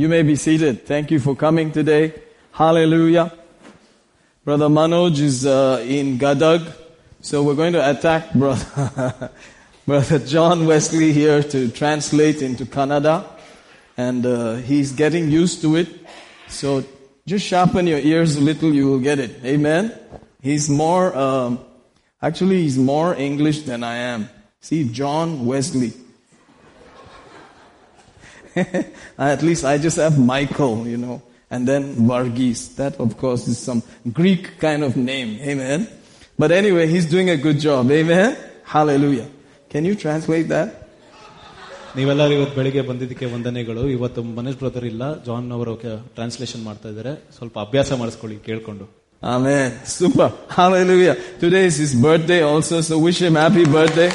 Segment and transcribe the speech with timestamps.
[0.00, 0.86] You may be seated.
[0.86, 2.14] Thank you for coming today.
[2.52, 3.34] Hallelujah.
[4.46, 6.72] Brother Manoj is uh, in Gadag,
[7.20, 9.30] so we're going to attack Brother,
[9.86, 13.26] Brother John Wesley here to translate into Kannada,
[13.98, 15.88] and uh, he's getting used to it.
[16.48, 16.82] So
[17.26, 19.44] just sharpen your ears a little, you will get it.
[19.44, 19.92] Amen.
[20.40, 21.60] He's more, um,
[22.22, 24.30] actually, he's more English than I am.
[24.62, 25.92] See, John Wesley.
[29.17, 31.21] At least I just have Michael, you know,
[31.51, 32.75] and then Varghese.
[32.75, 35.37] That, of course, is some Greek kind of name.
[35.41, 35.87] Amen.
[36.39, 37.91] But anyway, he's doing a good job.
[37.91, 38.35] Amen.
[38.65, 39.27] Hallelujah.
[39.69, 40.69] Can you translate that?
[41.97, 45.73] ನೀವೆಲ್ಲರೂ ಇವತ್ತು ಬೆಳಿಗ್ಗೆ ಬಂದಿದ್ದಕ್ಕೆ ವಂದನೆಗಳು ಇವತ್ತು Manesh brother ಇಲ್ಲ John ಅವರು
[46.17, 48.85] translation ಮಾಡ್ತಾ ಇದ್ದಾರೆ ಸ್ವಲ್ಪ ಅಭ್ಯಾಸ ಮಾಡಿಸ್ಕೊಳ್ಳಿ ಕೇಳ್ಕೊಂಡು
[49.23, 49.79] Amen.
[49.85, 50.27] Super.
[50.49, 51.15] Hallelujah.
[51.39, 54.09] Today is his birthday also, so wish him happy birthday.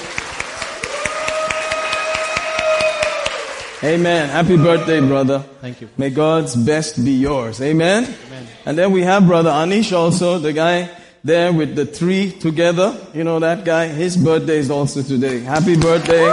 [3.84, 4.29] Amen.
[4.29, 5.39] Happy birthday, brother.
[5.59, 5.89] Thank you.
[5.97, 7.61] May God's best be yours.
[7.61, 8.05] Amen.
[8.05, 8.48] Amen.
[8.65, 10.90] And then we have brother Anish also, the guy
[11.26, 12.96] there with the three together.
[13.13, 13.87] You know that guy?
[13.87, 15.41] His birthday is also today.
[15.41, 16.31] Happy birthday.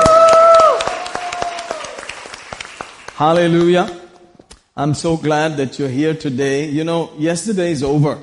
[3.15, 4.01] Hallelujah.
[4.77, 6.69] I'm so glad that you're here today.
[6.69, 8.19] You know, yesterday is over.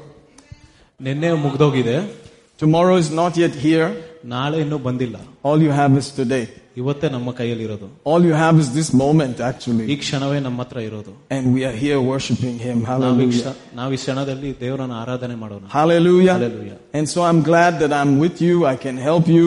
[2.58, 4.09] Tomorrow is not yet here.
[4.35, 5.17] ನಾಳೆ ಇನ್ನೂ ಬಂದಿಲ್ಲ
[5.49, 6.45] All you have is today.
[6.81, 9.87] ಇವತ್ತೇ ನಮ್ಮ ಕೈಯಲ್ಲಿರೋದು All you have is this moment ಈ actually.
[10.05, 12.79] ಕ್ಷಣವೇ ನಮ್ಮ ಹತ್ರ ಇರೋದು And we are here worshiping Him.
[12.85, 13.43] ನಾವು ಈ Hallelujah.
[13.45, 16.37] ಕ್ಷ- ನಾವು ಈ ಕ್ಷಣದಲ್ಲಿ ದೇವರನ್ನ ಆರಾಧನೆ ಮಾಡೋಣ Hallelujah.
[16.39, 16.79] Hallelujah.
[16.99, 18.57] And so I'm glad that I'm with you.
[18.75, 19.47] I can help you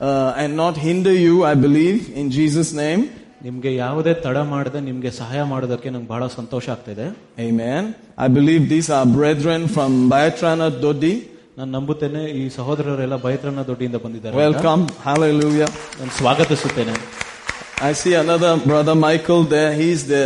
[0.00, 3.02] uh, and not hinder you, I believe, in Jesus' name.
[3.46, 7.06] ನಿಮ್ಗೆ ಯಾವುದೇ ತಡ ಮಾಡದೆ ನಿಮ್ಗೆ ಸಹಾಯ ಮಾಡೋದಕ್ಕೆ ನಂಗೆ ಬಹಳ ಸಂತೋಷ ಆಗ್ತಿದೆ
[7.46, 7.82] Amen.
[8.24, 11.14] I believe these are brethren from Bayatrana Dodi.
[11.58, 14.42] ನಾನು ನಂಬುತ್ತೇನೆ ಈ ಸಹೋದರರೆಲ್ಲ ಬೈತ್ರನ ದೊಡ್ಡಿಯಿಂದ ಬಂದಿದ್ದಾರೆ ಅಂತ.
[14.44, 14.84] Welcome.
[15.08, 15.70] Hallelujah.
[15.98, 16.94] ನಾನು ಸ್ವಾಗತಿಸುತ್ತೇನೆ
[17.82, 19.72] I see another brother Michael there.
[19.74, 20.24] He's the,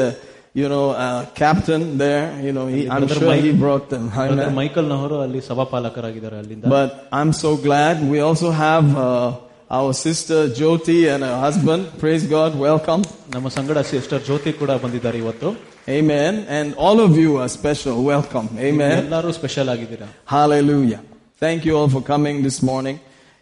[0.60, 1.04] you know, uh,
[1.40, 2.24] captain there.
[2.46, 4.04] You know, he, I'm Brother sure he Mike- brought them.
[4.10, 4.56] Brother Amen.
[4.60, 7.96] Michael ನವರು ಅಲ್ಲಿ ಸಭಾಪಾಲಕರಾಗಿದ್ದಾರೆ ಅಲ್ಲಿಂದ But I'm so glad.
[8.14, 9.28] We also have uh,
[9.70, 11.82] our sister Jyoti and her husband.
[12.04, 12.52] Praise God.
[12.68, 13.02] Welcome.
[13.36, 15.50] ನಮ್ಮ ಸಂಗಡ sister ಜ್ಯೋತಿ ಕೂಡ ಬಂದಿದ್ದಾರೆ ಇವತ್ತು
[15.96, 16.32] Amen.
[16.50, 17.96] And all of you are special.
[18.12, 18.46] Welcome.
[18.68, 18.94] Amen.
[19.02, 21.00] ಎಲ್ಲರೂ special ಆಗಿದ್ದೀರಾ Hallelujah.
[21.40, 22.98] Thank you all for coming this morning.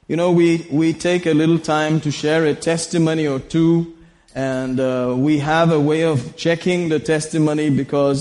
[0.08, 3.72] You know, we, we take a little time to share a testimony or two,
[4.52, 8.20] and uh, we have a way of checking the testimony because,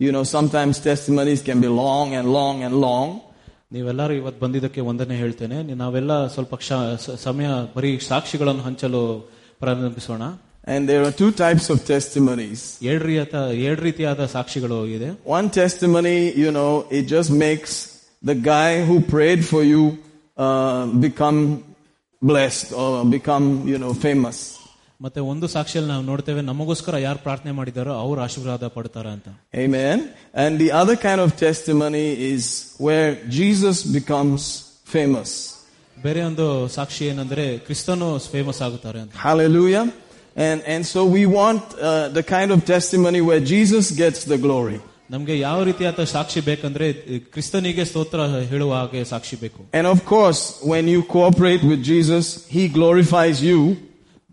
[0.00, 3.08] you know, sometimes testimonies can be long and long and long.
[3.72, 7.46] ನೀವೆಲ್ಲರೂ ಇವತ್ತು ಬಂದಿದ್ದಕ್ಕೆ ಒಂದನೇ ಹೇಳ್ತೇನೆ ನಾವೆಲ್ಲ ಸ್ವಲ್ಪ ಕ್ಷ- ಸ- ಸಮಯ
[7.76, 9.04] ಬರೀ ಸಾಕ್ಷಿಗಳನ್ನು ಹಂಚಲು
[9.62, 10.22] ಪ್ರಾರಂಭಿಸೋಣ
[10.74, 12.60] And there are two types of testimonies.
[12.90, 17.72] ಏಳು ರೀತಿಯ ಏಳು ರೀತಿಯಾದ ಸಾಕ್ಷಿಗಳು ಇದೆ One testimony, you know, it just makes
[18.22, 19.82] the guy who prayed for you
[20.36, 21.40] uh, become
[22.22, 24.38] blessed or become, you know, famous.
[25.00, 29.28] ಮತ್ತೆ ಒಂದು ಸಾಕ್ಷಿಯಲ್ಲಿ ನಾವು ನೋಡ್ತೇವೆ ನಮಗೋಸ್ಕರ ಯಾರು ಪ್ರಾರ್ಥನೆ ಮಾಡಿದಾರೋ ಅವ್ರು ಆಶೀರ್ವಾದ ಪಡ್ತಾರ ಅಂತ
[29.64, 29.96] Amen.
[30.42, 32.44] And the other kind of testimony is
[32.86, 34.40] where Jesus becomes
[34.94, 35.30] famous.
[36.06, 36.46] ಬೇರೆ ಒಂದು
[36.76, 39.84] ಸಾಕ್ಷಿ ಏನಂದ್ರೆ ಕ್ರಿಸ್ತನು ಫೇಮಸ್ ಆಗುತ್ತಾರೆ ಅಂತ Hallelujah.
[40.46, 44.78] And, and so we want uh, the kind of testimony where Jesus gets the glory.
[45.10, 46.86] ನಮ್ಗೆ ಯಾವ ರೀತಿಯಾದ ಸಾಕ್ಷಿ ಬೇಕಂದ್ರೆ
[47.34, 48.20] ಕ್ರಿಸ್ತನಿಗೆ ಸ್ತೋತ್ರ
[48.52, 50.40] ಹೇಳುವ ಹಾಗೆ ಸಾಕ್ಷಿ ಬೇಕು And of course,
[50.72, 52.24] when you cooperate with Jesus,
[52.56, 53.60] He glorifies you.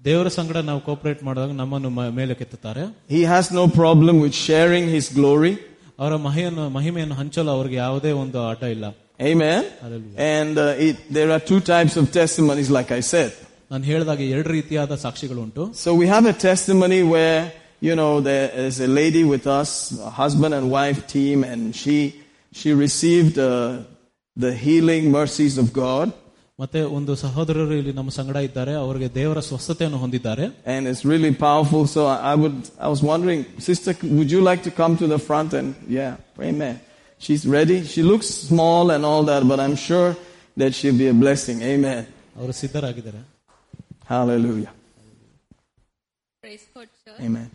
[0.06, 2.84] ದೇವರ ಸಂಗಡ ನಾವು ಕೋಪರೇಟ್ ಮಾಡಿದಾಗ ನಮ್ಮನ್ನು ಮ- ಮೇಲೆ ಕೆತ್ತುತ್ತಾರೆ
[3.16, 5.53] He has no problem with sharing His glory.
[6.00, 8.85] ಅವರ ಮಹಿಯನ್ನು ಮಹಿಮೆಯನ್ನು ಹಂಚಲು ಅವ್ರಿಗೆ ಯಾವುದೇ ಒಂದು ಆಟ ಇಲ್ಲ
[9.31, 9.59] Amen.
[9.81, 10.18] Hallelujah.
[10.35, 13.31] And uh, it, there are two types of testimonies, like I said.
[13.72, 17.40] ನಾನು ಹೇಳಿದಾಗ ಎರಡು ರೀತಿಯಾದ ಸಾಕ್ಷಿಗಳು ಉಂಟು So we have a testimony where,
[17.81, 19.69] you know, there is a lady with us,
[20.00, 21.97] a husband and wife team, and she,
[22.51, 23.79] she received uh,
[24.38, 26.09] the healing mercies of God.
[26.59, 31.81] ಮತ್ತೆ ಒಂದು ಸಹೋದರರು ಇಲ್ಲಿ ನಮ್ಮ ಸಂಗಡ ಇದ್ದಾರೆ ಅವರಿಗೆ ದೇವರ ಸ್ವಸ್ಥತೆಯನ್ನು ಹೊಂದಿದ್ದಾರೆ And it's really powerful.
[31.96, 35.19] So I, I would, I was wondering, sister, would you like to come to the
[35.29, 35.69] front and,
[36.00, 36.13] yeah,
[36.50, 36.75] amen.
[37.25, 37.78] She's ready.
[37.94, 40.09] She looks small and all that, but I'm sure
[40.62, 41.59] that she'll be a blessing.
[41.74, 42.01] Amen.
[42.38, 43.22] ಅವರು ಸಿದ್ಧರಾಗಿದ್ದಾರೆ
[44.13, 44.72] Hallelujah.
[46.44, 47.19] Praise God, church.
[47.28, 47.50] Amen.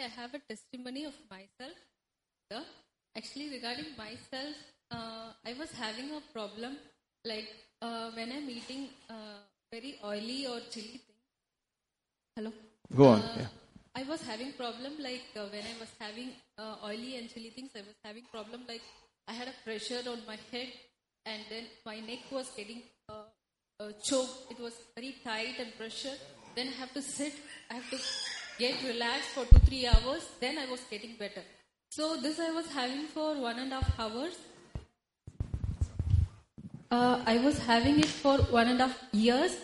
[0.00, 1.76] I have a testimony of myself.
[3.16, 4.54] Actually, regarding myself,
[4.90, 6.76] uh, I was having a problem
[7.24, 7.48] like
[7.82, 9.38] uh, when I'm eating uh,
[9.72, 11.24] very oily or chili things.
[12.36, 12.52] Hello.
[12.96, 13.20] Go on.
[13.20, 13.46] Uh, Yeah.
[13.96, 17.70] I was having problem like uh, when I was having uh, oily and chili things.
[17.74, 18.82] I was having problem like
[19.26, 20.68] I had a pressure on my head,
[21.26, 23.24] and then my neck was getting uh,
[23.80, 24.52] uh, choked.
[24.52, 26.16] It was very tight and pressure.
[26.54, 27.34] Then I have to sit.
[27.70, 27.98] I have to
[28.58, 30.28] get relaxed for two three hours.
[30.40, 31.42] Then I was getting better.
[31.90, 34.36] So this I was having for one and a half hours.
[36.90, 39.56] Uh, I was having it for one and a half years,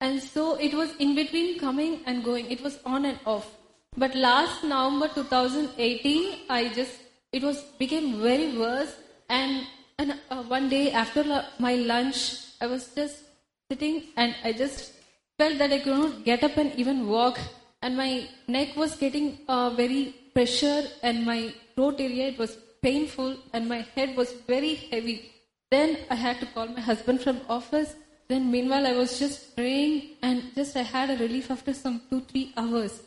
[0.00, 2.50] and so it was in between coming and going.
[2.50, 3.50] It was on and off.
[3.96, 6.98] But last November 2018, I just
[7.32, 8.94] it was became very worse.
[9.28, 9.66] And
[9.98, 12.22] and uh, one day after lu- my lunch,
[12.60, 13.18] I was just
[13.70, 14.92] sitting and I just
[15.38, 17.38] felt that I could not get up and even walk.
[17.82, 23.36] And my neck was getting uh, very pressure, and my throat area it was painful,
[23.52, 25.32] and my head was very heavy.
[25.70, 27.94] Then I had to call my husband from office.
[28.28, 32.20] Then meanwhile I was just praying and just I had a relief after some two,
[32.20, 33.00] three hours.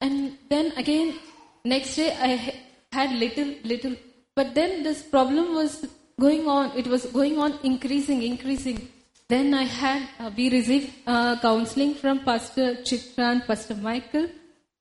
[0.00, 1.18] And then again,
[1.64, 2.54] next day I
[2.92, 3.96] had little, little.
[4.34, 5.86] But then this problem was
[6.20, 6.76] going on.
[6.76, 8.88] It was going on increasing, increasing.
[9.28, 14.28] Then I had, uh, we received uh, counseling from Pastor Chitra and Pastor Michael.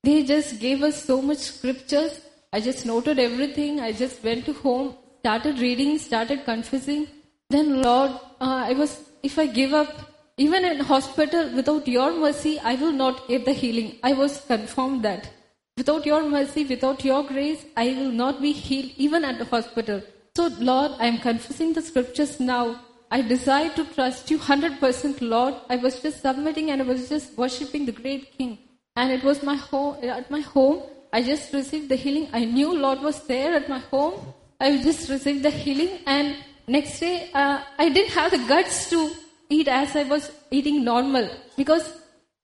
[0.03, 2.19] They just gave us so much scriptures.
[2.51, 3.79] I just noted everything.
[3.79, 7.07] I just went to home, started reading, started confessing.
[7.49, 8.11] Then Lord,
[8.41, 12.91] uh, I was, if I give up, even in hospital, without your mercy, I will
[12.91, 13.99] not get the healing.
[14.03, 15.29] I was confirmed that.
[15.77, 20.01] Without your mercy, without your grace, I will not be healed even at the hospital.
[20.35, 22.81] So Lord, I am confessing the scriptures now.
[23.13, 25.55] I desire to trust you 100% Lord.
[25.69, 28.57] I was just submitting and I was just worshipping the great King.
[28.95, 32.29] And it was my home, at my home, I just received the healing.
[32.31, 34.33] I knew Lord was there at my home.
[34.61, 36.37] I just received the healing and
[36.67, 39.11] next day, uh, I didn't have the guts to
[39.49, 41.91] eat as I was eating normal because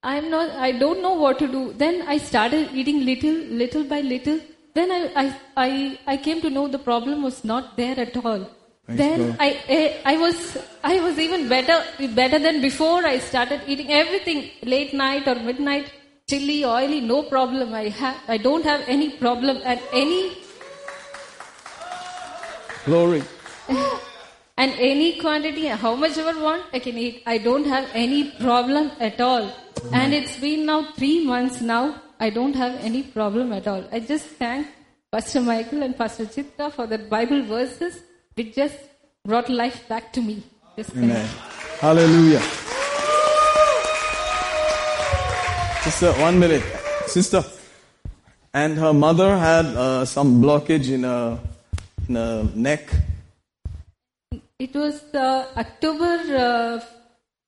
[0.03, 1.73] I'm not, I don't know what to do.
[1.73, 4.41] Then I started eating little, little by little.
[4.73, 8.49] Then I, I, I, I came to know the problem was not there at all.
[8.87, 9.37] Then God.
[9.39, 11.83] I, I, I was, I was even better,
[12.15, 13.05] better than before.
[13.05, 15.91] I started eating everything late night or midnight,
[16.29, 17.73] chili, oily, no problem.
[17.73, 20.37] I have, I don't have any problem at any
[22.87, 23.21] Glory.
[24.57, 27.21] and any quantity, how much ever want, I can eat.
[27.25, 29.51] I don't have any problem at all.
[29.91, 32.01] And it's been now three months now.
[32.17, 33.83] I don't have any problem at all.
[33.91, 34.67] I just thank
[35.11, 37.99] Pastor Michael and Pastor Chitra for the Bible verses.
[38.37, 38.77] It just
[39.25, 40.43] brought life back to me.
[40.95, 41.27] Amen.
[41.79, 42.39] Hallelujah.
[45.81, 46.63] Sister, one minute.
[47.07, 47.43] Sister.
[48.53, 51.39] And her mother had uh, some blockage in her,
[52.07, 52.89] in her neck.
[54.59, 56.79] It was uh, October uh,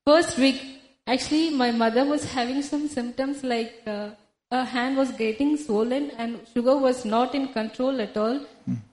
[0.08, 0.60] first week.
[1.06, 4.10] Actually, my mother was having some symptoms like uh,
[4.52, 8.40] her hand was getting swollen and sugar was not in control at all.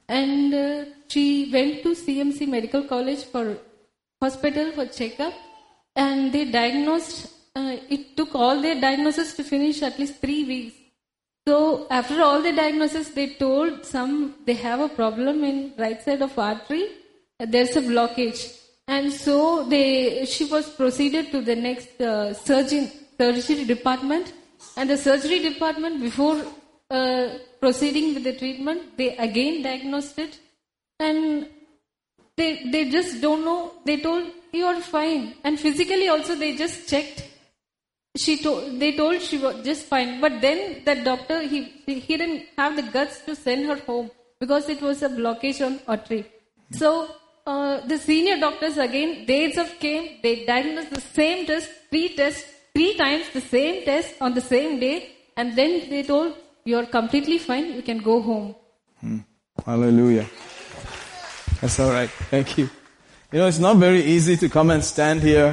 [0.09, 3.59] And uh, she went to CMC Medical College for
[4.21, 5.35] hospital for checkup,
[5.95, 7.33] and they diagnosed.
[7.55, 10.75] Uh, it took all their diagnosis to finish at least three weeks.
[11.47, 16.23] So after all the diagnosis, they told some they have a problem in right side
[16.23, 16.89] of artery.
[17.39, 18.41] There's a blockage,
[18.89, 24.33] and so they she was proceeded to the next uh, surgeon surgery department,
[24.77, 26.43] and the surgery department before
[26.91, 30.39] uh, proceeding with the treatment, they again diagnosed it,
[31.01, 31.49] and
[32.37, 33.73] they they just don't know.
[33.85, 37.25] They told you are fine, and physically also they just checked.
[38.17, 40.21] She told they told she was just fine.
[40.21, 44.11] But then the doctor he he didn't have the guts to send her home
[44.41, 46.27] because it was a blockage on artery
[46.71, 47.09] so
[47.47, 52.57] uh, the senior doctors again they itself came they diagnosed the same test three tests
[52.77, 54.97] three times the same test on the same day.
[55.37, 56.35] And then they told
[56.65, 57.73] you're completely fine.
[57.73, 58.55] You can go home.
[59.65, 60.27] Hallelujah.
[61.62, 62.12] That's all right.
[62.30, 62.66] Thank you.
[63.32, 65.50] You know, it's not very easy to come and stand here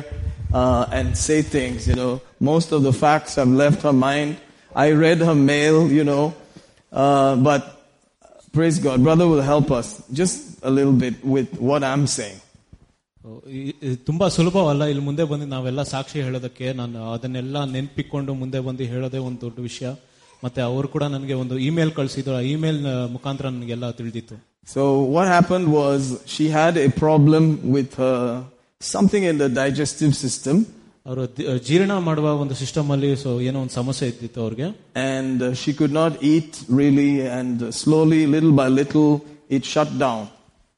[0.53, 1.87] uh, and say things.
[1.87, 4.31] You know, most of the facts have left her mind.
[4.77, 5.77] I read her mail.
[5.93, 6.25] You know,
[6.93, 7.63] uh, but
[8.55, 12.39] praise God, brother will help us just a little bit with what I'm saying.
[13.51, 18.85] ಈ- ಈ ತುಂಬಾ ಸುಲಭವಲ್ಲ ಇಲ್ಲಿ ಮುಂದೆ ಬಂದು ನಾವೆಲ್ಲ ಸಾಕ್ಷಿ ಹೇಳೋದಕ್ಕೆ ನಾನು ಅದನ್ನೆಲ್ಲ ನೆನ್ಪಿಕೊಂಡು ಮುಂದೆ ಬಂದು
[18.85, 19.89] ಹೇಳೋದೇ ಒಂದು ದೊಡ್ಡ ವಿಷಯ
[20.45, 24.37] ಮತ್ತೆ ಅವರು ಕೂಡ ನನಗೆ ಒಂದು ಇಮೇಲ್ ಕಳಿಸಿದ್ರು ಆ ಇಮೇಲ್ ಮುಖಾಂತರ ನನಗೆಲ್ಲ ತಿಳಿದಿತ್ತು
[24.69, 24.83] So
[25.15, 27.45] what happened was she had a problem
[27.77, 28.17] with her
[28.81, 30.57] something in the digestive system,
[31.07, 31.23] ಅವರು
[31.69, 34.67] ಜೀರ್ಣ ಮಾಡುವ ಒಂದು ಸಿಸ್ಟಮ್ ಅಲ್ಲಿ ಸೊ ಏನೋ ಒಂದು ಸಮಸ್ಯೆ ಇದ್ದಿತ್ತು ಅವ್ರಿಗೆ
[35.13, 36.51] and uh, she could not eat
[36.81, 39.09] really, and slowly, little by little,
[39.57, 40.21] it shut down.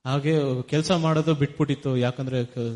[0.05, 0.35] ಹಾಗೆ
[0.71, 2.71] ಕೆಲಸ ಮಾಡೋದು ಬಿಟ್ಬಿಟ್ಟಿತ್ತು ಯಾಕಂದ್ರೆ ಕ-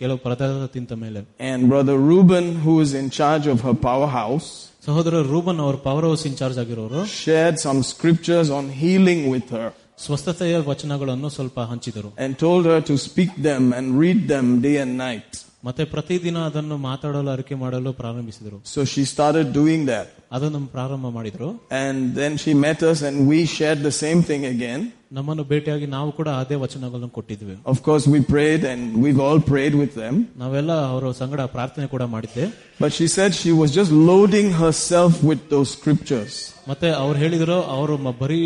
[0.00, 4.48] ಕೆಲವು ಪದಾರ್ಥ ತಿಂತ ಮೇಲೆ And brother Reuben, who is in charge of her powerhouse,
[4.86, 10.56] ಸಹೋದರ ರೂಬನ್ ಅವರು ಪವರ್ ಹೌಸ್ ಇನ್ಚಾರ್ಜ್ ಆಗಿರೋರು shared some scriptures on healing with her ಸ್ವಸ್ಥತೆಯ
[10.70, 15.30] ವಚನಗಳನ್ನು ಸ್ವಲ್ಪ ಹಂಚಿದರು and told her to speak them and read them day and night.
[15.66, 20.06] ಮತ್ತೆ ಪ್ರತಿದಿನ ಅದನ್ನು ಮಾತಾಡಲು ಅರಿಕೆ ಮಾಡಲು ಪ್ರಾರಂಭಿಸಿದರು So she started doing that.
[20.36, 21.48] ಅದನ್ನು ಪ್ರಾರಂಭ ಮಾಡಿದ್ರು
[21.82, 24.80] And then she met us and we shared the same thing again.
[25.16, 29.74] ನಮ್ಮನ್ನು ಭೇಟಿಯಾಗಿ ನಾವು ಕೂಡ ಅದೇ ವಚನಗಳನ್ನು ಕೊಟ್ಟಿದ್ವಿ Of course, we prayed and we've all prayed
[29.82, 30.14] with them.
[30.42, 32.46] ನಾವೆಲ್ಲ ಅವರ ಸಂಗಡ ಪ್ರಾರ್ಥನೆ ಕೂಡ ಮಾಡಿದ್ದೆ
[32.84, 36.36] But she said she was just loading herself with those scriptures
[36.68, 38.38] ಮತ್ತೆ ಅವ್ರು ಹೇಳಿದ್ರು ಅವರು ಮ- ಬರೀ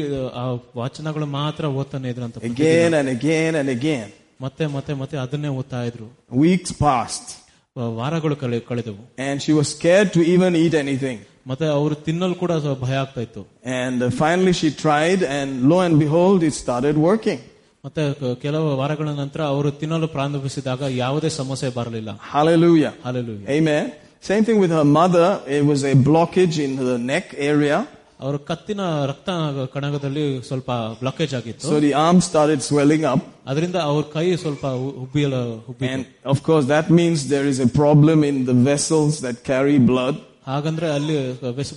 [0.43, 0.45] ಆ
[0.83, 4.09] ವಚನಗಳು ಮಾತ್ರ ಓದ್ತಾನೆ ಇದ್ರಂತ again and again and again.
[4.41, 6.07] ಮತ್ತೆ ಮತ್ತೆ ಮತ್ತೆ ಅದನ್ನೇ ಓದ್ತಾ ಇದ್ರು
[6.45, 7.29] Weeks passed
[7.77, 11.19] ವ- ವಾರಗಳು ಕಳೆ ಕಳೆದವು and she was scared to even eat anything.
[11.47, 13.43] ಮತ್ತೆ ಅವರು ತಿನ್ನಲು ಕೂಡ ಸ್ವಲ್ಪ ಭಯ ಆಗ್ತಾ ಇತ್ತು
[13.79, 17.41] And uh, finally she tried and lo and behold, it started working.
[17.85, 22.93] ಮತ್ತೆ ಕ- ಕೆಲವು ವಾರಗಳ ನಂತರ ಅವರು ತಿನ್ನಲು ಪ್ರಾರಂಭಿಸಿದಾಗ ಯಾವುದೇ ಸಮಸ್ಯೆ ಬರಲಿಲ್ಲ Hallelujah.
[23.07, 23.85] ಹಾಲೆಲು Amen.
[24.31, 25.29] Same thing with her mother.
[25.57, 27.79] It was a blockage in the neck area.
[28.21, 29.31] ಅವರ ಕತ್ತಿನ ರಕ್ತ
[29.75, 33.21] ಕಣಗದಲ್ಲಿ ಸ್ವಲ್ಪ ಬ್ಲಾಕೇಜ್ ಆಗಿತ್ತು So the arm started swelling up.
[33.47, 35.37] ಅದರಿಂದ ಅವ್ರ ಕೈ ಸ್ವಲ್ಪ ಉ- ಉಬ್ಬಿಯಲ
[35.71, 39.79] ಉಬ್ಬಿ And of course, that means there is a problem in the vessels that carry
[39.93, 40.17] blood.
[40.47, 41.17] ಹಾಗಂದ್ರೆ ಅಲ್ಲಿ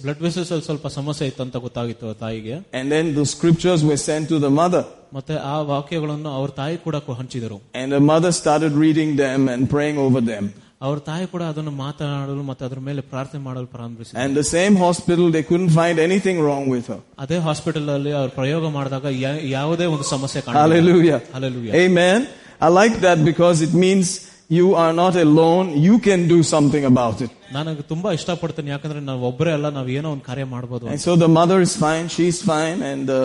[0.04, 4.00] ಬ್ಲಡ್ ವೆಸಲ್ಸ್ ಅಲ್ಲಿ ಸ್ವಲ್ಪ ಸಮಸ್ಯೆ ಇತ್ತು ಅಂತ ಗೊತ್ತಾಗಿತ್ತು ಆ ತಾಯಿಗೆ And then the scriptures were
[4.06, 4.84] sent to the mother.
[5.14, 9.70] ಮತ್ತೆ ಆ ವಾಕ್ಯಗಳನ್ನು ಅವ್ರ ತಾಯಿ ಕೂಡ ಕೊ- ಹಂಚಿದರು And the mother started reading them and
[9.70, 10.46] praying over them.
[10.82, 15.26] ಅವ್ರ ತಾಯಿ ಕೂಡ ಅದನ್ನು ಮಾತನಾಡಲು ಮತ್ತೆ ಅದ್ರ ಮೇಲೆ ಪ್ರಾರ್ಥನೆ ಮಾಡಲು ಪ್ರಾರಂಭಿಸಿದರು And the same hospital,
[15.36, 17.00] they couldn't find anything wrong with her.
[17.24, 21.20] ಅದೇ ಹಾಸ್ಪಿಟಲ್ ಅಲ್ಲಿ ಅವ್ರು ಪ್ರಯೋಗ ಮಾಡಿದಾಗ ಯಾ- ಯಾವುದೇ ಒಂದು ಸಮಸ್ಯೆ Hallelujah.
[21.36, 21.74] Hallelujah.
[21.86, 22.20] Amen.
[22.62, 24.08] I like that because it means
[24.50, 25.68] you are not alone.
[25.88, 27.32] You can do something about it.
[27.56, 31.32] ನನಗೆ ತುಂಬಾ ಇಷ್ಟಪಡ್ತೇನೆ ಯಾಕಂದ್ರೆ ನಾವು ಒಬ್ಬರೇ ಅಲ್ಲ ನಾವು ಏನೋ ಒಂದು ಕಾರ್ಯ ಮಾಡಬಹುದು And so the
[31.40, 33.20] mother is fine, she's fine, and uh,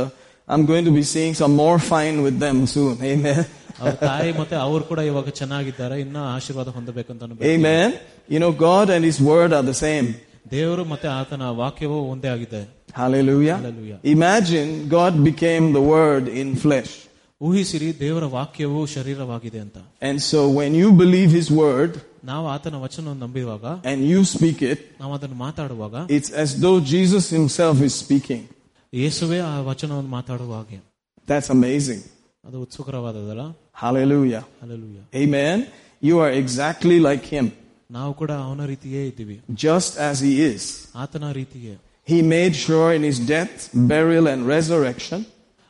[0.49, 2.95] I'm going to be seeing some more fine with them soon.
[3.13, 3.41] Amen.
[3.83, 7.45] ಅವ್ರ ತಾಯಿ ಮತ್ತೆ ಅವ್ರು ಕೂಡ ಇವಾಗ ಚೆನ್ನಾಗಿದ್ದಾರೆ ಇನ್ನ ಆಶೀರ್ವಾದ ಹೊಂದಬೇಕಂತ ಅನ್ಬೇಕು.
[7.53, 7.89] Amen.
[8.35, 10.09] You know, God and His Word are the same.
[10.53, 12.63] ದೇವರು ಮತ್ತೆ ಆತನ ವಾಕ್ಯವೂ ಒಂದೇ ಆಗಿದೆ
[13.01, 13.57] Hallelujah.
[13.59, 13.99] Hallelujah.
[14.17, 16.93] Imagine God became the Word in flesh.
[17.41, 19.77] ಊಹಿಸಿರಿ ದೇವರ ವಾಕ್ಯವು ಶರೀರವಾಗಿದೆ ಅಂತ
[20.09, 21.93] And so when you believe His Word
[22.31, 27.27] ನಾವು ಆತನ ವಚನವನ್ನು ನಂಬಿರುವಾಗ and you speak it, ನಾವು ಅದನ್ನು ಮಾತಾಡುವಾಗ it's as though Jesus
[27.39, 28.43] Himself is speaking.
[28.93, 30.79] ಯೇಸುವೆ ಆ ವಚನವನ್ನು ಮಾತಾಡುವ ಹಾಗೆ
[31.29, 32.01] That's amazing.
[32.45, 33.43] ಅದು ಉತ್ಸುಕರವಾದದಲ್ಲ
[33.83, 34.45] Hallelujah.
[34.63, 35.59] Alleluia Amen.
[36.03, 37.47] You are exactly like Him,
[37.91, 40.65] ನಾವು ಕೂಡ ಅವನ ರೀತಿಯೇ ಇದ್ದೀವಿ just as He is.
[41.05, 41.75] ಆತನ ರೀತಿಯೇ
[42.13, 43.57] He made sure in His death,
[43.93, 45.21] burial, and resurrection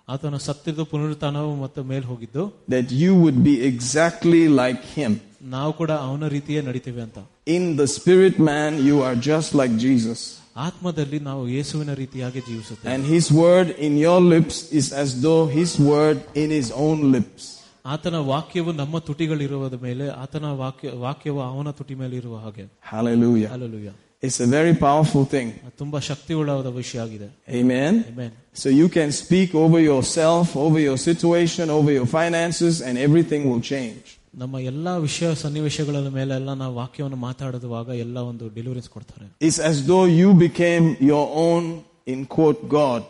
[0.09, 2.45] ಆತನ ಸತ್ತಿದ್ದು ಪುನರುತ್ಥಾನವು ಮತ್ತೆ ಮೇಲ್ ಹೋಗಿದ್ದು
[2.75, 5.13] that you would be exactly like Him.
[5.57, 7.19] ನಾವು ಕೂಡ ಅವನ ರೀತಿಯೇ ನಡಿತೇವೆ ಅಂತ
[7.57, 10.21] In the spirit man, you are just like Jesus.
[10.67, 15.73] ಆತ್ಮದಲ್ಲಿ ನಾವು ಯೇಸುವಿನ ರೀತಿಯಾಗಿ ಜೀವಿಸುತ್ತೇವೆ And His word in your lips is as though His
[15.93, 17.43] word in His own lips.
[17.85, 23.51] ಆತನ ವಾಕ್ಯವು ನಮ್ಮ ತುಟಿಗಳಿರುವುದ ಮೇಲೆ ಆತನ ವಾಕ್ಯ ವಾಕ್ಯವು ಅವನ ತುಟಿ ಮೇಲೆ ಇರುವ ಹಾಗೆ Hallelujah.
[23.53, 23.91] Alleluia
[24.23, 25.49] It's a very powerful thing.
[25.79, 27.29] ತುಂಬಾ ಶಕ್ತಿಯುಳ್ಳವಾದ ವಿಷಯ ಆಗಿದೆ
[27.61, 27.93] Amen.
[28.13, 28.33] Amen.
[28.55, 33.63] So you can speak over yourself, over your situation, over your finances, and everything will
[33.75, 34.05] change.
[34.35, 40.05] ನಮ್ಮ ಎಲ್ಲಾ ವಿಷಯ ಸನ್ನಿವೇಶಗಳ ಮೇಲೆಲ್ಲ ನಾವು ವಾಕ್ಯವನ್ನು ಮಾತಾಡುವಾಗ ಎಲ್ಲ ಒಂದು ಡೆಲಿವರೀಸ್ ಕೊಡ್ತಾರೆ It's as though
[40.21, 41.65] you became your own,
[42.07, 43.03] in quote, God.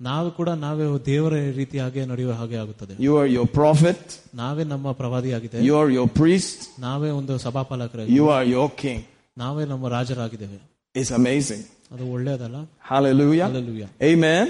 [0.00, 4.00] ನಾವು ಕೂಡ ನಾವೇ ದೇವರ ರೀತಿಯಾಗಿ ನಡೆಯುವ ಹಾಗೆ ಆಗುತ್ತದೆ You are your prophet,
[4.42, 9.00] ನಾವೇ ನಮ್ಮ ಪ್ರವಾದಿಯಾಗಿದೆ you are your priest, ನಾವೇ ಒಂದು ಸಭಾಪಾಲಕರಾಗಿ you are your king.
[9.36, 10.60] ನಾವೇ ನಮ್ಮ ರಾಜರಾಗಿದ್ದೇವೆ
[10.94, 11.62] It's amazing.
[11.94, 12.58] ಅದು ಒಳ್ಳೆಯದಲ್ಲ
[12.92, 13.46] Hallelujah.
[13.48, 13.88] Hallelujah.
[14.12, 14.46] Amen.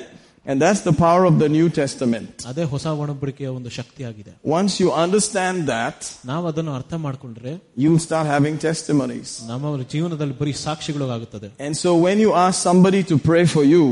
[0.49, 2.35] And that's the power of the New Testament.
[2.51, 5.97] ಅದೇ ಹೊಸ ಒಣಬಡಿಕೆಯ ಒಂದು ಶಕ್ತಿ ಆಗಿದೆ Once you understand that,
[6.31, 7.53] ನಾವು ಅದನ್ನು ಅರ್ಥ ಮಾಡ್ಕೊಂಡ್ರೆ
[7.85, 9.31] you'll start having testimonies.
[9.51, 13.85] ನಮ್ಮ ಜೀವನದಲ್ಲಿ ಬರೀ ಸಾಕ್ಷಿಗಳು ಆಗುತ್ತದೆ And so when you ask somebody to pray for you,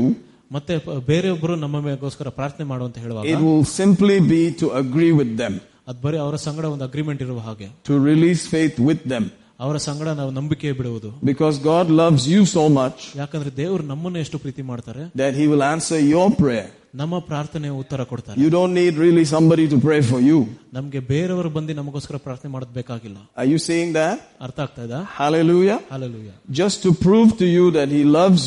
[0.51, 5.31] ಮತ್ತೆ ಪ- ಬೇರೆಯೊಬ್ಬರು ನಮ್ಮ ಮೇಗೋಸ್ಕರ ಪ್ರಾರ್ಥನೆ ಮಾಡುವಂತ ಹೇಳುವಾಗ it will simply be to agree with
[5.41, 5.55] them,
[5.87, 9.25] ಅದು ಬರೀ ಅವರ ಸಂಗಡ ಒಂದು ಅಗ್ರಿಮೆಂಟ್ ಇರುವ ಹಾಗೆ to release faith with them.
[9.59, 14.37] ಅವರ ಸಂಗಡ ನಾವು ನಂಬಿಕೆ ಬಿಡುವುದು Because God loves you so much ಯಾಕಂದ್ರೆ ದೇವರು ನಮ್ಮನ್ನು ಎಷ್ಟು
[14.37, 16.65] ಪ್ರೀತಿ ಮಾಡ್ತಾರೆ that He will answer your prayer.
[16.95, 20.39] ನಮ್ಮ ಪ್ರಾರ್ಥನೆ ಉತ್ತರ ಕೊಡ್ತಾರೆ You don't need really somebody to pray for you.
[20.73, 24.17] ನಮ್ಗೆ ಬೇರೆಯವರು ಬಂದು ನಮಗೋಸ್ಕರ ಪ್ರಾರ್ಥನೆ ಮಾಡೋದ್ ಬೇಕಾಗಿಲ್ಲ Are you seeing that?
[24.41, 25.79] ಅರ್ಥ ಆಗ್ತಾ ಇದ Hallelujah.
[25.91, 26.29] Hallelujah
[26.61, 28.43] Just to prove to you that He loves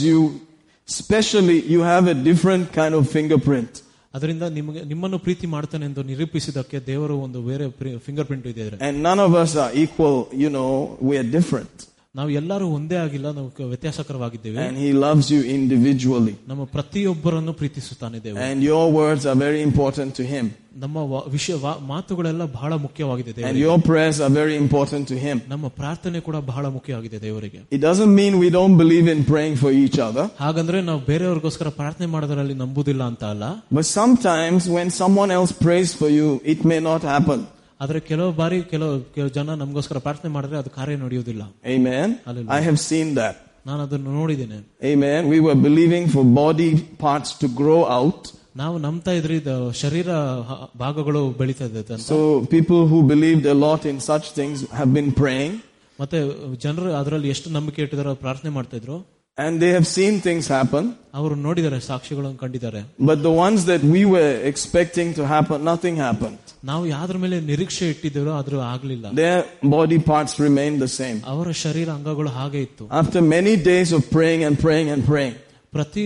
[0.82, 3.82] you, especially you have a different kind of fingerprint.
[4.14, 9.20] ಅದರಿಂದ ನಿಮಗೆ ನಿಮ್ಮನ್ನು ಪ್ರೀತಿ ಮಾಡ್ತಾನೆ ಎಂದು ನಿರೂಪಿಸಿದಕ್ಕೆ ದೇವರು ಒಂದು ಬೇರೆ ಫಿಂಗರ್ ಪ್ರಿಂಟ್ ಇದೆ And none
[9.20, 11.74] of us are equal, you know, we are different.
[12.14, 16.32] ನಾವು ಎಲ್ಲರೂ ಒಂದೇ ಆಗಿಲ್ಲ ನಾವು ಕ- ವ್ಯತ್ಯಾಸಕರವಾಗಿದ್ದೇವೆ And He loves you individually.
[16.48, 20.46] ನಮ್ಮ ಪ್ರತಿಯೊಬ್ಬರನ್ನು ಪ್ರೀತಿಸುತ್ತಾನೆ ದೇವರು And your words are very important to Him.
[20.76, 25.18] ನಮ್ಮ ವ- ವಿಷಯ ವಾ- ಮಾತುಗಳೆಲ್ಲ ಬಹಳ ಮುಖ್ಯವಾಗಿದೆ And ದೇವರಿಗೆ your prayers are very important to
[25.24, 25.36] Him.
[25.48, 29.72] ನಮ್ಮ ಪ್ರಾರ್ಥನೆ ಕೂಡ ಬಹಳ ಮುಖ್ಯವಾಗಿದೆ ದೇವರಿಗೆ It doesn't mean we don't believe in praying for
[29.84, 30.26] each other.
[30.40, 33.44] ಹಾಗಂದ್ರೆ ನಾವು ಬೇರೆಯವ್ರಿಗೋಸ್ಕರ ಪ್ರಾರ್ಥನೆ ಮಾಡೋದ್ರಲ್ಲಿ ನಂಬುದಿಲ್ಲ ಅಂತ ಅಲ್ಲ
[33.78, 37.40] But sometimes when someone else prays for you, it may not happen.
[37.82, 42.08] ಆದ್ರೆ ಕೆಲವು ಬಾರಿ ಕೆಲವು ಕೆಲವು ಜನ ನಮಗೋಸ್ಕರ ಪ್ರಾರ್ಥನೆ ಮಾಡಿದ್ರೆ ಅದು ಕಾರ್ಯ ನಡೆಯುವುದಿಲ್ಲ Amen.
[42.26, 42.56] Hallelujah.
[42.58, 43.36] I have seen that.
[43.66, 44.58] ನಾನು ಅದನ್ನು ನೋಡಿದ್ದೇನೆ
[44.92, 45.20] Amen.
[45.28, 46.70] We were believing for body
[47.04, 48.20] parts to grow out.
[48.56, 50.08] ನಾವು ನಂಬ್ತಾ ಇದ್ರಿ ಇದು ಶರೀರ
[50.48, 52.18] ಹ- ಭಾಗಗಳು ಬೆಳೀತಾ ಇದೆ ಅಂತ So
[52.54, 55.52] people who believed a lot in such things have been praying.
[56.00, 56.18] ಮತ್ತೆ
[56.56, 58.96] ಜನರು ಅದರಲ್ಲಿ ಎಷ್ಟು ನಂಬಿಕೆ ಇಟ್ಟಿದಾರೋ ಪ್ರಾರ್ಥನೆ ಮಾಡ್ತಾ ಇದ್ರು
[59.38, 60.84] and they have seen things happen.
[61.18, 62.80] ಅವರು ನೋಡಿದ್ದಾರೆ ಸಾಕ್ಷಿಗಳನ್ನು ಕಂಡಿದ್ದಾರೆ
[63.10, 66.38] But the ones that we were expecting to happen, nothing happened.
[66.70, 69.38] ನಾವು ಯಾವ್ದ್ರ ಮೇಲೆ ನಿರೀಕ್ಷೆ ಇಟ್ಟಿದ್ದೇವೋ ಅದ್ರ ಆಗ್ಲಿಲ್ಲ Their
[69.76, 71.18] body parts remained the same.
[71.34, 75.36] ಅವರ ಶರೀರ ಅಂಗಗಳು ಹಾಗೆ ಇತ್ತು After many days of praying and praying and praying,
[75.76, 76.04] ಪ್ರತಿ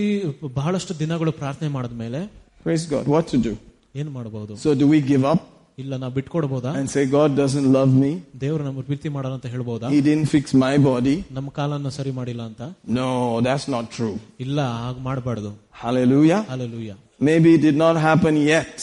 [0.59, 2.21] ಬಹಳಷ್ಟು ದಿನಗಳು ಪ್ರಾರ್ಥನೆ ಮಾಡಿದ್ಮೇಲೆ
[2.65, 3.53] praise God, what to do?
[4.01, 5.41] ಏನ್ ಮಾಡಬಹುದು So do we give up
[5.77, 8.11] ಇಲ್ಲ ನಾವು ಬಿಟ್ಕೊಡ್ಬೋದಾ and say, God doesn't love me?
[8.41, 11.15] ದೇವರು ನಮ್ಮ ಪ್ರೀತಿ ಮಾಡಲ್ಲ ಅಂತ ಹೇಳ್ಬೋದಾ He didn't fix my body?
[11.31, 12.61] ನಮ್ಮ ಕಾಲನ್ನ ಸರಿ ಮಾಡಿಲ್ಲ ಅಂತ
[12.99, 13.07] No,
[13.47, 14.15] that's not true.
[14.39, 15.51] ಇಲ್ಲ ಹಾಗೆ ಮಾಡಬಾರ್ದು
[15.83, 16.41] Hallelujah.
[16.49, 18.73] ಅಲ್ಲೂಯ್ಯ Maybe it did not happen yet,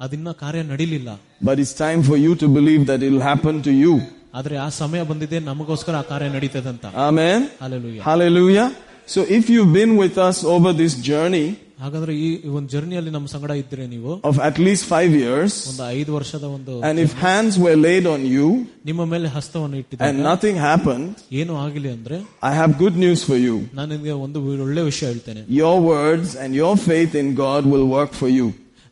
[0.00, 1.10] ಅದಿನ್ನ ಕಾರ್ಯ ನಡಿಲಿಲ್ಲ
[1.48, 3.94] but it's time for you to believe that it will happen to you.
[4.34, 7.40] ಆದ್ರೆ ಆ ಸಮಯ ಬಂದಿದೆ ನಮಗೋಸ್ಕರ ಆ ಕಾರ್ಯ ನಡೀತದಂತ Amen.
[7.60, 8.68] ಅಲ್ಲೂಯ್ಯ Hallelujah.
[9.14, 11.46] So if you've been with us over this journey
[11.80, 16.10] ಹಾಗಾದ್ರೆ ಈ ಒಂದು ಜರ್ನಿಯಲ್ಲಿ ನಮ್ಮ ಸಂಗಡ ಇದ್ರೆ ನೀವು of at least five years, ಒಂದು ಐದು
[16.14, 18.46] ವರ್ಷದ ಒಂದು and if hands were laid on you
[18.84, 23.38] ನಿಮ್ಮ ಮೇಲೆ ಹಸ್ತವನ್ನು ಇಟ್ಟಿದ್ದಾರೆ and nothing happened, ಏನು ಆಗಿಲ್ಲ ಅಂದ್ರೆ I have good news for
[23.46, 23.56] you.
[23.74, 28.14] ನಾನು ನಿಮಗೆ ಒಂದು ಒಳ್ಳೆ ವಿಷಯ ಹೇಳ್ತೇನೆ Your words and your faith in God will work
[28.22, 28.48] for you.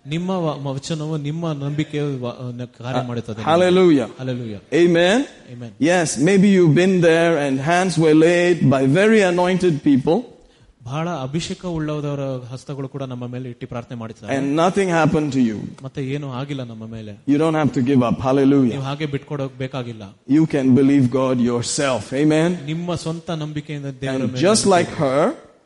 [0.06, 1.98] ನಿಮ್ಮ ವ- ವಚನವು ನಿಮ್ಮ ನಂಬಿಕೆ
[2.78, 4.08] ಕಾರ್ಯ ಮಾಡುತ್ತದೆ Hallelujah.
[4.20, 5.18] ಅಲ್ಲೂಯ್ಯ Amen.
[5.54, 5.70] Amen.
[5.90, 10.18] Yes, maybe you've been there and hands were laid by very anointed people
[10.88, 15.58] ಬಹಳ ಅಭಿಷೇಕ ಉಳ್ಳವರ ಹಸ್ತಗಳು ಕೂಡ ನಮ್ಮ ಮೇಲೆ ಇಟ್ಟು ಪ್ರಾರ್ಥನೆ ಮಾಡಿದ್ದಾರೆ and nothing happened to you.
[15.86, 18.18] ಮತ್ತೆ ಏನು ಆಗಿಲ್ಲ ನಮ್ಮ ಮೇಲೆ You don't have to give up.
[18.26, 18.72] Hallelujah.
[18.74, 20.04] ನೀವು ಹಾಗೆ ಬಿಟ್ಕೊಡೋಕ್ ಬೇಕಾಗಿಲ್ಲ
[20.36, 22.04] You can believe God yourself.
[22.22, 22.50] Amen.
[22.72, 25.20] ನಿಮ್ಮ ಸ್ವಂತ ನಂಬಿಕೆಯಿಂದ ದೇವರ And ಮೇಲೆ just like her,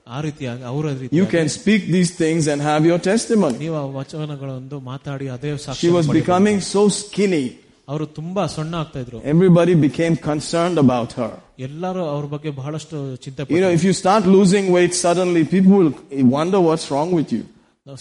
[0.07, 3.59] ಆ ರೀತಿಯಾಗಿ ಅವರ ರೀತಿ you can speak these things and have your testimony.
[3.64, 7.47] ನೀವು ಆ ವಚನಗಳೊಂದು ಮಾತಾಡಿ ಅದೇ She Sakshi was becoming so skinny.
[7.88, 11.31] ಅವರು ತುಂಬಾ ಸಣ್ಣ ಆಗ್ತಾ ಇದ್ರು Everybody became concerned about her.
[11.67, 15.93] ಎಲ್ಲರೂ ಅವ್ರ ಬಗ್ಗೆ ಬಹಳಷ್ಟು ಚಿಂತೆ You know, if you start losing weight suddenly, people will
[16.38, 17.45] wonder what's wrong with you.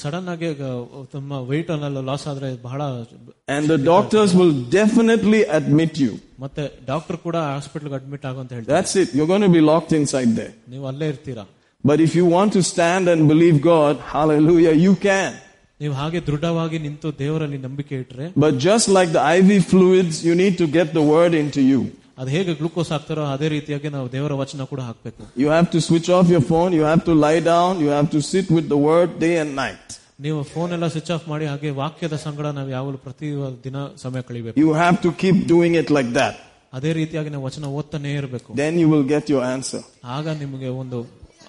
[0.03, 0.71] Sudden ಆಗಿ ಆ,
[1.13, 2.79] ತಮ್ಮ weight ಅನ್ನೆಲ್ಲ ಲಾಸ್ ಆದ್ರೆ ಬಹಳ
[3.55, 6.13] And the doctors will definitely admit you.
[6.43, 9.09] ಮತ್ತೆ ಡಾಕ್ಟರ್ ಕೂಡ ಹಾಸ್ಪಿಟಲ್ ಅಡ್ಮಿಟ್ ಆಗೋ ಅಂತ ಹೇಳ್ತಾರೆ That's it.
[9.17, 10.53] You're going to be locked inside there.
[10.73, 11.45] ನೀವು ಅಲ್ಲೇ ಇರ್ತೀರಾ
[11.83, 15.31] But if you want to stand and believe God, hallelujah, you can.
[15.81, 20.55] ನೀವು ಹಾಗೆ ದೃಢವಾಗಿ ನಿಂತು ದೇವರಲ್ಲಿ ನಂಬಿಕೆ ಇಟ್ರೆ But just like the IV fluids, you need
[20.63, 21.81] to get the word into you.
[22.19, 26.09] ಅದು ಹೇಗೆ ಗ್ಲೂಕೋಸ್ ಹಾಕ್ತಾರೋ ಅದೇ ರೀತಿಯಾಗಿ ನಾವು ದೇವರ ವಚನ ಕೂಡ ಹಾಕ್ಬೇಕು You have to switch
[26.17, 29.11] off your phone, you have to lie down, you have to sit with the word
[29.25, 29.83] day and night.
[30.25, 33.27] ನೀವು ಫೋನ್ ಎಲ್ಲ ಸ್ವಿಚ್ ಆಫ್ ಮಾಡಿ ಹಾಗೆ ವಾಕ್ಯದ ಸಂಗಡ ನಾವು ಯಾವಾಗಲೂ ಪ್ರತಿ
[33.65, 36.35] ದಿನ ಸಮಯ ಕಳಿಬೇಕು You have to keep doing it like that.
[36.77, 39.81] ಅದೇ ರೀತಿಯಾಗಿ ನಾವು ವಚನ ಓದ್ತಾನೆ ಇರಬೇಕು Then you will get your answer.
[40.17, 40.97] ಆಗ ನಿಮಗೆ ಒಂದು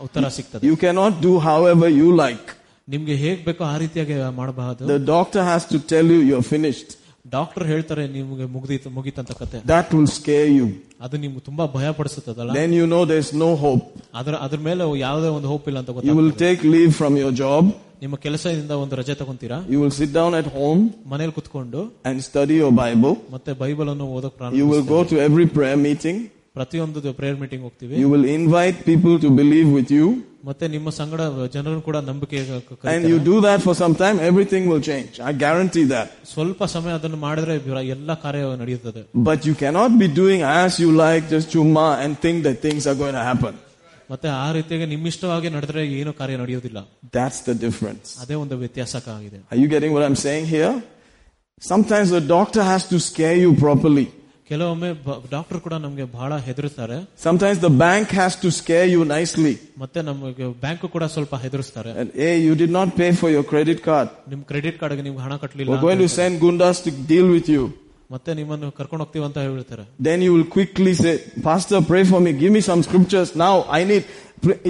[0.06, 2.46] ಉತ್ತರ ಸಿಗ್ತದೆ You cannot do however you like.
[2.88, 6.90] ನಿಮ್ಗೆ ಹೇಗ್ ಬೇಕೋ ಆ ರೀತಿಯಾಗಿ ಮಾಡಬಹುದು The doctor has to tell you you're finished.
[7.36, 10.66] Doctor ಹೇಳ್ತಾರೆ ನಿಮ್ಗೆ ಮುಗ್ದೀತು ಮುಗೀತಂತ ಕತೆ That will scare you.
[11.06, 13.84] ಅದು ನಿಮ್ಗೆ ತುಂಬಾ ಭಯ ಪಡಿಸುತ್ತದಲ್ಲ Then you know there's no hope.
[14.20, 17.32] ಅದ್ರ ಅದ್ರ ಮೇಲೆ ಯಾವುದೇ ಒಂದು ಹೋಪ್ ಇಲ್ಲ ಅಂತ You ಗೊತ್ತಾಗ್ತದೆ will take leave from your
[17.44, 17.62] job.
[18.04, 20.82] ನಿಮ್ಮ ಕೆಲಸದಿಂದ ಒಂದು ರಜೆ ತಗೊಂತೀರಾ You will sit down at home
[21.12, 21.80] ಮನೇಲಿ ಕುತ್ಕೊಂಡು
[22.10, 23.14] and study your Bible.
[23.36, 26.18] ಮತ್ತೆ ಬೈಬಲ್ ಅನ್ನು ಓದಕ್ You will ಪ್ರಾರಂಭ go to every prayer meeting.
[26.56, 30.06] ಪ್ರತಿಯೊಂದು ಪ್ರೇಯರ್ ಮೀಟಿಂಗ್ ಹೋಗ್ತೀವಿ You will invite people to believe with you.
[30.44, 31.20] ಮತ್ತೆ ನಿಮ್ಮ ಸಂಗಡ
[31.54, 33.08] ಜನರು ಕೂಡ ನಂಬಿಕೆ ಕ- ಕ- And ಕರೀತಾರೆ.
[33.12, 35.12] you do that for some time, everything will change.
[35.30, 36.08] I guarantee that.
[36.32, 40.90] ಸ್ವಲ್ಪ ಸಮಯ ಅದನ್ನು ಮಾಡಿದ್ರೆ ಇವ್ರ- ಎಲ್ಲ ಕಾರ್ಯ ನಡೆಯುತ್ತದೆ But you cannot be doing as you
[41.04, 43.56] like, just chumma, and think that things are going to happen.
[44.10, 46.78] ಮತ್ತೆ ಆ ರೀತಿಯಾಗಿ ನಿಮ್ಮಿಷ್ಟವಾಗಿ ನಡೆದ್ರೆ ಏನು ಕಾರ್ಯ ನಡೆಯೋದಿಲ್ಲ
[47.16, 48.08] That's the difference.
[48.24, 50.72] ಅದೇ ಒಂದು ವ್ಯತ್ಯಾಸ ಆಗಿದೆ Are you getting what I'm saying here?
[51.62, 54.06] Sometimes the doctor has to scare you properly.
[54.50, 54.90] ಕೆಲವೊಮ್ಮೆ
[55.32, 59.52] ಡಾಕ್ಟರ್ ಕೂಡ ನಮ್ಗೆ ಬಹಳ ಹೆದರ್ತಾರೆ Sometimes the bank has to scare you nicely.
[59.82, 63.80] ಮತ್ತೆ ನಮಗೆ ಬ್ಯಾಂಕ್ ಕೂಡ ಸ್ವಲ್ಪ ಹೆದರ್ಸ್ತಾರೆ And hey, you did not pay for your credit
[63.88, 64.08] card.
[64.32, 67.64] ನಿಮ್ credit ಕಾರ್ಡ್ಗೆ ನಿಮ್ಗೆ ಹಣ ಕಟ್ಟಲಿಲ್ಲ We're going to send gundas to deal with you.
[68.14, 71.14] ಮತ್ತೆ ನಿಮ್ಮನ್ನು ಕರ್ಕೊಂಡು ಹೋಗ್ತೀವಿ ಅಂತ ಹೇಳ್ತಾರೆ Then you will quickly say,
[71.48, 72.30] Pastor, pray for me.
[72.42, 73.30] Give me some scriptures.
[73.46, 74.04] Now I need,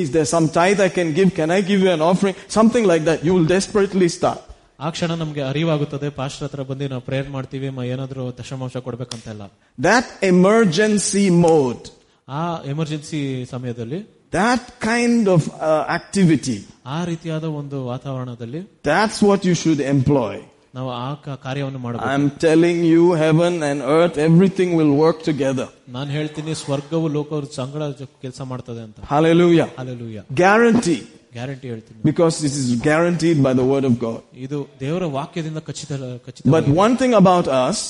[0.03, 1.29] is there some tithe I can give?
[1.39, 2.37] Can I give you an offering?
[2.59, 3.19] Something like that.
[3.27, 4.41] You will desperately start.
[4.83, 9.45] ಆ ಕ್ಷಣ ನಮ್ಗೆ ಅರಿವಾಗುತ್ತದೆ pastor ಹತ್ರ ಬಂದು ನಾವು prayer ಮಾಡ್ತೀವಿ ಮ- ಏನಾದ್ರೂ ದಶಮಾಂಶ ಕೊಡ್ಬೇಕಂತೆಲ್ಲ
[9.79, 11.85] That emergency mode,
[12.29, 13.99] ಆ ಎಮರ್ಜೆನ್ಸಿ ಸಮಯದಲ್ಲಿ
[14.33, 20.35] that kind of uh, activity, ಆ ರೀತಿಯಾದ ಒಂದು ವಾತಾವರಣದಲ್ಲಿ that's what you should employ.
[20.75, 25.69] ನಾವು ಆ ಕ- ಕಾರ್ಯವನ್ನು ಮಾಡಬೇಕು I'm telling you, heaven and earth, everything will work together.
[25.89, 27.83] ನಾನು ಹೇಳ್ತೀನಿ ಸ್ವರ್ಗವು ಲೋಕವು ಸಂಗಡ
[28.23, 29.69] ಕೆಲಸ ಮಾಡ್ತದೆ ಅಂತ Hallelujah.
[29.79, 31.01] Alleluia Guarantee.
[31.37, 34.21] ಗ್ಯಾರಂಟಿ ಹೇಳ್ತೀನಿ Because this is guaranteed by the word of God.
[34.47, 35.93] ಇದು ದೇವರ ವಾಕ್ಯದಿಂದ ಖಚಿತ
[36.27, 37.81] ಖಚಿತ But one thing about us,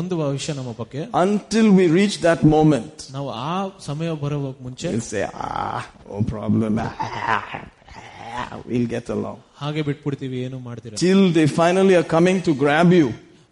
[0.00, 3.54] ಒಂದು ವಿಷಯ ನಮ್ಮ ಬಗ್ಗೆ until we reach that moment, ನಾವು ಆ
[3.88, 5.80] ಸಮಯ ಬರುವ ಮುಂಚೆ we'll say, ah,
[6.12, 6.74] no problem.
[8.70, 9.38] we'll get along.
[9.62, 13.08] ಹಾಗೆ ಬಿಟ್ಬಿಡ್ತೀವಿ ಏನು ಮಾಡ್ತೀರಾ Till they finally are coming to grab you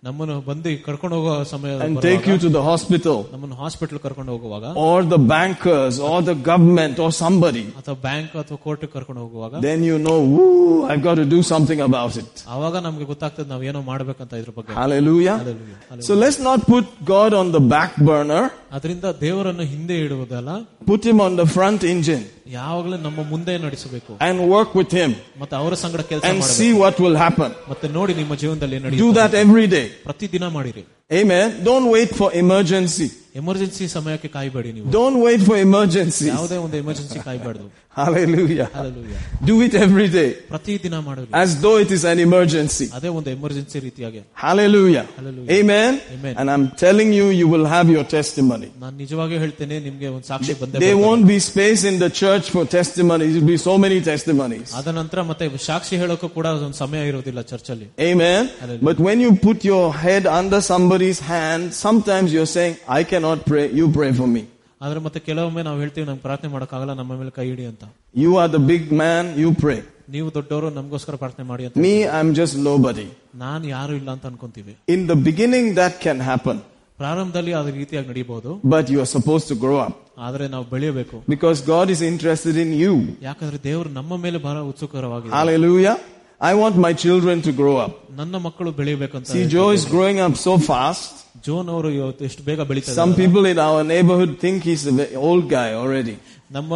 [0.06, 3.18] ನಮ್ಮನ್ನು ಬಂದು ಕರ್ಕೊಂಡು ಹೋಗೋ ಸಮಯ and ಬರುವಾಗ, take you to the hospital.
[3.34, 7.62] ನಮ್ಮನ್ನು ಹಾಸ್ಪಿಟಲ್ ಕರ್ಕೊಂಡು ಹೋಗುವಾಗ Or the bankers, or the government, or somebody.
[7.80, 10.48] ಅಥವಾ ಬ್ಯಾಂಕ್ ಅಥವಾ ಕೋರ್ಟ್ ಕರ್ಕೊಂಡು ಹೋಗುವಾಗ Then you know, woo,
[10.90, 12.32] I've got to do something about it.
[12.54, 15.36] ಆವಾಗ ನಮ್ಗೆ ಗೊತ್ತಾಗ್ತದೆ ನಾವ್ ಏನೋ ಮಾಡ್ಬೇಕಂತ ಇದ್ರ ಬಗ್ಗೆ Hallelujah.
[15.42, 16.02] Hallelujah.
[16.08, 18.42] So let's not put God on the back burner.
[18.76, 20.50] ಅದರಿಂದ ದೇವರನ್ನು ಹಿಂದೆ ಇಡುವುದಲ್ಲ
[20.90, 25.56] put him on the front engine ಯಾವಾಗಲೂ ನಮ್ಮ ಮುಂದೆ ನಡೆಸಬೇಕು and work with him ಮತ್ತೆ
[25.56, 27.50] ಅವರ ಸಂಗಡ ಕೆಲಸ and ಮಾಡಬೇಕು see what will happen.
[27.68, 29.86] ಮತ್ತೆ ನೋಡಿ ನಿಮ್ಮ ಜೀವನದಲ್ಲಿ ಏನ್ Do ನಡೆಯುತ್ತೆ that every day.
[30.08, 31.62] ಪ್ರತಿದಿನ ಮಾಡಿರಿ Amen.
[31.64, 33.08] Don't wait for emergency.
[33.40, 36.30] Emergency ಸಮಯಕ್ಕೆ ಕಾಯ್ಬೇಡಿ ನೀವು Don't wait for emergencies.
[36.34, 38.66] ಯಾವುದೇ ಒಂದು emergency ಕಾಯ್ಬಾರ್ದು Hallelujah.
[38.74, 39.18] Hallelujah.
[39.44, 42.86] Do it every day ಪ್ರತಿದಿನ ಮಾಡಬೇಕು as though it is an emergency.
[42.98, 45.04] ಅದೇ ಒಂದು ಎಮರ್ಜೆನ್ಸಿ ರೀತಿಯಾಗಿ Hallelujah.
[45.18, 45.50] Hallelujah.
[45.58, 45.92] Amen.
[46.14, 46.34] Amen.
[46.40, 48.68] And I'm telling you, you will have your testimony.
[48.84, 51.06] ನಾನು ನಿಜವಾಗಿ ಹೇಳ್ತೇನೆ ನಿಮ್ಗೆ ಒಂದು ಸಾಕ್ಷಿ ಬಂದೆ There ಬರ್ತದೆ.
[51.06, 53.32] won't be space in the church for testimonies.
[53.34, 54.68] There will be so many testimonies.
[54.80, 58.40] ಅದ ನಂತರ ಮತ್ತೆ ಸಾಕ್ಷಿ ಹೇಳೋಕೆ ಕೂಡ ಒಂದು ಸಮಯ ಇರೋದಿಲ್ಲ ಚರ್ಚಲ್ಲಿ Amen.
[58.62, 58.86] Hallelujah.
[58.90, 60.62] But when you put your head under
[60.96, 64.42] somebody's hand, sometimes you're saying, I cannot pray, you pray for me.
[64.80, 68.48] ಆದ್ರೆ ಮತ್ತೆ ಕೆಲವೊಮ್ಮೆ ನಾವು ಹೇಳ್ತೀವಿ ನಮ್ಗೆ ಪ್ರಾರ್ಥನೆ ಮಾಡಕ್ಕಾಗಲ್ಲ ನಮ್ಮ ಮೇಲೆ ಕೈ ಹಿಡಿ ಅಂತ You are
[68.56, 69.80] the big man, you pray.
[70.14, 73.06] ನೀವು ದೊಡ್ಡವರು ನಮಗೋಸ್ಕರ ಪ್ರಾರ್ಥನೆ ಮಾಡಿ ಅಂತ Me, I'm just nobody.
[73.44, 76.58] ನಾನು ಯಾರು ಇಲ್ಲ ಅಂತ ಅನ್ಕೊಂತೀವಿ In the beginning, that can happen.
[76.98, 79.94] ಪ್ರಾರಂಭದಲ್ಲಿ ಅದ ರೀತಿಯಾಗಿ ನಡೀಬಹುದು But you are supposed to grow up.
[80.26, 82.94] ಆದ್ರೆ ನಾವು ಬೆಳೆಯಬೇಕು Because God is interested in you.
[83.28, 85.96] ಯಾಕಂದ್ರೆ ದೇವರು ನಮ್ಮ ಮೇಲೆ ಬಹಳ ಉತ್ಸುಕರವಾಗಿದೆ Hallelujah.
[86.40, 87.92] I want my children to grow up.
[88.20, 91.10] ನನ್ನ ಮಕ್ಕಳು ಬೆಳಿಬೇಕಂತ See, Joe is growing up so fast.
[91.48, 95.44] Zone ಅವರು ಇವತ್ತು ಎಷ್ಟು ಬೇಗ ಬೆಳೀತಾರೆ Some people in our neighborhood think he's an old
[95.48, 96.16] guy already.
[96.58, 96.72] ನಮ್ಮ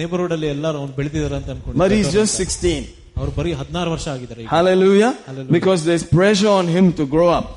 [0.00, 1.48] ನೇಬರ್ಹುಡ್ ಅಲ್ಲಿ ಎಲ್ಲರೂ ಅವ್ನು ಬೆಳೆದಿದ್ದಾರೆ ಅಂತ
[1.82, 2.74] But he's ಅನ್ಕೊಂಡು just 16.
[3.20, 5.10] ಅವ್ರು ಬರೀ ಹದಿನಾರು ವರ್ಷ ಆಗಿದ್ದಾರೆ ಈಗ Hallelujah.
[5.28, 5.52] Hallelujah.
[5.58, 7.48] Because there's pressure on him to grow up.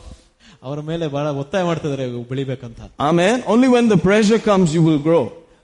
[0.67, 3.35] ಅವರ ಮೇಲೆ ಬಹಳ ಒತ್ತಾಯ ಮಾಡ್ತಿದ್ದಾರೆ ಬೆಳಿಬೇಕಂತ Amen.
[3.53, 5.23] Only when the pressure comes, you will grow.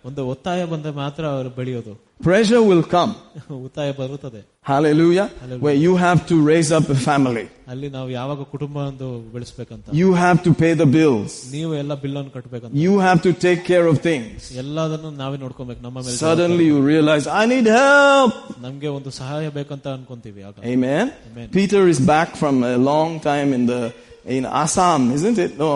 [0.10, 1.93] ಒಂದು ಒತ್ತಾಯ ಬಂದ ಮಾತ್ರ ಅವರು ಬೆಳೆಯೋದು
[2.30, 3.12] Pressure will come.
[3.67, 5.24] ಒತ್ತಾಯ ಬರುತ್ತದೆ Hallelujah.
[5.41, 5.63] Hallelujah.
[5.65, 7.45] Where you have to raise up a family.
[7.67, 11.32] ಅಲ್ಲಿ ನಾವು ಯಾವಾಗ ಕುಟುಂಬ ಒಂದು ಬೆಳೆಸ್ಬೇಕಂತ You have to pay the bills.
[11.56, 14.38] ನೀವು ಎಲ್ಲ ಬಿಲ್ ಅನ್ನು ಕಟ್ಟಬೇಕಂತ You have to take care of things.
[14.63, 18.36] ಎಲ್ಲದನ್ನು ನಾವೇ ನೋಡ್ಕೊಬೇಕು ನಮ್ಮ ಮೇಲೆ Suddenly you realize, I need help.
[18.65, 21.06] ನಮ್ಗೆ ಒಂದು ಸಹಾಯ ಬೇಕಂತ ಅನ್ಕೊಂತೀವಿ ಆಗ Amen.
[21.32, 21.47] Amen.
[21.60, 23.82] Peter is back from a long time in the,
[24.38, 25.54] in Assam, isn't it?
[25.58, 25.71] No.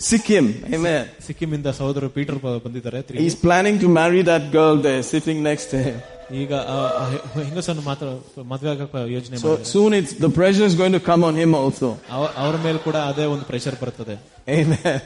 [0.00, 0.46] Sikkim.
[0.76, 1.02] Amen.
[1.28, 3.22] Sikkim ಇಂದ ಸಹೋದರ ಪೀಟರ್ ಬ- ಬಂದಿದ್ದಾರೆ ತಿರುಗಿ.
[3.24, 5.96] He's planning to marry that girl there sitting next to him.
[6.32, 8.06] ಈಗ ಆ- ಆ ಹೆ- ಹೆಂಗಸನ್ನು ಮಾತ್ರ
[8.44, 11.52] ಮದ್ವೆ ಆಗಕ್ಕೆ ಯೋಚನೆ So ಮಾಡಿದ್ದಾರೆ soon it's, the pressure is going to come on him
[11.54, 11.88] also.
[12.16, 14.16] ಅವ- ಅವ್ರ ಮೇಲೆ ಕೂಡ ಅದೇ ಒಂದು ಪ್ರೆಷರ್ ಬರ್ತದೆ
[14.58, 14.98] Amen.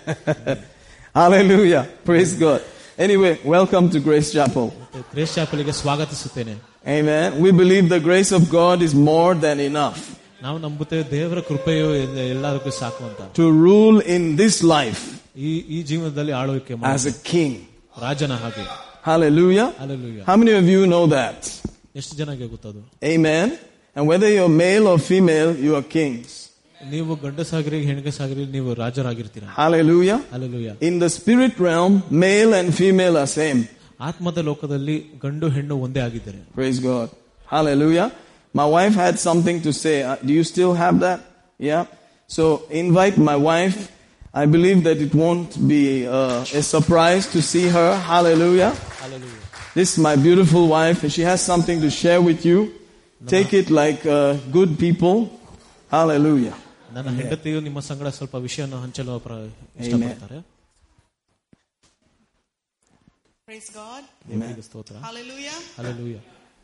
[1.14, 1.82] Hallelujah.
[2.04, 2.60] Praise God.
[2.98, 4.66] Anyway, welcome to Grace Chapel.
[5.12, 6.54] Craze ಚಾಪಲಿಗೆ ಸ್ವಾಗತಿಸುತ್ತೇನೆ
[6.86, 7.26] Amen.
[7.42, 9.98] We believe the grace of God is more than enough
[10.42, 15.02] ನಾವು ನಂಬುತ್ತೇವೆ ದೇವರ ಕೃಪೆಯು ಎಲ್ಲ- ಎಲ್ಲರಿಗೂ ಸಾಕು ಅಂತ to rule in this life
[15.48, 17.52] ಈ ಈ ಜೀವನದಲ್ಲಿ ಆಳ್ವಿಕೆ as ಮಾಡಿ a king.
[18.02, 18.64] ರಾಜನ ಹಾಗೆ
[19.04, 19.74] Hallelujah.
[19.82, 21.38] ಅಲ್ಲೂಯ್ಯ How many of you know that?
[22.00, 22.80] ಎಷ್ಟು ಜನಕ್ಕೆ ಗೊತ್ತದು
[23.14, 23.46] Amen.
[23.96, 26.30] And whether you're male or female, you are kings.
[26.90, 30.18] ನೀವು ಗಂಡಸಾಗಿರಿ ಹೆಣ್ಗಸಾಗಿರಿ ನೀವು ರಾಜರಾಗಿರ್ತೀರ Hallelujah.
[30.34, 33.60] ಅಲ್ಲೂಯ್ಯ In the spirit realm, male and female are same.
[34.08, 37.08] ಆತ್ಮದ ಲೋಕದಲ್ಲಿ ಗಂಡು ಹೆಣ್ಣು ಒಂದೇ ಆಗಿದ್ದಾರೆ Praise God.
[37.54, 38.08] Hallelujah.
[38.60, 40.02] My wife had something to say.
[40.02, 41.18] Uh, Do you still have that?
[41.58, 41.82] Yeah.
[42.28, 43.78] So invite my wife.
[44.32, 47.88] I believe that it won't be uh, a surprise to see her.
[48.12, 48.72] Hallelujah.
[49.74, 52.58] This is my beautiful wife, and she has something to share with you.
[53.20, 54.18] Take it like uh,
[54.50, 55.16] good people.
[55.90, 56.56] Hallelujah.
[56.92, 59.36] ನನ್ನ ಹೆಂಡತಿಯು ನಿಮ್ಮ ಸಂಗಡ ಸ್ವಲ್ಪ ವಿಷಯವನ್ನು ಹಂಚಲು ಪ್ರ-
[59.82, 60.38] ಇಷ್ಟಪಡ್ತಾರೆ
[63.48, 64.02] Praise God.
[64.30, 65.58] ದೇವರಿಗೆ ಸ್ತೋತ್ರ Hallelujah.
[65.78, 66.18] ಅಲ್ಲೂಯ್ಯ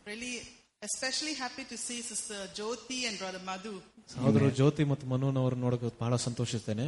[0.06, 0.34] Really,
[0.82, 3.72] especially happy to see Sister Jyoti and Brother Madhu.
[4.12, 6.86] ಸಹೋದರು ಜ್ಯೋತಿ ಮತ್ತು ಮನೋನವರು ನೋಡಕ್ಕೆ ಬಹಳ ಸಂತೋಷಿಸ್ತೇನೆ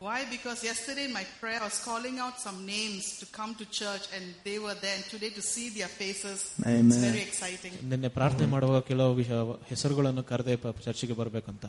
[0.00, 0.18] Why?
[0.28, 4.04] Because yesterday in my prayer I was calling out some names to come to church
[4.14, 4.94] and they were there.
[4.94, 7.00] And today to see their faces, it's Amen.
[7.06, 7.74] very exciting.
[7.92, 9.38] ನಿನ್ನೆ ಪ್ರಾರ್ಥನೆ ಮಾಡುವಾಗ ಕೆಲವು ವಿಷಯ
[9.70, 11.64] ಹೆಸರುಗಳನ್ನು ಕರೆದೆ ಪ- ಚರ್ಚಿಗೆ ಬರ್ಬೇಕಂತ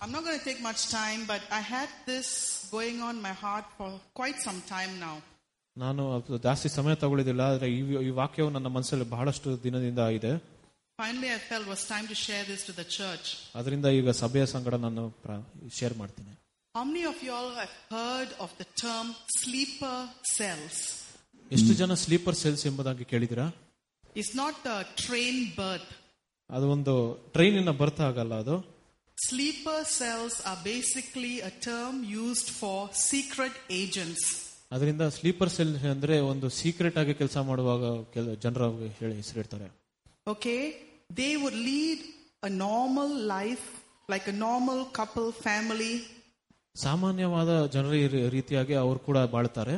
[0.00, 2.28] I'm not going to take much time, but I had this
[2.72, 5.14] going on my heart for quite some time now.
[5.76, 10.32] ನಾನು ಅದು ಜಾಸ್ತಿ ಸಮಯ ತಗೊಳ್ಳಿದಿಲ್ಲ ಆದ್ರೆ ಈ ಈ ವಾಕ್ಯವು ನನ್ನ ಮನಸ್ಸಲ್ಲಿ ಬಹಳಷ್ಟು ದಿನದಿಂದ ಇದೆ
[10.98, 13.26] Finally, I felt it was time to share this to the church.
[13.54, 15.02] ಅದರಿಂದ ಈಗ ಸಭೆಯ ಸಂಗಡ ನಾನು
[15.78, 16.32] ಶೇರ್ ಮಾಡ್ತೀನಿ
[16.74, 19.06] How many of you all have heard of the term
[19.38, 19.96] sleeper
[20.36, 20.76] cells?
[21.50, 23.46] ಎಷ್ಟು ಜನ ಸ್ಲೀಪರ್ ಸೆಲ್ಸ್ ಎಂಬುದಾಗಿ ಕೇಳಿದಿರಾ
[24.20, 25.88] It's not a train birth.
[26.50, 26.94] ಅದು ಒಂದು
[27.34, 28.56] ಟ್ರೈನಿನ ಬರ್ತ ಆಗಲ್ಲ ಅದು
[29.18, 31.94] Sleeper cells are basically a term
[32.24, 32.76] used for
[33.08, 34.24] secret agents.
[34.74, 37.82] ಅದರಿಂದ ಸ್ಲೀಪರ್ ಸೆಲ್ ಅಂದ್ರೆ ಒಂದು ಸೀಕ್ರೆಟ್ ಆಗಿ ಕೆಲಸ ಮಾಡುವಾಗ
[38.14, 38.62] ಕೆಲ ಜನರ
[39.00, 39.68] ಹೇಳಿ ಹೆಸರಿಡ್ತಾರೆ
[40.26, 40.60] Okay?
[41.20, 42.00] They would lead
[42.42, 43.66] a normal life,
[44.08, 45.94] like a normal couple, family.
[46.76, 49.76] ಸಾಮಾನ್ಯವಾದ ಜನರ ಈ ರೀತಿಯಾಗಿ ಅವರು ಕೂಡ ಬಾಳ್ತಾರೆ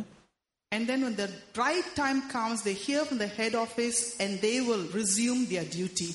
[0.73, 4.57] And then when the right time comes, they hear from the head office and they
[4.61, 6.11] will resume their duty.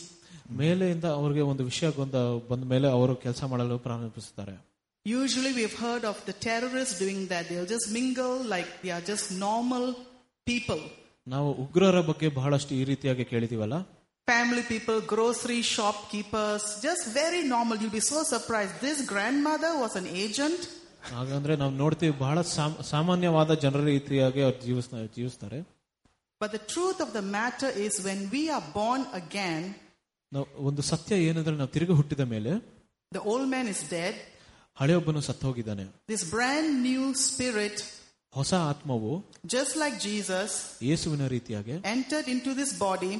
[0.59, 2.17] ಮೇಲೆಯಿಂದ ಅವ್ರಿಗೆ ಒಂದು ವಿಷಯ ಬಂದ
[2.49, 4.55] ಬಂದ ಮೇಲೆ ಅವರು ಕೆಲಸ ಮಾಡಲು ಪ್ರಾರಂಭಿಸುತ್ತಾರೆ
[5.05, 7.43] Usually we've heard of the terrorists doing that.
[7.49, 9.83] They'll just mingle like they are just normal
[10.47, 10.81] people.
[11.27, 13.75] ನಾವು ಉಗ್ರರ ಬಗ್ಗೆ ಬಹಳಷ್ಟು ಈ ರೀತಿಯಾಗಿ ಕೇಳಿದೀವಲ್ಲ
[14.29, 17.77] Family people, grocery shopkeepers, just very normal.
[17.77, 18.73] You'll be so surprised.
[18.81, 20.61] This grandmother was an agent.
[21.13, 25.59] ಹಾಗಂದ್ರೆ ನಾವು ನೋಡ್ತೀವಿ ಬಹಳ ಸಾಮ್- ಸಾಮಾನ್ಯವಾದ ಜನರ ರೀತಿಯಾಗಿ ಅವ್ರು ಜೀವಿಸ್ ಜೀವಿಸ್ತಾರೆ
[26.41, 29.61] But the truth of the matter is, when we are born again,
[30.31, 32.53] ನಾವು ಒಂದು ಸತ್ಯ ಏನಂದ್ರೆ ನಾವು ತಿರುಗಿ ಹುಟ್ಟಿದ ಮೇಲೆ
[33.11, 34.15] the old man is dead.
[34.77, 37.77] ಹಳೆಯೊಬ್ಬನು ಸತ್ತು ಹೋಗಿದ್ದಾನೆ This brand new spirit,
[38.33, 39.13] ಹೊಸ ಆತ್ಮವು
[39.55, 40.49] just like Jesus,
[40.89, 43.13] ಯೇಸುವಿನ ರೀತಿಯಾಗಿ entered into this body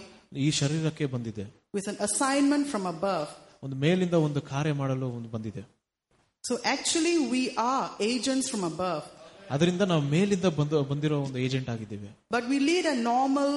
[0.45, 1.45] ಈ ಶರೀರಕ್ಕೆ ಬಂದಿದೆ
[1.77, 3.27] with an assignment from above.
[3.63, 5.63] ಒಂದು ಮೇಲಿಂದ ಒಂದು ಕಾರ್ಯ ಮಾಡಲು ಒಂದು ಬಂದಿದೆ
[6.43, 9.03] So actually, we are agents from above.
[9.53, 13.51] ಅದರಿಂದ ನಾವು ಮೇಲಿಂದ ಬಂದು ಬಂದಿರೋ ಒಂದು ಏಜೆಂಟ್ ಆಗಿದ್ದೇವೆ But we lead a normal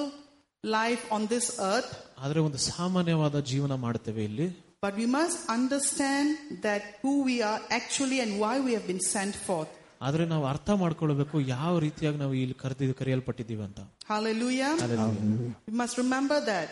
[0.64, 1.90] life on this earth.
[2.24, 4.48] ಆದ್ರೆ ಒಂದು ಸಾಮಾನ್ಯವಾದ ಜೀವನ ಮಾಡುತ್ತೇವೆ ಇಲ್ಲಿ
[4.86, 6.26] But we must understand
[6.66, 9.72] that who we are actually and why we have been sent forth.
[10.02, 14.72] ಆದ್ರೆ ನಾವು ಅರ್ಥ ಮಾಡ್ಕೊಳ್ಬೇಕು ಯಾವ ರೀತಿಯಾಗಿ ನಾವು ಇಲ್ಲಿ ಕರೆದಿ ಕರೆಯಲ್ಪಟ್ಟಿದ್ದೀವಿ ಅಂತ Hallelujah.
[15.68, 16.68] We must remember that.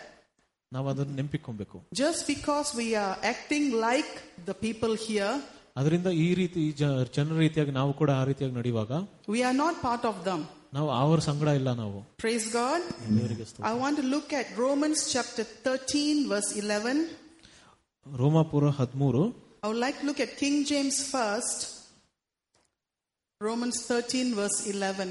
[0.73, 4.13] ನಾವು ಅದನ್ನು ನೆನಪಿಕೊಬೇಕು Just because we are acting like
[4.47, 5.33] the people here,
[5.77, 8.93] ಅದರಿಂದ ಈ ರೀತಿ ಈ ಜ- ಜನರ ರೀತಿಯಾಗಿ ನಾವು ಕೂಡ ಆ ರೀತಿಯಾಗಿ ನಡೆಯುವಾಗ
[9.29, 10.41] we are not part of them.
[10.73, 12.81] ನಾವು ಅವ್ರ ಸಂಗಡ ಇಲ್ಲ ನಾವು Praise God.
[13.17, 13.67] ದೇವರಿಗೆ ಸ್ತೋತ್ರ.
[13.71, 16.97] I want to look at Romans chapter 13, verse 11.
[18.07, 19.23] ರೋಮಾಪುರ ಹದಿಮೂರು
[19.63, 21.61] I would like to look at King James first.
[23.41, 25.09] Romans 13, verse 11.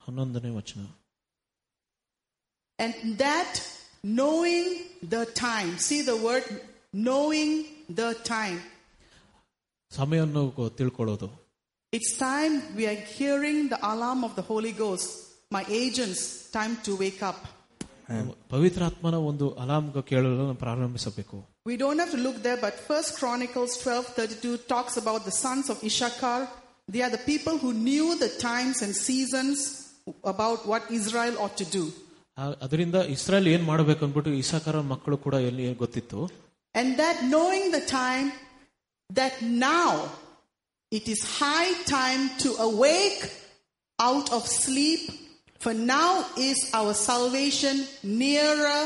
[0.00, 0.82] ಹನ್ನೊಂದನೇ ವಚನ
[2.78, 2.94] And
[3.24, 3.52] that
[4.20, 4.64] knowing
[5.14, 5.72] the time.
[5.88, 6.46] See the word
[7.08, 7.50] knowing
[8.00, 8.58] the time.
[9.90, 11.28] ಸಮಯವನ್ನು ಗೊ- ತಿಳ್ಕೊಳ್ಳೋದು
[11.92, 15.08] It's time we are hearing the alarm of the Holy Ghost.
[15.56, 16.20] My agents,
[16.58, 17.40] time to wake up.
[18.52, 23.72] ಪವಿತ್ರಾತ್ಮನ ಒಂದು alarm ಕೇಳಲು ನಾವು ಪ್ರಾರಂಭಿಸಬೇಕು We don't have to look there, but First Chronicles
[23.82, 26.38] 12:32 talks about the sons of Issachar.
[26.88, 29.58] They are the people who knew the times and seasons
[30.32, 31.84] about what Israel ought to do.
[32.38, 36.20] ಆ- ಅದರಿಂದ ಇಸ್ರಾಯೇಲ್ ಏನ್ ಮಾಡಬೇಕು ಅಂದ್ಬಿಟ್ಟು ಇಸಾಕರ ಮಕ್ಕಳು ಕೂಡ ಎಲ್ಲಿ ಗೊತ್ತಿತ್ತು
[36.74, 38.26] And that knowing the time,
[39.10, 39.34] that
[39.72, 39.90] now
[40.92, 43.22] it is high time to awake
[43.98, 45.02] out of sleep,
[45.60, 46.10] for now
[46.48, 47.76] is our salvation
[48.20, 48.80] nearer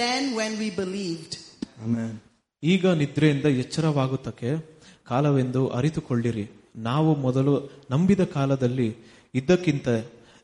[0.00, 1.32] than when we believed.
[1.86, 2.12] Amen.
[2.62, 4.50] ಈಗ ನಿದ್ರೆಯಿಂದ ಎಚ್ಚರವಾಗುತ್ತಕ್ಕೆ
[5.10, 6.46] ಕಾಲವೆಂದು ಅರಿತುಕೊಳ್ಳಿರಿ
[6.88, 7.52] ನಾವು ಮೊದಲು
[7.92, 8.88] ನಂಬಿದ ಕಾಲದಲ್ಲಿ
[9.40, 9.88] ಇದ್ದಕ್ಕಿಂತ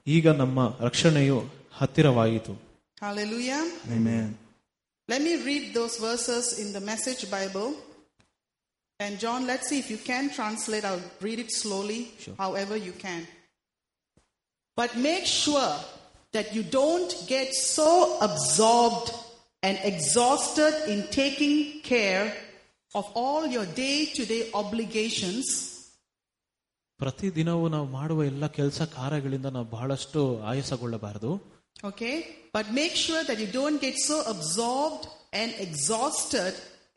[0.06, 0.58] ಈಗ ನಮ್ಮ
[0.88, 1.38] ರಕ್ಷಣೆಯು
[1.80, 2.54] ಹತ್ತಿರವಾಯಿತು
[3.02, 3.62] Hallelujah.
[3.96, 4.26] Amen.
[5.08, 7.68] Let me read those verses in the Message Bible.
[9.00, 10.84] And John, let's see if you can translate.
[10.84, 12.00] I'll read it slowly,
[12.38, 13.22] however you can.
[14.80, 15.74] But make sure
[16.32, 19.08] that you don't get so absorbed
[19.62, 22.24] and exhausted in taking care
[22.94, 25.46] of all your day to day obligations
[27.00, 31.32] ಪ್ರತಿದಿನವೂ ನಾವು ಮಾಡುವ ಎಲ್ಲ ಕೆಲಸ ಕಾರ್ಯಗಳಿಂದ ನಾವು ಬಹಳಷ್ಟು ಆಯಾಸಗೊಳ್ಳಬಾರದು
[31.90, 32.16] Okay?
[32.56, 35.04] But make sure that you don't get so absorbed
[35.40, 36.52] and exhausted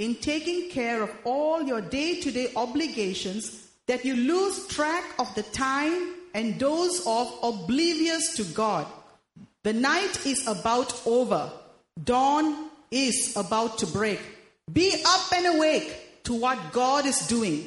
[0.06, 3.44] in taking care of all your day to day obligations
[3.90, 5.96] that you lose track of the time
[6.35, 8.87] and doze off oblivious to God.
[9.63, 11.51] The night is about over,
[12.03, 14.21] dawn is about to break.
[14.73, 17.67] Be up and awake to what God is doing.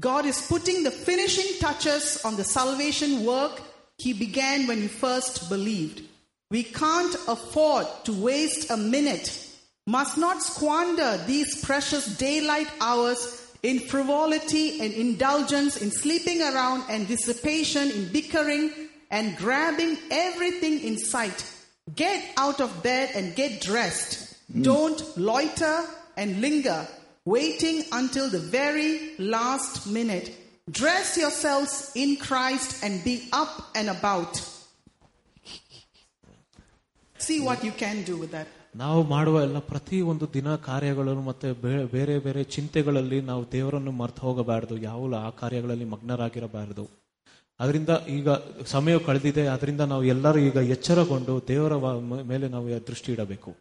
[0.00, 3.60] God is putting the finishing touches on the salvation work
[3.98, 6.02] He began when you first believed.
[6.50, 9.46] We can't afford to waste a minute,
[9.86, 17.08] must not squander these precious daylight hours in frivolity and indulgence, in sleeping around and
[17.08, 18.70] dissipation, in bickering
[19.10, 21.44] and grabbing everything in sight.
[21.94, 24.36] Get out of bed and get dressed.
[24.52, 24.64] Mm.
[24.64, 25.84] Don't loiter
[26.16, 26.86] and linger,
[27.24, 30.34] waiting until the very last minute.
[30.70, 34.42] Dress yourselves in Christ and be up and about.
[37.16, 38.46] See what you can do with that.
[38.76, 44.20] ನಾವು ಮಾಡುವ ಎಲ್ಲ ಪ್ರತಿ ಒಂದು ದಿನ ಕಾರ್ಯಗಳನ್ನು ಮತ್ತೆ ಬೇ- ಬೇರೆ ಬೇರೆ ಚಿಂತೆಗಳಲ್ಲಿ ನಾವು ದೇವರನ್ನು ಮರ್ತು
[44.20, 44.78] ಹೋಗಬಾರದು.
[44.78, 46.88] ಯಾವ ಆ ಕಾರ್ಯಗಳಲ್ಲಿ ಮಗ್ನರಾಗಿರಬಾರದು.
[47.60, 48.28] ಅದರಿಂದ ಈಗ
[48.66, 49.46] ಸಮಯ ಕಳೆದಿದೆ.
[49.46, 53.56] ಅದರಿಂದ ನಾವು ಎಲ್ಲರೂ ಈಗ ಎಚ್ಚರಗೊಂಡು ದೇವರ ಮೇಲೆ ನಾವು ದೃಷ್ಟಿ ಇಡಬೇಕು.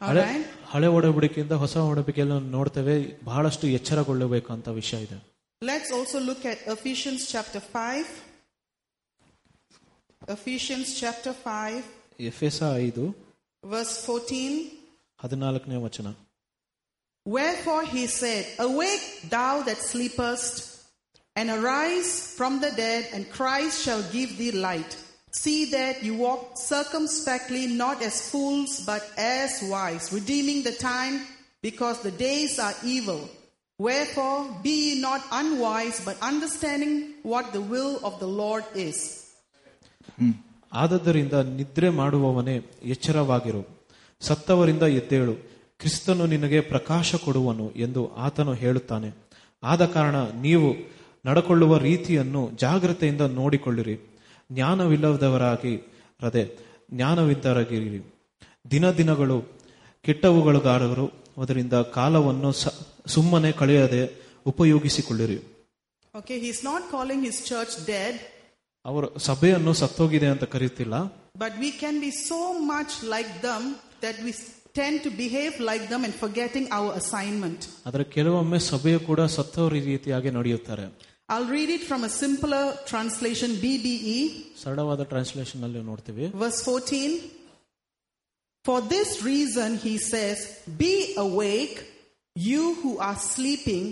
[0.00, 0.44] All ಹಳೆ right?
[0.72, 2.94] ಹಳೆ ಒಡಂಬಡಿಕೆಯಿಂದ ಹೊಸ ಒಡಂಬಡಿಕೆಯನ್ನು ನೋಡ್ತೇವೆ
[3.28, 5.18] ಬಹಳಷ್ಟು ಎಚ್ಚರಗೊಳ್ಳಬೇಕು ಅಂತ ವಿಷಯ ಇದೆ
[5.62, 8.06] Let's also look at Ephesians chapter 5.
[10.36, 11.82] Ephesians chapter 5,
[12.30, 13.04] F S ಐದು
[13.64, 14.50] verse 14.
[15.22, 16.08] ಹದಿನಾಲ್ಕನೇ ವಚನ
[17.26, 20.54] Wherefore he said, Awake, thou that sleepest,
[21.36, 24.92] and arise from the dead, and Christ shall give thee light.
[25.32, 31.14] See that you walk circumspectly, not as fools, but as wise, redeeming the time,
[31.62, 33.20] because the days are evil.
[33.78, 38.98] Wherefore be ye not unwise, but understanding what the will of the Lord is.
[40.72, 42.56] ಆದದ್ದರಿಂದ ನಿದ್ರೆ ಮಾಡುವವನೇ
[42.94, 43.62] ಎಚ್ಚರವಾಗಿರು
[44.20, 45.34] ಸತ್ತವರಿಂದ ಎದ್ದೇಳು
[45.80, 49.10] ಕ್ರಿಸ್ತನು ನಿನಗೆ ಪ್ರಕಾಶ ಕೊಡುವನು ಎಂದು ಆತನು ಹೇಳುತ್ತಾನೆ
[49.62, 50.68] ಆದ ಕಾರಣ ನೀವು
[51.27, 53.95] ನಡಕೊಳ್ಳುವ ರೀತಿಯನ್ನು ಜಾಗ್ರತೆಯಿಂದ ನೋಡಿಕೊಳ್ಳಿರಿ.
[54.51, 55.75] ಜ್ಞಾನವಿಲ್ಲದವರಾಗಿ
[56.23, 56.43] ರದೆ
[56.93, 58.01] ಜ್ಞಾನವಿದ್ದರಾಗಿರಿ
[58.71, 59.37] ದಿನ ದಿನಗಳು
[60.05, 61.07] ಕೆಟ್ಟವುಗಳುಗಾರರು
[61.43, 62.51] ಅದರಿಂದ ಕಾಲವನ್ನು
[63.13, 64.03] ಸುಮ್ಮನೆ ಕಳೆಯದೆ
[64.45, 65.37] ಉಪಯೋಗಿಸಿಕೊಳ್ಳಿರಿ.
[66.15, 68.19] Okay he is not calling his church dead
[68.85, 70.95] ಅವರು ಸಭೆಯನ್ನು ಸತ್ತೋಗಿದೆ ಅಂತ ಕರೀತಿಲ್ಲ.
[71.37, 72.39] But we can be so
[72.73, 73.65] much like them
[74.03, 74.33] that we
[74.79, 80.31] tend to behave like them and forgetting our assignment ಅದರ ಕೆಲವೊಮ್ಮೆ ಸಭೆಯು ಕೂಡ ಸತ್ತವರ ರೀತಿಯಾಗಿ
[80.37, 80.85] ನಡೆಯುತ್ತಾರೆ.
[81.28, 84.18] I'll read it from a simpler translation, BBE,
[84.62, 87.12] ಸರಳವಾದ ಟ್ರಾನ್ಸ್ಲೇಷನ್ ಅಲ್ಲಿ ನೋಡ್ತೀವಿ verse 14.
[88.64, 90.38] For this reason, he says,
[90.82, 91.76] Be awake,
[92.36, 93.84] you who are sleeping,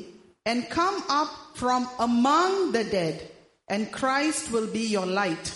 [0.47, 3.17] and come up from among the dead,
[3.69, 5.47] and Christ will be your light.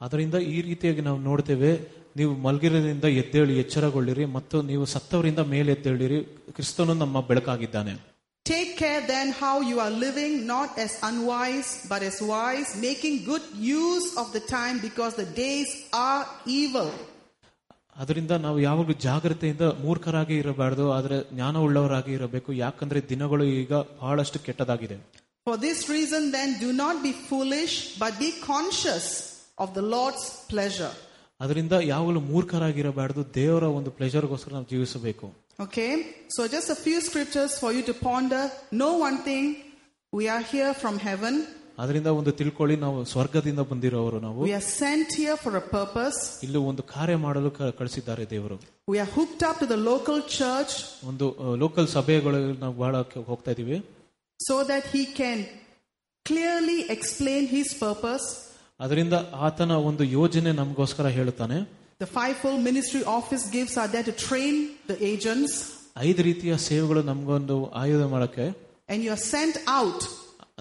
[0.00, 1.72] ಅದರಿಂದ ಈ ರೀತಿಯಾಗಿ ನಾವು ನೋಡ್ತೇವೆ
[2.16, 6.18] ನೀವು ಮಲಗಿರೋದ್ರಿಂದ ಎದ್ದೇಳಿ ಎಚ್ಚರಗೊಳ್ಳಿರಿ ಮತ್ತು ನೀವು ಸತ್ತವರಿಂದ ಮೇಲೆ ಎದ್ದೇಳಿರಿ
[6.56, 7.94] ಕ್ರಿಸ್ತನು ನಮ್ಮ ಬೆಳಕಾಗಿದ್ದಾನೆ
[8.48, 13.44] Take care then how you are living, not as unwise, but as wise, making good
[13.76, 15.70] use of the time because the days
[16.02, 16.22] are
[16.58, 16.90] evil.
[17.96, 24.96] ಅದರಿಂದ ನಾವು ಯಾವಾಗಲೂ ಜಾಗ್ರತೆಯಿಂದ ಮೂರ್ಖರಾಗಿ ಇರಬಾರ್ದು ಆದರೆ ಜ್ಞಾನವುಳ್ಳವರಾಗಿ ಇರಬೇಕು ಯಾಕಂದ್ರೆ ದಿನಗಳು ಈಗ ಬಹಳಷ್ಟು ಕೆಟ್ಟದಾಗಿದೆ
[25.46, 29.06] For this reason then do not be foolish, but be conscious
[29.58, 30.92] of the Lord's pleasure.
[31.40, 35.26] ಅದರಿಂದ ಯಾವಾಗಲೂ ಮೂರ್ಖರಾಗಿರಬಾರ್ದು ದೇವರ ಒಂದು ಪ್ಲೆಜರ್ಗೋಸ್ಕರ ನಾವು ಜೀವಿಸಬೇಕು
[35.58, 35.90] Okay,
[36.28, 38.40] so just a few scriptures for you to ponder.
[38.72, 39.44] Know one thing,
[40.12, 41.34] we are here from heaven.
[41.78, 46.18] ಅದರಿಂದ ಒಂದು ತಿಳ್ಕೊಳ್ಳಿ ನಾವು ಸ್ವರ್ಗದಿಂದ ಬಂದಿರೋರು ನಾವು We are sent here for a purpose.
[46.46, 48.56] ಇಲ್ಲಿ ಒಂದು ಕಾರ್ಯ ಮಾಡಲು ಕ- ಕಳಿಸಿದ್ದಾರೆ ದೇವರು
[48.88, 50.74] We are hooked up to the local church
[51.10, 51.26] ಒಂದು
[51.62, 53.78] ಲೋಕಲ್ ಸಭೆಗಳು ನಾವು ಬಹಳ ಕೆ- ಹೋಗ್ತಾ ಇದೀವಿ
[54.40, 55.38] so that He can
[56.26, 58.26] clearly explain His purpose.
[58.80, 59.14] ಅದರಿಂದ
[59.46, 61.58] ಆತನ ಒಂದು ಯೋಜನೆ ನಮಗೋಸ್ಕರ ಹೇಳುತ್ತಾನೆ
[62.00, 64.54] The fivefold ministry office gifts are there to train
[64.86, 65.52] the agents,
[66.00, 68.46] ಐದು ರೀತಿಯ ಸೇವೆಗಳು ನಮಗೊಂದು ಆಯುಧ ಮಾಡಕ್ಕೆ
[68.88, 70.00] and you are sent out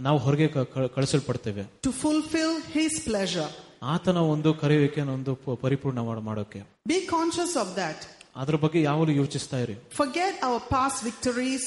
[0.02, 3.50] ನಾವು ಹೊರಗೆ ಕ- ಕ- ಕಳಿಸಲ್ಪಡ್ತೇವೆ to fulfill His pleasure.
[3.94, 8.00] ಆತನ ಒಂದು ಕರೆಯುವಿಕೆಯನ್ನು ಒಂದು ಪ- ಪರಿಪೂರ್ಣ ಮಾಡ- ಮಾಡೋಕೆ Be conscious of that.
[8.36, 11.66] ಅದ್ರ ಬಗ್ಗೆ ಯಾವಾಗಲೂ ಯೋಚಿಸ್ತಾ ಇರಿ Forget our past victories,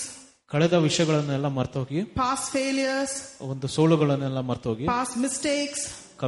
[0.52, 3.18] ಕಳೆದ ವಿಷಯಗಳನ್ನೆಲ್ಲ ಮರ್ತೋಗಿ ಪಾಸ್ ಫೇಲಿಯರ್ಸ್
[3.50, 5.84] ಒಂದು ಸೋಲುಗಳನ್ನೆಲ್ಲ ಮರ್ತೋಗಿ ಪಾಸ್ ಮಿಸ್ಟೇಕ್ಸ್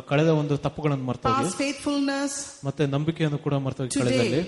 [0.10, 4.40] ಕಳೆದ ಒಂದು ತಪ್ಪುಗಳನ್ನು ಮರ್ತೋಗಿ ಫೇತ್ಫುಲ್ನೆಸ್ ಮತ್ತೆ ನಂಬಿಕೆಯನ್ನು ಕೂಡ ಮರ್ತೋಗಿ ಕಳೆದಲ್ಲಿ.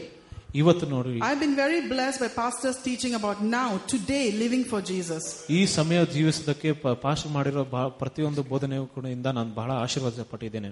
[0.55, 5.27] ಇವತ್ತು ನೋಡಿ I been very bless by pastors teaching about now today living for Jesus
[5.51, 7.63] ಈ ಸಮಯ ಜೀವಿಸುವುದಕ್ಕೆ ಪಾಸ್ ಮಾಡಿರೋ
[7.99, 10.71] ಪ್ರತಿಯೊಂದು ಬೋಧನೆ ಕೂಡ ನಾನು ಬಹಳ ಆಶೀರ್ವಾದ ಪಟ್ಟಿದ್ದೇನೆ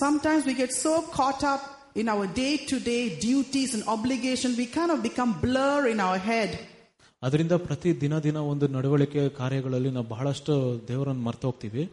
[0.00, 4.66] sometimes we get so caught up in our day to day duties and obligation we
[4.74, 6.56] can become blur in our head
[7.21, 10.55] ಅದರಿಂದ ಪ್ರತಿ ದಿನ ದಿನ ಒಂದು ನಡವಳಿಕೆ ಕಾರ್ಯಗಳಲ್ಲಿ ನಾವು ಬಹಳಷ್ಟು
[10.89, 11.83] ದೇವರನ್ನು ಮರ್ತು ಹೋಗ್ತೀವಿ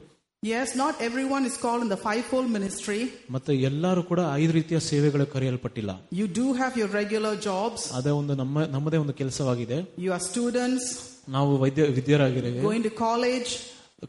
[0.42, 3.00] Yes, not everyone is called in the fivefold ministry.
[3.30, 7.82] ಮತ್ತೆ ಎಲ್ಲರೂ ಕೂಡ ಐದು ರೀತಿಯ ಸೇವೆಗಳು ಕರೆಯಲ್ಪಟ್ಟಿಲ್ಲ You do have your regular jobs.
[7.98, 10.86] ಅದೇ ಒಂದು ನಮ್ಮ ನಮ್ಮದೇ ಒಂದು ಕೆಲಸವಾಗಿದೆ You are students,
[11.28, 13.52] ನಾವು ವೈದ್ಯ ವಿದ್ಯರಾಗಿದ್ದೇವೆ going to college,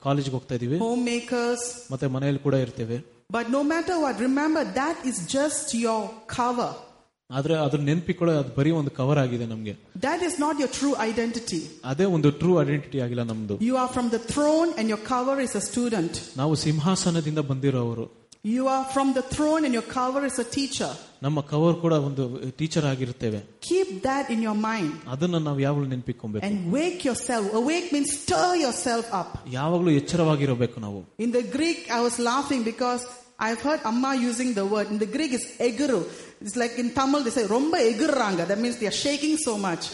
[0.07, 1.61] ಕಾಲೇಜ್ಗೆ ಹೋಗ್ತಾ ಇದೀವಿ homemakers.
[1.93, 2.97] ಮತ್ತೆ ಮನೆಯಲ್ಲಿ ಕೂಡ ಇರ್ತೇವೆ
[3.29, 6.01] But no matter what, remember that is just your
[6.37, 6.71] cover.
[7.29, 9.73] ಆದ್ರೆ ಅದ್ರ ನೆನ್ಪಿಕೊಳ್ಳೋ ಅದು ಬರೀ ಒಂದು ಕವರ್ ಆಗಿದೆ ನಮ್ಗೆ
[10.07, 11.61] That is not your true identity.
[11.91, 15.53] ಅದೇ ಒಂದು ಟ್ರೂ ಐಡೆಂಟಿಟಿ ಆಗಿಲ್ಲ ನಮ್ದು You are from the throne and your cover is
[15.61, 16.13] a student.
[16.41, 18.05] ನಾವು ಸಿಂಹಾಸನದಿಂದ ಬಂದಿರೋವರು
[18.53, 20.89] You are from the throne and your cover is a teacher.
[21.25, 22.23] ನಮ್ಮ cover ಕೂಡ ಒಂದು
[22.59, 23.39] teacher ಆಗಿರ್ತೇವೆ
[23.69, 27.45] Keep that in your mind ಅದನ್ನ ನಾವು ಯಾವಾಗಲೂ ನೆನ್ಪಿಕೊಬೇಕು and wake yourself.
[27.61, 29.31] Awake means stir yourself up.
[29.59, 33.03] ಯಾವಾಗಲೂ ಎಚ್ಚರವಾಗಿರಬೇಕು ನಾವು In the Greek, I was laughing because
[33.39, 34.87] I've heard Amma using the word.
[34.93, 35.99] In the Greek, it's eguru.
[36.41, 38.47] It's like in Tamil, they say romba egurranga.
[38.47, 39.85] That means they are shaking so much.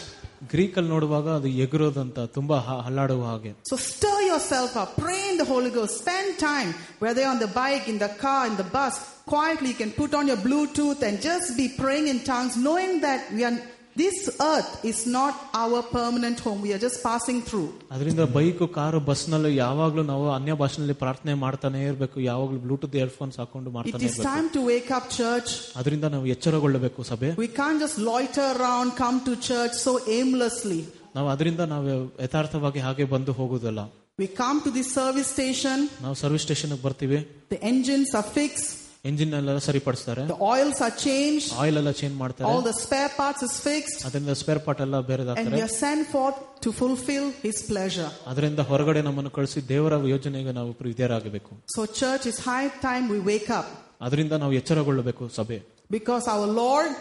[0.52, 4.90] Greek ಅಲ್ಲಿ ನೋಡುವಾಗ ಅದು ಎಗುರೋದಂತ ತುಂಬಾ ಹ- ಹಲ್ಲಾಡುವ ಹಾಗೆ So stir yourself up.
[5.02, 5.94] Pray in the Holy Ghost.
[6.02, 6.70] Spend time,
[7.04, 8.94] whether on the bike, in the car, in the bus.
[9.32, 13.20] Quietly, you can put on your Bluetooth and just be praying in tongues, knowing that
[13.36, 13.54] we are.
[13.96, 16.58] This earth is not our permanent home.
[16.66, 17.68] We are just passing through.
[17.94, 23.38] ಅದರಿಂದ bike car bus ನಲ್ಲಿ ಯಾವಾಗ್ಲೂ ನಾವು ಅನ್ಯ ಭಾಷೆನಲ್ಲಿ ಪ್ರಾರ್ಥನೆ ಮಾಡ್ತಾನೆ ಇರಬೇಕು ಯಾವಾಗ್ಲೂ Bluetooth earphones
[23.40, 25.50] ಹಾಕೊಂಡು It ಮಾಡ್ತಾನೆ is ಇರ್ಬೇಕು time to wake up, church.
[25.80, 30.80] ಅದರಿಂದ ನಾವು ಎಚ್ಚರಗೊಳ್ಳಬೇಕು ಸಭೆ We can't just loiter around, come to church so aimlessly.
[31.16, 31.88] ನಾವು ಅದರಿಂದ ನಾವು
[32.26, 33.80] ಯಥಾರ್ಥವಾಗಿ ಹಾಗೆ ಬಂದು ಹೋಗುದಲ್ಲ
[34.18, 37.18] We come to the service station, ನಾವು ಸರ್ವಿಸ್ ಸ್ಟೇಷನ್ ಬರ್ತೀವಿ
[37.54, 38.70] the engines are fixed,
[39.04, 43.42] engine ಎಲ್ಲ ಸರಿಪಡಿಸ್ತಾರೆ the oils are changed, oil ಎಲ್ಲ ಚೇಂಜ್ ಮಾಡ್ತಾರೆ all the spare parts
[43.46, 47.58] is fixed, ಅದರಿಂದ ಸ್ಪೇರ್ ಪಾರ್ಟ್ ಎಲ್ಲ and ಬೇರೆದಾಗ್ತಾರೆ we are sent forth to fulfill His
[47.70, 48.10] pleasure.
[48.32, 53.50] ಅದರಿಂದ ಹೊರಗಡೆ ನಮ್ಮನ್ನು ಕಳಿಸಿ ದೇವರ ಯೋಜನೆಗೆ ನಾವು ವಿದ್ಯಾರಾಗಬೇಕು So, church, it's high time we wake
[53.60, 53.68] up
[54.06, 55.58] ಅದರಿಂದ ನಾವು ಎಚ್ಚರಗೊಳ್ಳಬೇಕು ಸಭೆ
[55.90, 56.92] because our Lord,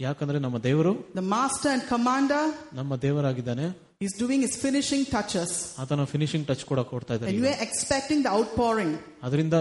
[0.00, 3.66] ಯಾಕಂದ್ರೆ ನಮ್ಮ ದೇವರು the Master and Commander, ನಮ್ಮ ದೇವರಾಗಿದ್ದಾನೆ
[4.02, 5.50] He's doing his finishing touches.
[5.82, 8.92] ಆತನ ಫಿನಿಶಿಂಗ್ ಟಚ್ ಕೂಡ ಕೊಡ್ತಾ And ಇದ್ದಾರೆ we are expecting the outpouring.
[9.26, 9.54] ಅದರಿಂದ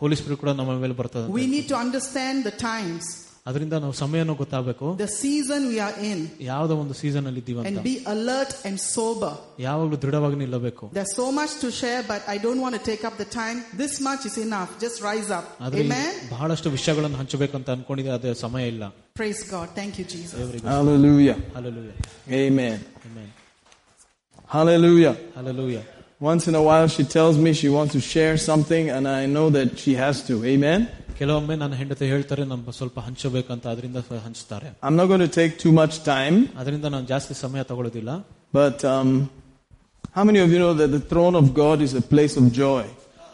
[0.00, 3.04] ಹೋಲಿ ಸ್ಪಿರಿಟ್ ಕೂಡ ನಮ್ಮ ಮೇಲೆ ಬರ್ತದೆ We need to understand the times,
[3.50, 6.18] ಅದರಿಂದ ನಾವು ಸಮಯನೂ ಗೊತ್ತಾಗಬೇಕು the season we are in,
[6.50, 9.32] ಯಾವ್ದೋ ಒಂದು ಸೀಸನ್ ಅಲ್ಲಿ ಇದ್ದೀವಿ ಅಂತ and be alert and sober.
[9.66, 13.16] ಯಾವಾಗ್ಲೂ ದೃಢವಾಗಿ ನಿಲ್ಲಬೇಕು There's so much to share, but I don't want to take up
[13.16, 13.58] the time.
[13.82, 14.70] This much is enough.
[14.86, 15.46] Just rise up.
[15.66, 16.10] ಆದ್ರೆ ಈ Amen.
[16.34, 18.84] ಬಹಳಷ್ಟು ವಿಷಯಗಳನ್ನು ಹಂಚಬೇಕಂತ ಅನ್ಕೊಂಡಿದ್ರೆ ಅದೇ ಸಮಯ ಇಲ್ಲ
[19.20, 19.68] Praise God.
[19.80, 20.36] Thank you, Jesus.
[20.40, 21.38] ದೇವರಿಗೆ Hallelujah.
[21.58, 21.92] Hallelujah
[22.42, 22.78] Amen.
[23.10, 23.30] Amen.
[24.48, 25.14] Hallelujah.
[25.36, 25.76] Hallelujah
[26.30, 29.46] Once in a while, she tells me she wants to share something, and I know
[29.50, 30.34] that she has to.
[30.52, 30.80] Amen.
[31.18, 35.72] ಕೆಲವೊಮ್ಮೆ ನನ್ನ ಹೆಂಡತಿ ಹೇಳ್ತಾರೆ ನಮ್ಮ ಸ್ವಲ್ಪ ಹಂಚಬೇಕಂತ ಅದರಿಂದ ಹಂಚ್ತಾರೆ I'm not going to take too
[35.80, 38.12] much time, ಅದರಿಂದ ನಾನು ಜಾಸ್ತಿ ಸಮಯ ತಗೊಳ್ಳೋದಿಲ್ಲ
[38.58, 39.08] but um,
[40.16, 42.84] how many of you know that the throne of God is a place of joy?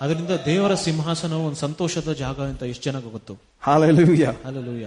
[0.05, 3.37] ಅದರಿಂದ ದೇವರ ಸಿಂಹಾಸನವು ಒಂದು ಸಂತೋಷದ ಜಾಗ ಅಂತ ಎಷ್ಟು ಜನಕ್ಕೆ ಗೊತ್ತು
[3.69, 4.33] Hallelujah.
[4.49, 4.87] ಹಲಲುಯ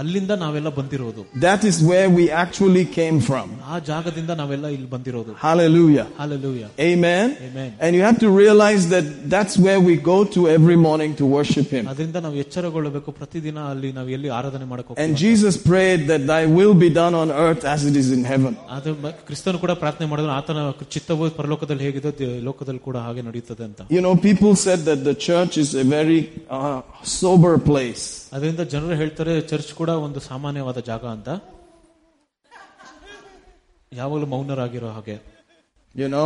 [0.00, 3.46] ಅಲ್ಲಿಂದ ನಾವೆಲ್ಲ ಬಂದಿರೋದು That is where we actually came from.
[3.66, 6.04] ಆ ಜಾಗದಿಂದ ನಾವೆಲ್ಲ ಇಲ್ಲಿ ಬಂದಿರೋದು Hallelujah.
[6.18, 7.26] Hallelujah Amen.
[7.46, 7.70] Amen.
[7.84, 11.68] And you have to realize that that's where we go to every morning to worship
[11.76, 11.84] Him.
[11.92, 16.42] ಅದರಿಂದ ನಾವು ಎಚ್ಚರಗೊಳ್ಳಬೇಕು ಪ್ರತಿದಿನ ಅಲ್ಲಿ ನಾವು ಎಲ್ಲಿ ಆರಾಧನೆ ಮಾಡಕ್ And ಹೋಗ್ತೀವಿ Jesus prayed that thy
[16.58, 18.52] will be done on earth as it is in heaven.
[18.78, 20.58] ಅದು ಮ- ಕ್ರಿಸ್ತನು ಕೂಡ ಪ್ರಾರ್ಥನೆ ಮಾಡಿದ್ರು ಆತನ
[20.96, 25.16] ಚಿತ್ತವು ಪರಲೋಕದಲ್ಲಿ ಹೇಗಿದೆ ದೇ- ಲೋಕದಲ್ಲಿ ಕೂಡ ಹಾಗೆ ನಡೆಯುತ್ತದೆ ಅಂತ You know, people said that the
[25.28, 26.20] church is a very
[26.58, 26.78] uh,
[27.20, 28.06] sober place.
[28.36, 31.29] ಅದರಿಂದ ಜನರು ಹೇಳ್ತಾರೆ ಚರ್ಚ್ ಕೂಡ ಒಂದು ಸಾಮಾನ್ಯವಾದ ಜಾಗ ಅಂತ.
[33.99, 35.15] ಯಾವಾಗಲೂ ಮೌನರಾಗಿರೋ ಹಾಗೆ.
[35.95, 36.25] You know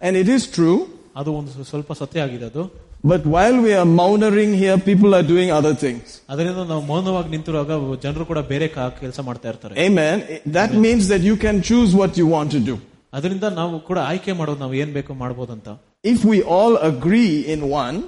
[0.00, 0.72] and it is true
[1.20, 2.62] ಅದು ಒಂದು ಸ್ವಲ್ಪ ಸತ್ಯ ಆಗಿದೆ ಅದು.
[3.10, 7.70] But while we are mourning here people are doing other things ಅದರಿಂದ ನಾವು ಮೌನವಾಗಿ ನಿಂತಿರುವಾಗ
[8.04, 8.66] ಜನರು ಕೂಡ ಬೇರೆ
[9.02, 9.74] ಕೆಲಸ ಮಾಡ್ತಾ ಇರ್ತಾರೆ.
[9.86, 10.20] Amen
[10.58, 12.76] that means that you can choose what you want to do
[13.18, 15.68] ಅದರಿಂದ ನಾವು ಕೂಡ ಆಯ್ಕೆ ಮಾಡೋದು ನಾವು ಏನ್ ಬೇಕು ಮಾಡಬಹುದು ಅಂತ
[16.12, 17.98] if we all agree in one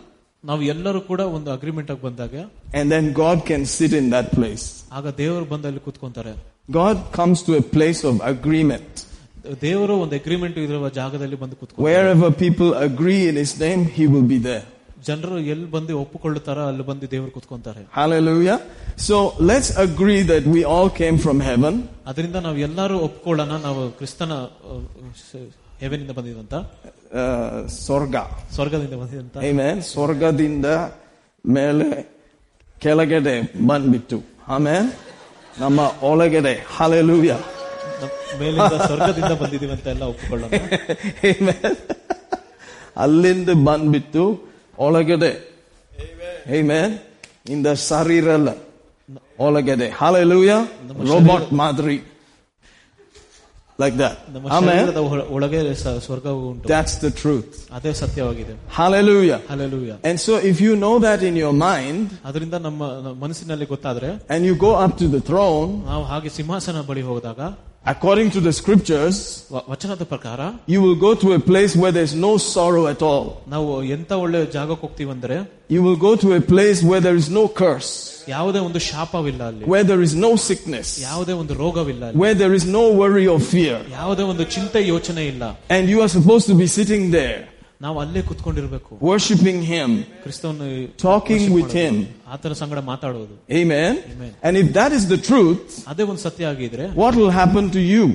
[0.44, 2.34] ನಾವು ಎಲ್ಲರೂ ಕೂಡ ಒಂದು ಅಗ್ರಿಮೆಂಟ್ ಆಗಿ ಬಂದಾಗ
[2.80, 4.66] and then God can sit in that place.
[4.98, 6.34] ಆಗ ದೇವರು ಬಂದು ಅಲ್ಲಿ ಕೂತ್ಕೊಂತಾರೆ
[6.82, 8.92] God comes to a place of agreement.
[9.64, 14.28] ದೇವರು ಒಂದು ಅಗ್ರಿಮೆಂಟ್ ಇರುವ ಜಾಗದಲ್ಲಿ ಬಂದು ಕೂತ್ಕೊಂತಾರೆ Wherever people agree in His name, He will
[14.36, 14.64] be there.
[15.10, 18.58] ಜನರು ಎಲ್ಲಿ ಬಂದು ಒಪ್ಪಿಕೊಳ್ಳುತ್ತಾರ ಅಲ್ಲಿ ಬಂದು ದೇವರು ಕೂತ್ಕೊಂತಾರೆ Hallelujah.
[19.08, 19.16] So
[19.50, 21.74] let's agree that we all came from heaven.
[22.12, 24.34] ಅದರಿಂದ ನಾವು ಎಲ್ಲರೂ ಒಪ್ಕೊಳ್ಳೋಣ ನಾವು ಕ್ರಿಸ್ತನ
[25.82, 26.54] ಹೆವೆನಿಂದ ಬಂದಿದಂತ
[27.89, 28.23] Sorga.
[28.53, 29.37] ಸ್ವರ್ಗದಿಂದ ಬಂದಿದಂತ?
[29.37, 29.81] Amen.
[29.81, 30.67] ಸ್ವರ್ಗದಿಂದ
[31.47, 32.09] ಮೇಲೆ
[32.81, 34.23] ಕೆಳಗಡೆ ಬಂದ್ಬಿಟ್ಟು.
[34.49, 34.99] ಆಮೇಲೆ
[35.61, 36.67] ನಮ್ಮ ಒಳಗಡೆ.
[36.77, 37.33] ಹಾಲೆಲೂಯ
[38.41, 40.51] ಮೇಲಿಂದ ಸ್ವರ್ಗದಿಂದ ಬಂದಿದ್ದೀವಿ ಅಂತ ಎಲ್ಲ ಒಪ್ಪಿಕೊಳ್ಳೋಣ.
[41.33, 41.77] Amen.
[42.97, 44.43] ಅಲ್ಲಿಂದ ಬಂದ್ಬಿಟ್ಟು
[44.79, 45.61] ಒಳಗಡೆ.
[46.51, 46.93] Amen.
[47.49, 48.49] ಇಂದ ಶರೀರಲ್ಲ
[49.39, 49.89] ಒಳಗಡೆ.
[49.89, 50.51] ಹಾಲೆಲೂಯ
[50.89, 52.18] ರೋಬೋಟ್ ಮಾದರಿ.
[53.79, 54.19] like that.
[54.51, 54.87] Amen.
[56.67, 57.69] That's the truth.
[58.69, 59.41] Hallelujah.
[59.49, 59.99] Hallelujah.
[60.03, 62.11] And so if you know that in your mind,
[64.29, 65.83] and you go up to the throne,
[67.78, 71.14] ನಾವು ಹಾಗೆ ಸಿಂಹಾಸನ ಬಳಿ ಹೋದಾಗ according to the scriptures, ವ- ವಚನದ ಪ್ರಕಾರ you will go
[71.16, 73.44] to a place where there's no sorrow at all.
[73.48, 75.38] ನಾವು ಎಂತ ಒಳ್ಳೆ ಜಾಗಕ್ಕೆ ಹೋಗ್ತೀವಿ ಅಂದ್ರೆ
[75.70, 79.66] You will go to a place where there is no curse, ಯಾವುದೇ ಒಂದು ಶಾಪವಿಲ್ಲ ಅಲ್ಲಿ
[79.66, 83.40] where there is no sickness, ಯಾವುದೇ ಒಂದು ರೋಗವಿಲ್ಲ ಅಲ್ಲಿ where there is no worry or
[83.40, 83.78] fear.
[83.92, 87.48] ಯಾವುದೇ ಒಂದು ಚಿಂತೆ ಯೋಚನೆ ಇಲ್ಲ And you are supposed to be sitting there,
[87.82, 89.90] ನಾವು ಅಲ್ಲೇ ಕುತ್ಕೊಂಡಿರ್ಬೇಕು worshiping Him,
[90.24, 90.68] ಕ್ರಿಸ್ತವನ್ನು
[91.08, 91.96] talking with Him.
[92.34, 93.94] ಆತನ ಸಂಗಡ ಮಾತಾಡೋದು Amen.
[94.14, 94.32] Amen.
[94.46, 98.06] And if that is the truth, ಅದೇ ಒಂದು ಸತ್ಯ ಆಗಿದ್ರೆ what will happen to you?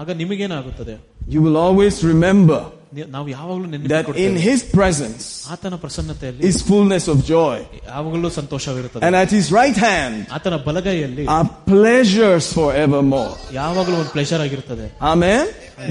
[0.00, 0.96] ಆಗ ನಿಮಗೇನಾಗುತ್ತದೆ
[1.34, 2.58] You will always remember
[2.96, 7.56] ನಿ- ನಾವು ಯಾವಾಗಲೂ that in ನೆನಪು His presence ಆತನ ಪ್ರಸನ್ನತೆಯಲ್ಲಿ is fullness of joy.
[7.90, 13.34] ಯಾವಾಗಲೂ ಸಂತೋಷವಿರುತ್ತದೆ And at His right hand ಆತನ ಬಲಗೈಯಲ್ಲಿ are pleasures forevermore.
[13.60, 15.44] ಯಾವಾಗಲೂ ಒಂದು ಪ್ಲೆಷರ್ ಆಗಿರ್ತದೆ Amen.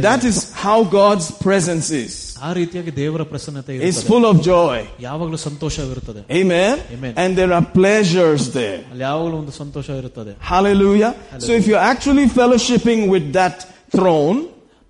[0.08, 2.16] That is how God's presence is.
[2.44, 4.78] ಆ ರೀತಿಯಾಗಿ ದೇವರ ಪ್ರಸನ್ನತೆ It's ಇರುತ್ತದೆ full of joy.
[5.00, 6.76] ಯಾವಾಗಲೂ ಸಂತೋಷವಿರುತ್ತದೆ Amen.
[6.96, 7.14] Amen.
[7.24, 8.80] And there are pleasures there.
[8.92, 11.12] ಅಲ್ಲಿ ಯಾವಾಗಲೂ ಒಂದು ಸಂತೋಷ ಇರುತ್ತದೆ Hallelujah.
[11.46, 13.58] So if you're actually fellowshipping with that
[13.96, 14.40] throne,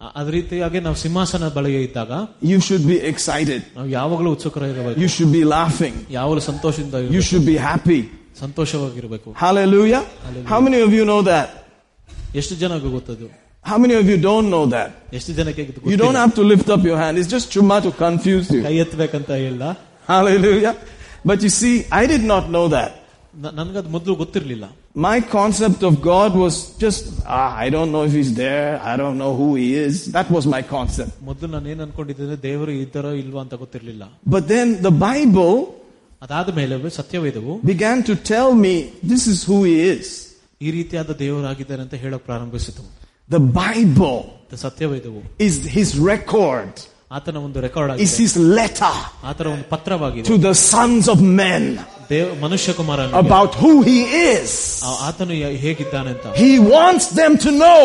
[0.02, 2.12] ಆ- ಅದ ರೀತಿಯಾಗಿ ನಾವು ಸಿಂಹಾಸನ ಬಳಿಗೆ ಇದ್ದಾಗ
[2.52, 3.62] you should be excited.
[3.76, 5.96] ನಾವು ಯಾವಾಗಲೂ ಉತ್ಸುಕರಾಗಿರಬೇಕು You should be laughing.
[6.12, 7.28] ಯಾವಾಗಲೂ ಸಂತೋಷದಿಂದ You ಇರ್ಬೇಕು.
[7.30, 8.02] should be happy.
[8.40, 10.04] ಸಂತೋಷವಾಗಿರ್ಬೇಕು Hallelujah.
[10.52, 11.48] How many of you know that?
[12.36, 13.28] ಎಷ್ಟು ಜನಕ್ಕೆ ಗೊತ್ತದು
[13.64, 14.90] How many of you don't know that?
[15.18, 16.02] ಎಷ್ಟು ಜನಕ್ಕೆ ಇದು You ಗೊತ್ತಿಲ್ಲ?
[16.04, 17.14] don't have to lift up your hand.
[17.22, 18.62] It's just chumma to confuse you.
[18.68, 19.64] ಕೈ ಎತ್ತಬೇಕಂತ ಇಲ್ಲ
[20.12, 20.74] Hallelujah.
[21.30, 22.92] But you see, I did not know that.
[23.44, 24.68] ನ- ನನ್ಗದ್ ಮೊದಲು ಗೊತ್ತಿರ್ಲಿಲ್ಲ
[25.08, 27.04] My concept of God was just,
[27.38, 28.70] ah, I don't know if He's there.
[28.92, 29.96] I don't know who He is.
[30.16, 31.12] That was my concept.
[31.30, 34.04] ಮೊದಲು ನಾನು ಏನ್ ಅನ್ಕೊಂಡಿದ್ದೆ ದೇವರು ಇದ್ದಾರೋ ಇಲ್ವಾ ಅಂತ ಗೊತ್ತಿರ್ಲಿಲ್ಲ
[34.36, 35.52] But then the Bible
[36.22, 38.74] ಅದಾದ ಮೇಲೆ ಸತ್ಯವೇದವು began to tell me
[39.12, 40.08] this is who he is.
[40.62, 42.86] ಈ ರೀತಿಯಾದ ದೇವರಾಗಿದ್ದಾರೆ ಅಂತ ಹೇಳಕ್ ಪ್ರಾರಂಭಿಸಿತು
[43.30, 44.20] The Bible
[44.58, 46.72] ಸತ್ಯವೇದವು is his record,
[47.12, 51.64] ಆತನ ಒಂದು ರೆಕಾರ್ಡ್ is ಆಗಿದೆ his letter ಆತನ ಒಂದು ಪತ್ರವಾಗಿದೆ to the sons of men
[52.12, 54.00] ದೇವ ಮನುಷ್ಯ Kumara about who he
[54.32, 54.52] is.
[55.08, 57.82] ಆತನು ಯ- ಹೇಗಿದ್ದಾನೆ ಅಂತ He wants them to know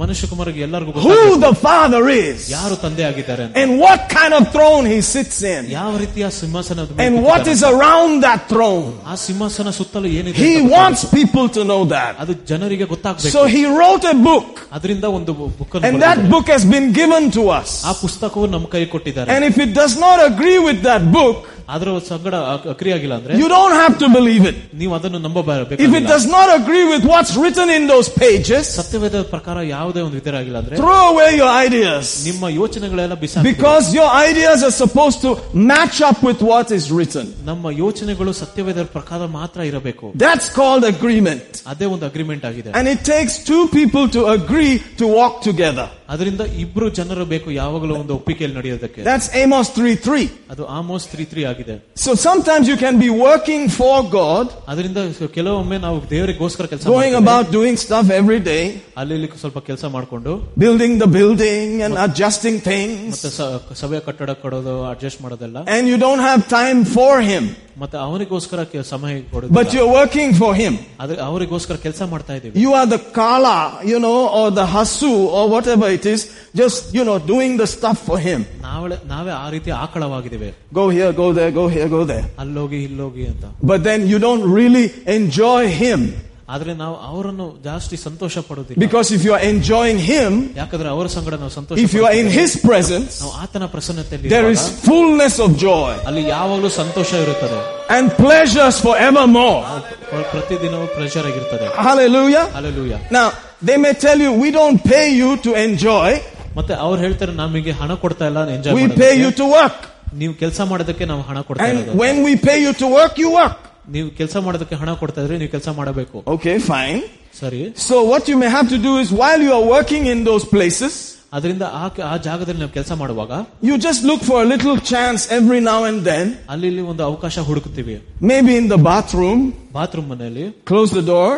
[0.00, 1.40] ಮನುಷ್ಯ ಕುಮಾರಿಗೆ ಎಲ್ಲರಿಗೂ who ಗೊತ್ತಾಗ್ಬೇಕು.
[1.44, 5.62] the Father is ಯಾರು ತಂದೆ ಆಗಿದ್ದಾರೆ ಅಂತ and what kind of throne he sits in
[5.70, 7.56] ಯಾವ ರೀತಿಯ ಸಿಂಹಾಸನದ ಮೇಲೆ and what ಕೂತಿದ್ದಾನೆ.
[7.56, 8.86] is around that throne.
[9.06, 12.12] ಆ ಸಿಂಹಾಸನ ಸುತ್ತಲೂ ಏನಿದೆ He ಅಂತ wants people to know that.
[12.24, 14.48] ಅದು ಜನರಿಗೆ ಗೊತ್ತಾಗ್ಬೇಕು So he wrote a book
[14.78, 17.70] ಅದರಿಂದ ಒಂದು book and that book has been given to us.
[17.90, 21.98] ಆ ಪುಸ್ತಕವು ನಮ್ಮ ಕೈ ಕೊಟ್ಟಿದ್ದಾರೆ And if it does not agree with that book, ಅದರ
[22.08, 24.56] ಸಂಗಡ ಅ- ಅಕ್ರಿ ಆಗಿಲ್ಲ ಅಂದ್ರೆ you don't have to believe it.
[24.82, 29.22] ನೀವು ಅದನ್ನು If it ನಂಬಬೇಕು does not agree with what's written in those pages, ಸತ್ಯವೇದ
[29.34, 32.04] ಪ್ರಕಾರ ಯಾವುದೇ ಒಂದು ವಿಧರಾಗಿಲ್ಲ ಅಂದ್ರೆ throw away your ideas.
[32.30, 35.32] ನಿಮ್ಮ ಯೋಚನೆಗಳೆಲ್ಲ ಬಿಸಾಕಿ Because your ideas are supposed to
[35.72, 37.26] match up with what is written.
[37.44, 41.48] ನಮ್ಮ ಯೋಚನೆಗಳು ಸತ್ಯವೇದ ಪ್ರಕಾರ ಮಾತ್ರ ಇರಬೇಕು That's called agreement.
[41.66, 45.88] ಅದೇ ಒಂದು ಅಗ್ರಿಮೆಂಟ್ ಆಗಿದೆ And it takes two people to agree to walk together.
[46.08, 50.24] ಅದರಿಂದ ಇಬ್ರು ಜನರು ಬೇಕು ಯಾವಾಗಲೂ ಒಂದು ಒಪ್ಪಿಗೆಯಲ್ಲಿ ನಡೆಯೋದಕ್ಕೆ That's Amos 3 3.
[50.52, 54.98] ಅದು ಆಮೋಸ್ ತ್ರೀ ತ್ರೀ ಆಗಿದೆ So sometimes you can be working for God, ಅದರಿಂದ
[55.36, 58.64] ಕೆಲವೊಮ್ಮೆ ನಾವು ದೇವರಿಗೋಸ್ಕರ ಕೆಲಸ going about doing stuff every day,
[59.00, 60.32] ಅಲ್ಲಿ ಇಲ್ಲಿ ಸ್ವಲ್ಪ ಕೆಲಸ ಮಾಡಿಕೊಂಡು
[60.64, 65.98] building the building and adjusting things, ಮತ್ತೆ ಸ- ಸಭೆ ಕಟ್ಟಡ ಕೊಡೋದು ಅಡ್ಜಸ್ಟ್ ಮಾಡೋದೆಲ್ಲ and you
[66.06, 67.44] don't have time for Him,
[67.82, 70.74] ಮತ್ತೆ ಅವರಿಗೋಸ್ಕರ ಕೆ- ಸಮಯ but ಕೊಡೋದು you're working for Him.
[71.02, 73.56] ಆದ್ರೆ ಅವರಿಗೋಸ್ಕರ ಕೆಲಸ ಮಾಡ್ತಾ ಇದೀವಿ You are the kala,
[73.92, 76.20] you know, or the hasu, or whatever it is,
[76.54, 78.44] just, you know, doing the stuff for Him.
[78.62, 82.24] ನಾವೇ ನಾವೇ ಆ ರೀತಿ ಆಕಳವಾಗಿದ್ದೇವೆ Go here, go there, go here, go there.
[82.38, 86.00] ಅಲ್ಲೋಗಿ ಇಲ್ಲೋಗಿ ಅಂತ But then you don't really enjoy Him.
[86.48, 91.34] ಆದ್ರೆ ನಾವು ಅವರನ್ನು ಜಾಸ್ತಿ ಸಂತೋಷ ಪಡೋದಿಲ್ಲ Because if you are enjoying Him, ಯಾಕಂದ್ರೆ ಅವರ ಸಂಗಡ
[91.42, 92.40] ನಾವು ಸಂತೋಷ if you are in ಪಡ್ತೀವಿ.
[92.40, 97.60] His presence, ನಾವು ಆತನ ಪ್ರಸನ್ನತೆಯಲ್ಲಿ there ಇರುವಾಗ is fullness of joy ಅಲ್ಲಿ ಯಾವಾಗಲೂ ಸಂತೋಷ ಇರುತ್ತದೆ
[97.96, 99.62] and pleasures forevermore.
[100.10, 102.44] ಪ್ರ- ಪ್ರತಿದಿನವೂ ಪ್ರೆಷರ್ ಆಗಿರ್ತದೆ Hallelujah.
[102.58, 103.26] Alleluia Now,
[103.62, 106.10] they may tell you, we don't pay you to enjoy,
[106.56, 109.78] ಮತ್ತೆ ಅವ್ರು ಹೇಳ್ತಾರೆ ನಮಗೆ ಹಣ ಕೊಡ್ತಾ ಇಲ್ಲ enjoy we pay you to work.
[110.14, 113.30] ನೀವು ಕೆಲಸ ಮಾಡೋದಕ್ಕೆ ನಾವು ಹಣ ಕೊಡ್ತಾ And ಇರೋದು when we pay you to work, you
[113.40, 113.58] work.
[113.94, 117.00] ನೀವು ಕೆಲಸ ಮಾಡೋದಕ್ಕೆ ಹಣ ಕೊಡ್ತಾ ಇದ್ರೆ ನೀವು ಕೆಲಸ ಮಾಡಬೇಕು Okay, fine.
[117.42, 120.44] ಸರಿ So what you may have to do is while you are working in those
[120.54, 120.94] places,
[121.36, 123.32] ಅದರಿಂದ ಆ ಆ ಜಾಗದಲ್ಲಿ ನಾವು ಕೆಲಸ ಮಾಡುವಾಗ
[123.68, 127.44] you just look for a little chance every now and then, ಅಲ್ಲಿ ಇಲ್ಲಿ ಒಂದು ಅವಕಾಶ
[127.48, 127.94] ಹುಡುಕ್ತೀವಿ
[128.32, 129.38] maybe in the bathroom,
[129.78, 131.30] bathroom ಮನೆಯಲ್ಲಿ close the door,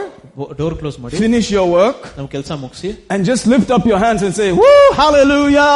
[0.60, 4.22] door close ಮಾಡಿ finish your work, ನಾವು ಕೆಲಸ ಮುಗಿಸಿ and just lift up your hands
[4.28, 5.70] and say, Woo, hallelujah,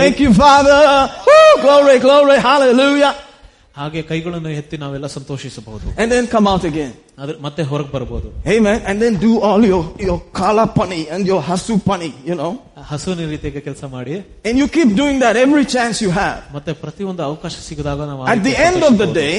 [0.00, 0.80] thank you, Father,
[1.28, 3.12] Woo, glory, glory, hallelujah,
[3.78, 6.92] ಹಾಗೆ ಕೈಗಳನ್ನು ಎತ್ತಿ ನಾವೆಲ್ಲ ಸಂತೋಷಿಸಬಹುದು and then come out again.
[7.22, 8.78] ಅದ್ರ ಮತ್ತೆ ಹೊರಗೆ ಬರಬಹುದು Amen.
[8.88, 12.52] And then do all your, your kala pani and your hasu pani, you know.
[12.90, 14.14] ಹಸುವಿನ ರೀತಿಯಾಗಿ ಕೆಲಸ ಮಾಡಿ
[14.48, 16.38] And you keep doing that every chance you have.
[16.56, 19.14] ಮತ್ತೆ ಪ್ರತಿಯೊಂದು ಅವಕಾಶ ಸಿಗದಾಗ ನಾವು ಆ At ರೀತಿ the end of the ಸಂತೋಷಿಸಬಹುದು.
[19.22, 19.34] day,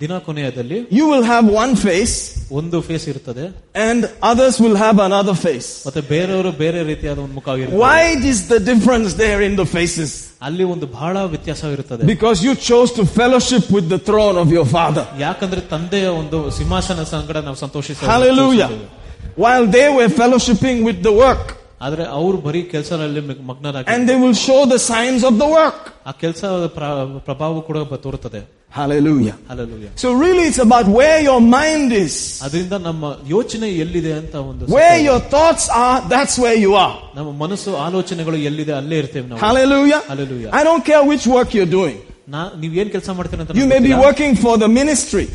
[0.00, 2.14] ದಿನ ಕೊನೆಯದಲ್ಲಿ you will have one face
[2.58, 3.44] ಒಂದು ಫೇಸ್ ಇರ್ತದೆ
[3.88, 5.68] and others will have another face.
[5.86, 10.10] ಮತ್ತೆ ಬೇರೆಯವರು ಬೇರೆ ರೀತಿಯಾದ ಒಂದು ಮುಖ ಇರ್ತದೆ Why is the difference there in the faces?
[10.48, 14.66] ಅಲ್ಲಿ ಒಂದು ಬಹಳ ವ್ಯತ್ಯಾಸ ಇರುತ್ತದೆ Because you chose to fellowship with the throne of your
[14.76, 15.06] father.
[15.26, 18.70] ಯಾಕಂದ್ರೆ ತಂದೆಯ ಒಂದು ಸಿಂಹಾಸನ ಸಂಗಡ ನಾವು ಸಂತೋಷಿಸ Hallelujah.
[19.44, 21.46] While they were fellowshipping with the work.
[21.82, 25.92] ಆದ್ರೆ ಅವ್ರು ಬರೀ ಕೆಲಸದಲ್ಲಿ ಮಗ್ನರಾಗಿ And they will show the signs of the work.
[26.06, 26.44] ಆ ಕೆಲಸ
[27.18, 29.34] ಪ್ರಭಾವ ಕೂಡ ಬ- ತೋರುತ್ತದೆ Hallelujah.
[29.50, 32.42] Alleluia So really it's about where your mind is.
[32.42, 35.06] ಅದರಿಂದ ನಮ್ಮ ಯೋಚನೆ ಎಲ್ಲಿದೆ ಅಂತ ಒಂದು Where ಸತ್ಯ.
[35.06, 36.96] your thoughts are, that's where you are.
[37.14, 40.02] ನಮ್ಮ ಮನಸ್ಸು ಆಲೋಚನೆಗಳು ಎಲ್ಲಿದೆ ಅಲ್ಲೇ ಇರ್ತೇವೆ ನಾವು Hallelujah.
[40.08, 40.50] Hallelujah.
[40.52, 41.96] I don't care which work you're doing.
[42.30, 44.04] ನಾ ನೀವ್ ಏನ್ ಕೆಲಸ ಮಾಡ್ತೀರ ಅಂತ You ನಂಗೆ may be ಗೊತ್ತಿಲ್ಲ.
[44.08, 45.26] working for the ministry.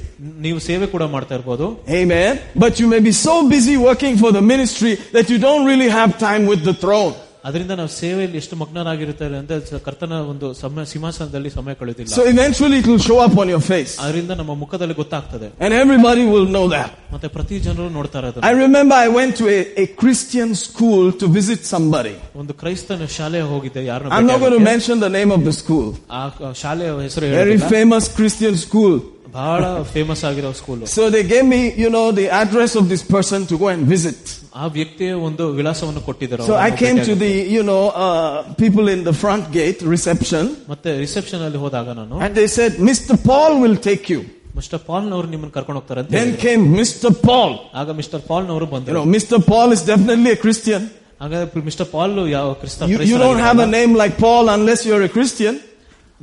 [0.45, 1.67] ನೀವು ಸೇವೆ ಕೂಡ ಮಾಡ್ತಾ ಇರ್ಬೋದು
[2.01, 2.31] Amen.
[2.65, 6.11] But you may be so busy working for the ministry that you don't really have
[6.29, 7.13] time with the throne.
[7.45, 12.77] ಅದರಿಂದ ನಾವು ಸೇವೆಯಲ್ಲಿ ಎಷ್ಟು ಮಗ್ನರಾಗಿರುತ್ತಾರೆ ಅಂತ ಸ- ಕರ್ತನ ಒಂದು ಸಮಯ ಸಿಂಹಾಸನದಲ್ಲಿ ಸಮಯ ಕಳೆದಿಲ್ಲ So eventually
[12.77, 13.93] it will show up on your face.
[13.99, 16.89] ಅದರಿಂದ ನಮ್ಮ ಮುಖದಲ್ಲಿ ಗೊತ್ತಾಗ್ತದೆ And everybody will know that.
[17.13, 21.27] ಮತ್ತೆ ಪ್ರತಿ ಜನರು ನೋಡ್ತಾರೆ I ಅದನ್ನ remember I went to a, a Christian school to
[21.39, 22.15] visit somebody.
[22.35, 24.71] ಒಂದು ಕ್ರೈಸ್ತನ ಶಾಲೆ ಹೋಗಿದ್ದೆ ಯಾರನ್ನ I'm not going to ಭೇಟಿಯಾಗಕ್ಕೆ.
[24.73, 25.87] mention the name of the school.
[26.11, 27.71] ಆ ಆ ಶಾಲೆಯ ಹೆಸರು Very ಹೇಳೋದಿಲ್ಲ.
[27.75, 28.93] famous Christian school.
[29.35, 33.39] ಬಹಳ ಫೇಮಸ್ ಆಗಿರೋ school So they gave me, you know, the address of this person
[33.51, 34.19] to go and visit.
[34.61, 37.45] ಆ ವ್ಯಕ್ತಿಯ ಒಂದು ವಿಳಾಸವನ್ನು ಕೊಟ್ಟಿದ್ದಾರೆ So I ಅವ್ರನ್ನ came to ಭೇಟಿಯಾಗಕ್ಕೆ.
[37.45, 38.33] the, you know, uh,
[38.63, 40.43] people in the front gate, reception,
[40.73, 43.15] ಮತ್ತೆ reception ಅಲ್ಲಿ ಹೋದಾಗ ನಾನು and they said, Mr.
[43.29, 44.21] Paul will take you.
[44.59, 46.41] Mister Paul ನವರು ನಿಮ್ಮನ್ನ ಕರ್ಕೊಂಡು ಹೋಗ್ತಾರೆ ಅಂತ Then ಹೇಳಿದ್ರು.
[46.45, 47.09] came Mr.
[47.27, 47.51] Paul.
[47.81, 49.37] ಆಗ ಮಿಸ್ಟರ್ ಪಾಲ್ ನವರು You ಬಂದರು know, Mr.
[49.51, 50.81] Paul is definitely a Christian.
[51.23, 55.05] ಹಾಗಾದ್ರೆ ಮಿಸ್ಟರ್ ಪಾಲ್ ಯಾವ ಕ್ರಿಸ್ತ You, you don't have a name like Paul unless you're
[55.09, 55.55] a Christian.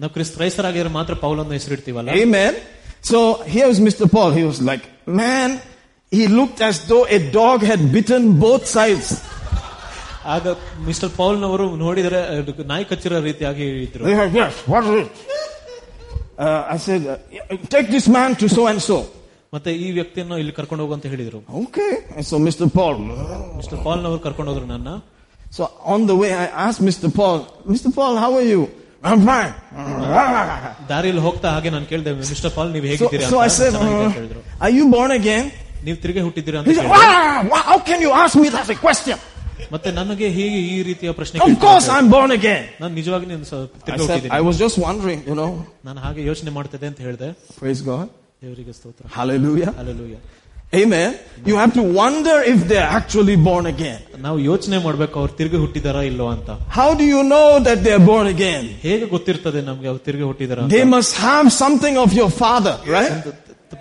[0.02, 2.52] ನಾವು ಕ್ರಿಸ್ತ ಕ್ರೈಸ್ತರಾಗಿದ್ರೆ ಮಾತ್ರ ಪೌಲ್ ಅನ್ನು ಹೆಸರಿಡ್ತೀವಲ್ಲ Amen.
[3.10, 3.18] So
[3.54, 4.04] here was Mr.
[4.14, 4.30] Paul.
[4.32, 4.84] He was like,
[5.20, 5.50] man,
[6.12, 9.08] he looked as though a dog had bitten both sides.
[10.34, 10.48] ಆಗ
[10.86, 15.12] mister Paul ನವರು ನೋಡಿದರೆ ಅದು ನಾಯಿ ಕಚ್ಚಿರೋ ರೀತಿಯಾಗಿ ಇದ್ರು They had, yes, what is it?
[16.46, 18.98] uh, I said, uh, take this man to so and so.
[19.54, 21.92] ಮತ್ತೆ ಈ ವ್ಯಕ್ತಿಯನ್ನು ಇಲ್ಲಿ ಕರ್ಕೊಂಡು ಹೋಗು ಅಂತ ಹೇಳಿದ್ರು Okay.
[22.16, 22.66] And so Mr.
[22.78, 22.96] Paul.
[23.60, 24.90] Mister ಪಾಲ್ನವರು ಕರ್ಕೊಂಡು ಹೋದ್ರು ನನ್ನ
[25.56, 27.08] So on the way, I asked Mr.
[27.18, 27.38] Paul,
[27.74, 27.90] Mr.
[27.98, 28.62] Paul, how are you?
[29.02, 29.52] I'm fine.
[30.90, 34.04] ದಾರಿಯಲ್ಲಿ ಹೋಗ್ತಾ ಹಾಗೆ ನಾನು ಕೇಳಿದೆ ಮಿಸ್ಟರ್ ಪಾಲ್ ನೀವು So, ಹೇಗಿದ್ದೀರಾ so I ಅಂತ said, ಚೆನ್ನಾಗಿದೆ
[34.04, 35.44] ಅಂತ uh, ಹೇಳಿದ್ರು are you born again?
[35.86, 38.70] ನೀವು ತಿರುಗಿ ಹುಟ್ಟಿದ್ದೀರಾ He ಅಂತ said, ಕೇಳಿದ್ರು wow, wow, how can you ask me that
[38.70, 39.18] a question?
[39.72, 41.98] ಮತ್ತೆ ನನಗೆ ಹೀಗೆ ಈ ರೀತಿಯ ಪ್ರಶ್ನೆ Of ಕೇಳ್ತಾ course ಇದ್ದಾರೆ.
[41.98, 42.62] I'm born again.
[42.80, 45.50] ನಾನು ನಿಜವಾಗಿ ನೀನು ಸ- I ತಿರ್ಗಿ said, I ಹುಟ್ಟಿದ್ದೀನಿ was just wondering, you know.
[45.88, 47.28] ನಾನು ಹಾಗೆ ಯೋಚನೆ ಮಾಡ್ತಿದ್ದೆ ಅಂತ ಹೇಳಿದೆ
[47.60, 48.06] Praise God.
[48.42, 49.72] ದೇವರಿಗೆ ಸ್ತೋತ್ರ Hallelujah.
[49.82, 50.16] Alleluia
[50.72, 51.10] Amen.
[51.46, 54.00] You have to wonder if they're actually born again.
[54.26, 56.48] ನಾವು ಯೋಚನೆ ಮಾಡ್ಬೇಕು ಅವ್ರು ತಿರುಗಿ ಹುಟ್ಟಿದಾರಾ ಇಲ್ಲೋ ಅಂತ
[56.78, 58.64] How do you know that they're born again?
[58.86, 63.14] ಹೇಗೆ ಗೊತ್ತಿರ್ತದೆ ನಮ್ಗೆ ಅವ್ರು ತಿರುಗಿ ಹುಟ್ಟಿದಾರ They must have something of your father, right?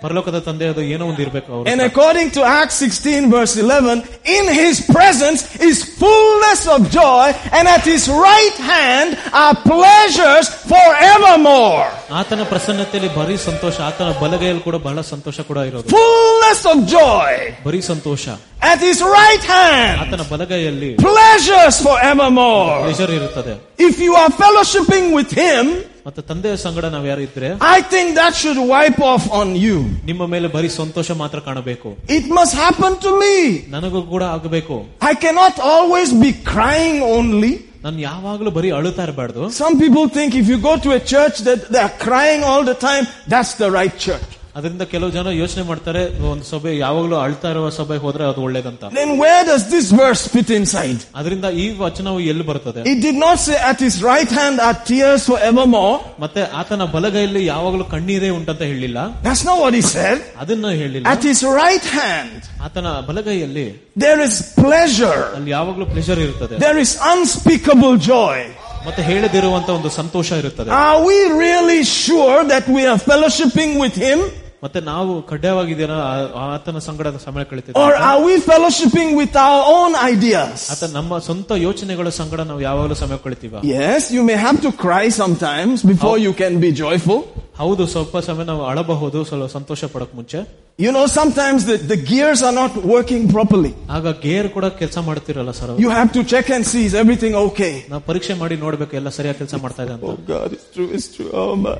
[0.02, 3.94] ಪರಲೋಕದ ತಂದೆ ಅದು ಏನೋ ಒಂದು ಇರ್ಬೇಕು ಅವ್ರು And according to Acts 16 verse 11,
[4.36, 7.24] in his presence is fullness of joy,
[7.56, 9.08] and at his right hand
[9.42, 11.86] are pleasures forevermore.
[12.20, 17.32] ಆತನ ಪ್ರಸನ್ನತೆಯಲ್ಲಿ ಬರೀ ಸಂತೋಷ ಆತನ ಬಲಗೈಯಲ್ಲಿ ಕೂಡ ಬಹಳ ಸಂತೋಷ ಕೂಡ ಇರೋದು Fullness of joy.
[17.66, 18.24] ಬರೀ ಸಂತೋಷ
[18.72, 22.70] At his right hand, ಆತನ ಬಲಗೈಯಲ್ಲಿ pleasures forevermore.
[22.86, 23.54] ಪ್ಲೆಜರ್ ಇರುತ್ತದೆ
[23.88, 25.64] If you are fellowshipping with him,
[26.06, 29.76] ಮತ್ತೆ ತಂದೆಯ ಸಂಗಡ ನಾವ್ ಯಾರು ಇದ್ರೆ I think that should wipe off on you.
[30.10, 33.34] ನಿಮ್ಮ ಮೇಲೆ ಬರೀ ಸಂತೋಷ ಮಾತ್ರ ಕಾಣಬೇಕು It must happen to me.
[33.76, 34.76] ನನಗೂ ಕೂಡ ಆಗಬೇಕು
[35.12, 37.52] I cannot always be crying only.
[37.84, 41.60] ನಾನು ಯಾವಾಗಲೂ ಬರೀ ಅಳುತ್ತಾ ಇರಬಾರ್ದು Some people think if you go to a church that
[41.74, 44.28] they're crying all the time, that's the right church.
[44.58, 49.10] ಅದರಿಂದ ಕೆಲವು ಜನ ಯೋಚನೆ ಮಾಡ್ತಾರೆ ಒಂದು ಸಭೆ ಯಾವಾಗಲೂ ಅಳ್ತಾ ಇರುವ ಸಭೆಗೆ ಹೋದ್ರೆ ಅದು ಒಳ್ಳೇದಂತ Then
[49.22, 51.00] where does this verse fit inside?
[51.20, 55.24] ಅದರಿಂದ ಈ ವಚನವು ಎಲ್ಲಿ ಬರ್ತದೆ It did not say at his right hand are tears
[55.32, 55.94] forevermore.
[56.24, 60.16] ಮತ್ತೆ ಆತನ ಬಲಗೈಯಲ್ಲಿ ಯಾವಾಗಲೂ ಕಣ್ಣೀರೇ ಉಂಟಂತ ಹೇಳಿಲ್ಲ That's not what he said.
[60.44, 62.38] ಅದನ್ನ ಹೇಳಿಲ್ಲ At his right hand,
[62.68, 63.66] ಆತನ ಬಲಗೈಯಲ್ಲಿ
[64.06, 64.34] there is
[64.64, 65.20] pleasure.
[65.38, 68.38] ಅಲ್ಲಿ ಯಾವಾಗಲೂ ಪ್ಲೆಜರ್ ಇರುತ್ತದೆ There is unspeakable joy.
[68.86, 74.18] ಮತ್ತೆ ಹೇಳದಿರುವಂತ ಒಂದು ಸಂತೋಷ ಇರುತ್ತದೆ Are we really sure that we are fellowshipping with him?
[74.62, 79.94] ಮತ್ತೆ ನಾವು ಕಡ್ಡಾಯವಾಗಿದ್ದೀರಾ ಆ- ಆತನ ಸಂಗಡ ಸಮಯ Or ಕಳಿತಿದ್ದೇವೆ are we fellowshipping with our own
[80.12, 80.56] ideas?
[80.70, 85.04] ಆತ ನಮ್ಮ ಸ್ವಂತ ಯೋಚನೆಗಳ ಸಂಗಡ ನಾವು ಯಾವಾಗಲೂ ಸಮಯ ಕಳಿತೀವ Yes, you may have to cry
[85.22, 87.20] sometimes before you can be joyful.
[87.58, 90.40] ಹೌದು ಸ್ವಲ್ಪ ಸಮಯ ನಾವು ಅಳಬಹುದು ಸ್ವಲ್ಪ ಸಂತೋಷ ಪಡಕ್ ಮುಂಚೆ
[90.78, 93.70] You know, sometimes the, the gears are not working properly.
[93.90, 97.72] ಆಗ ಗೇರ್ ಕೂಡ ಕೆಲಸ ಮಾಡ್ತಿರಲ್ಲ sir You have to check and see, is everything okay?
[97.90, 101.08] ನಾವು ಪರೀಕ್ಷೆ ಮಾಡಿ ನೋಡ್ಬೇಕು ಎಲ್ಲ ಸರಿಯಾಗಿ ಕೆಲಸ ಮಾಡ್ತಾ ಇದೆ ಅಂತ Oh God, it's true, it's
[101.16, 101.30] true.
[101.42, 101.74] Oh my.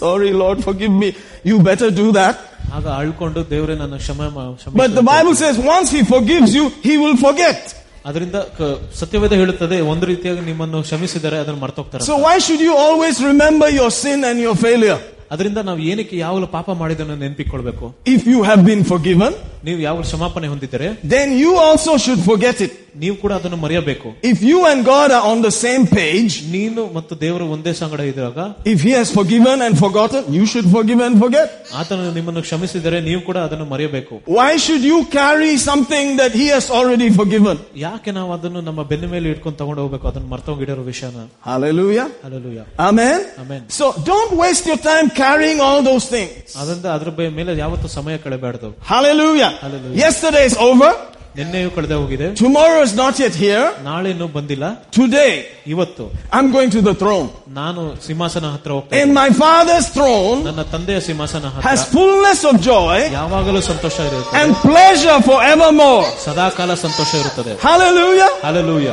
[0.00, 1.08] Sorry, Lord, forgive me.
[1.44, 2.36] You better do that.
[2.74, 6.54] ಆಗ ಅಳ್ಕೊಂಡು ದೇವರೇ ನನ್ನ ಕ್ಷಮೆ ಮಾ- ಕ್ಷಮಿಸು But the ಅಂತ Bible says once He forgives
[6.54, 7.58] you, He will forget.
[8.06, 13.16] ಅದರಿಂದ ಕ- ಸತ್ಯವೇದ ಹೇಳುತ್ತದೆ ಒಂದು ರೀತಿಯಾಗಿ ನಿಮ್ಮನ್ನು ಕ್ಷಮಿಸಿದರೆ ಅದನ್ನು ಮರ್ತೋಗ್ತಾರೆ So why should you always
[13.22, 14.98] remember your sin and your failure?
[15.30, 17.86] ಅದರಿಂದ ನಾವು ಏನಕ್ಕೆ ಯಾವಾಗಲೂ ಪಾಪ ಮಾಡಿದನ್ನು ನೆನಪಿಕೊಳ್ಬೇಕು
[18.16, 19.32] If you have been forgiven,
[19.68, 22.74] ನೀವು ಯಾವ ಕ್ಷಮಾಪಣೆ ಹೊಂದಿದರೆ then you also should forget it.
[23.02, 27.14] ನೀವು ಕೂಡ ಅದನ್ನು ಮರೆಯಬೇಕು If you and God are on the same page, ನೀನು ಮತ್ತು
[27.24, 28.38] ದೇವರು ಒಂದೇ ಸಂಗಡ ಇದ್ದಾಗ
[28.72, 31.48] if He has forgiven and forgotten, you should forgive and forget.
[31.80, 36.68] ಆತನು ನಿಮ್ಮನ್ನು ಕ್ಷಮಿಸಿದರೆ ನೀವು ಕೂಡ ಅದನ್ನು ಮರೆಯಬೇಕು Why should you carry something that He has
[36.78, 37.58] already forgiven?
[37.86, 42.08] ಯಾಕೆ ನಾವು ಅದನ್ನು ನಮ್ಮ ಬೆನ್ನ ಮೇಲೆ ಇಟ್ಕೊಂಡು ತಗೊಂಡು ಹೋಗ್ಬೇಕು ಅದನ್ನು ಮರ್ತೋಗಿಡೋ ವಿಷಯನ Hallelujah.
[42.28, 43.18] Alleluia Amen.
[43.44, 43.62] Amen.
[43.70, 46.46] So don't waste your time carrying all those things.
[46.60, 49.50] ಅದರಿಂದ ಅದ್ರ ಬೆ- ಮೇಲೆ ಯಾವತ್ತೂ ಸಮಯ ಕಳೆಬಾರ್ದು Hallelujah.
[49.64, 49.98] Hallelujah.
[50.04, 50.90] Yesterday is over.
[51.38, 53.64] ನಿನ್ನೆಯೂ ಕಳೆದೇ ಹೋಗಿದೆ Tomorrow is not yet here.
[53.82, 54.66] ನಾಳೆ ಇನ್ನೂ ಬಂದಿಲ್ಲ
[54.98, 55.32] Today,
[55.66, 56.04] ಇವತ್ತು
[56.36, 57.26] I'm going to the throne.
[57.58, 62.56] ನಾನು ಸಿಂಹಾಸನ ಹತ್ರ ಹೋಗ್ತೇನೆ And my Father's throne ನನ್ನ ತಂದೆಯ ಸಿಂಹಾಸನ ಹತ್ರ has fullness of
[62.70, 66.06] joy ಯಾವಾಗಲೂ ಸಂತೋಷ ಇರುತ್ತದೆ and pleasure forevermore.
[66.26, 68.30] ಸದಾಕಾಲ ಸಂತೋಷ ಇರುತ್ತದೆ Hallelujah.
[68.46, 68.88] Hallelujah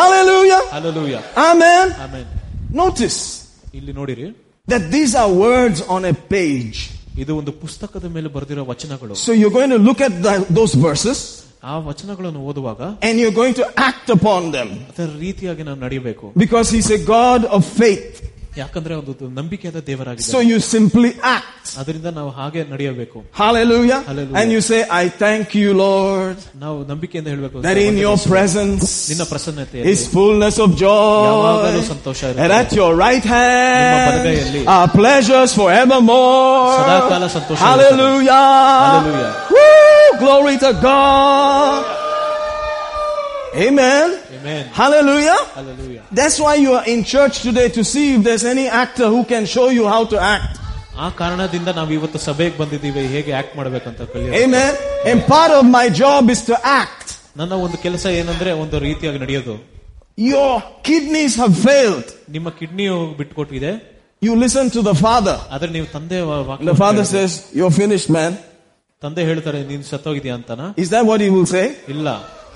[0.00, 0.62] Hallelujah.
[0.74, 1.14] Hallelujah
[1.46, 1.86] Amen.
[2.04, 2.26] ಆಮೇಲೆ
[2.82, 3.20] Notice
[3.74, 4.26] ಇಲ್ಲಿ ನೋಡಿರಿ
[4.68, 6.78] that these are words on a page.
[7.22, 11.18] ಇದು ಒಂದು ಪುಸ್ತಕದ ಮೇಲೆ ಬರೆದಿರೋ ವಚನಗಳು So you're going to look at the- those verses
[11.62, 16.66] ಆ ವಚನಗಳನ್ನು ಓದುವಾಗ and you're going to act upon them ಅದರ ರೀತಿಯಾಗಿ ನಾವು ನಡೆಯಬೇಕು because
[16.76, 18.09] He's a God of faith.
[18.60, 21.64] ಯಾಕಂದ್ರೆ ಒಂದು ನಂಬಿಕೆಯಾದ ದೇವರಾಗಿದೆ So you simply act.
[21.80, 23.98] ಅದರಿಂದ ನಾವು ಹಾಗೆ ನಡೆಯಬೇಕು Hallelujah.
[24.08, 24.36] Hallelujah.
[24.40, 29.24] And you say, I thank you, Lord, ನಾವು ನಂಬಿಕೆಯಿಂದ ಹೇಳಬೇಕು that in your presence ನಿನ್ನ
[29.32, 31.20] ಪ್ರಸನ್ನತೆಯಲ್ಲಿ is fullness of joy.
[31.28, 36.72] ಯಾವಾಗಲೂ ಸಂತೋಷ And ಇರುತ್ತದೆ at your right ನಿಮ್ಮ hand ಬಲಗೈಯಲ್ಲಿ are pleasures forevermore.
[36.80, 38.42] ಸದಾಕಾಲ ಸಂತೋಷ Hallelujah.
[38.86, 39.32] Hallelujah.
[39.54, 39.62] Woo!
[40.24, 41.84] Glory to God.
[43.56, 44.08] Amen.
[44.36, 44.62] Amen.
[44.72, 45.36] Hallelujah.
[45.54, 46.02] Hallelujah.
[46.12, 49.46] That's why you are in church today to see if there's any actor who can
[49.46, 50.52] show you how to act.
[50.98, 54.70] ಆ ಕಾರಣದಿಂದ ನಾವು ಇವತ್ತು ಸಭೆಗೆ ಬಂದಿದ್ದೀವಿ ಹೇಗೆ act ಮಾಡ್ಬೇಕಂತ ಕಲಿಯ Amen.
[55.10, 57.08] And part of my job is to act.
[57.36, 59.56] ನನ್ನ ಒಂದು ಕೆಲಸ ಏನಂದ್ರೆ ಒಂದು ರೀತಿಯಾಗಿ ನಡೆಯೋದು
[60.32, 60.52] Your
[60.88, 62.06] kidneys have failed.
[62.36, 63.72] ನಿಮ್ಮ ಕಿಡ್ನಿಯು ಬಿಟ್ಕೊಟ್ಟಿದೆ
[64.22, 65.36] You listen to the father.
[65.54, 68.32] ಆದ್ರೆ ನೀವು ತಂದೆ ವ- ವಾಕ್ಯ The father ಕೇಳಿದ್ರೆ, says, You're finished, man.
[69.02, 71.66] ತಂದೆ ಹೇಳ್ತಾರೆ ನೀನ್ ಸತ್ತೋಗಿದ್ಯಾ ಅಂತನಾ Is that what he will say?
[71.94, 72.08] ಇಲ್ಲ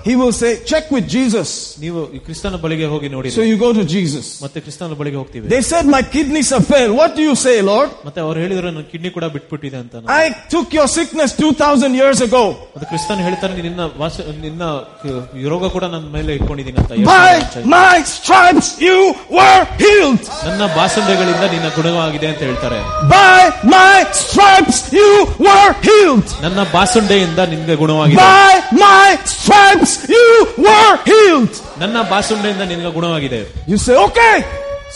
[0.05, 1.49] he will say, check with Jesus.
[1.81, 4.27] ನೀವು ಈ ಕ್ರಿಸ್ತನ ಬಳಿಗೆ ಹೋಗಿ ನೋಡಿ So you go to Jesus.
[4.43, 6.93] ಮತ್ತೆ ಕ್ರಿಸ್ತನ ಬಳಿಗೆ ಹೋಗ್ತೀವಿ They said, my kidneys have failed.
[6.99, 7.89] What do you say, Lord?
[8.07, 10.09] ಮತ್ತೆ ಅವ್ರು ಹೇಳಿದ್ರು ನನ್ನ ಕಿಡ್ನಿ ಕೂಡ ಬಿಟ್ಬಿಟ್ಟಿದೆ ಅಂತ ನಾನು.
[10.15, 10.23] I
[10.53, 12.43] took your sickness 2000 years ago.
[12.73, 14.63] ಮತ್ತೆ ಕ್ರಿಸ್ತನ್ ಹೇಳ್ತಾನೆ ನಿನ್ನ ವಾಸ ನಿನ್ನ
[15.03, 15.21] ಕ-
[15.53, 17.69] ರೋಗ ಕೂಡ ನನ್ನ ಮೇಲೆ ಇಟ್ಕೊಂಡಿದ್ದೀನಿ ಅಂತ ಎರಡು By ವರ್ಷ ಆಯ್ತು.
[17.75, 18.97] my stripes you
[19.37, 20.23] were healed.
[20.47, 22.81] ನನ್ನ ಬಾಸಂಡೆಗಳಿಂದ ನಿನ್ನ ಗುಣವಾಗಿದೆ ಅಂತ ಹೇಳ್ತಾರೆ
[23.13, 23.39] By
[23.77, 23.93] my
[24.23, 25.09] stripes you
[25.47, 26.27] were healed.
[26.47, 28.51] ನನ್ನ ಬಾಸುಂಡೆಯಿಂದ ನಿನ್ಗೆ ಗುಣವಾಗಿದೆ By
[28.83, 30.27] my stripes you
[30.65, 31.53] were healed.
[31.83, 33.41] ನನ್ನ ಬಾಸುಂಡೆಯಿಂದ ನಿನ್ಗೆ ಗುಣವಾಗಿದೆ
[33.71, 34.35] You say, okay,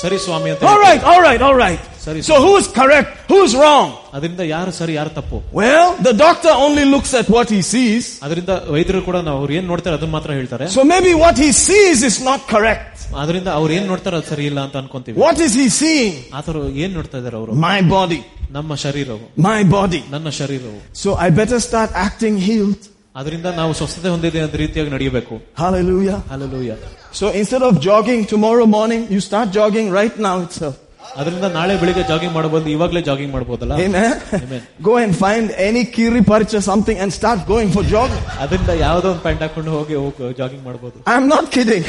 [0.03, 0.87] ಸರಿ ಸ್ವಾಮಿ ಅಂತ all ಹೇಳ್ತಾರೆ.
[0.87, 1.81] right, all right, all right.
[2.05, 3.11] Sorry, So who is correct?
[3.31, 3.87] Who is wrong?
[4.15, 8.05] ಅದರಿಂದ ಯಾರು ಸರಿ ಯಾರು ತಪ್ಪು Well, the doctor only looks at what he sees.
[8.25, 12.01] ಅದರಿಂದ ವೈದ್ಯರು ಕೂಡ ನಾವು ಅವ್ರು ಏನ್ ನೋಡ್ತಾರೆ ಅದನ್ನ ಮಾತ್ರ ಹೇಳ್ತಾರೆ So maybe what he sees
[12.09, 12.91] is not correct.
[13.23, 16.13] ಅದರಿಂದ ಅವ್ರು ಏನ್ ನೋಡ್ತಾರೆ ಅದು ಸರಿ ಇಲ್ಲ ಅಂತ ಅನ್ಕೊಂತೀವಿ What is he seeing?
[16.39, 18.19] ಆತರ ಏನ್ ನೋಡ್ತಾ ಇದಾರೆ ಅವರು My body.
[18.57, 20.01] ನಮ್ಮ ಶರೀರವು My body.
[20.15, 22.83] ನನ್ನ ಶರೀರವು So I better start acting healed.
[23.15, 26.17] ಅದರಿಂದ ನಾವು ಸ್ವಸ್ಥತೆ ಹೊಂದಿದೆ ಅಂತ ರೀತಿಯಾಗಿ ನಡೆಯಬೇಕು Hallelujah.
[26.31, 26.71] Alleluia
[27.11, 30.75] So instead of jogging tomorrow morning, you start jogging right now itself.
[31.17, 34.13] ಅದರಿಂದ ನಾಳೆ ಬೆಳಿಗ್ಗೆ ಜಾಗಿಂಗ್ ಮಾಡಬಹುದು ಇವಾಗ್ಲೇ ಜಾಗಿಂಗ್ ಮಾಡಬಹುದಲ್ಲ Amen.
[34.33, 34.61] Amen.
[34.81, 38.23] Go and find any kiri parch or something and start going for jogging.
[38.39, 39.93] ಅದರಿಂದ ಯಾವ್ದೋ ಒಂದು pant ಹಾಕೊಂಡು ಹೋಗಿ
[40.41, 41.85] ಜಾಗಿಂಗ್ ಮಾಡಬಹುದು I'm not kidding.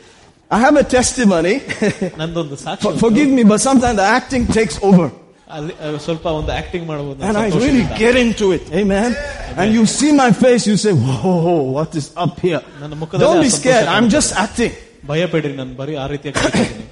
[0.51, 1.55] I have a testimony.
[2.21, 3.01] ನಂದೊಂದು ಸಾಕ್ಷಿ For- ಉಂಟು.
[3.05, 5.07] forgive me, but sometimes the acting takes over.
[5.53, 8.65] ಅಲ್ಲಿ ಅಹ್, ಸ್ವಲ್ಪ ಒಂದು ಆಕ್ಟಿಂಗ್ ಮಾಡಬಹುದು And I really get into it.
[8.73, 9.09] Amen.
[9.57, 11.45] And you see my face, you say, whoa,
[11.75, 12.61] what is up here?
[12.81, 13.87] ನನ್ನ ಮುಖದಲ್ಲಿ Don't ಆ be Santhosh scared.
[13.87, 14.15] I'm ಕಾಣುತ್ತೆ.
[14.17, 14.73] just acting.
[15.07, 16.82] ಭಯ ಪಡ್ರಿ ನಾನು ಬರೀ ಆ ರೀತಿಯಾಗಿ ನಡೀತಾ ಇದ್ದೀನಿ.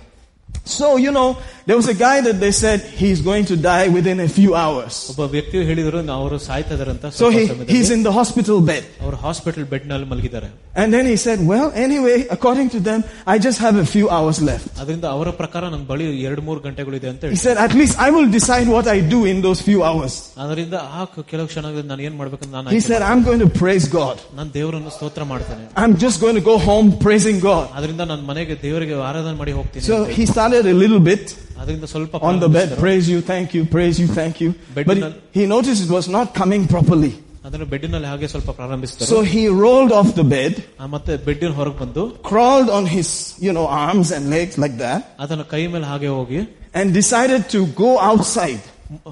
[0.70, 1.28] So, you know,
[1.66, 4.94] there was a guy that they said he's going to die within a few hours.
[5.12, 8.84] ಒಬ್ಬ ವ್ಯಕ್ತಿ ಹೇಳಿದ್ರು ಅವರು ಸಾಯ್ತಾ ಇದಾರಂತ So he, he's in the hospital bed.
[9.04, 10.50] ಅವರು ಹಾಸ್ಪಿಟಲ್ ಬೆಡ್ ನಲ್ಲಿ ಮಲಗಿದ್ದಾರೆ
[10.82, 13.00] And then he said, well, anyway, according to them,
[13.34, 14.68] I just have a few hours left.
[14.82, 18.12] ಅದರಿಂದ ಅವರ ಪ್ರಕಾರ ನನ್ನ ಬಳಿ ಎರಡು ಮೂರು ಗಂಟೆಗಳಿದೆ ಅಂತ He ಹೇಳಿ said, at least I
[18.18, 20.16] will decide what I do in those few hours.
[20.46, 23.52] ಅದರಿಂದ ಆ ಕ- ಕೆಲವು ಕ್ಷಣಗಳಲ್ಲಿ ನಾನು ಏನ್ ಮಾಡ್ಬೇಕಂತ ನಾನು He ಆಯ್ಕೆ said, I'm going to
[23.64, 24.18] praise God.
[24.40, 27.66] ನಾನು ದೇವರನ್ನು ಸ್ತೋತ್ರ ಮಾಡ್ತೇನೆ I'm just going to go home praising God.
[27.80, 32.16] ಅದರಿಂದ ನನ್ನ ಮನೆಗೆ ದೇವರಿಗೆ ಆರಾಧನೆ ಮಾಡಿ ಹೋಗ್ತೀನಿ So he started a little bit ಅದರಿಂದ ಸ್ವಲ್ಪ
[32.16, 32.82] on the bed, ಪ್ರಾರಂಭಿಸಿದರು.
[32.82, 34.50] praise you, thank you, praise you, thank you.
[34.76, 37.14] Bed But nal- he, he noticed it was not coming properly.
[37.46, 41.78] ಅದನ್ನು ಬೆಡ್ಡಿನಲ್ಲಿ ಹಾಗೆ ಸ್ವಲ್ಪ ಪ್ರಾರಂಭಿಸಿದರು So he rolled off the bed, ಆ, ಮತ್ತೆ ಬೆಡ್ಡಿನ ಹೊರಗೆ
[41.84, 43.10] ಬಂದು crawled on his,
[43.40, 47.66] you know, arms and legs like that, ಅದನ್ನ ಕೈ ಮೇಲೆ ಹಾಗೆ ಹೋಗಿ and decided to
[47.84, 48.64] go outside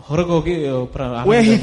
[0.10, 1.56] ಹೊರಗೆ ಹೋಗಿ ಆ, ಪ್ರ- where he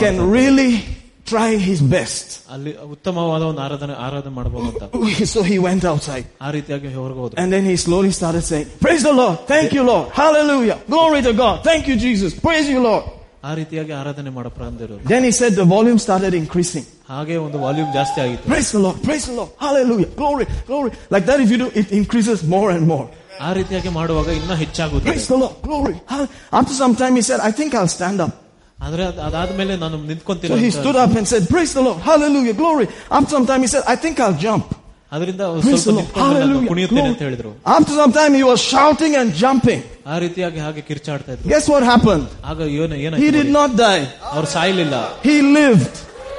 [1.27, 1.57] ಆರಾಧನೆ can ಮಾಡ್ತಾರೆ.
[1.57, 2.49] really try his best.
[2.51, 6.25] ಅಲ್ಲಿ ಉತ್ತಮವಾದ ಒಂದು ಆರಾಧನೆ ಆರಾಧನೆ ಮಾಡಬಹುದು ಅಂತ So he went outside.
[6.41, 9.37] ಆ ರೀತಿಯಾಗಿ ಹೊರಗೆ ಹೋದ್ರು And then he slowly started saying, Praise the Lord.
[9.47, 10.07] Thank you, Lord.
[10.23, 10.79] Hallelujah.
[10.89, 11.57] Glory to God.
[11.65, 12.33] Thank you, Jesus.
[12.35, 13.05] Praise you, Lord.
[13.45, 16.85] ಆ ರೀತಿಯಾಗಿ ಆರಾಧನೆ ಮಾಡೋ ಪ್ರಾರಂಭಿಸಿದ್ರು Then he said the volume started increasing.
[17.13, 18.99] ಹಾಗೆ ಒಂದು ವಾಲ್ಯೂಮ್ ಜಾಸ್ತಿ ಆಗಿತ್ತು Praise the Lord.
[19.09, 19.51] Praise the Lord.
[19.65, 20.11] Hallelujah.
[20.21, 20.47] Glory.
[20.71, 20.91] Glory.
[21.15, 23.07] Like that, if you do, it increases more and more.
[23.41, 25.55] ಆ ರೀತಿಯಾಗಿ ಮಾಡುವಾಗ ಇನ್ನೂ ಹೆಚ್ಚಾಗುತ್ತೆ Praise the Lord.
[25.69, 25.95] Glory.
[26.13, 26.29] Hall-
[26.61, 28.33] After some time, he said, I think I'll stand up.
[28.79, 30.79] ಆದ್ರೆ ಅದ್- ಅದಾದ್ಮೇಲೆ ನಾನು ನಿಂತ್ಕೊಂತೀನಿ So he ಅಂತ.
[30.81, 31.99] stood up and said, Praise the Lord.
[32.03, 32.55] Hallelujah.
[32.55, 32.87] Glory.
[33.11, 34.65] After some time, he said, I think I'll jump.
[35.13, 36.07] ಅದರಿಂದ ಅವ್ರು Praise the ಸ್ವಲ್ಪ Lord.
[36.07, 36.69] ನಿಂತ್ಕೊಂಡು ನಾನು Hallelujah.
[36.71, 37.27] ಕುಣಿಯುತ್ತೇನೆ ಅಂತ Glory.
[37.27, 39.81] ಹೇಳಿದ್ರು After some time, he was shouting and jumping.
[40.13, 42.25] ಆ ರೀತಿಯಾಗಿ ಹಾಗೆ ಕಿರ್ಚಾಡ್ತಾ ಇದ್ರು Guess what happened?
[42.51, 43.53] ಆಗ ಏನ He ಏನಾಯ್ತು did ನೋಡಿ?
[43.59, 44.03] not die.
[44.35, 44.95] ಅವ್ರು ಸಾಯ್ಲಿಲ್ಲ
[45.29, 45.95] He lived.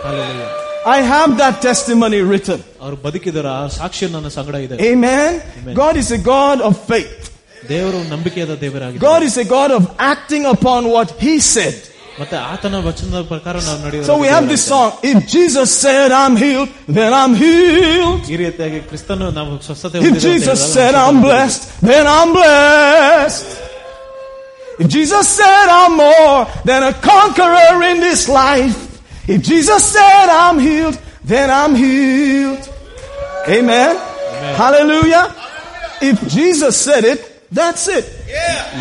[0.05, 0.49] Hallelujah.
[0.95, 2.59] I have that testimony written.
[2.85, 5.29] ಅವ್ರು ಬದುಕಿದರ ಆ ಸಾಕ್ಷಿ ನನ್ನ ಸಂಗಡ ಇದೆ Amen.
[5.59, 5.75] Amen.
[5.83, 7.19] God is a God of faith.
[7.69, 9.83] ದೇವರು ನಂಬಿಕೆಯಾದ ದೇವರಾಗಿದೆ God is a God of
[10.13, 11.77] acting upon what He said.
[12.19, 14.89] ಮತ್ತೆ ಆತನ ವಚನದ ಪ್ರಕಾರ ನಾವು ನಡೆಯುವ So we have this song.
[15.11, 18.23] If Jesus said I'm healed, then I'm healed.
[18.33, 21.63] ಈ ರೀತಿಯಾಗಿ ಕ್ರಿಸ್ತನು ನಾವು ಸ್ವಸ್ಥತೆ If ಹೊಂದಿದ್ದೇವೆ ಅಂತ Jesus ಹೇಳಿದಾಗ said ನಾವು I'm ಸ್ವಸ್ಥತೆ blessed,
[21.89, 23.47] then I'm blessed.
[24.83, 26.37] If Jesus said I'm more
[26.69, 28.79] than a conqueror in this life,
[29.27, 32.63] if Jesus said I'm healed, then I'm healed.
[33.47, 33.93] Amen.
[34.55, 35.25] Hallelujah.
[36.01, 37.19] If Jesus said it,
[37.51, 38.05] that's it.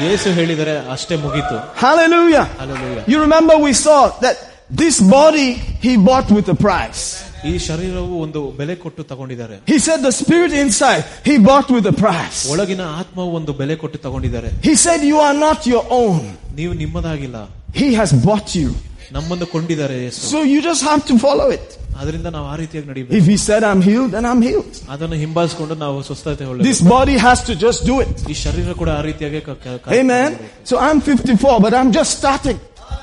[0.04, 2.44] ಯೇಸು ಹೇಳಿದರೆ ಅಷ್ಟೇ ಮುಗೀತು Hallelujah.
[2.60, 3.04] Hallelujah.
[3.06, 4.36] You remember we saw that
[4.82, 5.48] this body
[5.84, 7.02] he bought with a price.
[7.50, 11.96] ಈ ಶರೀರವು ಒಂದು ಬೆಲೆ ಕೊಟ್ಟು ತಗೊಂಡಿದ್ದಾರೆ He said the spirit inside he bought with a
[12.04, 12.38] price.
[12.54, 16.20] ಒಳಗಿನ ಆತ್ಮವು ಒಂದು ಬೆಲೆ ಕೊಟ್ಟು ತಗೊಂಡಿದ್ದಾರೆ He said you are not your own.
[16.60, 17.38] ನೀವು ನಿಮ್ಮದಾಗಿಲ್ಲ
[17.82, 18.70] He has bought you.
[19.16, 21.64] ನಮ್ಮನ್ನು ಕೊಂಡಿದ್ದಾರೆ ಯೇಸು So you just have to follow it.
[22.00, 24.74] ಅದರಿಂದ ನಾವು ಆ ರೀತಿಯಾಗಿ ನಡಿಬೇಕು If he said I'm healed, then I'm healed.
[24.94, 28.14] ಅದನ್ನು ಹಿಂಬಾಲಿಸಿಕೊಂಡು ನಾವು ಸ್ವಸ್ಥತೆ This ಹೊಳ್ಳೆ body has to just do it.
[28.32, 30.30] ಈ ಶರೀರ ಕೂಡ ಆ ರೀತಿಯಾಗಿ ಕ- ಕ- ಕ- Amen.
[30.70, 32.58] So I'm 54, but I'm just starting.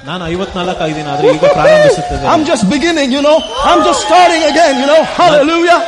[0.09, 3.38] ನಾನು ಐವತ್ನಾಲ್ಕು ಆಗಿದ್ದೀನಿ ಆದ್ರೆ ಈಗ ಪ್ರಾರಂಭಿಸುತ್ತದೆ I'm just beginning, you know.
[3.69, 5.01] I'm just starting again, you know.
[5.19, 5.80] Hallelujah.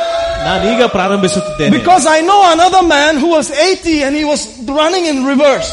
[0.46, 4.42] ನಾನು ಈಗ ಪ್ರಾರಂಭಿಸುತ್ತಿದ್ದೇನೆ Because I know another man who was 80 and he was
[4.78, 5.70] running in reverse.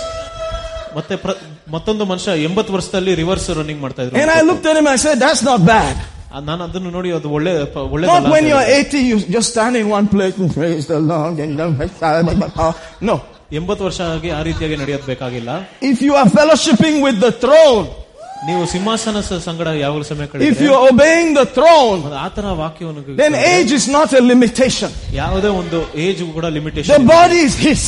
[0.98, 1.40] ಮತ್ತೆ ಪ್ರ-
[1.74, 5.02] ಮತ್ತೊಂದು ಮನುಷ್ಯ ಎಂಬತ್ತು ವರ್ಷದಲ್ಲಿ ರಿವರ್ಸ್ ರನ್ನಿಂಗ್ ಮಾಡ್ತಾ ಇದ್ರು And I looked at him and I
[5.06, 5.98] said, that's not bad.
[6.32, 8.90] ಆ, ನಾನು ಅದನ್ನು ನೋಡಿ ಅದು ಒಳ್ಳೆ ಪ- Not ಒಳ್ಳೆದಲ್ಲ when ಅಂತ you're ಹೇಳಿದೆ.
[8.90, 11.40] 80, you just stand in one place and praise the Lord.
[11.40, 11.54] And
[13.02, 13.16] no.
[13.52, 15.52] ಎಂಬತ್ತು ವರ್ಷ ಆಗಿ ಆ ರೀತಿಯಾಗಿ ನಡೆಯೋದು ಬೇಕಾಗಿಲ್ಲ
[15.92, 17.86] If you are fellowshipping with the throne,
[18.48, 23.16] ನೀವು ಸಿಂಹಾಸನ ಸ- ಸಂಗಡ ಯಾವಾಗಲೂ ಸಮಯ if ಕಳೆದ್ರೆ you're obeying the throne, ಒಂದು ಆತನ ವಾಕ್ಯವನ್ನು
[23.22, 24.92] then age is not a limitation.
[25.14, 27.84] ಯಾವುದೇ ಒಂದು ಏಜ್ ಕೂಡ The limitation body is His.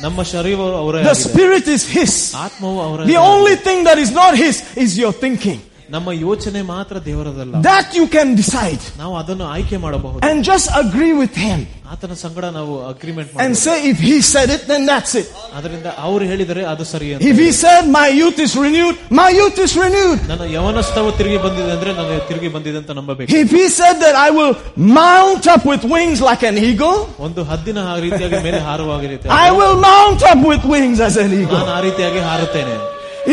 [0.00, 1.22] ನಮ್ಮ ಶರೀರ ಅವರೇ The ಆಗಿದೆ.
[1.24, 2.14] spirit is His.
[2.36, 5.60] ಆತ್ಮವು ಅವರ The only thing that is not His is your thinking.
[5.94, 8.82] ನಮ್ಮ ಯೋಚನೆ ಮಾತ್ರ ದೇವರದಲ್ಲ That you can decide.
[9.00, 11.60] ನಾವು ಅದನ್ನು ಆಯ್ಕೆ ಮಾಡಬಹುದು And just agree with Him.
[11.94, 15.26] ಆತನ ಸಂಗಡ ನಾವು ಅಗ್ರಿಮೆಂಟ್ And ಮಾಡಿ say, if He said it, then that's it.
[15.58, 19.58] ಅದರಿಂದ ಅವ್ರು ಹೇಳಿದರೆ ಅದು ಸರಿ ಅಂತ If He said, my youth is renewed, my youth
[19.66, 20.20] is renewed.
[20.30, 24.30] ನನ್ನ ಯವನಸ್ಥವು ತಿರುಗಿ ಬಂದಿದೆ ಅಂದ್ರೆ ನಾನು ತಿರುಗಿ ಬಂದಿದೆ ಅಂತ ನಂಬಬೇಕು If He said that I
[24.38, 24.54] will
[25.02, 29.50] mount up with wings like an eagle, ಒಂದು ಹದ್ದಿನ ಆ ರೀತಿಯಾಗಿ ಮೇಲೆ ಹಾರುವ ರೀತಿ I
[29.60, 31.60] will mount up with wings as an eagle.
[31.60, 32.76] ನಾನು ಆ ರೀತಿಯಾಗಿ ಹಾರುತ್ತೇನೆ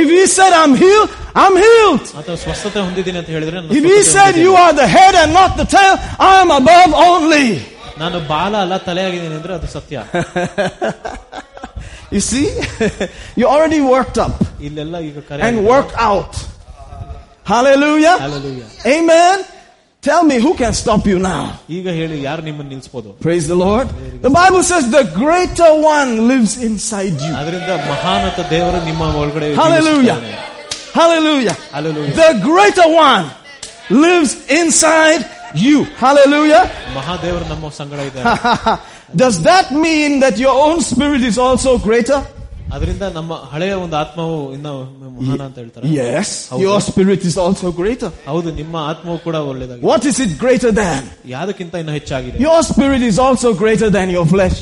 [0.02, 1.10] If He said I'm healed,
[1.42, 2.06] I'm healed.
[2.20, 4.46] ಅಥವಾ ಸ್ವಸ್ಥತೆ ಹೊಂದಿದ್ದೀನಿ ಅಂತ ಹೇಳಿದ್ರೆ ನಾನು If He ಸ್ವಸ್ಥತೆ said ಹೊಂದಿದ್ದೀನಿ.
[4.48, 5.94] you are the head and not the tail,
[6.30, 7.46] I am above only.
[8.04, 9.96] ನಾನು ಬಾಲ ಅಲ್ಲ ತಲೆಯಾಗಿದ್ದೀನಿ ಅಂದ್ರೆ ಅದು ಸತ್ಯ
[12.12, 12.46] You see,
[13.40, 14.36] you already worked up
[14.68, 15.68] ಇಲ್ಲೆಲ್ಲ ಈಗ ಕರೆ and ಆಗಿದೆ.
[15.74, 16.32] worked out.
[17.46, 18.16] Hallelujah.
[18.20, 18.68] Hallelujah.
[18.96, 19.38] Amen.
[20.04, 21.44] Tell me who can stop you now.
[21.78, 23.88] ಈಗ ಹೇಳಿ ಯಾರು ನಿಮ್ಮನ್ನು ನಿಲ್ಸ್ಬೋದು Praise the Lord.
[24.28, 27.32] The Bible says the greater one lives inside you.
[27.42, 30.18] ಅದರಿಂದ ಮಹಾನತ ದೇವರು ನಿಮ್ಮ ಒಳಗಡೆ Hallelujah.
[30.95, 31.53] Hallelujah.
[31.75, 32.15] Hallelujah.
[32.15, 33.29] The greater one
[33.91, 35.85] lives inside you.
[35.99, 36.71] Hallelujah.
[39.17, 42.25] Does that mean that your own spirit is also greater?
[42.74, 44.68] ಅದರಿಂದ ನಮ್ಮ ಹಳೆಯ ಒಂದು ಆತ್ಮವು ಇನ್ನ
[45.14, 46.28] ಮಹಾನ ಅಂತ ಹೇಳ್ತಾರೆ Yes.
[46.52, 46.62] ಹೌದು.
[46.66, 48.10] Your spirit is also greater.
[48.28, 51.02] ಹೌದು ನಿಮ್ಮ ಆತ್ಮವು ಕೂಡ ಒಳ್ಳೇದಾಗಿದೆ What is it greater than?
[51.36, 54.60] ಯಾವ್ದಕ್ಕಿಂತ ಇನ್ನು ಹೆಚ್ಚಾಗಿದೆ Your spirit is also greater than your flesh.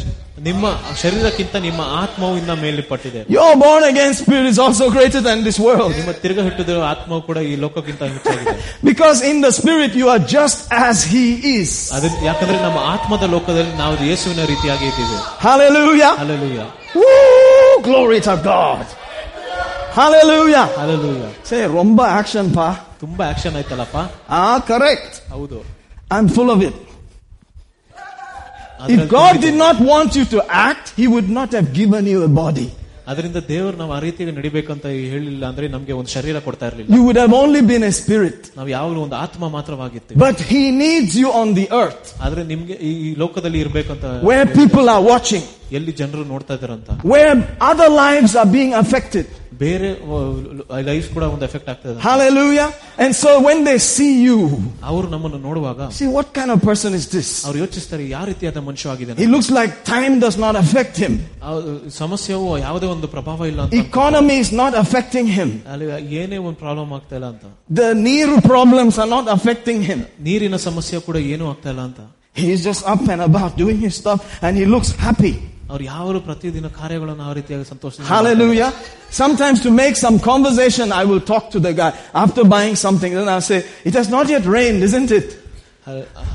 [0.48, 0.66] ನಿಮ್ಮ
[1.02, 5.92] ಶರೀರಕ್ಕಿಂತ ನಿಮ್ಮ ಆತ್ಮವು ಇನ್ನ ಮೇಲ್ಪಟ್ಟಿದೆ Your born again spirit is also greater than this world.
[6.00, 10.60] ನಿಮ್ಮ ತಿರುಗ ಹುಟ್ಟಿದ ಆತ್ಮವು ಕೂಡ ಈ ಲೋಕಕ್ಕಿಂತ ಹೆಚ್ಚಾಗಿದೆ Because in the spirit you are just
[10.88, 11.26] as he
[11.56, 11.72] is.
[11.98, 16.14] ಅದ್ರ ಯಾಕಂದ್ರೆ ನಮ್ಮ ಆತ್ಮದ ಲೋಕದಲ್ಲಿ ನಾವು ಯೇಸುವಿನ ರೀತಿಯಾಗಿ ಇದ್ದೀವಿ Hallelujah.
[16.24, 16.60] Alleluia
[16.96, 17.08] Woo!
[17.84, 18.86] Glory to God.
[20.00, 20.66] Hallelujah.
[20.82, 22.68] Alleluia Say, Romba action, pa.
[23.04, 23.98] ತುಂಬಾ ಆಕ್ಷನ್ ಆಯ್ತಲ್ಲಪ್ಪ
[24.40, 25.14] Ah, correct.
[25.36, 25.58] ಹೌದು
[26.12, 26.76] I'm full of it.
[28.82, 29.46] ಅದ್ರಲ್ಲಿ If God ತುಂಬಿದೆ.
[29.48, 32.68] did not want you to act, He would not have given you a body.
[33.12, 37.20] ಅದರಿಂದ ದೇವರು ನಾವು ಆ ರೀತಿಯಾಗಿ ನಡಿಬೇಕಂತ ಹೇಳಿಲ್ಲ ಅಂದ್ರೆ ನಮ್ಗೆ ಒಂದು ಶರೀರ ಕೊಡ್ತಾ ಇರ್ಲಿಲ್ಲ You would
[37.24, 38.40] have only been a spirit.
[38.58, 42.92] ನಾವು ಯಾವಾಗಲೂ ಒಂದು ಆತ್ಮ ಮಾತ್ರವಾಗಿರ್ತೀವಿ But He needs you on the earth ಆದ್ರೆ ನಿಮ್ಗೆ ಈ
[43.06, 45.46] ಈ ಲೋಕದಲ್ಲಿ ಇರ್ಬೇಕಂತ where people are watching,
[45.78, 47.36] ಎಲ್ಲಿ ಜನರು ನೋಡ್ತಾ ಇದಾರಂತ where
[47.72, 49.28] other lives are being affected.
[49.62, 49.88] ಬೇರೆ
[50.90, 52.68] ಲೈಫ್ ಕೂಡ ಒಂದು ಎಫೆಕ್ಟ್ ಆಗ್ತದೆ Hallelujah.
[53.04, 54.38] And so when they see you,
[54.92, 57.30] ಅವ್ರು ನಮ್ಮನ್ನು ನೋಡುವಾಗ see what kind of person is this?
[57.48, 61.16] ಅವ್ರು ಯೋಚಿಸ್ತಾರೆ ಯಾವ ರೀತಿಯಾದ ಮನುಷ್ಯ ಆಗಿದೆ He looks like time does not affect him.
[62.02, 65.50] ಸಮಸ್ಯೆವು ಯಾವುದೇ ಒಂದು ಪ್ರಭಾವ ಇಲ್ಲ ಅಂತ Economy is not affecting him.
[65.74, 65.88] ಅಲ್ಲಿ
[66.22, 67.46] ಏನೇ ಒಂದು ಪ್ರಾಬ್ಲಮ್ ಆಗ್ತಾ ಇಲ್ಲ ಅಂತ
[67.82, 70.02] The near problems are not affecting him.
[70.30, 72.02] ನೀರಿನ ಸಮಸ್ಯೆ ಕೂಡ ಏನೂ ಆಗ್ತಾ ಇಲ್ಲ ಅಂತ
[72.36, 75.32] He's just up and about doing his stuff and he looks happy.
[75.72, 78.70] ಅವ್ರು ಯಾವ ಪ್ರತಿದಿನ ಕಾರ್ಯಗಳನ್ನು ಆ ರೀತಿಯಾಗಿ ಸಂತೋಷ Hallelujah.
[79.22, 81.90] Sometimes to make some conversation, I will talk to the guy
[82.24, 83.12] after buying something.
[83.20, 83.60] Then I'll say,
[83.90, 85.28] it has not yet rained, isn't it?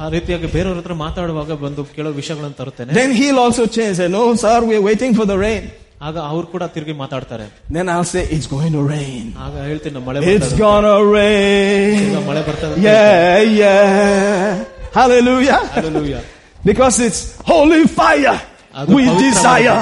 [0.03, 3.95] ಆ ರೀತಿಯಾಗಿ ಬೇರೆಯವ್ರ ಹತ್ರ ಮಾತಾಡುವಾಗ ಬಂದು ಕೇಳೋ ವಿಷಯಗಳನ್ನು ತರುತ್ತೇನೆ Then he'll also change.
[4.01, 5.65] Say, no, sir, we're waiting for the rain.
[6.09, 7.45] ಆಗ ಅವ್ರು ಕೂಡ ತಿರುಗಿ ಮಾತಾಡ್ತಾರೆ
[7.77, 9.27] Then I'll say, it's going to rain.
[9.45, 12.25] ಆಗ ಹೇಳ್ತೀನಿ "ನಮ್ಮ ಮಳೆ It's ಬರ್ತದೆ gonna ಈಗ rain.
[12.31, 14.65] ಮಳೆ ಬರ್ತದೆ ಅಂತ Yeah, yeah.
[14.99, 15.61] Hallelujah.
[15.77, 16.23] Hallelujah.
[16.65, 17.21] Because it's
[17.53, 18.39] holy fire.
[18.81, 19.79] ಅದು We ಪವಿತ್ರವಾದ- desire.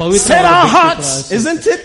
[0.00, 1.32] ಪವಿತ್ರವಾದ Set our ಭಕ್ತಿ hearts, ಪ್ರವಾಸ.
[1.38, 1.80] isn't it?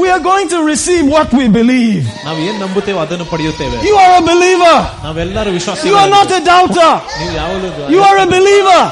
[0.00, 2.04] We are going to receive what we believe.
[2.26, 4.76] ನಾವು ಏನ್ ನಂಬುತ್ತೇವೆ ಅದನ್ನು ಪಡೆಯುತ್ತೇವೆ You are a believer.
[5.06, 6.92] ನಾವೆಲ್ಲರೂ ವಿಶ್ವಾಸ You are not a doubter.
[7.20, 8.82] ನೀವು ಯಾವಾಗಲೂ You are a believer.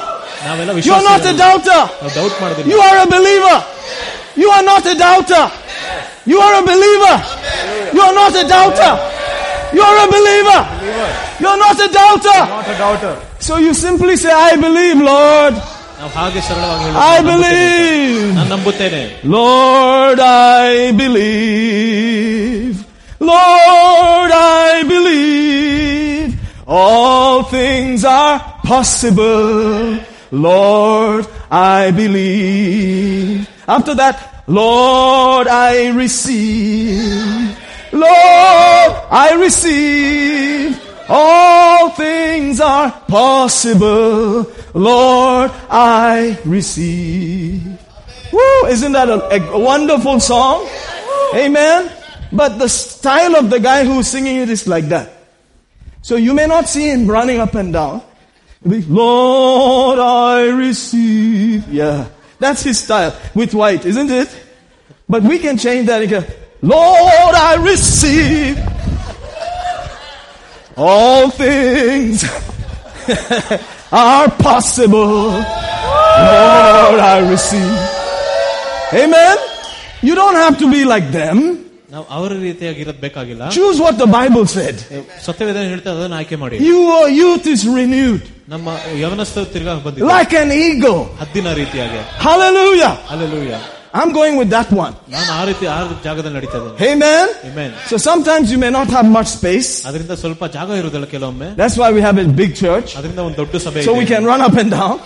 [0.49, 1.81] ನಾವೆಲ್ಲ You are not a ವಿಶ್ವಾಸ doubter.
[2.03, 3.57] ನಾವು ಡೌಟ್ ಮಾಡೋದಿಲ್ಲ You are a believer.
[4.43, 5.45] You are not a doubter.
[6.33, 7.17] You are a believer.
[7.97, 8.93] You are not a doubter.
[9.77, 10.61] You are a believer.
[11.41, 12.41] You are not a doubter.
[12.55, 13.13] Not a doubter.
[13.47, 15.55] So you simply say, I believe, Lord.
[15.99, 17.65] ನಾವು ಹಾಗೆ ಸರಳವಾಗಿ ಹೇಳೋದು, I ನಾನು ನಂಬುತ್ತೇನೆ.
[17.65, 18.35] believe.
[18.35, 19.03] ನಾನು ನಂಬುತ್ತೇನೆ
[19.37, 22.77] Lord, I believe.
[23.33, 24.31] Lord,
[24.67, 26.31] I believe.
[26.79, 28.37] All things are
[28.73, 29.99] possible.
[30.33, 33.47] Lord, I believe.
[33.77, 34.17] After that,
[34.49, 35.73] Lord, I
[39.35, 40.84] receive.
[41.08, 44.52] All things are possible.
[44.74, 47.80] Lord, I receive.
[48.32, 50.68] Woo, isn't that a, a wonderful song?
[51.36, 51.92] Amen.
[52.32, 55.12] But the style of the guy who's singing it is like that.
[56.02, 58.02] So you may not see him running up and down.
[58.64, 61.68] Lord, I receive.
[61.68, 62.08] Yeah.
[62.40, 64.30] That's his style with white, isn't it?
[65.08, 66.02] But we can change that.
[66.62, 68.58] Lord, I receive
[70.79, 72.17] all things
[73.93, 75.13] are possible.
[76.27, 77.77] Lord, I receive.
[78.95, 79.37] Amen.
[80.03, 81.39] You don't have to be like them.
[81.93, 84.77] ನಾವು ಅವರ ರೀತಿಯಾಗಿ ಇರೋದ್ ಬೇಕಾಗಿಲ್ಲ Choose what the Bible said.
[85.27, 88.23] ಸತ್ಯವೇದ ಹೇಳ್ತಾ ಅದನ್ನ ಆಯ್ಕೆ ಮಾಡಿ Your youth is renewed
[88.53, 88.69] ನಮ್ಮ
[89.03, 91.01] ಯವನಸ್ಥ ತಿರ್ಗಾ ಬಂದಿದೆ like an eagle.
[91.23, 92.93] ಹದ್ದಿನ ರೀತಿಯಾಗಿ Hallelujah.
[93.15, 93.53] Alleluia
[93.96, 94.94] I'm going with that one.
[96.82, 97.30] Amen.
[97.46, 97.72] Amen.
[97.88, 99.86] So sometimes you may not have much space.
[101.56, 102.96] That's why we have a big church.
[103.86, 105.00] So we can run up and down.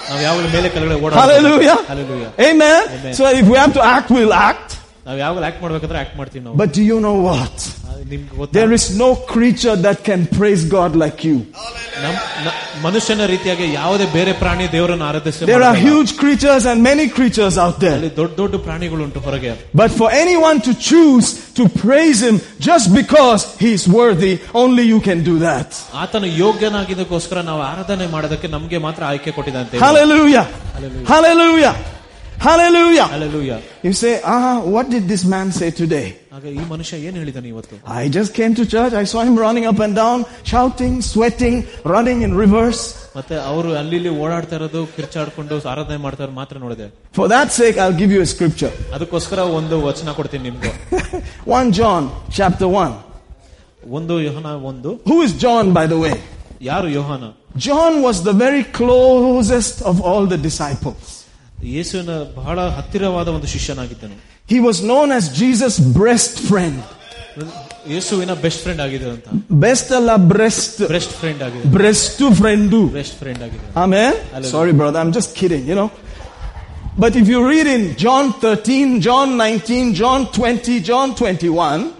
[1.21, 1.77] Hallelujah.
[1.87, 2.33] Hallelujah.
[2.39, 2.83] Amen.
[2.89, 3.13] Amen.
[3.13, 4.78] So if we have to act, we'll act.
[5.08, 7.56] ನಾವು ಯಾವಾಗ act ಮಾಡ್ಬೇಕಂದ್ರೆ act ಮಾಡ್ತೀವಿ ನಾವು But do you know what?
[7.88, 11.36] ಅದು ನಿಮ್ಗೆ ಗೊತ್ತಾ There is no creature that can praise God like you.
[12.04, 12.14] ನಮ್
[12.46, 12.54] ನ-
[12.84, 17.76] ಮನುಷ್ಯನ ರೀತಿಯಾಗಿ ಯಾವುದೇ ಬೇರೆ ಪ್ರಾಣಿ ದೇವರನ್ನು ಆರಾಧಿಸಿ There are huge creatures and many creatures out
[17.84, 17.96] there.
[17.98, 19.52] ಅಲ್ಲಿ ದೊಡ್ಡ ದೊಡ್ಡ ಪ್ರಾಣಿಗಳುಂಟು ಹೊರಗೆ
[19.82, 25.00] But for anyone to choose to praise Him just because He is worthy, only you
[25.00, 25.68] can do that.
[26.02, 30.46] ಆತನು ಯೋಗ್ಯನಾಗಿದ್ದಕ್ಕೋಸ್ಕರ ನಾವು ಆರಾಧನೆ ಮಾಡೋದಕ್ಕೆ ನಮ್ಗೆ ಮಾತ್ರ ಆಯ್ಕೆ ಕೊಟ್ಟಿದಂತೆ Hallelujah.
[31.06, 31.74] Hallelujah.
[32.46, 33.06] Hallelujah.
[33.06, 33.06] Hallelujah.
[33.14, 33.52] Alleluia
[33.86, 36.06] You say, ah, what did this man say today?
[36.36, 38.92] ಆಗ ಈ ಮನುಷ್ಯ ಏನ್ ಹೇಳಿದಾನೆ ಇವತ್ತು I just came to church.
[39.02, 40.18] I saw him running up and down,
[40.52, 41.56] shouting, sweating,
[41.94, 42.82] running in reverse.
[43.18, 47.78] ಮತ್ತೆ ಅವರು ಅಲ್ಲಿ ಇಲ್ಲಿ ಓಡಾಡ್ತಾ ಇರೋದು ಕಿರ್ಚಾಡ್ಕೊಂಡು ಆರಾಧನೆ ಮಾಡ್ತಾ ಇರೋದು ಮಾತ್ರ ನೋಡಿದೆ For that sake,
[47.84, 48.72] I'll give you a scripture.
[48.96, 50.72] ಅದಕ್ಕೋಸ್ಕರ ಒಂದು ವಚನ ಕೊಡ್ತೀನಿ ನಿಮ್ಗೆ
[51.62, 52.02] 1 John
[52.38, 52.92] chapter 1.
[53.98, 56.14] ಒಂದು ಯೋಹನ ಒಂದು Who is John, by the way?
[56.70, 57.24] ಯಾರು ಯೋಹಾನ
[57.68, 61.17] John was the very closest of all the disciples.
[61.74, 64.16] ಯೇಸುವಿನ ಬಹಳ ಹತ್ತಿರವಾದ ಒಂದು ಶಿಷ್ಯನಾಗಿದ್ದನು
[64.48, 66.78] He was known as Jesus' breast friend.
[67.92, 69.28] ಯೇಸುವಿನ ಬೆಸ್ಟ್ ಫ್ರೆಂಡ್ ಆಗಿದೆ ಅಂತ
[69.64, 70.74] Best alla breast.
[70.94, 72.80] Best friend ಆಗಿದೆ Breast friendu.
[72.98, 74.12] ಬೆಸ್ಟ್ ಫ್ರೆಂಡ್ ಆಗಿದೆ Amen?
[74.32, 74.52] Hallelujah.
[74.54, 75.88] Sorry, brother, I'm just kidding, you know.
[76.98, 81.92] But if you read in John 13, John 19, John 20, John 21,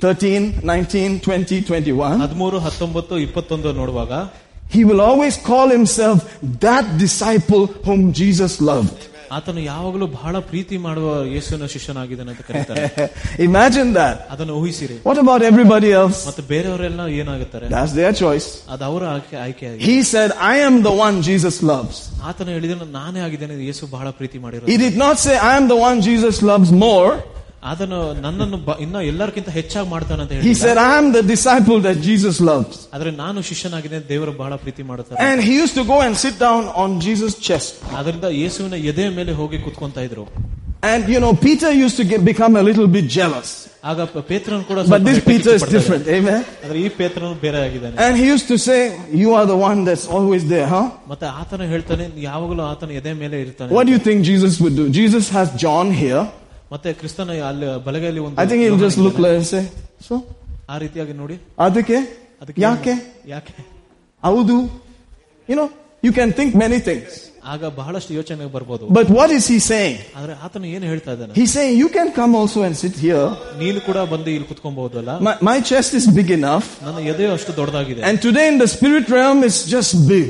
[0.00, 4.10] 13, 19, 20, 21, ಹದಿಮೂರು ಹತ್ತೊಂಬತ್ತು ಇಪ್ಪತ್ತೊಂದು ನೋಡುವಾಗ
[4.70, 6.18] he will always call himself
[6.60, 8.98] that disciple whom Jesus loved.
[9.36, 12.82] ಆತನು ಯಾವಾಗಲೂ ಬಹಳ ಪ್ರೀತಿ ಮಾಡುವ ಯೇಸುವಿನ ಶಿಷ್ಯನಾಗಿದ್ದಾನೆ ಅಂತ ಕರೀತಾರೆ
[13.48, 14.16] Imagine that.
[14.34, 16.18] ಅದನ್ನು ಊಹಿಸಿರಿ What about everybody else?
[16.28, 18.46] ಮತ್ತೆ ಬೇರೆಯವರೆಲ್ಲ ಏನಾಗುತ್ತಾರೆ That's their choice.
[18.74, 21.96] ಅದು ಅವರ ಆಯ್ಕೆ ಆಯ್ಕೆಯಾಗಿದೆ He said, I am the one Jesus loves.
[22.30, 25.80] ಆತನು ಹೇಳಿದನು ನಾನೇ ಆಗಿದ್ದೇನೆ ಯೇಸು ಬಹಳ ಪ್ರೀತಿ He ಮಾಡಿರೋದು did not say, I am the
[25.88, 27.10] one Jesus loves more.
[27.62, 31.78] ಅದನ್ನು ನನ್ನನ್ನು ಬ- ಇನ್ನ ಎಲ್ಲರಿಗಿಂತ ಹೆಚ್ಚಾಗಿ ಮಾಡ್ತಾನೆ ಅಂತ He ಹೇಳಿ said, I am the disciple
[31.86, 32.74] that Jesus loves.
[32.94, 36.64] ಆದ್ರೆ ನಾನು ಶಿಷ್ಯನಾಗಿದ್ದೇನೆ ದೇವರು ಬಹಳ ಪ್ರೀತಿ ಮಾಡುತ್ತಾರೆ And he used to go and sit down
[36.82, 37.72] on Jesus' chest.
[38.00, 40.26] ಅದರಿಂದ ಯೇಸುವಿನ ಎದೆಯ ಮೇಲೆ ಹೋಗಿ ಕುತ್ಕೊಂತ ಇದ್ರು
[40.82, 43.48] And you know, Peter used to get, become a little bit jealous.
[43.90, 46.04] ಆಗ ಪ- ಪೇತ್ರನು ಕೂಡ But ಸ್ವಲ್ಪ this ಹೆದರಿಕೆ Peter is ಪಡ್ತಾ different.
[46.06, 46.18] ಇದ್ದಾನೆ.
[46.20, 46.40] Amen.
[46.64, 48.80] ಆದ್ರೆ ಈ ಪೇತ್ರನು ಬೇರೆ ಆಗಿದ್ದಾನೆ And he used to say,
[49.22, 50.84] You are the one that's always there, huh?
[51.12, 54.86] ಮತ್ತೆ ಆತನು ಹೇಳ್ತಾನೆ ಯಾವಾಗಲೂ ಆತನ ಎದೆ ಮೇಲೆ ಇರ್ತಾನೆ What do you think Jesus would do?
[55.00, 56.24] Jesus has John here.
[56.72, 59.62] ಮತ್ತೆ ಕ್ರಿಸ್ತನ ಅಲ್ಲಿ ಬಲಗೈಲಿ ಒಂದು I think he'll just look like and say,
[60.08, 60.14] So,
[60.72, 61.36] ಆ ರೀತಿಯಾಗಿ ನೋಡಿ
[61.66, 61.98] Adike?
[62.42, 62.94] ಅದಕ್ಕೆ Yake?
[63.34, 63.54] ಯಾಕೆ
[64.22, 64.58] Audu?
[65.48, 65.68] You know,
[66.06, 67.10] you can think many things.
[67.52, 69.96] ಆಗ ಬಹಳಷ್ಟು ಯೋಚನೆ ಬರ್ಬೋದು But what is he saying?
[70.18, 73.26] ಆದ್ರೆ ಆತನು ಏನು ಹೇಳ್ತಾ ಇದ್ದಾನೆ He's saying, You can come also and sit here.
[73.62, 76.66] ನೀನು ಕೂಡ ಬಂದು ಇಲ್ಲಿ ಕುತ್ಕೊಬಹುದಲ್ಲ My, my chest is big enough.
[76.86, 80.28] ನನ್ನ ಎದೆಯು ಅಷ್ಟು ದೊಡ್ಡದಾಗಿದೆ And today in the spirit realm, it's just big.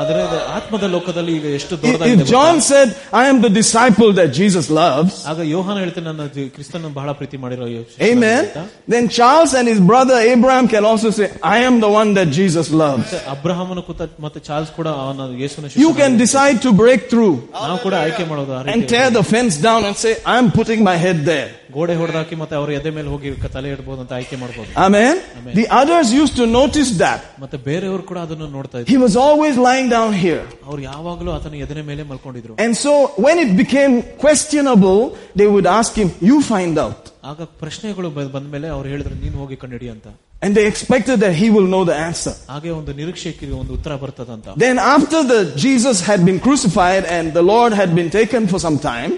[0.00, 2.88] ಆದ್ರೆ ಅದು ಆತ್ಮದ ಲೋಕದಲ್ಲಿ ಈಗ ಎಷ್ಟು If, ದೊಡ್ಡದಾಗಿದೆ if John said,
[3.20, 5.30] I am the disciple that Jesus loves, ಗೊತ್ತಾ?
[5.32, 8.62] ಆಗ ಯೋಹಾನ ಹೇಳ್ತಾನೆ ನನ್ನ ಜೀ- ಕ್ರಿಸ್ತನ ಬಹಳ ಪ್ರೀತಿ ಮಾಡಿರೋ ಯೇಸು amen, ಅಂತ.
[8.94, 12.68] then Charles and his brother Abraham can also say, I am the one that Jesus
[12.82, 13.06] loves.
[13.06, 16.20] ಮತ್ತೆ ಅಬ್ರಹಾಮನ ಕೂತ ಮತ್ತೆ ಚಾರ್ಲ್ಸ್ ಕೂಡ ಅವನ ಯೇಸುವಿನ You can ಶಿಷ್ಯನಾಗಿದ್ದಾನೆ.
[16.24, 19.82] decide to break through ನಾವು ಕೂಡ ಆಯ್ಕೆ ಮಾಡೋದು ಆ and ರೀತಿ tear the fence down
[19.90, 21.48] and say, I am putting my head there.
[21.72, 25.14] ಗೋಡೆ ಹೊಡೆದಾಕಿ ಮತ್ತೆ ಅವ್ರ ಎದೆ ಮೇಲೆ ಹೋಗಿ ಕ- ತಲೆ ಇಡಬಹುದು ಅಂತ ಆಯ್ಕೆ ಮಾಡಬಹುದು Amen.
[25.38, 25.52] Amen.
[25.54, 27.20] The others used to notice that.
[27.44, 30.42] ಮತ್ತೆ ಬೇರೆಯವರು ಕೂಡ ಅದನ್ನು ನೋಡ್ತಾ ಇದ್ರು He was always lying down here.
[30.68, 32.94] ಅವ್ರು ಯಾವಾಗಲೂ ಆತನ ಎದೆನ ಮೇಲೆ ಮಲ್ಕೊಂಡಿದ್ರು And so
[33.26, 35.00] when it became questionable,
[35.36, 37.02] they would ask him, You find out.
[37.30, 40.08] ಆಗ ಪ್ರಶ್ನೆಗಳು ಬಂದ ಮೇಲೆ ಅವ್ರು ಹೇಳಿದ್ರು ನೀನ್ ಹೋಗಿ ಕಂಡಿಡಿ ಅಂತ
[40.42, 42.32] And they expected that he will know the answer.
[42.50, 47.44] ಹಾಗೆ ಒಂದು ನಿರೀಕ್ಷೆಗೆ ಒಂದು ಉತ್ತರ ಬರ್ತದಂತ Then after the Jesus had been crucified and the
[47.52, 49.12] Lord had been taken for some time,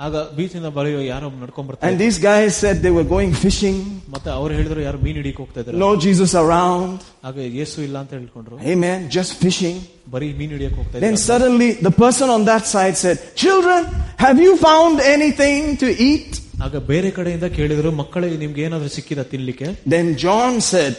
[0.00, 2.02] ಆಗ ಬೀಚಿನ ಬಳಿ ಯಾರೋ ನಡ್ಕೊಂಡ್ ಬರ್ತಾ And ಇದ್ರು.
[2.04, 3.78] these guys said they were going fishing.
[4.14, 6.96] ಮತ್ತೆ ಅವ್ರು ಹೇಳಿದ್ರು ಯಾರು ಮೀನ್ ಹಿಡಿಯಕ್ ಹೋಗ್ತಾ ಇದ್ರು No Jesus around.
[7.28, 9.08] ಆಗ ಯೇಸು ಇಲ್ಲ ಅಂತ ಹೇಳ್ಕೊಂಡ್ರು Amen.
[9.16, 9.78] Just fishing.
[10.14, 13.80] ಬರೀ ಮೀನ್ ಹಿಡಿಯಕ್ ಹೋಗ್ತಾ Then ಇದ್ರು suddenly the person on that side said, Children,
[14.18, 16.42] have you found anything to eat?
[16.66, 20.94] ಆಗ ಬೇರೆ ಕಡೆಯಿಂದ ಕೇಳಿದ್ರು ಮಕ್ಕಳೇ ನಿಮ್ಗೆ ಏನಾದ್ರೂ ಸಿಕ್ಕಿದ ತಿನ್ಲಿಕ್ಕೆ Then John said,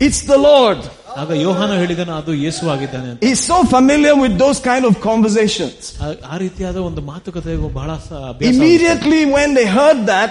[0.00, 0.78] It's the Lord.
[1.16, 5.80] ಆಗ ಯೋಹಾನ ಹೇಳಿದನು ಅದು ಯೇಸು ಆಗಿದ್ದಾನೆ ಅಂತ He's so familiar with those kind of conversations.
[6.02, 8.52] ಆ- ಆ ರೀತಿಯಾದ ಒಂದು ಮಾತುಕತೆಗೂ ಬಹಳ ಸ- ಅಭ್ಯಾಸ ಆಗುತ್ತೆ.
[8.52, 10.30] Immediately when they heard that,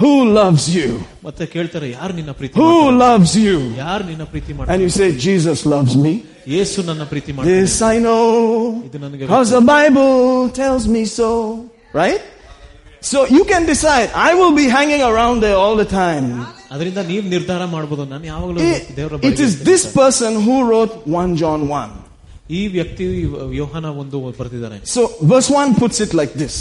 [0.00, 0.88] Who loves you?
[1.26, 2.72] ಮತ್ತೆ ಕೇಳ್ತಾರೆ ಯಾರು ನಿನ್ನ ಪ್ರೀತಿ Who
[3.04, 3.56] loves you?
[3.84, 6.12] ಯಾರು ನಿನ್ನ ಪ್ರೀತಿ And ಮಾಡ್ತಾರೆ you say, Jesus loves me.
[6.56, 8.24] ಯೇಸು ನನ್ನ ಪ್ರೀತಿ ಮಾಡ್ತಾರೆ This I know.
[8.88, 10.14] ಇದು ನನಗೆ Because the Bible
[10.62, 11.30] tells me so.
[12.02, 12.22] Right?
[13.10, 14.08] So you can decide.
[14.28, 16.28] I will be hanging around there all the time.
[16.74, 21.36] ಅದರಿಂದ ನೀವು ನಿರ್ಧಾರ ಮಾಡಬಹುದು ನಾನು ಯಾವಾಗಲೂ It, ದೇವರ it is this person who wrote 1
[21.42, 21.92] John 1.
[22.58, 23.04] ಈ ವ್ಯಕ್ತಿ
[23.60, 25.02] ಯೋಹನ ಒಂದು ಬರೆದಿದ್ದಾನೆ So
[25.32, 26.56] verse 1 puts it like this.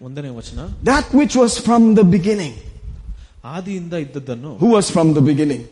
[0.00, 2.54] ಒಂದನೇ ವಚನ That which was from the beginning.
[3.54, 5.62] ಆದಿಯಿಂದ ಇದ್ದದ್ದನ್ನು Who was from the beginning?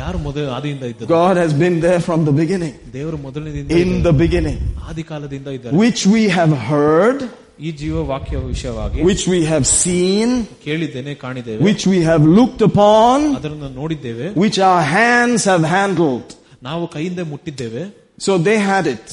[0.00, 2.74] ಯಾರು ಮೊದಲು ಆದಿಯಿಂದ ಇದ್ದದ್ದು God has been there from the beginning.
[2.96, 4.02] ದೇವರು ಮೊದಲನೇದಿಂದ In ಇದ್ದಾರೆ.
[4.08, 4.58] the beginning.
[4.88, 7.18] ಆದಿ ಕಾಲದಿಂದ ಇದ್ದಾರೆ Which we have heard,
[7.60, 10.28] ಈ ಜೀವ ವಾಕ್ಯ ವಿಷಯವಾಗಿ which we have seen,
[10.66, 16.28] ಕೇಳಿದ್ದೇನೆ ಕಾಣಿದ್ದೇವೆ which we have looked upon, ಅದನ್ನು ನೋಡಿದ್ದೇವೆ which our hands have handled.
[16.68, 17.84] ನಾವು ಕೈಯಿಂದ ಮುಟ್ಟಿದ್ದೇವೆ
[18.26, 19.06] So they had it.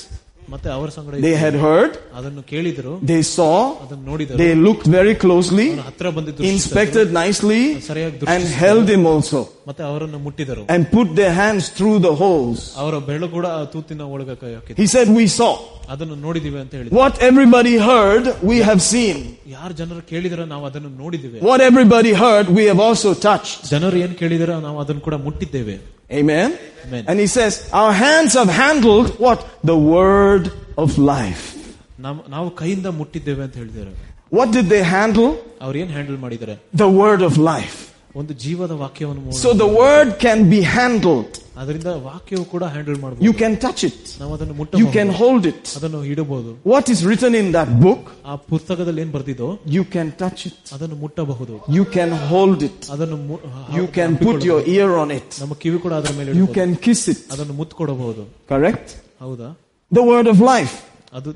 [0.49, 1.39] ಮತ್ತೆ ಅವರ ಸಂಗಡ They ಇದ್ದೇವೆ.
[1.41, 3.49] had heard, ಅದನ್ನು ಕೇಳಿದರು they saw,
[3.83, 6.53] ಅದನ್ನು ನೋಡಿದರು they looked very closely, ಅವರ ಹತ್ರ ಬಂದು ದೃಷ್ಟಿಸಿದರು.
[6.53, 7.59] inspected nicely,
[7.89, 8.59] ಸರಿಯಾಗಿ and ದೃಷ್ಟಿಸಿದರು.
[8.63, 12.61] held him also, ಮತ್ತೆ ಅವರನ್ನು ಮುಟ್ಟಿದರು and put their hands through the holes.
[12.83, 15.51] ಅವರ ಬೆರಳು ಕೂಡ ಆ ತೂತಿನ ಒಳಗೆ ಕೈ ಹಾಕಿದ್ರು He said, We saw.
[15.93, 19.19] ಅದನ್ನು ನೋಡಿದಿವಿ ಅಂತ ಹೇಳಿದ್ರು What everybody heard, we have seen.
[19.57, 23.55] ಯಾರು ಜನರು ಕೇಳಿದ್ರೆ ನಾವು ಅದನ್ನು ನೋಡಿದ್ದೇವೆ What everybody heard, we have also touched.
[23.75, 25.77] ಜನರು ಏನ್ ಕೇಳಿದ್ರೆ ನಾವು ಅದನ್ನು ಕೂಡ ಮುಟ್ಟಿದ್ದೇವೆ
[26.11, 26.49] Amen.
[26.85, 27.05] Amen.
[27.07, 29.39] And he says, Our hands have handled what?
[29.63, 30.45] The word
[30.77, 31.45] of life.
[31.99, 33.91] ನಾವು ನಾವು ಕೈಯಿಂದ ಮುಟ್ಟಿದ್ದೇವೆ ಅಂತ ಹೇಳಿದ್ದಾರೆ
[34.31, 35.29] What did they handle?
[35.61, 37.77] ಅವ್ರು ಏನ್ ಹ್ಯಾಂಡಲ್ ಮಾಡಿದ್ದಾರೆ The word of life.
[38.15, 41.31] ಒಂದು ಜೀವದ ವಾಕ್ಯವನ್ನು ಮೂ- So the word can be handled.
[41.57, 43.97] ಅದರಿಂದ ವಾಕ್ಯವು ಕೂಡ ಹ್ಯಾಂಡಲ್ ಮಾಡಬಹುದು You can touch it.
[44.19, 45.63] ನಾವು ಅದನ್ನು You can ಮುಟ್ಟಬಹುದು hold it.
[45.77, 50.41] ಅದನ್ನು ಇಡಬಹುದು What is written in that book, ಆ ಪುಸ್ತಕದಲ್ಲಿ ಏನ್ ಬರ್ದಿದೋ you can touch
[50.49, 50.59] it.
[50.73, 52.79] ಅದನ್ನು ಮುಟ್ಟಬಹುದು You can hold it.
[52.91, 53.41] ಅದನ್ನು ಮು-
[53.77, 55.29] You can put your ear on it.
[55.41, 56.59] ನಮ್ಮ ಕಿವಿ ಕೂಡ ಅದರ ಮೇಲೆ You ಇಡಬಹುದು.
[56.59, 57.21] can kiss it.
[57.31, 58.89] ಅದನ್ನು ಮುತ್ತು ಕೊಡಬಹುದು Correct?
[59.21, 59.49] ಹೌದಾ
[59.91, 60.75] The word of life.
[61.13, 61.29] ಅದು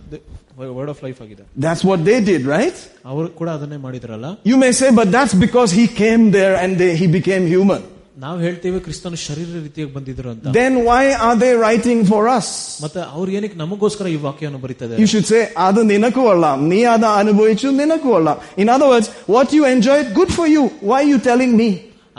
[0.78, 2.78] ವರ್ಡ್ ಆಫ್ ಲೈಫ್ ಆಗಿದೆ That's what they did, right?
[3.12, 6.92] ಅವರು ಕೂಡ ಅದನ್ನೇ ಮಾಡಿದ್ರಲ್ಲ You may say, but that's because he came there and they,
[7.02, 7.82] he became human.
[8.18, 12.48] ನಾವು ಹೇಳ್ತೇವೆ ಕ್ರಿಸ್ತನು ಶರೀರ ರೀತಿಯಾಗಿ ಬಂದಿದ್ರು ಅಂತ Then why are they writing for us?
[12.84, 17.06] ಮತ್ತೆ ಅವ್ರು ಏನಕ್ಕೆ ನಮಗೋಸ್ಕರ ಈ ವಾಕ್ಯವನ್ನು ಬರೀತದೆ You should say, ಅದು ನಿನಗೂ ಅಲ್ಲ ನೀ ಅದ
[17.22, 18.30] ಅನುಭವಿಸು ನಿನಗೂ ಅಲ್ಲ
[18.64, 20.64] In other words, what you enjoyed, good for you.
[20.92, 21.70] Why are you telling me?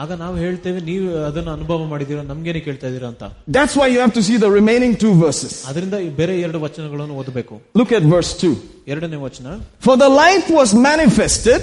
[0.02, 3.24] ಆಗ ನಾವು ಹೇಳ್ತೇವೆ ನೀವು ಅದನ್ನು ಅನುಭವ ಮಾಡಿದೀರ ನಮ್ಗೇನೆ ಕೇಳ್ತಾ ಇದೀರಾ ಅಂತ
[3.56, 5.52] That's why you have to see the remaining two verses.
[5.70, 8.52] ಅದರಿಂದ ಈ ಬೇರೆ ಎರಡು ವಚನಗಳನ್ನು ಓದಬೇಕು Look at verse 2.
[8.92, 9.46] ಎರಡನೇ ವಚನ
[9.86, 11.60] For the life was manifested,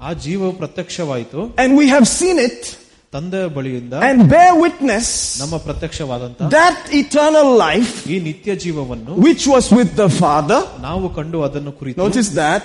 [0.00, 2.58] ಆ ಜೀವವು ಪ್ರತ್ಯಕ್ಷವಾಯಿತು and we have seen it,
[3.12, 5.08] ತಂದೆಯ ಬಳಿಯಿಂದ and bear witness
[5.42, 11.40] ನಮ್ಮ ಪ್ರತ್ಯಕ್ಷವಾದಂತ that eternal life ಈ ನಿತ್ಯ ಜೀವವನ್ನು which was with the Father, ನಾವು ಕಂಡು
[11.48, 12.64] ಅದನ್ನು ಕುರಿತು notice that,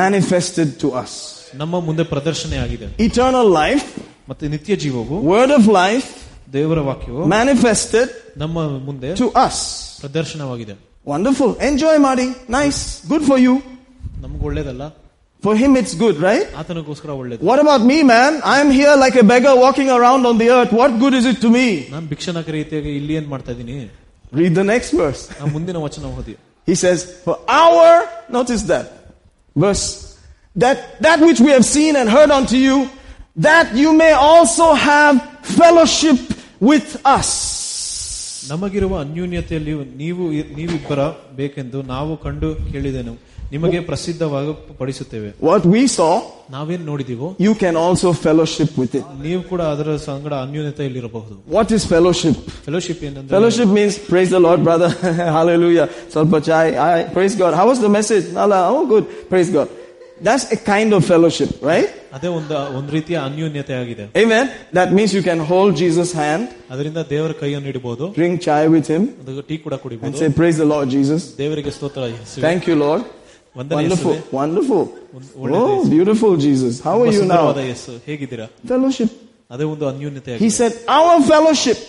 [0.00, 1.12] manifested to us.
[1.62, 3.86] ನಮ್ಮ ಮುಂದೆ ಪ್ರದರ್ಶನ ಆಗಿದೆ Eternal life,
[4.28, 6.08] ಮತ್ತೆ ನಿತ್ಯ ಜೀವವು word of life,
[6.52, 8.56] ದೇವರ ವಾಕ್ಯವು manifested ನಮ್ಮ
[8.88, 9.58] ಮುಂದೆ to us.
[10.02, 11.50] ಪ್ರದರ್ಶನವಾಗಿದೆ Wonderful.
[11.70, 12.28] Enjoy, Marty.
[12.58, 12.78] Nice.
[13.12, 13.52] Good for you.
[14.22, 14.86] ನಮ್ಗೆ ಒಳ್ಳೇದಲ್ಲ
[15.42, 16.46] For him, it's good, right?
[16.60, 18.32] ಆತನಿಗೋಸ್ಕರ ಒಳ್ಳೇದು What about me, man?
[18.54, 20.72] I'm here like a beggar walking around on the earth.
[20.80, 21.66] What good is it to me?
[21.94, 23.76] ನಾನು ಭಿಕ್ಷನಕ ರೀತಿಯಾಗಿ ಇಲ್ಲಿ ಏನ್ ಮಾಡ್ತಾ ಇದೀನಿ
[24.40, 25.22] Read the next verse.
[25.42, 26.34] ಆ ಮುಂದಿನ ವಚನ ಓದಿ
[26.68, 27.90] He says, For our,
[28.36, 28.86] notice that,
[29.56, 29.84] verse,
[30.56, 32.76] that, that which we have seen and heard unto you,
[33.36, 35.14] that you may also have
[35.58, 36.18] fellowship
[36.60, 37.30] with us.
[38.50, 39.72] ನಮಗಿರುವ ಅನ್ಯೂನ್ಯತೆಯಲ್ಲಿ
[40.02, 40.24] ನೀವು
[40.58, 41.00] ನೀವಿಬ್ಬರ
[41.38, 43.14] ಬೇಕೆಂದು ನಾವು ಕಂಡು ಕೇಳಿದೆನು
[43.52, 46.12] ನಿಮಗೆ ಪ್ರಸಿದ್ಧವಾಗಿ ಪಡಿಸುತ್ತೇವೆ What we saw,
[46.54, 49.04] ನಾವೇನ್ ನೋಡಿದೀವೋ you can also fellowship with it.
[49.26, 52.36] ನೀವು ಕೂಡ ಅದರ ಸಂಗಡ ಅನ್ಯೂನ್ಯತೆಯಲ್ಲಿರಬಹುದು What is fellowship?
[52.66, 54.90] ಫೆಲೋಶಿಪ್ ಏನಂದ್ರೆ Fellowship means, praise the Lord, brother.
[55.38, 55.86] Hallelujah.
[56.14, 56.66] Salpa chai.
[56.90, 57.54] I, praise God.
[57.60, 58.26] How was the message?
[58.38, 58.60] Nala.
[58.76, 59.04] Oh, good.
[59.32, 59.68] Praise God.
[60.26, 61.88] That's a kind of fellowship, right?
[62.16, 64.44] ಅದೇ ಒಂದು ಒಂದ್ ರೀತಿಯ ಅನ್ಯೂನ್ಯತೆ ಆಗಿದೆ Amen.
[64.78, 69.02] That means you can hold Jesus' hand, ಅದರಿಂದ ದೇವರ ಕೈಯನ್ನು ಇಡಬಹುದು drink chai with him,
[69.22, 71.20] ಅದು ಟೀ ಕೂಡ and ಕುಡಿಬಹುದು say, Praise the Lord, Jesus.
[71.42, 72.42] ದೇವರಿಗೆ ಸ್ತೋತ್ರ ಯೇಸುವೆ.
[72.46, 73.02] Thank you, Lord.
[73.58, 74.14] ವಂದನೆ Wonderful.
[74.14, 74.38] ಯೇಸುವೆ.
[74.40, 74.82] Wonderful.
[75.42, 75.90] ಒಳ್ಳೆದು Oh, Yesu.
[75.96, 76.74] beautiful Jesus.
[76.88, 77.68] How are ತುಂಬಾ you ಸುಂದರವಾದ now?
[77.70, 79.12] ಯೇಸು ಹೇಗಿದ್ದೀರಾ Fellowship.
[79.54, 81.80] ಅದೇ ಒಂದು ಅನ್ಯೂನ್ಯತೆ He ಆಗಿದೆ said, Our fellowship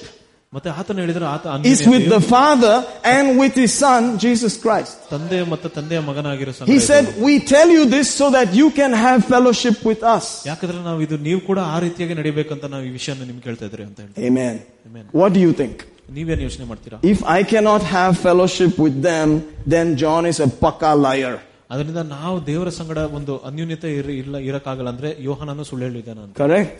[0.53, 2.76] ಮತ್ತೆ ಆತನ ಹೇಳಿದ್ರೆ ಆತ is with ಅನ್ಯೂನ್ಯತೆಯು the Father
[3.14, 4.93] and with His Son, Jesus Christ.
[5.11, 6.85] ತಂದೆ ಮತ್ತು ತಂದೆಯ ಮಗನಾಗಿರೋ ಸಂಗಡ He ಇದು.
[6.89, 10.26] said, We tell you this so that you can have fellowship with us.
[10.51, 13.99] ಯಾಕಂದ್ರೆ ನಾವು ಇದು ನೀವು ಕೂಡ ಆ ರೀತಿಯಾಗಿ ನಡಿಬೇಕಂತ ನಾವು ಈ ವಿಷಯನ ನಿಮ್ಗೆ ಕೇಳ್ತಾ ಇದ್ರಿ ಅಂತ
[14.05, 14.55] ಹೇಳಿ Amen.
[14.89, 15.05] Amen.
[15.22, 15.76] What do you think?
[16.18, 19.30] ನೀವೇನ್ ಯೋಚನೆ ಮಾಡ್ತೀರಾ If I cannot have fellowship with them,
[19.73, 21.35] then John is a paka liar.
[21.73, 26.80] ಅದರಿಂದ ನಾವು ದೇವರ ಸಂಗಡ ಒಂದು ಅನ್ಯೂನ್ಯತೆ ಇರ- ಇಲ್ಲ ಇರಕ್ಕಾಗಲ್ಲ ಅಂದ್ರೆ ಯೋಹನನ್ನು ಸುಳ್ಳು ಹೇಳಿದ್ದಾನೆ ಅಂತ Correct?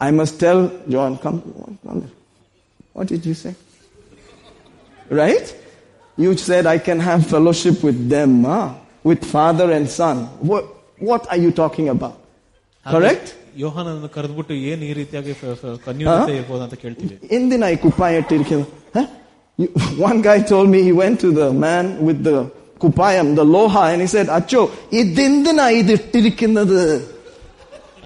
[0.00, 0.60] I must tell
[0.94, 1.38] John, come,
[1.86, 2.02] come.
[2.94, 3.54] What did you say?
[5.10, 5.46] Right?
[6.18, 8.68] You said I can have fellowship with them, huh?
[9.04, 10.16] with father and son.
[10.40, 10.64] What,
[10.98, 12.16] what are you talking about?
[12.86, 13.26] Correct?
[13.62, 18.60] ಯೋಹನನ್ನು ಕರೆದ್ಬಿಟ್ಟು ಏನ್ ಈ ರೀತಿಯಾಗಿ ಫ- ಫ- ಅನ್ಯೂನ್ಯತೆ ಇರ್ಬೋದು ಅಂತ ಕೇಳ್ತೀವಿ Indina kuppaya tirkin.
[18.96, 19.04] Huh?
[19.60, 19.70] You-
[20.08, 22.36] One guy told me he went to the man with the
[22.82, 24.62] kupayam, the loha, and he said, Acho,
[25.00, 26.80] idindina idittirikinnadu.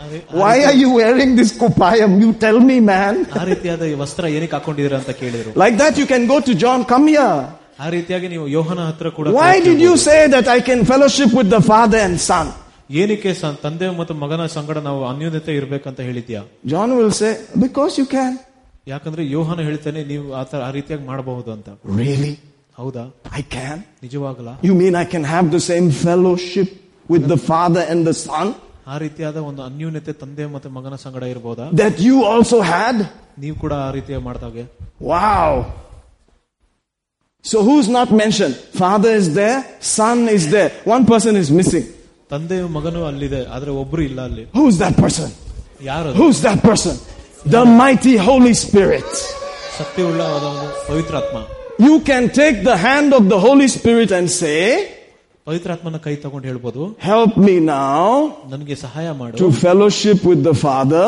[0.05, 2.12] ಅದೇ- Why are you wearing this kupayam?
[2.23, 3.15] You tell me, man.
[3.41, 6.81] ಆ ರೀತಿಯಾದ ಈ ವಸ್ತ್ರ ಏನಕ್ಕೆ ಹಾಕೊಂಡಿದ್ದೀರಾ ಅಂತ ಕೇಳಿದ್ರು Like that, you can go to John,
[6.93, 7.35] come here.
[7.79, 10.05] ಆ ರೀತಿಯಾಗಿ ನೀವು ಯೋಹನ ಹತ್ರ ಕೂಡ Why did you ಕೇಳ್ಬೋದು.
[10.09, 12.47] say that I can fellowship with the Father and Son?
[13.01, 16.41] ಏನಕ್ಕೆ ಸ- ತಂದೆ ಮತ್ತು ಮಗನ ಸಂಗಡ ನಾವು ಅನ್ಯೋನ್ಯತೆ ಇರ್ಬೇಕಂತ ಹೇಳಿದ್ಯಾ
[16.73, 17.33] John will say,
[17.65, 18.33] because you can.
[18.87, 21.69] ಯಾಕಂದ್ರೆ ಯೋಹನ ಹೇಳ್ತಾನೆ ನೀವು ಆ ತರ ಆ ರೀತಿಯಾಗಿ ಮಾಡಬಹುದು ಅಂತ
[22.01, 22.33] Really?
[22.79, 23.05] ಹೌದಾ
[23.41, 23.79] I can?
[24.07, 26.71] ನಿಜವಾಗಲ್ಲ You mean I can have the same fellowship
[27.09, 28.47] with the Father and the Son
[28.87, 32.97] ಆ ರೀತಿಯಾದ ಒಂದು ಅನ್ಯೂನ್ಯತೆ ತಂದೆ ಮತ್ತು ಮಗನ ಸಂಗಡ ಇರಬಹುದಾ that you also had?
[33.43, 34.65] ನೀವು ಕೂಡ ಆ ರೀತಿಯಾಗಿ ಮಾಡ್ದಾಗೆ
[35.11, 35.51] Wow.
[37.45, 38.55] So who's not mentioned?
[38.81, 39.59] Father is there,
[39.99, 40.71] Son is there.
[40.95, 41.87] One person is missing.
[42.33, 45.31] ತಂದೆ ಮಗನು ಅಲ್ಲಿದೆ ಆದ್ರೆ ಒಬ್ರು ಇಲ್ಲ ಅಲ್ಲಿ Who's that person?
[45.83, 46.19] ಯಾರು ಅದು?
[46.21, 46.97] Who's that person?
[47.57, 49.11] The mighty Holy Spirit.
[49.79, 51.39] ಶಕ್ತಿ ಉಳ್ಳವಾದ ಒಂದು ಪವಿತ್ರಾತ್ಮ
[51.87, 54.59] You can take the hand of the Holy Spirit and say,
[55.47, 58.07] ಪವಿತ್ರಾತ್ಮನ ಕೈ ತಗೊಂಡು ಹೇಳ್ಬೋದು Help me now
[58.55, 61.07] ನನಗೆ ಸಹಾಯ ಮಾಡು to fellowship with the Father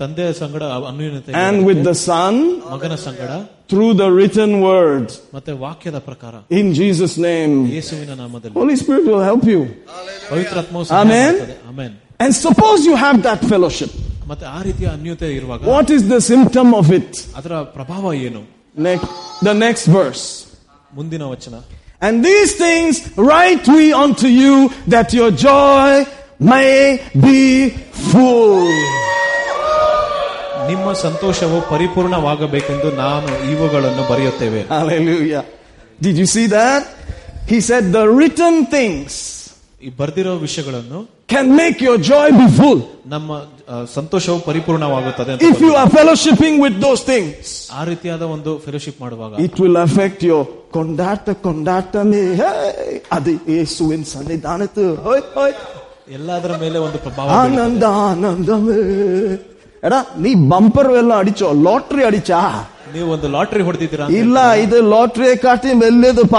[0.00, 2.34] ತಂದೆಯ ಸಂಗಡ ಅನ್ಯೂನ್ಯತೆ and with the Son
[2.72, 3.30] ಮಗನ ಸಂಗಡ
[3.70, 5.06] through the written word.
[5.36, 7.54] ಮತ್ತೆ ವಾಕ್ಯದ ಪ್ರಕಾರ In Jesus' name.
[7.76, 9.60] ಯೇಸುವಿನ ನಾಮದಲ್ಲಿ Holy Spirit will help you.
[10.30, 11.32] ಪವಿತ್ರಾತ್ಮವು Amen.
[11.70, 11.94] Amen
[12.24, 13.92] And suppose you have that fellowship.
[14.30, 17.10] ಮತ್ತೆ ಆ ರೀತಿಯ ಅನ್ಯೂತೆ ಇರುವಾಗ What is the symptom of it?
[17.40, 18.42] ಅದರ ಪ್ರಭಾವ ಏನು
[18.88, 19.08] Next,
[19.48, 20.24] the next verse.
[20.98, 21.54] ಮುಂದಿನ ವಚನ
[22.00, 24.54] And these things write we unto you
[24.88, 25.88] that your joy
[26.52, 26.74] may
[27.26, 27.40] be
[28.06, 28.66] full.
[30.70, 35.44] ನಿಮ್ಮ ಸಂತೋಷವು ಪರಿಪೂರ್ಣವಾಗಬೇಕೆಂದು ನಾನು ಇವುಗಳನ್ನು ಬರೆಯುತ್ತೇವೆ Hallelujah.
[36.00, 36.82] Did you see that?
[37.52, 39.12] He said the written things
[39.82, 41.00] ಈ ಬರ್ದಿರೋ ವಿಷಯಗಳನ್ನು
[41.34, 42.80] can make your joy be full.
[43.14, 43.55] ನಮ್ಮ ಆ,
[43.94, 47.44] ಸಂತೋಷವು ಪರಿಪೂರ್ಣವಾಗುತ್ತದೆ ಅಂತ If you are fellowshipping with those things,
[47.78, 50.42] ಆ ರೀತಿಯಾದ ಒಂದು ಫೆಲೋಶಿಪ್ ಮಾಡುವಾಗ it will affect your
[50.76, 52.22] kondata kondata me.
[52.42, 52.82] Hey,
[53.16, 55.54] adi ಯೇಸುವಿನ ಸನ್ನಿಧಾನದ ಹೋಯ್ ಹೋಯ್
[56.18, 57.42] ಎಲ್ಲದರ ಮೇಲೆ ಒಂದು ಪ್ರಭಾವ ಬೀಳುತ್ತದೆ.
[57.42, 58.78] ಆನಂದ ಆನಂದಮೇ
[59.82, 62.40] ಎಡಾ ನೀ ಬಂಪರ್ ಎಲ್ಲ ಅಡಿಚೋ ಲಾಟ್ರಿ ಅಡಿಚಾ
[62.94, 66.38] ನೀವು ಒಂದು ಲಾಟ್ರಿ ಹೊಡೆದಿದ್ದೀರಾ ಇಲ್ಲ ಇದು ಲಾಟ್ರಿ ಕಾಟಿ ಮೆಲ್ಲದಪ್ಪ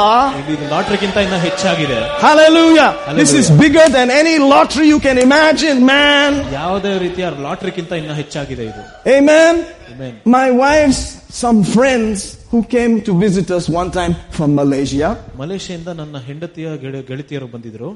[0.54, 2.90] ಇದು ಲಾಟ್ರಿಗಿಂತ ಇನ್ನ ಹೆಚ್ಚಾಗಿದೆ Hallelujah.
[3.22, 3.62] This is Hallelujah.
[3.64, 6.32] bigger than any lottery you can imagine, man.
[6.60, 8.84] ಯಾವುದೇ ರೀತಿಯ ಲಾಟ್ರಿಗಿಂತ ಇನ್ನ ಹೆಚ್ಚಾಗಿದೆ ಇದು
[9.18, 9.54] Amen.
[9.94, 10.14] Amen.
[10.38, 11.02] My wife's
[11.36, 12.18] some friends
[12.52, 15.10] who came to visit us one time from Malaysia.
[15.42, 17.92] ಮಲೇಷ್ಯಾದಿಂದ ನನ್ನ ಹೆಂಡತಿಯ ಗೆಳೆ- ಗೆಳತಿಯರು ಬಂದಿದ್ರು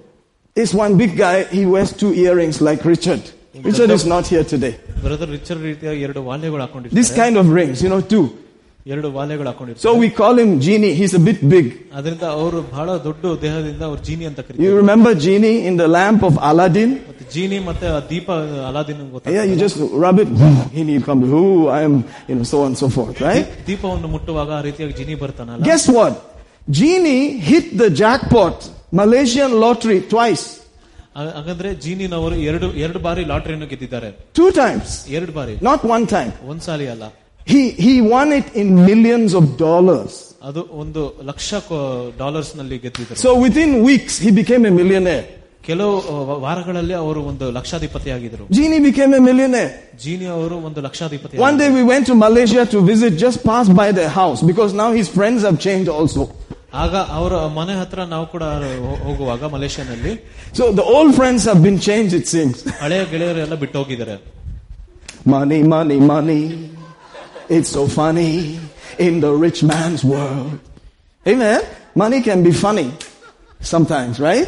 [0.55, 3.23] This one big guy, he wears two earrings like Richard.
[3.63, 4.71] Richard is not here today.
[5.03, 8.25] Brother richer ರೀತಿಯ ಎರಡು ವಾಲ್ಯಗಳು This ಹಾಕೊಂಡಿರ್ತಾರೆ kind of rings, you know, two.
[8.85, 10.91] ಎರಡು ವಾಲ್ಯಗಳು ಹಾಕೊಂಡಿರ್ತಾರೆ So we call him Genie.
[10.99, 11.65] He's a bit big.
[11.97, 16.21] ಅದರಿಂದ ಅವರು ಬಹಳ ದೊಡ್ಡ ದೇಹದಿಂದ ಅವ್ರು ಜೀನಿ ಅಂತ You ಕರೀತಾರೆ remember Genie in the lamp
[16.29, 16.91] of Aladdin?
[17.07, 18.27] ಮತ್ತೆ ಜೀನಿ ಮತ್ತೆ ಆ ದೀಪ
[18.69, 19.01] ಅಲಾದಿನ
[19.37, 20.29] Yeah, you just rub it.
[20.75, 21.23] He need come.
[21.39, 21.95] Ooh, I am,
[22.29, 23.45] you know, so on and so forth, right?
[23.69, 26.15] ದೀಪವನ್ನು ಮುಟ್ಟುವಾಗ ಆ ರೀತಿಯಾಗಿ ಜಿನಿ ಬರ್ತಾನಲ್ಲ Guess what?
[26.79, 28.57] Genie hit the jackpot,
[28.93, 30.45] Malaysian lottery twice,
[31.19, 34.09] ಆ- ಹಾಗಂದ್ರೆ ಜೀನಿನವರು ಎರಡು ಎರಡು ಬಾರಿ ಲಾಟ್ರಿಯನ್ನು ಗೆದ್ದಿದ್ದಾರೆ
[34.39, 34.89] two times,
[35.19, 36.31] ಎರಡು ಬಾರಿ not one time.
[36.53, 37.05] ಒಂದ್ಸಾಲಿ ಅಲ್ಲ
[37.47, 40.13] He he won it in millions of dollars.
[40.43, 41.49] ಅದು ಒಂದು ಲಕ್ಷ
[42.21, 45.25] ಡಾಲರ್ಸ್ ನಲ್ಲಿ ಗೆದ್ದಿದ್ದಾರೆ So within weeks, he became a millionaire.
[45.67, 49.71] ಕೆಲವು ಆ, ವಾರಗಳಲ್ಲಿ ಅವರು ಒಂದು ಲಕ್ಷಾಧಿಪತಿ ಆಗಿದ್ರು Genie became a millionaire.
[50.03, 53.87] Jeeni ಅವರು ಒಂದು ಲಕ್ಷಾಧಿಪತಿ One day we went to Malaysia to visit, just passed by
[53.99, 56.23] their house because now his friends have changed also.
[56.83, 58.43] ಆಗ ಅವರ ಮನೆ ಹತ್ರ ನಾವು ಕೂಡ
[58.85, 60.13] ಹೋ- ಹೋಗುವಾಗ ಮಲೇಷ್ಯಾನಲ್ಲಿ
[60.59, 62.57] So the old friends have been changed, it seems.
[62.83, 64.17] ಹಳೆಯ ಗೆಳೆಯರೆಲ್ಲ ಬಿಟ್ಟು ಹೋಗಿದ್ದಾರೆ
[65.35, 66.41] Money, money, money.
[67.51, 68.59] It's so funny
[68.99, 70.59] in the rich man's world.
[71.25, 71.61] Amen.
[71.95, 72.87] Money can be funny
[73.61, 74.47] sometimes, right?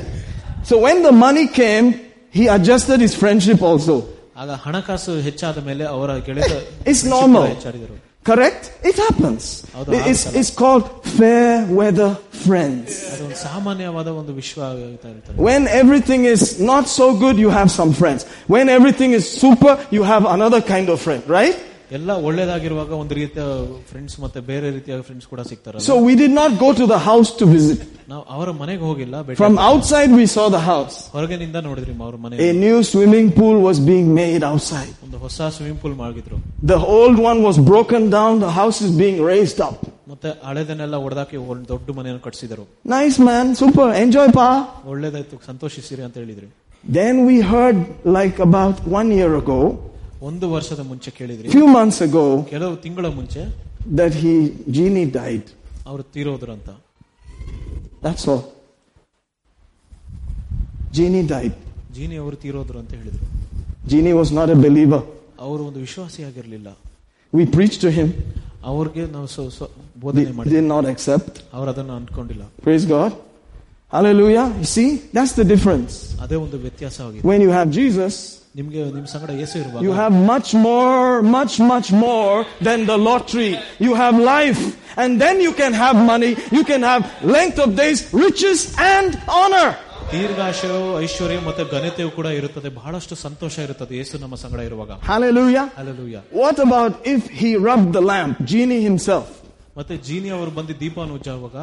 [0.64, 1.85] So when the money came,
[2.31, 3.95] he adjusted his friendship also.
[4.41, 6.51] ಆಗ ಹಣಕಾಸು ಹೆಚ್ಚಾದ ಮೇಲೆ ಅವರ ಗೆಳೆಯ
[6.91, 7.45] It's normal.
[7.56, 7.95] ಹೆಚ್ಚಾಡಿದರು
[8.30, 8.64] Correct?
[8.89, 9.43] It happens.
[9.76, 10.39] ಹೌದು, It's, ಆಗುತ್ತಲ್ಲ.
[10.39, 10.85] it's called
[11.18, 12.10] fair weather
[12.45, 12.88] friends.
[13.14, 17.91] ಅದೊಂದು ಸಾಮಾನ್ಯವಾದ ಒಂದು ವಿಶ್ವ ಆಗ್ತಾ ಇರ್ತದೆ When everything is not so good, you have some
[18.01, 18.22] friends.
[18.56, 21.57] When everything is super, you have another kind of friend, right?
[21.97, 23.43] ಎಲ್ಲ ಒಳ್ಳೇದಾಗಿರುವಾಗ ಒಂದು ರೀತಿಯ
[23.91, 27.31] ಫ್ರೆಂಡ್ಸ್ ಮತ್ತೆ ಬೇರೆ ರೀತಿಯ ಫ್ರೆಂಡ್ಸ್ ಕೂಡ ಸಿಗ್ತಾರಲ್ಲ So we did not go to the house
[27.41, 27.80] to visit.
[28.11, 30.97] ನಾವು ಅವರ ಮನೆಗೆ ಹೋಗಿಲ್ಲ ಭೇಟಿ From outside, we saw the house.
[31.15, 34.93] ಹೊರಗಿನಿಂದ ನೋಡಿದ್ರಿ ಅವ್ರ ಮನೆ A new swimming pool was being made outside.
[35.07, 36.39] ಒಂದು ಹೊಸ ಸ್ವಿಮ್ಮಿಂಗ್ ಪೂಲ್ ಮಾಡಿದ್ರು
[36.73, 38.34] The old one was broken down.
[38.47, 39.80] The house is being raised up.
[40.11, 42.64] ಮತ್ತೆ ಹಳೆದನ್ನೆಲ್ಲ ಹೊಡೆದಾಕಿ ಒಂದು ದೊಡ್ಡ ಮನೆಯನ್ನು ಕಟ್ಸಿದ್ರು
[42.97, 43.88] Nice man, super.
[44.06, 44.49] Enjoy, pa.
[44.93, 46.49] ಒಳ್ಳೇದಾಯ್ತು ಸಂತೋಷಿಸಿರಿ ಅಂತ ಹೇಳಿದ್ರಿ
[46.84, 47.77] Then we heard,
[48.18, 49.57] like about one year ago,
[50.28, 53.42] ಒಂದು ವರ್ಷದ ಮುಂಚೆ ಕೇಳಿದ್ರಿ few months ago ಕೆಲವು ತಿಂಗಳ ಮುಂಚೆ
[53.98, 54.34] that he
[54.76, 55.46] Genie died
[55.86, 56.68] ಅವರು ತೀರೋದ್ರಂತ
[58.05, 58.42] that's all
[60.98, 61.56] Genie died
[61.98, 63.26] Jeeni ಅವರು ತೀರೋದ್ರು ಅಂತ ಹೇಳಿದ್ರು
[63.92, 65.05] Genie was not a believer
[65.46, 66.70] ಅವರು ಒಂದು ವಿಶ್ವಾಸಿಯಾಗಿರಲಿಲ್ಲ
[67.32, 68.10] ವಿ ಪ್ರೀಚ್ ಟು ಹಿಮ್
[68.72, 69.28] ಅವರಿಗೆ ನಾವು
[70.05, 73.14] ಬೋಧನೆ ಮಾಡಿದ್ವಿ ನಾಟ್ ಅಕ್ಸೆಪ್ಟ್ ಅವರು ಅದನ್ನು ಅನ್ಕೊಂಡಿಲ್ಲ praise God
[73.92, 74.52] Hallelujah.
[74.59, 76.16] You see, that's the difference.
[77.22, 81.91] When you have Jesus, ನಿಮ್ಗೆ ನಿಮ್ ಸಂಗಡ ಯೇಸು you ಇರುವಾಗ have much more, much, much
[81.91, 83.51] more than the lottery.
[83.80, 84.61] You have life.
[84.97, 86.31] And then you can have money.
[86.51, 87.01] You can have
[87.35, 89.69] length of days, riches and honor.
[90.14, 95.65] ದೀರ್ಘಾಶಯವು ಐಶ್ವರ್ಯ ಮತ್ತೆ ಘನತೆಯು ಕೂಡ ಇರುತ್ತದೆ ಬಹಳಷ್ಟು ಸಂತೋಷ ಇರುತ್ತದೆ ಯೇಸು ನಮ್ಮ ಸಂಗಡ ಇರುವಾಗ Hallelujah.
[95.81, 99.27] Alleluia What about if he rubbed the lamp, genie himself,
[99.77, 101.56] ಮತ್ತೆ ಜೀನಿ ಅವರು ಬಂದು ದೀಪವನ್ನು ಉಜ್ಜುವಾಗ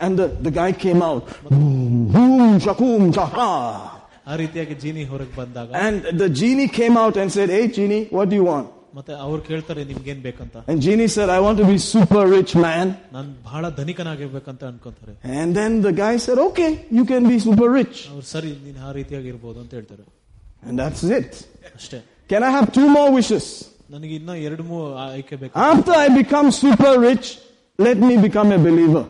[0.00, 3.91] and the, the guy came out, boom, shakum, shaka.
[4.26, 8.28] ಆ ರೀತಿಯಾಗಿ ಜೀನಿ ಹೊರಗೆ ಬಂದಾಗ And the genie came out and said, Hey, genie, what
[8.32, 8.66] do you want?
[8.98, 12.86] ಮತ್ತೆ ಅವ್ರು ಕೇಳ್ತಾರೆ ನಿಮ್ಗೇನ್ ಬೇಕಂತ And genie said, I want to be super rich man.
[13.16, 17.98] ನಾನ್ ಬಹಳ ಧನಿಕನಾಗಿರ್ಬೇಕಂತ ಅನ್ಕೊಂತಾರೆ And then the guy said, Okay, you can be super rich.
[18.12, 20.04] ಅವ್ರು ಸರಿ ನೀನ್ ಆ ರೀತಿಯಾಗಿ ಇರ್ಬೋದು ಅಂತ ಹೇಳ್ತಾರೆ
[20.62, 21.30] And that's it.
[21.78, 22.00] ಅಷ್ಟೇ
[22.30, 23.46] Can I have two more wishes?
[23.94, 27.26] ನನಗೆ ಇನ್ನ ಎರಡು ಮೂರು ಆಯ್ಕೆ ಬೇಕು After I become super rich,
[27.78, 29.04] let me become a believer.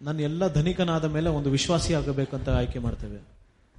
[0.00, 3.18] ನಾನು ಎಲ್ಲ ಧನಿಕನಾದ ಮೇಲೆ ಒಂದು ವಿಶ್ವಾಸಿ ಆಗಬೇಕಂತ ಆಯ್ಕೆ ಮಾಡ್ತೇವೆ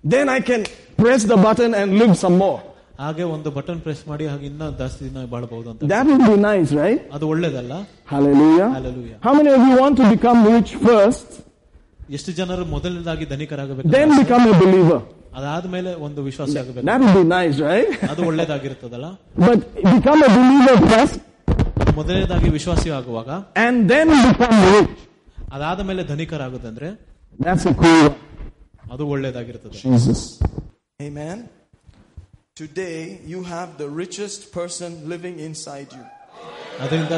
[0.04, 0.62] Then I can
[0.98, 2.60] press the button and live some more.
[3.00, 6.72] ಹಾಗೆ ಒಂದು ಬಟನ್ ಪ್ರೆಸ್ ಮಾಡಿ ಹಾಗೆ ಇನ್ನ ಜಾಸ್ತಿ ದಿನ ಬಾಳಬಹುದು ಅಂತ That would be nice,
[6.82, 7.00] right?
[7.16, 7.74] ಅದು ಒಳ್ಳೇದಲ್ಲ
[8.14, 8.68] Hallelujah.
[8.78, 9.18] Hallelujah.
[9.26, 11.30] How many of you want to become rich first,
[12.18, 15.00] ಎಷ್ಟು ಜನರು ಮೊದಲನೇದಾಗಿ ಧನಿಕರಾಗಬೇಕು then become a believer?
[15.40, 17.92] ಅದಾದ್ಮೇಲೆ ಒಂದು ವಿಶ್ವಾಸಿ ಆಗಬೇಕು That would be nice, right?
[18.12, 19.08] ಅದು ಒಳ್ಳೇದಾಗಿರ್ತದಲ್ಲ
[19.48, 19.60] But
[19.96, 21.18] become a believer first
[22.00, 23.30] ಮೊದಲನೇದಾಗಿ ವಿಶ್ವಾಸಿ ಆಗುವಾಗ
[23.66, 24.94] and then become rich.
[25.56, 26.90] ಅದಾದ ಮೇಲೆ ಧನಿಕರಾಗುದಂದ್ರೆ
[27.40, 28.20] That's a cool one.
[28.94, 30.22] ಅದು ಒಳ್ಳೇದಾಗಿರ್ತದೆ Jesus.
[31.00, 31.38] Amen.
[32.56, 36.04] Today, you have the richest person living inside you.
[36.84, 37.16] ಅದರಿಂದ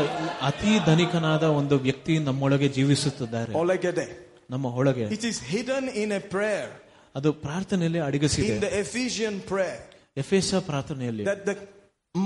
[0.49, 4.05] ಅತಿ ಧನಿಕನಾದ ಒಂದು ವ್ಯಕ್ತಿ ನಮ್ಮೊಳಗೆ ಜೀವಿಸುತ್ತಿದ್ದಾರೆ Olegede.
[4.49, 6.67] ನಮ್ಮ ಒಳಗೆ It is hidden in a prayer,
[7.15, 9.79] ಅದು ಪ್ರಾರ್ಥನೆಯಲ್ಲಿ ಅಡಗಿಸಿದೆ in the Ephesian prayer,
[10.23, 11.55] ಎಫೆಸ ಪ್ರಾರ್ಥನೆಯಲ್ಲಿ that the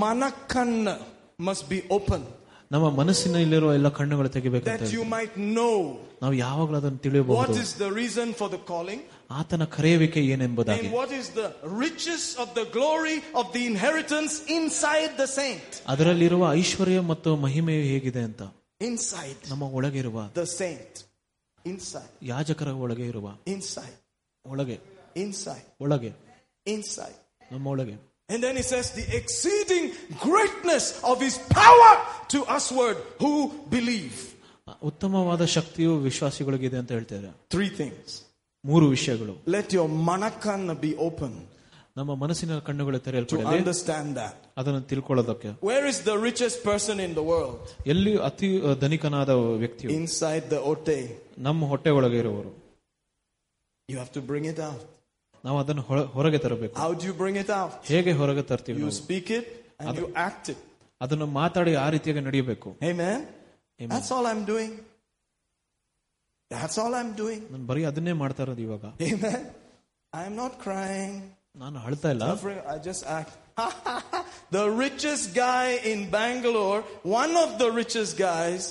[0.03, 0.71] manakan
[1.39, 2.21] must be open,
[2.74, 5.04] ನಮ್ಮ ಮನಸ್ಸಿನಲ್ಲಿರುವ ಎಲ್ಲ ಕಣ್ಣುಗಳು ತೆಗಿಬೇಕು ಯು
[6.22, 7.94] ನಾವು ಯಾವಾಗಲೂ ಅದನ್ನು ತಿಳಿಯಬಹುದು.
[7.94, 10.88] ರೀಸನ್ ಫಾರ್ ದ ಕಾಲಿಂಗ್ ಆತನ ಕರೆಯುವಿಕೆ ಏನೆಂಬುದಾಗಿ.
[10.88, 11.38] What the
[11.80, 14.42] riches of the glory of the inheritance
[15.18, 18.42] the saint ಅದರಲ್ಲಿರುವ ಐಶ್ವರ್ಯ ಮತ್ತು ಮಹಿಮೆಯು ಹೇಗಿದೆ ಅಂತ.
[18.80, 20.98] ಇನ್ಸೈಡ್ ನಮ್ಮ ಒಳಗಿರುವ ದ ಸೈಂಟ್
[21.66, 23.28] ಇನ್ಸೈಡ್ ಯಾಜಕರ ಒಳಗೆ ಇರುವ.
[23.46, 23.98] ಇನ್ಸೈಡ್
[24.46, 24.80] ಒಳಗೆ.
[25.16, 26.12] ಇನ್ಸೈಡ್ ಒಳಗೆ.
[26.66, 28.13] ಇನ್ಸೈಡ್ ನಮ್ಮ ಒಳಗೆ.
[28.29, 29.85] And then it says, the exceeding
[30.27, 31.91] greatness of his power
[32.33, 33.31] to usward who
[33.75, 34.17] believe.
[34.89, 38.07] ಉತ್ತಮವಾದ ಶಕ್ತಿಯು ವಿಶ್ವಾಸಿಗಳಿಗಿದೆ ಅಂತ ಹೇಳ್ತಾರೆ Three things.
[38.63, 41.31] ಮೂರು ವಿಷಯಗಳು Let your manakan be open
[41.97, 44.35] ನಮ್ಮ ಮನಸ್ಸಿನ ಕಣ್ಣುಗಳು to ತೆರೆಯಲ್ಪಡಲಿ understand that.
[44.59, 47.59] ಅದನ್ನು ತಿಳ್ಕೊಳ್ಳೋದಕ್ಕೆ Where is the richest person in the world?
[47.93, 48.49] ಎಲ್ಲಿ ಅತಿ
[48.85, 49.31] ಧನಿಕನಾದ
[49.63, 50.95] ವ್ಯಕ್ತಿಯು Inside the ote.
[51.47, 52.51] ನಮ್ಮ ಹೊಟ್ಟೆ ಒಳಗೆ ಇರುವವರು
[53.89, 54.81] You have to bring it out.
[55.43, 57.73] ನಾವು ಅದನ್ನು ಹೊರ- ಹೊರಗೆ ತರಬೇಕು How do you bring it out?
[57.91, 58.97] ಹೇಗೆ ಹೊರಗೆ ತರ್ತೀವಿ You ನಾವು?
[59.03, 59.45] speak it
[59.81, 60.59] and you act it.
[61.01, 63.19] ಅದನ್ನು ಮಾತಾಡಿ ಆ ರೀತಿಯಾಗಿ ನಡೆಯಬೇಕು Amen?
[63.79, 63.91] Amen.
[63.93, 64.71] That's all I'm doing.
[66.51, 67.41] That's all I'm doing.
[67.53, 69.39] ನಾನು ಬರೀ ಅದನ್ನೇ ಮಾಡ್ತಾ ಇರೋದು ಇವಾಗ Amen?
[70.13, 71.15] I'm not crying.
[71.63, 73.33] ನಾನು ಅಳ್ತಾ ಇಲ್ಲ Suffering, I just act.
[74.57, 76.79] the richest guy in Bangalore,
[77.21, 78.61] one of the richest guys,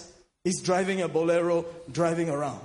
[0.45, 1.57] is driving a bolero,
[1.99, 2.65] driving around.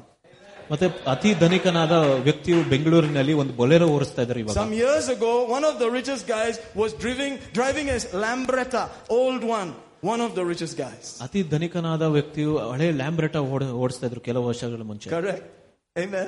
[0.72, 1.96] ಮತ್ತೆ ಅತಿ ಧನಿಕನಾದ
[2.28, 6.56] ವ್ಯಕ್ತಿಯು ಬೆಂಗಳೂರಿನಲ್ಲಿ ಒಂದು ಬೊಲೆರೋ ಓಡಿಸ್ತಾ ಇದ್ದಾರೆ ಇವಾಗ Some years ago, one of the richest guys
[6.82, 8.84] was driving, driving a Lambretta,
[9.20, 9.72] old one.
[10.04, 11.06] One of the richest guys.
[11.26, 13.36] ಅತಿ ಧನಿಕನಾದ ವ್ಯಕ್ತಿಯು ಹಳೆ ಲ್ಯಾಂಬ್ರೆಟ
[13.84, 15.44] ಓಡಿಸ್ತಾ ಇದ್ರು ಕೆಲವು ವರ್ಷಗಳ ಮುಂಚೆ Correct?
[15.96, 16.28] Amen.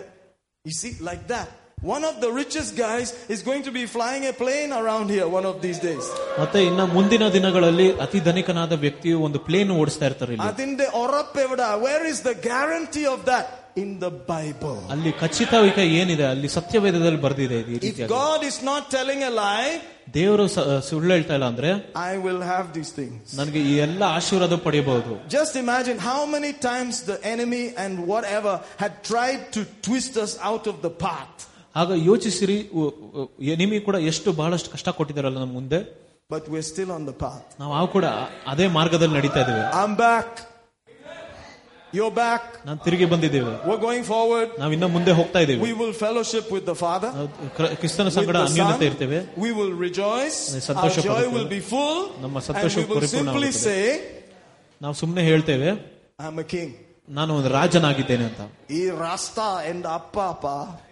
[0.66, 1.48] You see, like that.
[1.96, 5.46] One of the richest guys is going to be flying a plane around here one
[5.52, 6.06] of these days.
[6.42, 11.70] ಮತ್ತೆ ಇನ್ನ ಮುಂದಿನ ದಿನಗಳಲ್ಲಿ ಅತಿ ಧನಿಕನಾದ ವ್ಯಕ್ತಿಯು ಒಂದು ಪ್ಲೇನ್ ಓಡಿಸ್ತಾ ಇರ್ತಾರೆ ಇಲ್ಲಿ Adinde orapevada.
[11.86, 13.46] Where is the guarantee of that?
[13.78, 14.78] In the Bible.
[14.94, 19.34] ಅಲ್ಲಿ ಖಚಿತವಿಕೆ ಏನಿದೆ ಅಲ್ಲಿ ಸತ್ಯವೇದದಲ್ಲಿ ಬರ್ದಿದೆ ಇದು ಈ If ರೀತಿಯಾಗಿ God is not telling a
[19.40, 19.72] lie,
[20.14, 21.70] ದೇವರು ಸ- ಸುಳ್ಳು ಹೇಳ್ತಾ ಇಲ್ಲ ಅಂದ್ರೆ
[22.04, 23.24] I will have these things.
[23.40, 28.54] ನನಗೆ ಈ ಎಲ್ಲ ಆಶೀರ್ವಾದ ಪಡೆಯಬಹುದು Just imagine how many times the enemy and whatever
[28.84, 31.36] had tried to twist us out of the path.
[31.76, 32.58] ಆಗ ಯೋಚಿಸಿರಿ
[33.64, 35.80] ನಿಮಗೆ ಕೂಡ ಎಷ್ಟು ಬಹಳಷ್ಟು ಕಷ್ಟ ಕೊಟ್ಟಿದ್ದಾರಲ್ಲ ನಮ್ಮ ಮುಂದೆ
[36.30, 37.44] But we're still on the path.
[37.60, 38.06] ನಾವು ಆ ಕೂಡ
[38.48, 40.30] ಅದೇ ಮಾರ್ಗದಲ್ಲಿ ನಡೀತಾ ಇದ್ದೇವೆ I'm back.
[41.94, 42.42] You're back.
[42.66, 44.50] ನಾನು ತಿರುಗಿ ಬಂದಿದ್ದೇವೆ We're going forward.
[44.60, 47.12] ನಾವು ಇನ್ನ ಮುಂದೆ ಹೋಗ್ತಾ ಇದ್ದೇವೆ We will fellowship with the Father.
[47.18, 47.28] ನಾವು
[47.58, 48.90] ಕ್ರ- ಕ್ರಿಸ್ತನ with ಸಂಗಡ the ಅನ್ಯೋನ್ಯತೆ Son.
[48.90, 50.40] ಇರ್ತೇವೆ We will rejoice.
[50.56, 51.34] Our Santhosh joy ಪಡುತ್ತೇವೆ.
[51.36, 52.00] will be full.
[52.22, 53.86] ನಮ್ಮ And Santhosh we will simply ಪರಿಪೂರ್ಣವಾಗುತ್ತದೆ.
[53.98, 55.70] say, ನಾವು ಸುಮ್ಮನೆ ಹೇಳ್ತೇವೆ
[56.20, 56.70] I'm a king.
[57.11, 58.41] ನಾನು ಒಂದು ರಾಜನಾಗಿದ್ದೇನೆ ಅಂತ.
[58.71, 60.47] ಈ ರಾಸ್ತಾ ಎಂದ ಅಪ್ಪ ಅಪ್ಪ.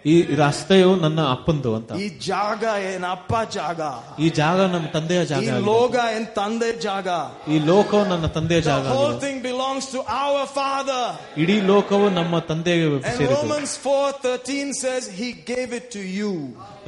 [0.06, 1.92] ಈ ರಸ್ತೆಯು ನನ್ನ ಅಪ್ಪಂದು ಅಂತ.
[1.92, 3.80] ಈ ಜಾಗ ಏನ್ ಅಪ್ಪ ಜಾಗ?
[4.18, 7.08] ಈ ಜಾಗ ನಮ್ಮ ತಂದೆಯ ಜಾಗ ಈ ಲೋಕ ಏನ್ ತಂದೆ ಜಾಗ?
[7.48, 11.04] ಈ ಲೋಕವು ನನ್ನ ತಂದೆಯ ಜಾಗ whole belongs to our Father.
[11.36, 13.34] ಇಡೀ ಲೋಕವು ನಮ್ಮ ತಂದೆಗೆ ಸೇರಿದೆ.
[13.34, 16.32] Romans 4:13 says he gave it to you.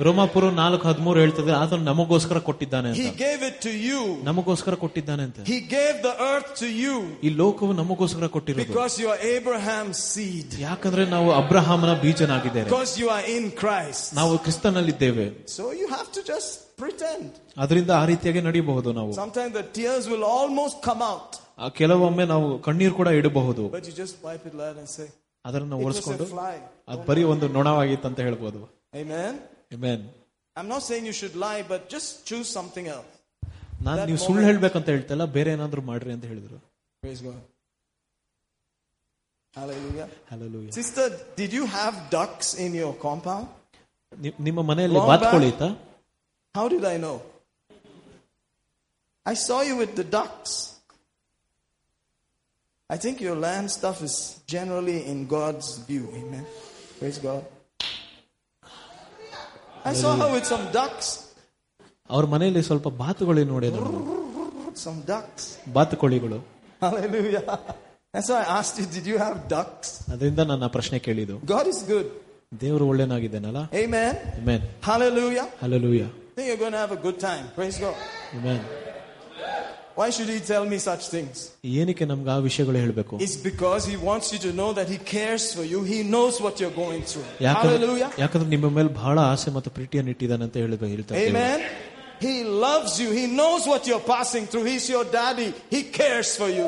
[0.06, 4.00] ರೋಮಾಪುರ ನಾಲ್ಕು ಹದಿಮೂರು ಹೇಳ್ತದೆ ಆತನು ನಮಗೋಸ್ಕರ ಕೊಟ್ಟಿದ್ದಾನೆ He ಅಂತ gave it to you.
[4.30, 6.96] ನಮಗೋಸ್ಕರ ಕೊಟ್ಟಿದ್ದಾನೆ ಅಂತ He gave the earth to you
[7.28, 10.50] ಈ ಲೋಕವು ನಮಗೋಸ್ಕರ ಕೊಟ್ಟಿರೋದು because you are Abraham's seed.
[10.66, 14.04] ಯಾಕಂದ್ರೆ ನಾವು ಅಬ್ರಹಾಮನ ಬೀಜನಾಗಿದ್ದೇವೆ Because you are in Christ.
[14.20, 15.28] ನಾವು ಕ್ರಿಸ್ತನಲ್ಲಿದ್ದೇವೆ
[15.58, 16.52] So you have to just
[16.84, 17.28] pretend.
[17.64, 21.32] ಅದರಿಂದ ಆ ರೀತಿಯಾಗಿ ನಡಿಬಹುದು ನಾವು Sometimes the tears will almost come out.
[21.60, 25.08] ಆ ಕೆಲವೊಮ್ಮೆ ನಾವು ಕಣ್ಣೀರು ಕೂಡ ಇಡಬಹುದು But you just wipe it out and say,
[25.46, 26.56] ಅದನ್ನ It was ಒರೆಸ್ಕೊಂಡು a fly.
[26.92, 28.62] ಅದು ಬರೀ ಒಂದು ನೊಣವಾಗಿತ್ತು ಅಂತ ಹೇಳ್ಬೋದು
[29.04, 29.34] Amen.
[29.76, 30.00] Amen.
[30.58, 33.12] I'm not saying you should lie, but just choose something else.
[33.86, 36.58] Non That ನೀವು ಸುಳ್ಳು moment- ಹೇಳ್ಬೇಕಂತ ಹೇಳ್ತಲ್ಲ ಬೇರೆ ಏನಾದ್ರು ಮಾಡ್ರಿ ಅಂತ ಹೇಳಿದ್ರು
[37.04, 37.42] Praise God.
[39.56, 40.08] Hallelujah.
[40.32, 40.72] Hallelujah.
[40.74, 41.06] Sister,
[41.42, 43.46] did you have ducks in your compound?
[44.12, 45.70] ನಿ- ನಿಮ್ಮ ಮನೆಯಲ್ಲಿ Long ಬಾತ್ಕೊಳ್ಳಿತಾ
[46.56, 47.16] How did I know?
[49.26, 50.52] I saw you with the ducks.
[52.90, 54.16] I think your land stuff is
[54.54, 56.04] generally in God's view.
[56.20, 56.44] Amen.
[57.00, 57.42] Praise God.
[59.86, 61.08] I saw her with some ducks.
[62.10, 63.88] ಅವ್ರ ಮನೆಯಲ್ಲಿ ಸ್ವಲ್ಪ ಬಾತುಗಳು ನೋಡಿದ್ರು
[64.86, 65.44] Some ducks.
[65.78, 66.40] ಬಾತುಕೋಳಿಗಳು
[66.82, 67.44] Hallelujah.
[68.14, 69.90] That's why I asked you, did you have ducks?
[70.14, 72.08] ಅದರಿಂದ ನನ್ನ ಪ್ರಶ್ನೆ ಕೇಳಿದ್ದು God is good.
[72.64, 74.14] ದೇವರು ಒಳ್ಳೆನಾಗಿದ್ದೇನಲ್ಲ Amen.
[74.42, 74.62] Amen.
[74.90, 75.48] Hallelujah.
[75.64, 76.10] Hallelujah.
[76.30, 77.46] I think you're going to have a good time.
[77.58, 77.98] Praise God.
[78.38, 78.60] Amen.
[80.00, 81.36] Why should He tell me such things?
[81.80, 85.46] ಏನಕ್ಕೆ ನಮ್ಗೆ ಆ ವಿಷಯಗಳು ಹೇಳ್ಬೇಕು It's because He wants you to know that He cares
[85.58, 85.80] for you.
[85.94, 87.28] He knows what you're going through.
[87.48, 88.10] ಯಾಕಂದ್ರೆ Hallelujah.
[88.24, 91.36] ಯಾಕಂದ್ರೆ ನಿಮ್ಮ ಮೇಲೆ ಬಹಳ ಆಸೆ ಮತ್ತು ಪ್ರೀತಿಯನ್ನು ಇಟ್ಟಿದ್ದಾನೆ ಅಂತ ಹೇಳ್ಬೇಕು ಹೇಳ್ತಾರೆ ದೇವರು.
[91.36, 91.62] Amen.
[92.28, 92.36] He
[92.66, 93.10] loves you.
[93.12, 94.66] He knows what you're passing through.
[94.72, 95.48] He's your daddy.
[95.76, 96.68] He cares for you.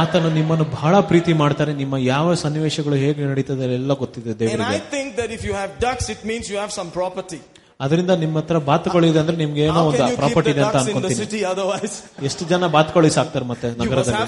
[0.00, 4.82] ಆತನು ನಿಮ್ಮನ್ನು ಬಹಳ ಪ್ರೀತಿ ಮಾಡ್ತಾರೆ ನಿಮ್ಮ ಯಾವ ಸನ್ನಿವೇಶಗಳು ಹೇಗೆ ನಡೀತದೆ ಎಲ್ಲ ಗೊತ್ತಿದೆ And ದೇವರಿಗೆ I
[4.94, 7.40] think that if you have ducks, it means you have some property.
[7.83, 11.89] ಅದರಿಂದ ನಿಮ್ಮ ಹತ್ರ ಬಾತುಗಳಿದೆ ಅಂದ್ರೆ ನಿಮ್ಗೆ ಏನೋ ಒಂದು ಪ್ರಾಪರ್ಟಿ ಇದೆ ಅಂತ ಅನ್ಕೊಂತೀನಿ
[12.29, 14.25] ಎಷ್ಟು ಜನ ಬಾತುಕೋಳಿ ಸಾಕ್ತಾರೆ ಮತ್ತೆ ನಗರದಲ್ಲಿ.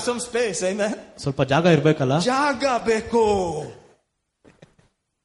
[1.23, 3.23] ಸ್ವಲ್ಪ ಜಾಗ ಇರ್ಬೇಕಲ್ಲ ಜಾಗ ಬೇಕು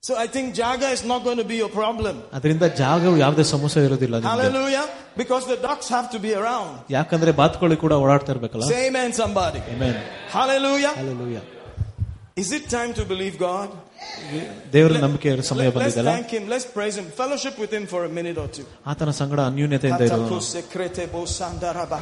[0.03, 2.15] So I think jaga is not going to be your problem.
[2.37, 4.31] ಅದರಿಂದ ಜಾಗವು ಯಾವುದೇ ಸಮಸ್ಯೆ ಇರೋದಿಲ್ಲ ನಿಮ್ಗೆ.
[4.33, 4.85] Hallelujah.
[5.21, 6.71] Because the ducks have to be around.
[6.97, 8.65] ಯಾಕಂದ್ರೆ ಬಾತುಕೋಳಿ ಕೂಡ ಓಡಾಡ್ತಾ ಇರಬೇಕಲ್ಲ.
[8.73, 9.61] Say amen, somebody.
[9.75, 9.95] Amen.
[10.37, 10.93] Hallelujah.
[11.01, 11.43] Hallelujah.
[12.40, 13.70] Is it time to believe God?
[14.74, 16.44] ದೇವರ ನಂಬಿಕೆ ಇರೋ ಸಮಯ Let, us ಬಂದಿದೆಲ್ಲ thank Him.
[16.54, 17.08] Let's praise Him.
[17.22, 18.66] Fellowship with Him for a minute or two.
[18.92, 22.00] ಆತನ ಸಂಗಡ ಅನ್ಯೂನ್ಯತೆಯಿಂದ ಇರೋಣ Hatakusekrete bo sandaraba.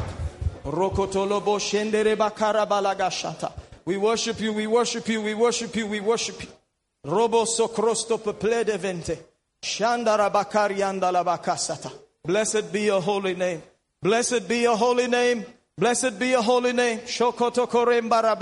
[0.80, 3.50] Rokotolo bo shendere bakara balagashata.
[3.90, 6.52] We worship you, we worship you, we worship you, we worship you.
[7.16, 9.16] Robo sokrosto peplede vente.
[9.74, 11.92] Shandara bakari andala bakasata.
[12.26, 13.62] Blessed be your holy name.
[14.02, 15.40] Blessed be your holy name.
[15.78, 17.00] Blessed be your holy name.
[17.00, 18.34] Shokoto korembara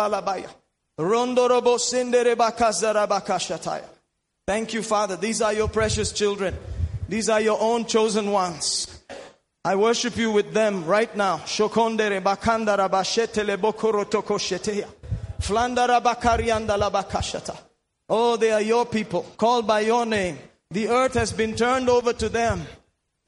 [4.47, 5.17] Thank you, Father.
[5.17, 6.55] These are your precious children.
[7.09, 9.03] These are your own chosen ones.
[9.65, 11.39] I worship you with them right now.
[11.39, 13.59] Shokondere bakandara bashetele.
[15.41, 16.01] Flandara.
[18.09, 20.39] Oh, they are your people, called by your name.
[20.71, 22.63] The earth has been turned over to them.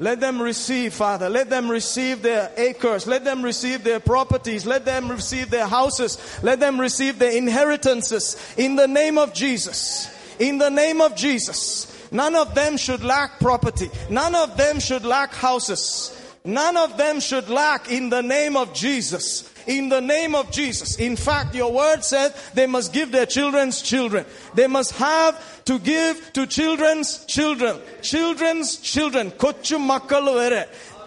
[0.01, 1.29] Let them receive, Father.
[1.29, 3.09] Let them receive their acres.
[3.09, 4.65] Let them receive their properties.
[4.65, 6.19] Let them receive their houses.
[6.41, 8.37] Let them receive their inheritances.
[8.57, 10.09] In the name of Jesus.
[10.39, 11.93] In the name of Jesus.
[12.13, 13.91] None of them should lack property.
[14.09, 16.15] None of them should lack houses.
[16.49, 19.53] None of them should lack in the name of Jesus.
[19.67, 20.97] In the name of Jesus.
[20.97, 24.25] In fact, your word said they must give their children's children.
[24.55, 27.77] They must have to give to children's children.
[28.01, 29.31] Children's children.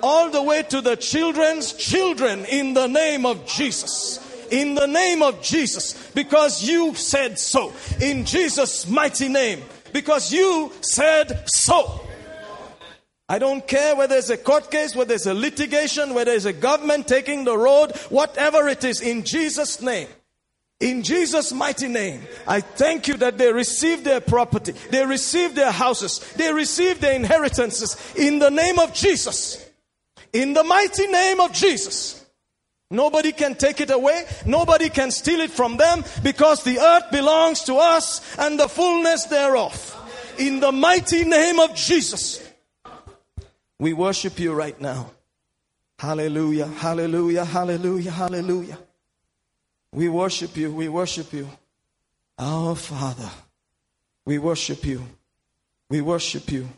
[0.03, 4.19] All the way to the children's children in the name of Jesus.
[4.51, 6.11] In the name of Jesus.
[6.11, 7.73] Because you said so.
[7.99, 9.63] In Jesus' mighty name.
[9.91, 11.99] Because you said so.
[13.32, 16.52] I don't care whether it's a court case, whether it's a litigation, whether it's a
[16.52, 20.10] government taking the road, whatever it is, in Jesus' name.
[20.82, 25.72] In Jesus' mighty name, I thank you that they receive their property, they receive their
[25.72, 29.66] houses, they receive their inheritances in the name of Jesus.
[30.34, 32.26] In the mighty name of Jesus.
[32.90, 34.26] Nobody can take it away.
[34.45, 39.24] Nobody can steal it from them because the earth belongs to us and the fullness
[39.28, 40.36] thereof.
[40.38, 42.51] In the mighty name of Jesus.
[43.82, 45.10] We worship you right now.
[45.98, 48.78] Hallelujah, hallelujah, hallelujah, hallelujah.
[49.91, 51.49] We worship you, we worship you.
[52.38, 53.32] Our Father,
[54.24, 55.02] we worship you.
[55.90, 56.70] We worship you.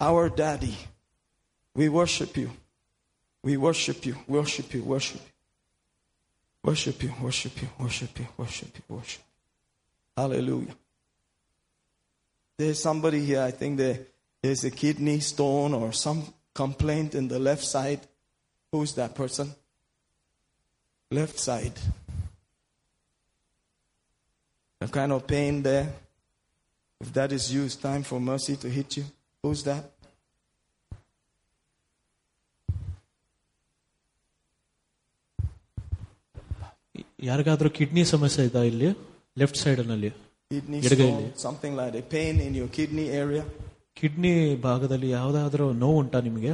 [0.00, 0.76] Our Daddy,
[1.76, 2.50] we worship you.
[3.44, 5.32] We worship you, worship you, worship you.
[6.64, 9.32] Worship you, worship you, worship you, worship you, worship you.
[10.16, 10.74] Hallelujah.
[12.58, 14.00] There's somebody here, I think there,
[14.41, 18.01] there's a kidney stone or some complaint in the left side.
[18.71, 19.53] Who's that person?
[21.11, 21.73] Left side.
[24.81, 25.87] A kind of pain there.
[26.99, 29.05] If that is you, it's time for mercy to hit you.
[29.43, 29.83] Who's that?
[37.27, 38.89] ಯಾರಿಗಾದ್ರೂ kidney ಸಮಸ್ಯೆ ಇದಾ ಇಲ್ಲಿ
[39.41, 40.09] left side ನಲ್ಲಿ
[40.51, 41.13] Kidney ಎಡಗೈಲಿ.
[41.13, 43.43] stone, something like a pain in your kidney area.
[43.99, 44.33] Kidney
[44.67, 46.53] ಭಾಗದಲ್ಲಿ ಯಾವ್ದಾದ್ರೂ ನೋವು ಉಂಟಾ ನಿಮಗೆ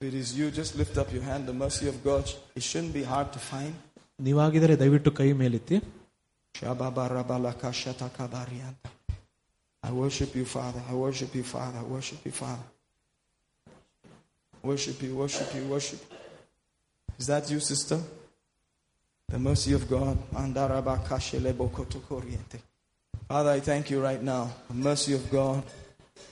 [0.00, 1.46] If it is you, just lift up your hand.
[1.50, 2.24] The mercy of God,
[2.58, 3.74] it shouldn't be hard to find.
[4.26, 5.76] ನೀವಾಗಿದ್ರೆ ದಯವಿಟ್ಟು ಕೈ ಮೇಲೆತ್ತಿ
[6.58, 8.88] Shababarabalakashatakabarianta.
[9.82, 10.82] I worship you, Father.
[10.90, 11.78] I worship you, Father.
[11.84, 12.66] I worship you, Father.
[14.62, 16.16] Worship you, worship you, worship you.
[17.18, 18.00] Is that you, sister?
[19.28, 20.18] The mercy of God.
[20.34, 22.60] Andarabakashelebokotokoriente.
[23.29, 24.49] Father, I thank you right now.
[24.73, 25.61] Mercy of God.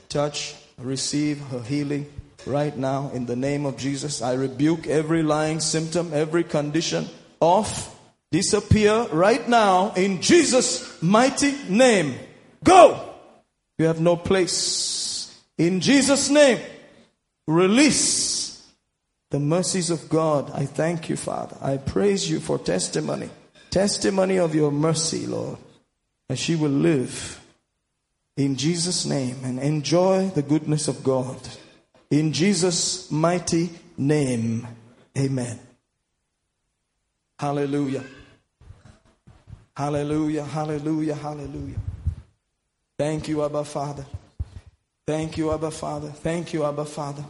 [0.09, 2.11] Touch, receive her healing
[2.47, 4.23] right now in the name of Jesus.
[4.23, 7.07] I rebuke every lying symptom, every condition
[7.39, 7.95] off,
[8.31, 12.15] disappear right now in Jesus' mighty name.
[12.63, 12.99] Go!
[13.77, 15.39] You have no place.
[15.59, 16.59] In Jesus' name,
[17.45, 18.67] release
[19.29, 20.49] the mercies of God.
[20.51, 21.57] I thank you, Father.
[21.61, 23.29] I praise you for testimony.
[23.69, 25.59] Testimony of your mercy, Lord.
[26.27, 27.41] That she will live
[28.35, 31.37] in Jesus' name and enjoy the goodness of God.
[32.11, 34.67] In Jesus' mighty name.
[35.17, 35.59] Amen.
[37.39, 38.03] Hallelujah.
[39.75, 41.79] Hallelujah, hallelujah, hallelujah.
[42.97, 44.05] Thank you, Abba Father.
[45.05, 46.09] Thank you, Abba Father.
[46.09, 47.23] Thank you, Abba Father.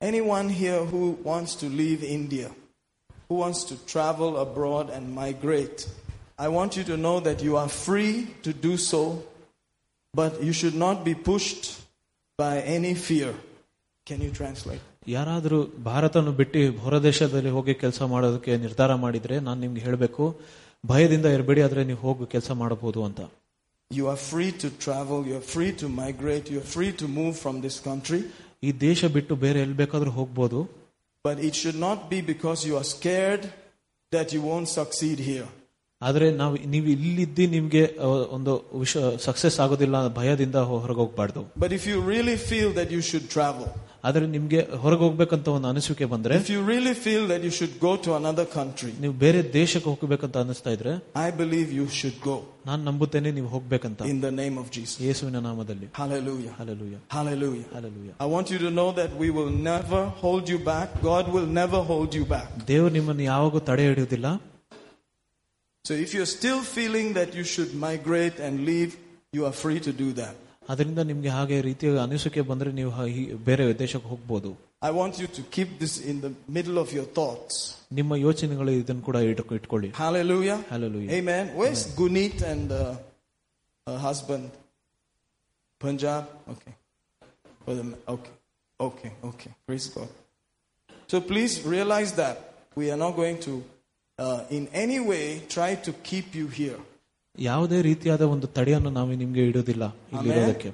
[0.00, 2.52] Anyone here who wants to leave India,
[3.28, 5.88] who wants to travel abroad and migrate,
[6.39, 8.13] I want you to know that you are free
[8.45, 9.01] to do so,
[10.13, 11.63] but you should not be pushed
[12.39, 13.31] by any fear.
[14.07, 14.81] Can you translate?
[15.07, 15.57] ಯಾರಾದ್ರೂ
[15.87, 20.25] ಭಾರತವನ್ನು ಬಿಟ್ಟು ಹೊರದೇಶದಲ್ಲಿ ಹೋಗಿ ಕೆಲಸ ಮಾಡೋದಕ್ಕೆ ನಿರ್ಧಾರ ಮಾಡಿದ್ರೆ ನಾನು ನಿಮ್ಗೆ ಹೇಳಬೇಕು
[20.83, 23.21] ಭಯದಿಂದ ಇರಬೇಡಿ ಆದ್ರೆ ನೀವು ಹೋಗಿ ಕೆಲಸ ಮಾಡಬಹುದು ಅಂತ
[23.91, 27.33] You are free to travel, you are free to migrate, you are free to move
[27.43, 28.21] from this country,
[28.67, 30.59] ಈ ದೇಶ ಬಿಟ್ಟು ಬೇರೆ ಎಲ್ಲಿ ಬೇಕಾದ್ರೂ ಹೋಗ್ಬೋದು
[31.25, 33.43] but it should not be because you are scared
[34.11, 35.47] that you won't succeed here.
[36.01, 38.93] ಆದ್ರೆ ನಾವು ನೀವು ಇಲ್ಲಿದ್ದಿ ನಿಮ್ಗೆ ಆ, ಒಂದು ವಿಷ
[39.25, 43.67] ಸಕ್ಸಸ್ ಆಗೋದಿಲ್ಲ ಭಯದಿಂದ ಹೊರಗೆ ಹೋಗ್ಬಾರ್ದು But if you really feel that you should travel,
[44.03, 47.91] ಆದ್ರೆ ನಿಮ್ಗೆ ಹೊರಗೆ ಹೋಗ್ಬೇಕಂತ ಒಂದು ಅನಿಸಿಕೆ ಬಂದ್ರೆ if you really feel that you should go
[48.05, 52.35] to another country, ನೀವು ಬೇರೆ ದೇಶಕ್ಕೆ ಹೋಗ್ಬೇಕಂತ ಅನಿಸ್ತಾ ಇದ್ರೆ I believe you should go
[52.69, 54.97] ನಾನ್ ನಂಬುತ್ತೇನೆ ನೀವು ಹೋಗ್ಬೇಕಂತ in the name of Jesus.
[55.05, 56.53] ಯೇಸುವಿನ ನಾಮದಲ್ಲಿ Hallelujah.
[56.59, 57.65] Hallelujah Hallelujah.
[57.75, 60.89] Hallelujah I want you to know that we will never hold you back.
[61.11, 62.49] God will never hold you back.
[62.71, 64.27] ದೇವರು ನಿಮ್ಮನ್ನು ಯಾವಾಗೂ ತಡೆ ಹಿಡಿಯೋದಿಲ್ಲ
[65.85, 68.91] So if you're still feeling that you should migrate and leave,
[69.33, 70.35] you are free to do that.
[70.69, 75.27] ಅದರಿಂದ ನಿಮ್ಗೆ ಹಾಗೆ ರೀತಿಯ ಅನಿಸಿಕೆ ಬಂದ್ರೆ ನೀವು ಹ- ಈ ಬೇರೆ ದೇಶಕ್ಕೆ ಹೋಗ್ಬೋದು I want you
[75.37, 77.55] to keep this in the middle of your thoughts.
[77.91, 80.57] ನಿಮ್ಮ ಯೋಚನೆಗಳು ಇದನ್ನು ಕೂಡ ಇಟ್ಕೊ- ಇಟ್ಕೊಳ್ಳಿ Hallelujah.
[80.69, 81.11] Hallelujah.
[81.19, 81.45] Amen.
[81.59, 82.79] Where's Gunit and uh,
[83.87, 84.45] her husband?
[85.81, 86.23] Punjab?
[86.47, 86.73] Okay.
[87.65, 88.35] For the- Okay.
[88.79, 89.11] Okay.
[89.23, 89.51] Okay.
[89.67, 90.09] Praise God.
[91.07, 92.37] So please realize that
[92.75, 93.53] we are not going to,
[94.19, 96.79] uh, in any way, try to keep you here.
[97.35, 99.83] ಯಾವುದೇ ರೀತಿಯಾದ ಒಂದು ತಡೆಯನ್ನು ನಾವು ನಿಮ್ಗೆ ಇಡೋದಿಲ್ಲ
[100.15, 100.69] ಇಲ್ಲಿರೋದಕ್ಕೆ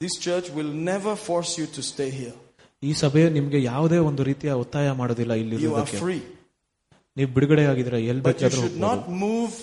[0.00, 2.36] This church will never force you to stay here.
[2.82, 6.22] ಈ ಸಭೆಯು ನಿಮ್ಗೆ ಯಾವುದೇ ಒಂದು ರೀತಿಯ ಒತ್ತಾಯ ಮಾಡೋದಿಲ್ಲ You are ಇಲ್ಲಿರೋದಕ್ಕೆ free.
[7.16, 9.54] ನೀವು ಬಿಡುಗಡೆ ಆಗಿದ್ರೆ ಎಲ್ But you ಬೇಕಾದ್ರೂ should ಹೋಗ್ಬೋದು not move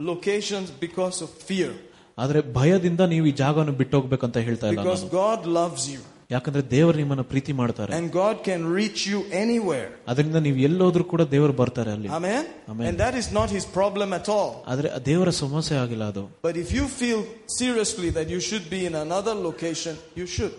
[0.00, 1.72] locations because of fear.
[2.18, 5.14] ಆದ್ರೆ ಭಯದಿಂದ ನೀವು ಈ ಜಾಗವನ್ನು ಬಿಟ್ಟು ಹೋಗ್ಬೇಕಂತ ಹೇಳ್ತಾ ಇಲ್ಲ Because ನಾನು.
[5.20, 6.00] God loves you.
[6.30, 9.88] ಯಾಕಂದ್ರೆ ದೇವರು ನಿಮ್ಮನ್ನ ಪ್ರೀತಿ ಮಾಡ್ತಾರೆ And God can reach you anywhere.
[10.10, 12.42] ಅದರಿಂದ ನೀವು ಎಲ್ಲೋದ್ರೂ ಕೂಡ ದೇವರು ಬರ್ತಾರೆ ಅಲ್ಲಿ Amen?
[12.72, 12.86] Amen.
[12.88, 14.50] And that is not his problem at all.
[14.72, 17.20] ಆದ್ರೆ ದೇವರ ಸಮಸ್ಯೆ ಆಗಿಲ್ಲ ಅದು But if you feel
[17.60, 20.54] seriously that you should be in another location, you should.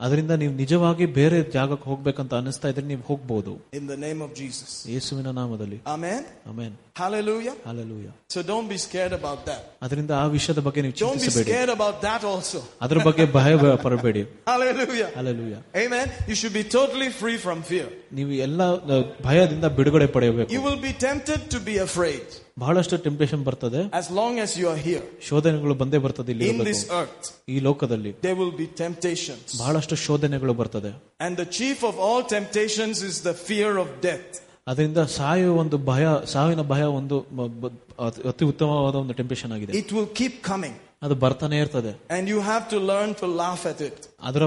[0.00, 4.70] ಅದರಿಂದ ನೀವು ನಿಜವಾಗಿ ಬೇರೆ ಜಾಗಕ್ಕೆ ಹೋಗ್ಬೇಕಂತ ಅನಿಸ್ತಾ ಇದ್ರೆ ನೀವು ಹೋಗ್ಬೋದು In the name of Jesus.
[4.94, 6.22] ಯೇಸುವಿನ ನಾಮದಲ್ಲಿ Amen?
[6.50, 7.54] Amen Hallelujah.
[7.66, 9.62] Hallelujah So don't be scared about that.
[9.82, 12.60] ಅದರಿಂದ ಆ ವಿಷಯದ ಬಗ್ಗೆ ನೀವು Don't be ಚಿಂತಿಸಬೇಡಿ scared about that also.
[12.84, 14.22] ಅದ್ರ ಬಗ್ಗೆ ಭಯ ಬ- ಪಡಬೇಡಿ
[14.52, 15.08] Hallelujah.
[15.16, 16.06] Hallelujah Amen.
[16.30, 17.88] You should be totally free from fear.
[18.12, 18.98] ನೀವು ಎಲ್ಲ ಆ,
[19.28, 22.26] ಭಯದಿಂದ ಬಿಡುಗಡೆ You ಪಡೆಯಬೇಕು will be tempted to be afraid
[22.58, 26.70] ಬಹಳಷ್ಟು ಟೆಂಪ್ಟೇಷನ್ ಬರ್ತದೆ as long as you are here ಶೋಧನೆಗಳು ಬಂದೇ ಬರ್ತದೆ ಇಲ್ಲಿ in ಇರ್ಬೇಕು.
[26.70, 27.26] this earth.
[27.48, 29.48] ಈ ಲೋಕದಲ್ಲಿ There will be temptations.
[29.58, 34.30] ಬಹಳಷ್ಟು ಶೋಧನೆಗಳು ಬರ್ತದೆ And the chief of all temptations is the fear of death.
[34.68, 39.72] ಅದರಿಂದ ಸಾಯುವ ಒಂದು ಭಯ ಸಾವಿನ ಭಯ ಒಂದು ಮ- ಬ- ಅತಿ- ಅತಿ ಉತ್ತಮವಾದ ಒಂದು ಟೆಂಪ್ಟೇಷನ್ ಆಗಿದೆ
[39.80, 40.74] It will keep coming.
[41.02, 43.96] ಅದು ಬರ್ತಾನೆ ಇರ್ತದೆ And you have to learn to laugh at it.
[44.22, 44.44] ಅದರ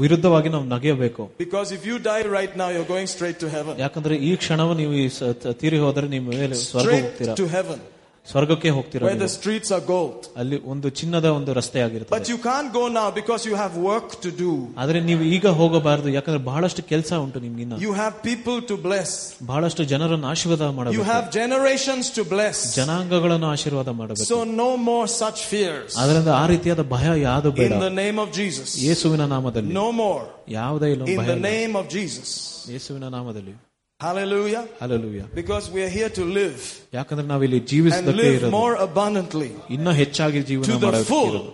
[0.00, 3.74] ವಿರುದ್ಧವಾಗಿ ನಾವು ನಗೆಯಬೇಕು Because if you die right now, you're going straight to heaven.
[3.78, 7.48] ಯಾಕಂದ್ರೆ ಈ ಕ್ಷಣವ ನೀವು ಈ ಸ- ತ- ತೀರಿ ಹೋದ್ರೆ ನಿಮ್ಮ ಮೇಲೆ ಸ್ವರ್ಗ Straight ಹೋಗ್ತೀರಾ to
[7.56, 7.80] heaven.
[8.26, 9.36] ಸ್ವರ್ಗಕ್ಕೆ ಹೋಗ್ತೀರಾ where the ನೀವು.
[9.36, 10.18] streets are gold.
[10.40, 14.08] ಅಲ್ಲಿ ಒಂದು ಚಿನ್ನದ ಒಂದು ರಸ್ತೆ ಆಗಿರ್ತದೆ But you can't go now because you have work
[14.24, 14.50] to do.
[14.82, 19.10] ಆದ್ರೆ ನೀವು ಈಗ ಹೋಗಬಾರದು ಯಾಕಂದ್ರೆ ಬಹಳಷ್ಟು ಕೆಲಸ ಉಂಟು ನಿಮ್ಗಿನ್ನ You have people to bless.
[19.50, 22.58] ಬಹಳಷ್ಟು ಜನರನ್ನು ಆಶೀರ್ವಾದ You ಮಾಡಬೇಕು have generations to bless.
[22.78, 25.90] ಜನಾಂಗಗಳನ್ನು ಆಶೀರ್ವಾದ ಮಾಡಬೇಕು So no more such fears.
[26.02, 28.68] ಅದರಿಂದ ಆ ರೀತಿಯಾದ ಭಯ ಯಾವುದು ಬೇಡ In the name of Jesus.
[28.86, 30.22] ಯೇಸುವಿನ ನಾಮದಲ್ಲಿ No more.
[30.60, 31.48] ಯಾವುದೇ ಇಲ್ಲ In ಭಯ the ಇಲ್ಲ.
[31.52, 32.30] name of Jesus.
[32.74, 33.56] ಯೇಸುವಿನ ನಾಮದಲ್ಲಿ
[34.00, 34.62] Hallelujah.
[34.82, 36.58] ಅಲ್ಲಲುಯ್ಯ Because we are here to live
[36.92, 41.28] ಯಾಕಂದ್ರೆ ನಾವಿಲ್ಲಿ and ಜೀವಿಸದಕ್ಕೆ live ಇರೋದು more abundantly ಇನ್ನ ಹೆಚ್ಚಾಗಿ ಜೀವನ to the ಮಾಡೋಕೆ full
[41.32, 41.52] ಇರೋದು.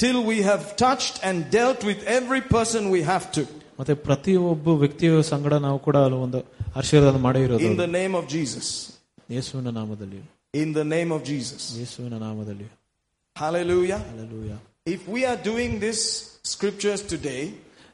[0.00, 3.44] till we have touched and dealt with every person we have to.
[3.78, 6.40] ಮತ್ತೆ ಪ್ರತಿಯೊಬ್ಬ ವ್ಯಕ್ತಿಯ ಸಂಗಡ ನಾವು ಕೂಡ ಅಲ್ಲಿ ಒಂದು
[6.80, 8.66] ಆಶೀರ್ವಾದ ಮಾಡೇ ಇರೋದು In the name of Jesus.
[9.36, 10.20] ಯೇಸುವಿನ ನಾಮದಲ್ಲಿ
[10.54, 11.62] In the name of Jesus.
[11.80, 12.68] ಯೇಸುವಿನ ನಾಮದಲ್ಲಿ
[13.36, 14.00] Hallelujah.
[14.12, 14.54] ಅಲ್ಲಲುಯ್ಯ
[14.86, 16.02] If we are doing these
[16.52, 17.42] scriptures today,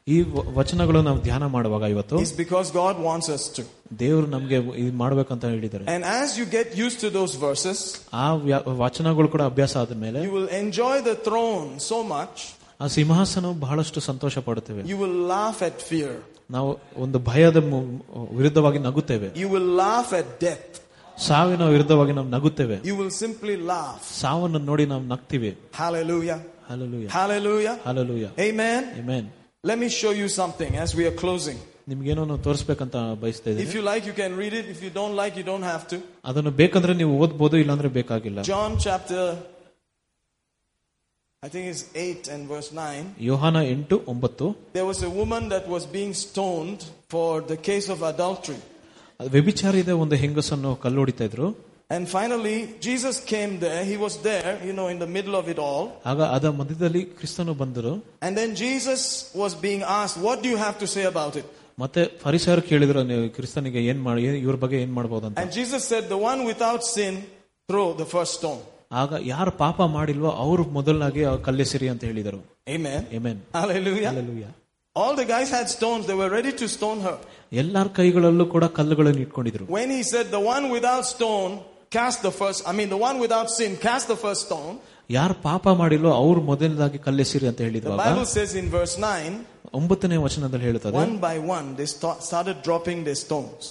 [0.07, 3.63] ಈ ವ- ವಚನಗಳು ನಾವು ಧ್ಯಾನ ಮಾಡುವಾಗ ಇವತ್ತು it's because God wants us to.
[3.99, 7.79] ದೇವರು ನಮ್ಗೆ ಇದು ಮಾಡ್ಬೇಕಂತ ಹೇಳಿದ್ದಾರೆ And as you get used to those verses,
[8.13, 12.37] ಆ ವ್ಯ- ವಚನಗಳು ಕೂಡ ಅಭ್ಯಾಸ ಆದ್ಮೇಲೆ you will enjoy the throne so much,
[12.81, 16.11] ಆ ಸಿಂಹಾಸನ ಬಹಳಷ್ಟು ಸಂತೋಷ ಪಡುತ್ತೇವೆ you will laugh at fear.
[16.51, 17.83] ನಾವು ಒಂದು ಭಯದ ಮು-
[18.37, 20.69] ವಿರುದ್ಧವಾಗಿ ನಗುತ್ತೇವೆ You will laugh at death.
[21.17, 23.99] ಸಾವಿನ ವಿರುದ್ಧವಾಗಿ ನಾವು ನಗುತ್ತೇವೆ You will simply laugh.
[24.21, 26.39] ಸಾವನ್ನು ನೋಡಿ ನಾವು ನಗ್ತೀವಿ Hallelujah.
[26.69, 27.75] Hallelujah Hallelujah.
[27.85, 28.81] Hallelujah Amen.
[29.01, 29.25] Amen.
[29.63, 31.59] Let me show you something as we are closing.
[31.91, 34.65] ನಿಮ್ಗೇನೋ ನಾವು ತೋರಿಸ್ಬೇಕಂತ ಬಯಸ್ತಾ If ಇದ್ದೀನಿ you like, you can read it.
[34.75, 35.97] If you don't like, you don't have to.
[36.29, 39.23] ಅದನ್ನು ಬೇಕಂದ್ರೆ ನೀವು ಓದ್ಬೋದು ಇಲ್ಲಾಂದ್ರೆ ಬೇಕಾಗಿಲ್ಲ John chapter,
[41.43, 43.03] I think it's 8 and verse 9.
[43.29, 44.45] ಯೋಹಾನ ಎಂಟು ಒಂಬತ್ತು
[44.77, 46.81] There was a woman that was being stoned
[47.13, 48.59] for the case of adultery.
[49.35, 51.47] ವ್ಯಭಿಚಾರಿದ ಒಂದು ಹೆಂಗಸನ್ನು ಕಲ್ಲೊಡಿತಾ ಇದ್ರು
[51.89, 52.57] And finally,
[52.87, 53.79] Jesus came there.
[53.83, 55.85] He was there, you know, in the middle of it all.
[56.11, 57.93] ಆಗ ಅದ ಮಧ್ಯದಲ್ಲಿ ಕ್ರಿಸ್ತನು ಬಂದರು
[58.25, 59.01] And then Jesus
[59.35, 61.47] was being asked, What do you have to say about it?
[61.77, 66.03] ಮತ್ತೆ ಫರಿಸಾಯರು ಕೇಳಿದ್ರು ನೀವು ಕ್ರಿಸ್ತನಿಗೆ ಏನ್ ಮಾಡಿ ಏನ್- ಇವ್ರ ಬಗ್ಗೆ ಏನ್ ಮಾಡ್ಬೋದಂತ And Jesus said,
[66.15, 67.13] The one without sin,
[67.69, 68.61] throw the first stone.
[69.01, 72.39] ಆಗ ಯಾರು ಪಾಪ ಮಾಡಿಲ್ವೋ ಅವ್ರು ಮೊದಲನಾಗಿ ಆ ಕಲ್ಲೆಸಿರಿ ಅಂತ ಹೇಳಿದರು
[72.77, 73.01] Amen.
[73.19, 74.09] Yemen Hallelujah.
[74.11, 74.51] Hallelujah.
[74.95, 76.03] All the guys had stones.
[76.09, 77.17] They were ready to stone her.
[77.63, 81.51] ಎಲ್ಲಾರ ಕೈಗಳಲ್ಲೂ ಕೂಡ ಕಲ್ಲುಗಳನ್ನು ಇಟ್ಕೊಂಡಿದ್ರು When he said, The one without stone,
[81.93, 84.75] cast the first, I mean, the one without sin, cast the first stone.
[85.09, 89.31] ಯಾರು ಪಾಪ ಮಾಡಿಲ್ವೋ ಅವ್ರು ಮೊದಲನಾಗಿ ಕಲ್ಲೆಸಿರಿ ಅಂತ The ಹೇಳಿದ್ವಾಗ Bible says in verse 9,
[89.73, 93.63] ಒಂಬತ್ತನೇ ವಚನದಲ್ಲಿ ಹೇಳುತ್ತದೆ one by one, they sta- started dropping their stones.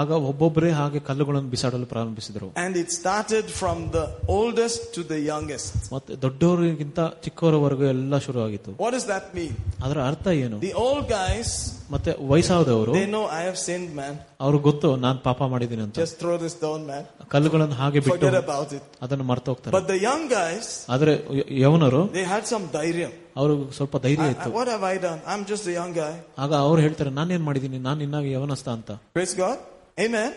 [0.00, 4.04] ಆಗ ಒಬ್ಬೊಬ್ಬರೇ ಹಾಗೆ ಕಲ್ಲುಗಳನ್ನು ಬಿಸಾಡಲು ಪ್ರಾರಂಭಿಸಿದರು And it started from the
[4.36, 5.72] oldest to the youngest.
[5.94, 9.54] ಮತ್ತೆ ದೊಡ್ಡವರಿಗಿಂತ ಚಿಕ್ಕವರವರೆಗೂ ಎಲ್ಲ ಶುರು ಆಗಿತ್ತು What does that mean?
[9.86, 11.50] ಅದರ ಅರ್ಥ ಏನು The old guys,
[11.92, 14.14] ಮತ್ತೆ ವಯಸ್ಸಾದವರು they know I have sinned, man.
[14.44, 17.02] ಅವ್ರಿಗೆ ಗೊತ್ತು ನಾನ್ ಪಾಪ ಮಾಡಿದ್ದೀನಿ ಅಂತ Just throw the stone, man.
[17.34, 18.84] ಕಲ್ಲುಗಳನ್ನು ಹಾಗೆ ಬಿಟ್ಟು Forget about it.
[19.02, 23.12] ಅದನ್ನು ಮರ್ತೋಗ್ತಾರೆ But the young guys, ಆದ್ರೆ ಯ- ಯವನರು they had some dhairyam.
[23.36, 25.20] ಅವರು ಸ್ವಲ್ಪ ಧೈರ್ಯ I- ಇತ್ತು I- what have I done?
[25.26, 26.12] I'm just a young guy.
[26.38, 29.58] ಆಗ ಅವ್ರು ಹೇಳ್ತಾರೆ ನಾನೇನ್ ಮಾಡಿದ್ದೀನಿ ನಾನು ಇನ್ನಾಗ ಯವನಸ್ಥ ಅಂತ Praise God.
[29.98, 30.30] Amen.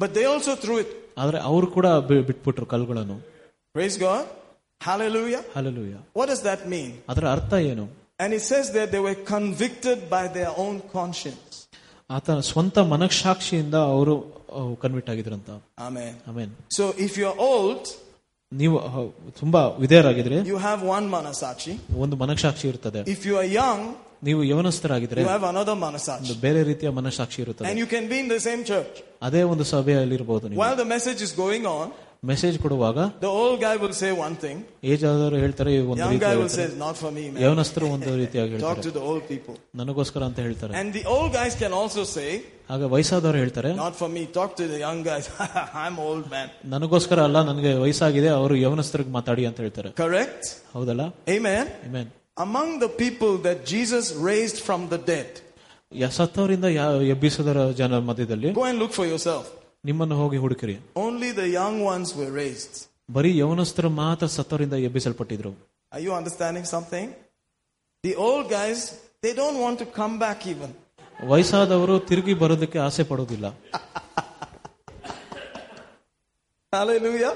[0.00, 0.90] But they also threw it.
[1.18, 3.18] ಆದ್ರೆ ಅವರು ಕೂಡ ಬಿ- ಬಿಟ್ಬಿಟ್ರು ಕಲ್ಲುಗಳನ್ನು
[3.74, 4.24] Praise God.
[4.80, 5.40] Hallelujah.
[5.56, 6.90] Hallelujah What does that mean?
[7.08, 7.84] ಅದರ ಅರ್ಥ ಏನು
[8.22, 11.44] And it says that they were convicted by their own conscience.
[12.10, 14.14] ಆತ ಸ್ವಂತ ಮನಃಸಾಕ್ಷಿಯಿಂದ ಅವರು
[14.82, 15.50] convict ಆಗಿದ್ರಂತ
[15.88, 16.12] Amen.
[16.28, 17.82] Amen So if you're old,
[18.52, 19.08] ನೀವು ಅಹ್,
[19.40, 21.72] ತುಂಬಾ ವಿಧೇಯರಾಗಿದ್ರೆ you have one manasachi.
[21.96, 23.80] ಒಂದು ಮನಃಸಾಕ್ಷಿ ಇರ್ತದೆ If you are young,
[24.22, 26.34] ನೀವು ಯವನಸ್ಥರಾಗಿದ್ರೆ you have another ಒಂದು manasachi.
[26.40, 28.96] ಬೇರೆ ರೀತಿಯ ಮನಃಸಾಕ್ಷಿ ಇರುತ್ತದೆ And you can be in the same church.
[29.22, 31.86] ಅದೇ ಒಂದು ಸಭೆಯಲ್ಲಿ ಇರಬಹುದು ನೀವು While the message is going on,
[32.22, 34.56] message ಕೊಡುವಾಗ the old guy will say one thing,
[34.92, 36.78] age ಆದವರು ಹೇಳ್ತಾರೆ ಒಂದು young ರೀತಿ guy will say, ಹೇಳ್ತಾರೆ.
[36.84, 37.40] Not for me, man.
[37.44, 39.56] ಯವನಸ್ಥರು ಒಂದು ರೀತಿಯಾಗಿ Talk ಹೇಳ್ತಾರೆ to the old people.
[39.80, 42.30] ನನಗೋಸ್ಕರ ಅಂತ ಹೇಳ್ತಾರೆ And the old guys can also say,
[42.74, 44.22] ಆಗ ವಯಸ್ಸಾದವರು ಹೇಳ್ತಾರೆ Not for me.
[44.38, 45.26] Talk to the young guys.
[45.84, 46.48] I'm old, man.
[46.74, 50.42] ನನಗೋಸ್ಕರ ಅಲ್ಲ ನನಗೆ ವಯಸ್ಸಾಗಿದೆ ಅವರು ಯವನಸ್ಥರಿಗೆ ಮಾತಾಡಿ ಅಂತ ಹೇಳ್ತಾರೆ Correct?
[50.76, 51.04] ಹೌದಲ್ಲ
[51.36, 51.64] Amen.
[51.88, 52.08] Amen.
[52.36, 55.30] Among the people that Jesus raised from the dead,
[55.92, 59.46] ಯ- ಸತ್ತವರಿಂದ ಯಾ- ಎಬ್ಬಿಸದರ ಜನರ ಮಧ್ಯದಲ್ಲಿ go and look for yourself.
[59.84, 60.76] ನಿಮ್ಮನ್ನು ಹೋಗಿ ಹುಡುಕಿರಿ
[61.06, 62.74] Only the young ones were raised.
[63.08, 65.52] ಬರೀ ಯವನಸ್ಥರು ಮಾತ್ರ ಸತ್ತವರಿಂದ ಎಬ್ಬಿಸಲ್ಪಟ್ಟಿದ್ರು
[65.92, 67.06] Are you understanding something?
[68.04, 68.80] The old guys,
[69.24, 70.70] they don't want to come back even.
[71.30, 73.46] ವಯಸ್ಸಾದವರು ತಿರುಗಿ ಬರೋದಕ್ಕೆ ಆಸೆ ಪಡೋದಿಲ್ಲ
[76.72, 77.34] Hallelujah.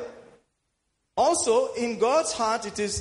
[1.17, 2.95] Also, in God's heart, it is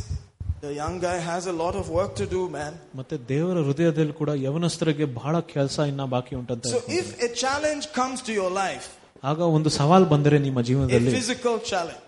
[0.61, 2.73] the young guy has a lot of work to do, man.
[2.99, 8.19] ಮತ್ತೆ ದೇವರ ಹೃದಯದಲ್ಲಿ ಕೂಡ ಯವನಸ್ಥರಿಗೆ ಬಹಳ ಕೆಲಸ ಇನ್ನ ಬಾಕಿ ಉಂಟಂತ So, if a challenge comes
[8.27, 8.88] to your life,
[9.23, 12.02] ಆಗ ಒಂದು ಸವಾಲ್ ಬಂದರೆ ನಿಮ್ಮ a ಜೀವನದಲ್ಲಿ physical challenge,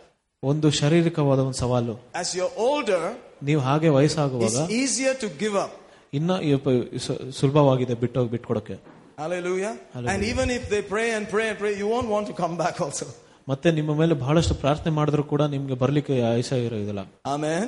[0.44, 3.03] ಒಂದು ಶಾರೀರಿಕವಾದ ಒಂದು ಸವಾಲು as you're older,
[3.44, 5.73] ನೀವು ಹಾಗೆ ವಯಸ್ಸಾಗುವಾಗ it's easier to give up.
[6.14, 6.73] ಇನ್ನ ಈ ಪ-
[7.06, 8.76] ಸು- ಸುಲಭವಾಗಿದೆ ಬಿಟ್ಟೋಗಿ ಬಿಟ್ಕೊಡಕ್ಕೆ
[9.18, 9.72] Hallelujah.
[9.94, 10.11] Hallelujah.
[10.11, 12.77] And even if they pray and pray and pray, you won't want to come back
[12.85, 13.07] also.
[13.48, 17.65] ಮತ್ತೆ ನಿಮ್ಮ ಮೇಲೆ ಬಹಳಷ್ಟು ಪ್ರಾರ್ಥನೆ ಮಾಡಿದ್ರು ಕೂಡ ನಿಮ್ಗೆ ಬರ್ಲಿಕ್ಕೆ ಆಯಸ ಇರೋದಿಲ್ಲ Amen.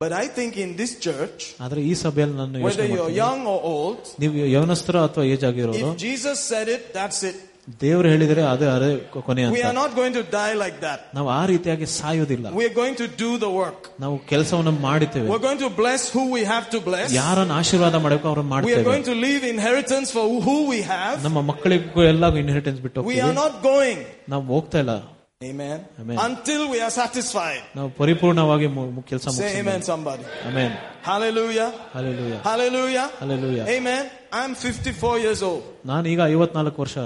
[0.00, 3.40] But I think in this church, ಆದ್ರೆ ಈ ಸಭೆಯಲ್ಲಿ ನಾನು whether ಯೋಚನೆ you're ಮಾಡ್ತೀನಿ, young
[3.46, 7.38] or old, ನೀವು ಯವನಸ್ಥರ ಅಥವಾ ಏಜ್ ಆಗಿರೋರು if Jesus said it, that's it.
[7.82, 8.88] ದೇವರು ಹೇಳಿದರೆ ಅದೇ ಅದೇ
[9.26, 10.98] ಕೊನೆ We are ಅಂತ not going to die like that.
[11.16, 13.80] ನಾವು ಆ ರೀತಿಯಾಗಿ ಸಾಯೋದಿಲ್ಲ We are going to do the work.
[14.04, 17.08] ನಾವು ಕೆಲಸವನ್ನು ಮಾಡುತ್ತೇವೆ We're going to bless who we have to bless.
[17.22, 21.16] ಯಾರನ್ನ ಆಶೀರ್ವಾದ ಮಾಡಬೇಕು ಅವ್ರನ್ನ We are ಮಾಡ್ತೇವೆ going to leave inheritance for who we have.
[21.26, 24.00] ನಮ್ಮ ಮಕ್ಕಳಿಗೂ ಎಲ್ಲ ಇನ್ಹೆರಿಟೆನ್ಸ್ ಬಿಟ್ಟು We are ಹೋಗ್ತೀವಿ not going.
[24.34, 24.94] ನಾವು ಹೋಗ್ತಾ ಇಲ್ಲ
[25.42, 25.78] Amen.
[26.02, 26.16] Amen.
[26.26, 27.62] Until we are satisfied.
[27.78, 28.68] ನಾವು ಪರಿಪೂರ್ಣವಾಗಿ
[29.10, 30.24] ಕೆಲಸ Say amen, somebody.
[30.48, 30.72] Amen
[31.10, 31.68] Hallelujah.
[31.96, 33.06] Hallelujah Hallelujah.
[33.20, 33.66] Hallelujah.
[33.76, 34.04] Amen.
[34.40, 35.62] I'm 54 years old.
[35.92, 36.96] ನಾನು ಈಗ ಐವತ್ನಾಲ್ಕು ವರ್ಷ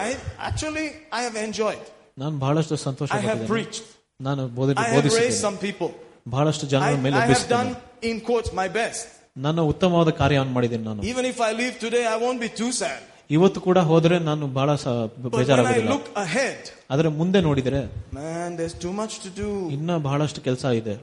[0.00, 0.06] I
[0.48, 1.84] actually I have enjoyed.
[2.18, 3.50] ನಾನು ಬಹಳಷ್ಟು ಸಂತೋಷ I have ಪಟ್ಟಿದ್ದೇನೆ.
[3.54, 3.82] preached.
[4.20, 5.90] ನಾನು ಬೋಧನೆ I have raised ಬೋಧಿಸಿದ್ದೇನೆ some people.
[6.28, 7.70] ಬಹಳಷ್ಟು I, ಜನರ ಮೇಲೆ I have ಎಬ್ಬಿಸಿದ್ದೇನೆ.
[7.70, 9.06] done in quotes my best.
[9.36, 13.00] ನನ್ನ ಉತ್ತಮವಾದ ಕಾರ್ಯವನ್ನು ಮಾಡಿದ್ದೇನೆ ನಾನು Even if I leave today, I won't be too sad.
[13.30, 17.80] ಇವತ್ತು ಕೂಡ ಹೋದ್ರೆ ನಾನು ಬಹಳ ಸ- But when I ಬೇಜಾರಾಗೋದಿಲ್ಲ look ahead, ಆದ್ರೆ ಮುಂದೆ ನೋಡಿದ್ರೆ
[18.14, 19.48] man, there's too much to do.
[19.70, 20.94] ಇನ್ನ ಬಹಳಷ್ಟು ಕೆಲಸ ಇದೆ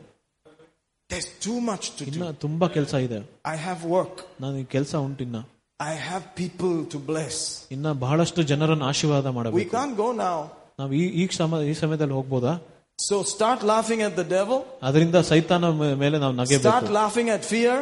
[1.10, 2.34] There's too much to ಇನ್ನ do.
[2.34, 4.16] ತುಂಬಾ ಕೆಲಸ ಇದೆ I have work.
[4.42, 5.38] ನಾನು ಈ ಕೆಲಸ ಉಂಟಿನ್ನ
[5.82, 7.36] I have people to bless.
[7.72, 10.38] ಇನ್ನ ಬಹಳಷ್ಟು ಜನರನ್ನು ಆಶೀರ್ವಾದ We ಮಾಡಬೇಕು can't go now.
[10.80, 12.54] ನಾವು ಈ ಈ ಸಮ ಈ ಸಮಯದಲ್ಲಿ ಹೋಗ್ಬೋದಾ
[13.00, 14.60] So start laughing at the devil.
[14.84, 17.76] ಅದರಿಂದ ಸೈತಾನ ಮೇ- ಮೇಲೆ ನಾವು Start ನಗೆಬೇಕು laughing at fear.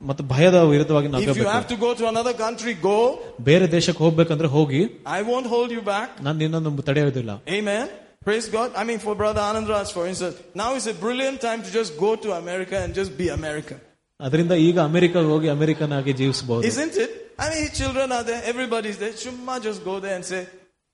[0.00, 2.98] ಮತ್ತೆ ಭಯದ ವಿರುದ್ಧವಾಗಿ If you ನಗಬೇಕು have to go to another country, go.
[3.40, 4.80] ಬೇರೆ ದೇಶಕ್ಕೆ ಹೋಗ್ಬೇಕಂದ್ರೆ ಹೋಗಿ
[5.18, 6.08] I won't hold you back.
[6.26, 7.86] ನಾನು ನಿನ್ನನ್ನು ತಡೆಯೋದಿಲ್ಲ Amen.
[8.28, 8.70] Praise God.
[8.80, 11.92] I mean, for Brother Anand Raj, for instance, now is a brilliant time to just
[11.98, 13.78] go to America and just be American.
[14.22, 17.10] ಅದರಿಂದ ಈಗ ಅಮೆರಿಕಾಗೆ ಹೋಗಿ American ಆಗಿ ಜೀವಿಸಬಹುದು Isn't it?
[17.38, 19.12] I mean, his children are there, everybody's there.
[19.22, 20.40] Shumma just go there and say,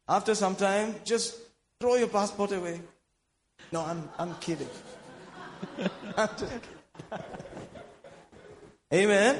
[0.08, 1.26] after some time, just
[1.80, 2.74] throw your passport away.
[3.74, 4.72] No, I'm, I'm kidding.
[6.18, 6.74] I'm just kidding.
[8.92, 9.32] Amen.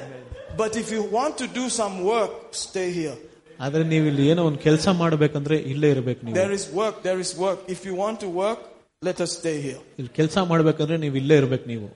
[0.57, 2.33] But if you want to do some work,
[2.65, 3.17] stay here.
[3.65, 7.31] ಆದ್ರೆ ನೀವು ಇಲ್ಲಿ ಏನೋ ಒಂದು ಕೆಲಸ ಮಾಡ್ಬೇಕಂದ್ರೆ ಇಲ್ಲೇ ಇರ್ಬೇಕು ನೀವು There is work, there is
[7.45, 7.59] work.
[7.75, 8.61] If you want to work,
[9.01, 9.79] let us stay here.
[9.99, 11.87] ಇಲ್ಲಿ ಕೆಲಸ ಮಾಡ್ಬೇಕಂದ್ರೆ ನೀವು ಇಲ್ಲೇ ಇರ್ಬೇಕು ನೀವು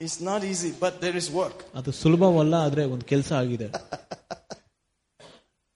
[0.00, 1.64] It's not easy, but there is work.
[1.74, 3.70] ಅದು ಸುಲಭವಲ್ಲ ಆದ್ರೆ ಒಂದು ಕೆಲಸ ಆಗಿದೆ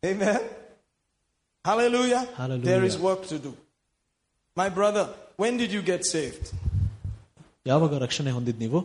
[0.06, 0.40] Amen.
[1.65, 2.27] Hallelujah.
[2.36, 2.65] Hallelujah.
[2.65, 3.56] There is work to do.
[4.56, 6.52] My brother, when did you get saved?
[7.66, 8.81] ಯಾವಾಗ ರಕ್ಷಣೆ ಹೊಂದಿದ್ ನೀವು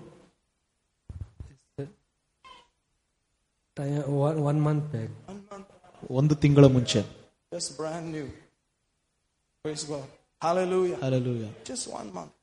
[3.75, 5.09] Time- One, one month back.
[5.27, 5.67] One month.
[6.11, 7.01] ಒಂದು ತಿಂಗಳ ಮುಂಚೆ
[7.51, 8.27] Just brand new.
[9.63, 10.05] Praise God.
[10.41, 10.97] Hallelujah.
[11.03, 12.34] Alleluia Just one month.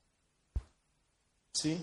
[1.55, 1.77] See?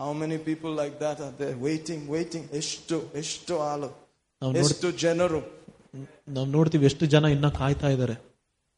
[0.00, 2.42] How many people like that are there waiting, waiting?
[2.52, 3.88] Eshto, eshto alo.
[4.42, 5.42] ನಾವು ನೋಡ್ Eshto general.
[6.28, 8.16] ನಾವು ನೋಡ್ತೀವಿ ಎಷ್ಟು ಜನ ಇನ್ನ ಕಾಯ್ತಾ ಇದ್ದಾರೆ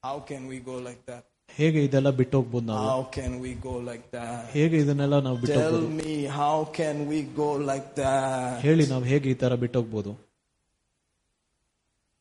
[0.02, 1.22] How can we go like that?
[1.58, 4.40] ಹೇಗೆ ಇದೆಲ್ಲ ಬಿಟ್ಟು ಹೋಗ್ಬೋದು ನಾವು How can we go like that?
[4.56, 8.54] ಹೇಗೆ ಇದನ್ನೆಲ್ಲ ನಾವು ಬಿಟ್ಟು Tell ಹೋಗ್ಬೋದು me, how can we go like that?
[8.66, 10.12] ಹೇಳಿ ನಾವು ಹೇಗೆ ಈ ತರ ಬಿಟ್ಟು ಹೋಗ್ಬೋದು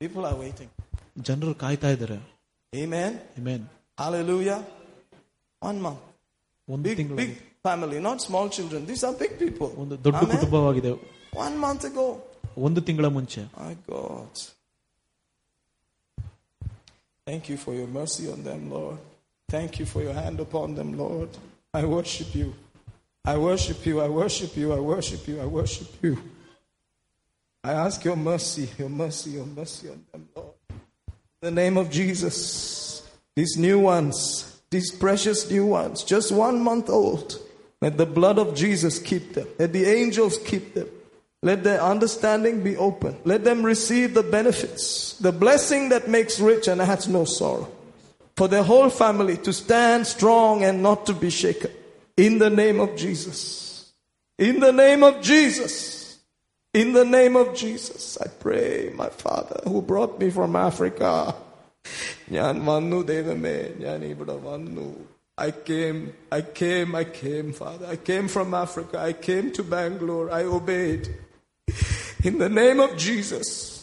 [0.02, 0.70] People are waiting.
[1.28, 2.18] ಜನರು ಕಾಯ್ತಾ ಇದ್ದಾರೆ
[2.74, 3.14] Amen.
[3.48, 3.66] Main
[3.98, 4.58] Hallelujah.
[5.62, 6.02] One month.
[6.68, 7.32] ಒಂದು Big, ತಿಂಗಳು big
[7.68, 8.86] family, not small children.
[8.92, 9.70] These are big people.
[9.84, 10.32] ಒಂದು ದೊಡ್ಡ Amen.
[10.36, 10.92] ಕುಟುಂಬವಾಗಿದೆ
[11.46, 12.06] One month ago.
[12.68, 14.34] ಒಂದು ತಿಂಗಳ ಮುಂಚೆ My God.
[17.30, 18.98] Thank you for your mercy on them, Lord.
[19.50, 21.30] Thank you for your hand upon them, Lord.
[21.74, 22.48] I worship you.
[23.26, 23.96] I worship you.
[24.08, 24.68] I worship you.
[24.78, 25.36] I worship you.
[25.46, 26.14] I worship you.
[27.64, 30.54] I ask your mercy, your mercy, your mercy on them, Lord.
[31.42, 32.38] In the name of Jesus,
[33.36, 34.16] these new ones,
[34.70, 37.28] these precious new ones, just one month old,
[37.82, 39.48] let the blood of Jesus keep them.
[39.60, 40.88] Let the angels keep them.
[41.44, 43.18] Let their understanding be open.
[43.24, 47.70] Let them receive the benefits, the blessing that makes rich and has no sorrow.
[48.36, 51.72] For their whole family to stand strong and not to be shaken.
[52.16, 53.92] In the name of Jesus.
[54.38, 56.18] In the name of Jesus.
[56.74, 61.34] In the name of Jesus, I pray, my Father, who brought me from Africa.
[62.38, 64.88] ഞാൻ വന്നു ദൈവമേ ഞാൻ ഇവിടെ വന്നു
[65.43, 67.87] I came, I came, I came, Father.
[67.87, 69.01] I came from Africa.
[69.01, 70.31] I came to Bangalore.
[70.31, 71.09] I obeyed.
[72.23, 73.83] In the name of Jesus,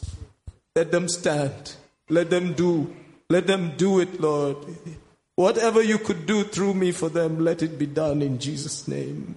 [0.73, 1.75] let them stand.
[2.07, 2.95] Let them do.
[3.29, 4.55] Let them do it, Lord.
[5.35, 9.35] Whatever you could do through me for them, let it be done in Jesus' name.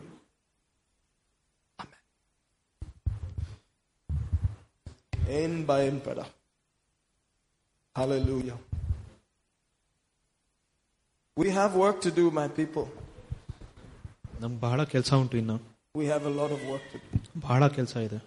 [5.29, 6.27] En by Emperor.
[7.97, 8.59] Hallelujah.
[11.38, 12.88] We have work to do, my people.
[14.42, 15.58] ನಮ್ಗೆ ಬಹಳ ಕೆಲಸ ಉಂಟು ಇನ್ನು
[15.96, 17.20] We have a lot of work to do.
[17.46, 18.20] ಬಹಳ ಕೆಲಸ ಇದೆ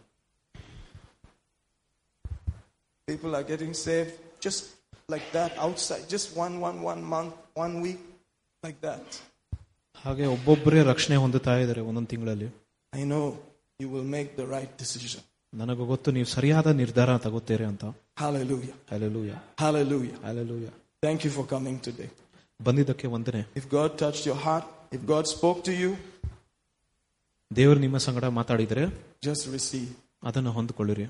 [3.08, 4.62] People are getting saved just
[5.08, 8.00] like that outside, just one, one, one month, one week,
[8.62, 9.06] like that.
[10.04, 12.48] ಹಾಗೆ ಒಬ್ಬೊಬ್ಬರೇ ರಕ್ಷಣೆ ಹೊಂದುತ್ತಾ ಇದ್ದಾರೆ ಒಂದೊಂದು ತಿಂಗಳಲ್ಲಿ
[12.92, 13.24] I know
[13.80, 15.22] you will make the right decision.
[15.52, 17.84] ನನಗೆ ಗೊತ್ತು ನೀವು ಸರಿಯಾದ ನಿರ್ಧಾರ ತಗೋತೀರಿ ಅಂತ
[18.22, 18.76] Hallelujah.
[18.96, 19.32] ಅಲೆಲೂಯ
[19.64, 20.18] Hallelujah.
[20.30, 20.66] ಅಲೆಲೂಯ
[21.02, 22.10] Thank you for coming today.
[22.60, 24.66] ಬಂದಿದ್ದಕ್ಕೆ ವಂದನೆ If God touched your heart,
[24.96, 25.90] if God spoke to you,
[27.50, 28.84] ದೇವರು ನಿಮ್ಮ ಸಂಗಡ ಮಾತಾಡಿದರೆ
[29.28, 29.88] just receive
[30.22, 31.06] ಅದನ್ನು ಹೊಂದ್ಕೊಳ್ಳಿರಿ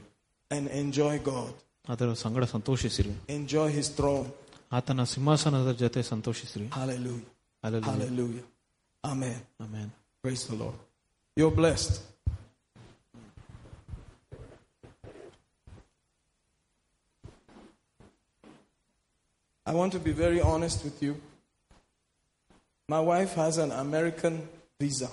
[0.50, 1.50] and enjoy God.
[1.92, 4.28] ಅದರ ಸಂಗಡ ಸಂತೋಷಿಸಿರಿ Enjoy His throne.
[4.78, 7.28] ಆತನ ಸಿಂಹಾಸನದ ಜೊತೆ ಸಂತೋಷಿಸ್ರಿ Hallelujah.
[7.64, 7.90] Hallelujah.
[7.90, 8.44] Hallelujah.
[9.04, 9.38] Amen.
[9.64, 9.88] Amen.
[10.24, 10.78] Praise the Lord.
[11.36, 11.94] You're blessed.
[19.66, 21.16] I want to be very honest with you.
[22.88, 24.34] My wife has an American
[24.80, 25.10] visa.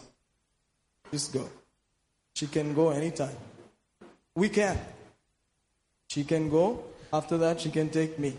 [1.05, 1.49] This girl.
[2.35, 3.37] She can go anytime.
[4.35, 4.77] We can.
[6.09, 6.65] She can go.
[7.13, 8.31] After that, she can take me.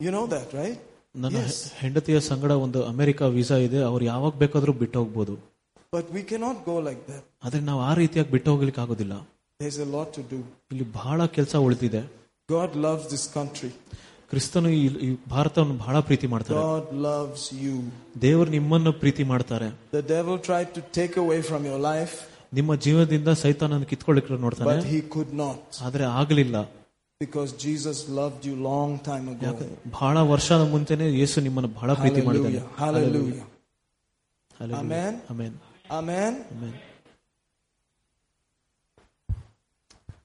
[0.00, 0.78] You know that, right?
[1.14, 1.56] ನನ್ನ Yes.
[1.80, 5.34] ಹೆಂಡತಿಯ ಸಂಗಡ ಒಂದು America visa ಇದೆ ಅವ್ರು ಯಾವಾಗ ಬೇಕಾದ್ರೂ ಬಿಟ್ಟು ಹೋಗ್ಬೋದು
[5.92, 7.22] But we cannot go like that.
[7.46, 9.14] ಆದ್ರೆ ನಾವು ಆ ರೀತಿಯಾಗಿ ಬಿಟ್ಟು ಹೋಗ್ಲಿಕ್ಕೆ ಆಗೋದಿಲ್ಲ
[9.60, 10.38] There's a lot to do.
[10.72, 12.02] ಇಲ್ಲಿ ಬಹಳ ಕೆಲಸ ಉಳಿದಿದೆ
[12.48, 13.70] God loves this country.
[14.29, 16.61] ಕ್ರಿಸ್ತನು ಈ ಭಾರತವನ್ನು ಬಹಳ ಪ್ರೀತಿ ಮಾಡ್ತಾರೆ.
[18.21, 19.67] ದೇವರು ನಿಮ್ಮನ್ನು ಪ್ರೀತಿ ಮಾಡ್ತಾರೆ.
[22.53, 24.75] ನಿಮ್ಮ ಜೀವನದಿಂದ ಸೈತಾನ ಕಿತ್ಕೊಳ್ಳಿಕ್ಕೆ ನೋಡ್ತಾರೆ
[25.81, 26.57] ಆದ್ರೆ ಆಗಲಿಲ್ಲ.
[27.21, 29.27] Because Jesus love you long time
[29.91, 32.61] ಬಹಳ ವರ್ಷದ ಮುಂಚೆನೆ ಯೇಸು ನಿಮ್ಮನ್ನು ಬಹಳ ಪ್ರೀತಿ ಮಾಡಿದ್ದಾರೆ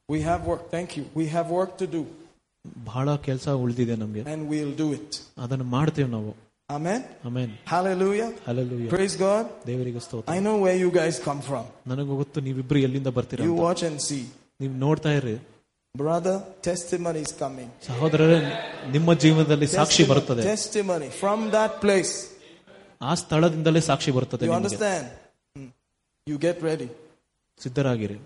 [0.09, 0.63] We have work.
[0.71, 1.05] Thank you.
[1.15, 2.01] We have work to do.
[2.86, 5.10] ಬಹಳ ಕೆಲಸ ಉಳಿದಿದೆ ನಮ್ಗೆ and we'll do it.
[5.46, 6.32] ಅದನ್ನು ಮಾಡ್ತೇವೆ ನಾವು
[6.70, 7.02] Amen.
[7.28, 8.30] Amen Hallelujah.
[8.48, 9.44] Hallelujah Praise God.
[9.70, 11.66] ದೇವರಿಗೆ ಸ್ತೋತ್ರ I know where you guys come from.
[11.92, 13.66] ನನಗೂ ಗೊತ್ತು ನೀವಿಬ್ರು ಎಲ್ಲಿಂದ ಬರ್ತೀರಾ You ಅಂತ.
[13.68, 14.24] watch and see.
[14.62, 15.36] ನೀವು ನೋಡ್ತಾ ಇರ್ರಿ
[15.96, 16.34] Brother,
[16.64, 17.68] testimony is coming.
[17.88, 18.40] ಸಹೋದರರೇ
[18.96, 22.16] ನಿಮ್ಮ ಜೀವನದಲ್ಲಿ ಸಾಕ್ಷಿ Testimony, ಬರುತ್ತದೆ testimony from that place.
[23.02, 24.60] ಆ ಸ್ಥಳದಿಂದಲೇ ಸಾಕ್ಷಿ ಬರುತ್ತದೆ You ನಿಮಗೆ.
[24.62, 25.06] understand?
[25.56, 25.70] Hmm.
[26.28, 26.88] You get ready.
[27.60, 28.18] ಸಿದ್ಧರಾಗಿರಿ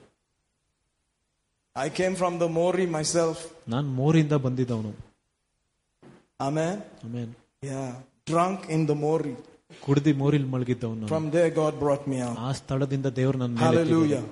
[1.76, 3.38] I came from the Mori myself.
[3.68, 4.91] ನಾನು ಮೋರಿಂದ ಬಂದಿದ್ದವನು
[6.40, 6.76] Amen.
[7.06, 7.31] Amen
[7.69, 7.88] Yeah.
[8.27, 9.34] Drunk in the Mori.
[9.86, 11.10] ಕುಡ್ದಿ ಮೋರಿಲ್ ಮಲಗಿದ್ದವನು ನಾನು.
[11.14, 12.38] From there, God brought me out.
[12.48, 14.22] ಆ ಸ್ಥಳದಿಂದ ದೇವರು ನನ್ನ ಮೇಲೆ ಎತ್ತಿದ್ದಾನೆ.
[14.22, 14.23] Hallelujah.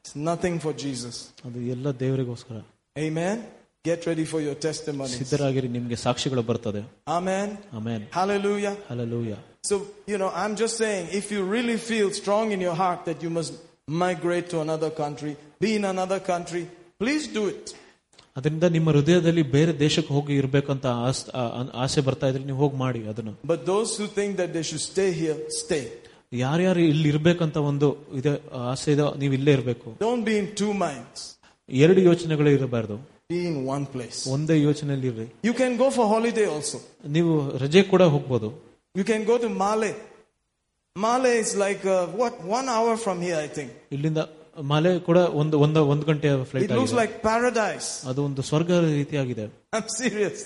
[0.00, 1.16] It's nothing for Jesus.
[1.46, 2.58] ಅದು ಎಲ್ಲ ದೇವರಿಗೋಸ್ಕರ
[2.96, 3.36] Amen.
[3.84, 5.18] Get ready for your testimonies.
[5.22, 6.82] ಸಿದ್ಧರಾಗಿರಿ ನಿಮ್ಗೆ ಸಾಕ್ಷಿಗಳು ಬರ್ತದೆ
[7.18, 7.48] Amen.
[7.78, 8.74] Amen Hallelujah.
[8.90, 9.32] Hallelujah
[9.70, 9.74] So,
[10.10, 13.30] you know, I'm just saying, if you really feel strong in your heart that you
[13.38, 13.52] must
[13.88, 16.62] migrate to another country, be in another country,
[17.00, 17.64] please do it.
[18.36, 22.76] ಅದರಿಂದ ನಿಮ್ಮ ಹೃದಯದಲ್ಲಿ ಬೇರೆ ದೇಶಕ್ಕೆ ಹೋಗಿ ಇರ್ಬೇಕಂತ as- ಆ- ಆ- ಆಸೆ ಬರ್ತಾ ಇದ್ರೆ ನೀವು ಹೋಗಿ
[22.76, 25.84] ಮಾಡಿ ಅದನ್ನು But those who think that they should stay here, stay.
[26.32, 28.32] ಯಾರ್ಯಾರು ಇಲ್ಲಿ ಇರ್ಬೇಕಂತ ಒಂದು ಇದೆ
[28.70, 31.20] ಆಸೆ ಇದೆ ನೀವು ಇಲ್ಲೇ ಇರಬೇಕು Don't be in two minds.
[31.68, 32.96] ಎರಡು ಯೋಚನೆಗಳು ಇರಬಾರ್ದು
[33.30, 34.20] Be in one place.
[34.28, 36.78] ಒಂದೇ ಯೋಚನೆಯಲ್ಲಿ ಇರ್ರಿ You can go for holiday also.
[37.08, 38.50] ನೀವು ರಜೆ ಕೂಡ ಹೋಗ್ಬೋದು
[38.94, 39.90] You can go to Male.
[40.96, 43.70] Male is like, uh, what, one hour from here, I think.
[43.96, 44.20] ಇಲ್ಲಿಂದ
[44.72, 47.88] ಮಲೆ ಕೂಡ ಒಂದು ಒಂದು ಒಂದು ಗಂಟೆಯ It flight looks like paradise.
[48.10, 49.46] ಅದು ಒಂದು ಸ್ವರ್ಗ ರೀತಿಯಾಗಿದೆ
[49.76, 50.40] I'm serious.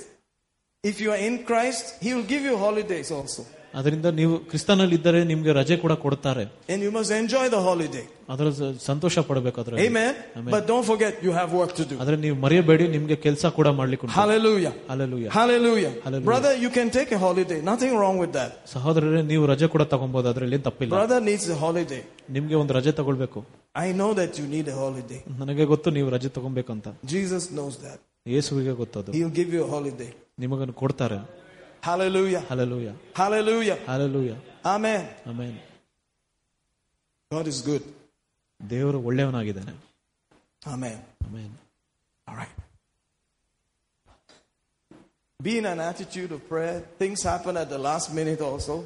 [0.85, 3.43] If you are in Christ, He will give you holidays also.
[3.75, 8.05] ಅದರಿಂದ ನೀವು ಕ್ರಿಸ್ತನಲ್ಲಿ ಇದ್ದರೆ ನಿಮ್ಗೆ ರಜೆ ಕೂಡ ಕೊಡ್ತಾರೆ And you must enjoy the holiday.
[8.29, 10.13] ಅದರ ಸ- ಸಂತೋಷ ಪಡಬೇಕಾದ್ರೆ Amen.
[10.55, 11.97] But don't forget, you have work to do.
[12.03, 14.17] ಆದ್ರೆ ನೀವು ಮರೆಯಬೇಡಿ ನಿಮ್ಗೆ ಕೆಲಸ ಕೂಡ ಮಾಡ್ಲಿಕ್ಕೆ ಉಂಟು.
[14.21, 14.73] Hallelujah.
[14.93, 15.31] Hallelujah.
[15.39, 15.93] Hallelujah.
[16.07, 16.29] Hallelujah.
[16.31, 17.59] Brother, you can take a holiday.
[17.63, 18.51] Nothing wrong with that.
[18.75, 22.03] ಸಹೋದರರೇ ನೀವು ರಜೆ ಕೂಡ ತಗೊಬಹುದು ಅದ್ರಲ್ಲಿ ಏನ್ ತಪ್ಪಿಲ್ಲ Brother needs a holiday.
[22.31, 23.41] ನಿಮ್ಗೆ ಒಂದು ರಜೆ ತಗೊಳ್ಬೇಕು
[23.87, 25.21] I know that you need a holiday.
[25.43, 27.99] ನನಗೆ ಗೊತ್ತು ನೀವು ರಜೆ ತಗೊಬೇಕಂತ Jesus knows that.
[28.27, 30.11] ಯೇಸುವಿಗೆ ಗೊತ್ತದು He'll give you a holiday.
[30.39, 31.19] ನಿಮಗನ್ನು ಕೊಡ್ತಾರೆ
[31.83, 32.43] Hallelujah.
[32.51, 32.89] Hallelujah
[33.21, 33.77] Hallelujah.
[33.89, 34.33] Hallelujah
[34.75, 35.03] Amen.
[35.31, 35.57] Amen
[37.31, 37.85] God is good.
[38.61, 39.75] ದೇವರು ಒಳ್ಳೆಯವನಾಗಿದ್ದಾನೆ
[40.67, 40.99] Amen.
[41.27, 41.55] Amen
[42.27, 42.55] All right.
[45.41, 46.77] Be in an attitude of prayer.
[46.99, 48.77] Things happen at the last minute also.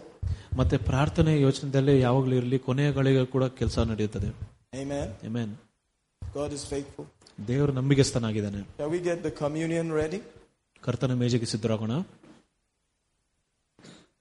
[0.57, 4.31] ಮತ್ತೆ ಪ್ರಾರ್ಥನೆ ಯೋಚನೆದಲ್ಲೇ ಯಾವಾಗ್ಲೂ ಇರಲಿ ಕೊನೆಯ ಗಳಿಗೆ ಕೂಡ ಕೆಲಸ ನಡೆಯುತ್ತದೆ
[4.83, 5.07] Amen.
[5.29, 5.53] Amen
[6.23, 7.07] God is faithful.
[7.49, 10.21] ದೇವರು ನಂಬಿಕೆಸ್ತನಾಗಿದ್ದಾನೆ Shall we get the communion ready?
[10.83, 11.95] ಕರ್ತನ ಮೇಜಿಗೆ ಸಿದ್ಧರಾಗೋಣ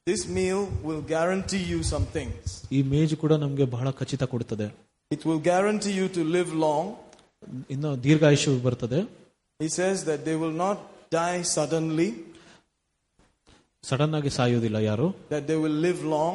[0.08, 2.46] This meal will guarantee you some things.
[2.78, 4.68] ಈ ಮೇಜು ಕೂಡ ನಮ್ಗೆ ಬಹಳ ಖಚಿತ ಕೊಡುತ್ತದೆ
[5.12, 6.86] It will guarantee you to live long.
[7.74, 9.00] ಇನ್ನು ದೀರ್ಘಾಯುಷ್ಯ ಬರ್ತದೆ
[9.60, 10.78] He says that they will not
[11.12, 12.10] die suddenly,
[13.84, 16.34] sudden ಆಗಿ ಸಾಯೋದಿಲ್ಲ ಯಾರು that they will live long,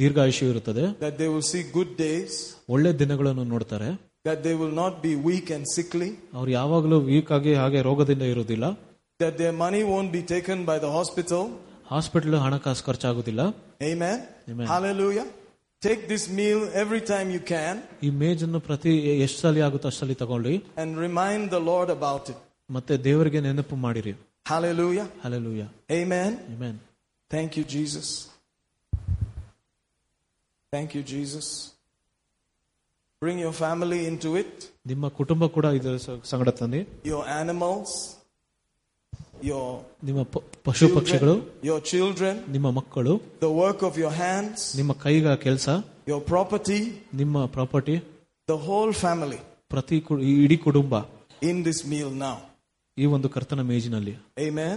[0.00, 2.34] ದೀರ್ಘಾಯುಷ್ಯ ಇರುತ್ತದೆ that they will see good days,
[2.74, 3.90] ಒಳ್ಳೆ ದಿನಗಳನ್ನು ನೋಡ್ತಾರೆ
[4.24, 8.66] that they will not be weak and sickly, ಅವ್ರು ಯಾವಾಗಲೂ ವೀಕ್ ಆಗಿ ಹಾಗೆ ರೋಗದಿಂದ ಇರುವುದಿಲ್ಲ
[9.20, 11.42] that their money won't be taken by the hospital.
[11.92, 13.42] Hospital ಹಣಕಾಸು ಖರ್ಚಾಗುದಿಲ್ಲ
[13.90, 14.16] Amen.
[14.50, 14.66] Amen.
[14.66, 15.26] Hallelujah.
[15.82, 17.74] Take this meal every time you can
[18.06, 18.92] ಈ ಮೇಜನ್ನು ಪ್ರತಿ
[19.26, 22.38] ಎಷ್ಟು ಸಲ ಆಗುತ್ತೋ ಅಷ್ಟು ಸಲ ತಗೊಳ್ಳಿ and remind the Lord about it.
[22.70, 24.14] ಮತ್ತೆ ದೇವರಿಗೆ ನೆನಪು ಮಾಡಿರಿ
[24.46, 25.06] Hallelujah.
[25.24, 25.62] Hallelujah
[25.98, 26.32] Amen.
[26.50, 26.78] Amen
[27.30, 28.08] Thank you, Jesus.
[30.72, 31.48] Thank you, Jesus.
[33.22, 34.52] Bring your family into it,
[34.86, 37.90] ನಿಮ್ಮ ಕುಟುಂಬ ಕೂಡ ಇದರ ಸ- ಸಂಗಡ ತಂದಿ your animals,
[39.42, 39.66] your
[40.04, 44.92] ನಿಮ್ಮ ಪ- ಪಶು ಪಕ್ಷಿಗಳು children, your children, ನಿಮ್ಮ ಮಕ್ಕಳು the work of your hands, ನಿಮ್ಮ
[45.04, 45.68] ಕೈಗ ಕೆಲಸ
[46.06, 46.80] your property,
[47.14, 47.96] ನಿಮ್ಮ ಪ್ರಾಪರ್ಟಿ
[48.48, 49.40] the whole family
[49.70, 50.94] ಪ್ರತಿ ಕು- ಈ ಇಡೀ ಕುಟುಂಬ
[51.42, 52.36] in this meal now.
[52.96, 54.76] ಈ ಒಂದು ಕರ್ತನ ಮೇಜಿನಲ್ಲಿ Amen.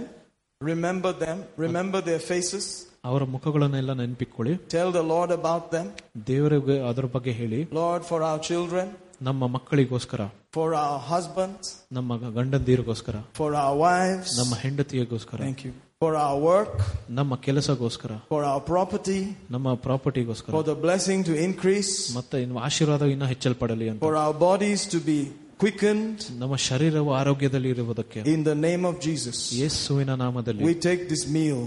[0.60, 2.66] Remember them, remember their faces,
[3.04, 5.86] ಅವರ ಮುಖಗಳನ್ನೆಲ್ಲ ನೆನಪಿಕೊಳ್ಳಿ tell the Lord about them.
[6.26, 8.86] ದೇವರಿಗೆ ಅದರ ಬಗ್ಗೆ ಹೇಳಿ Lord, for our children,
[9.22, 10.20] ನಮ್ಮ ಮಕ್ಕಳಿಗೋಸ್ಕರ
[10.56, 14.30] for our husbands, ನಮ್ಮ ಗಂಡಂದಿರಿಗೋಸ್ಕರ for our wives.
[14.38, 15.72] ನಮ್ಮ ಹೆಂಡತಿಯಗೋಸ್ಕರ Thank you.
[16.02, 16.76] For our work,
[17.10, 23.06] ನಮ್ಮ ಕೆಲಸಗೋಸ್ಕರ for our property, ನಮ್ಮ ಪ್ರಾಪರ್ಟಿಗೋಸ್ಕರ for the blessing to increase, ಮತ್ತೆ ಇನ್ನು ಆಶೀರ್ವಾದ
[23.14, 25.18] ಇನ್ನ ಹೆಚ್ಚಲ್ಪಡಲಿ ಅಂತ for our bodies to be
[25.60, 29.38] quickened ನಮ್ಮ ಶರೀರವು ಆರೋಗ್ಯದಲ್ಲಿ ಇರುವುದಕ್ಕೆ in the name of Jesus.
[29.62, 31.60] ಯೇಸುವಿನ ನಾಮದಲ್ಲಿ We take this meal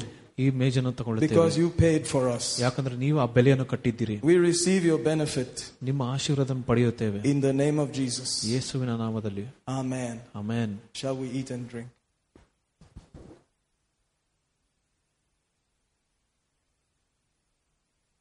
[0.43, 2.45] ಈ ಮೇಜನ್ನು ತಗೊಳ್ಳುತ್ತೇವೆ because you paid for us.
[2.65, 5.51] ಯಾಕಂದ್ರೆ ನೀವು ಆ ಬೆಲೆಯನ್ನು ಕಟ್ಟಿದ್ದೀರಿ We receive your benefit
[5.89, 8.31] ನಿಮ್ಮ ಆಶೀರ್ವಾದ ಪಡೆಯುತ್ತೇವೆ in the name of Jesus.
[8.53, 9.45] ಯೇಸುವಿನ ನಾಮದಲ್ಲಿ
[9.79, 10.15] Amen.
[10.41, 11.89] Amen Shall we eat and drink?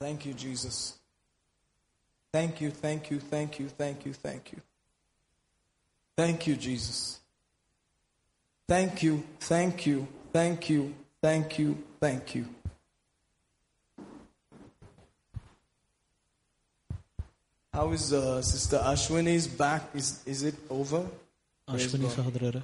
[0.01, 0.95] Thank you, Jesus.
[2.33, 4.61] Thank you, thank you, thank you, thank you, thank you.
[6.19, 7.21] Thank you, Jesus.
[8.69, 11.78] Thank you, thank you, thank you, Thank you.
[12.00, 12.46] Thank you.
[17.74, 19.84] How is uh, Sister Ashwini's back?
[19.94, 21.06] Is, is it over?
[21.68, 22.64] Ashwini Sahadrara.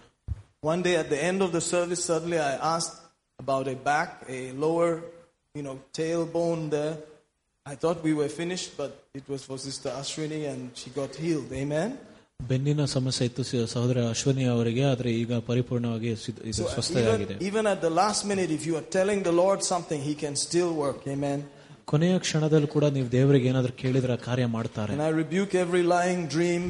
[0.61, 3.01] One day at the end of the service, suddenly I asked
[3.37, 5.01] about a back, a lower,
[5.53, 6.97] you know, tailbone there.
[7.65, 11.51] I thought we were finished, but it was for Sister Ashwini and she got healed.
[11.51, 11.97] Amen?
[12.40, 17.46] ಬೆನ್ನಿನ ಸಮಸ್ಯೆ ಇತ್ತು ಸ- ಸಹೋದರ ಅಶ್ವಿನಿ ಅವರಿಗೆ ಆದ್ರೆ ಈಗ ಪರಿಪೂರ್ಣವಾಗಿ ಸಿದ್ಧ- ಇದು So ಸ್ವಸ್ಥವಾಗಿದೆ even,
[17.48, 20.70] even at the last minute, if you are telling the Lord something, He can still
[20.76, 21.00] work.
[21.08, 21.40] Amen?
[21.88, 26.22] ಕೊನೆಯ ಕ್ಷಣದಲ್ಲಿ ಕೂಡ ನೀವು ದೇವರಿಗೆ ಏನಾದ್ರೂ ಕೇಳಿದ್ರೆ ಆ ಕಾರ್ಯ ಮಾಡ್ತಾರೆ And I rebuke every lying
[26.28, 26.62] dream,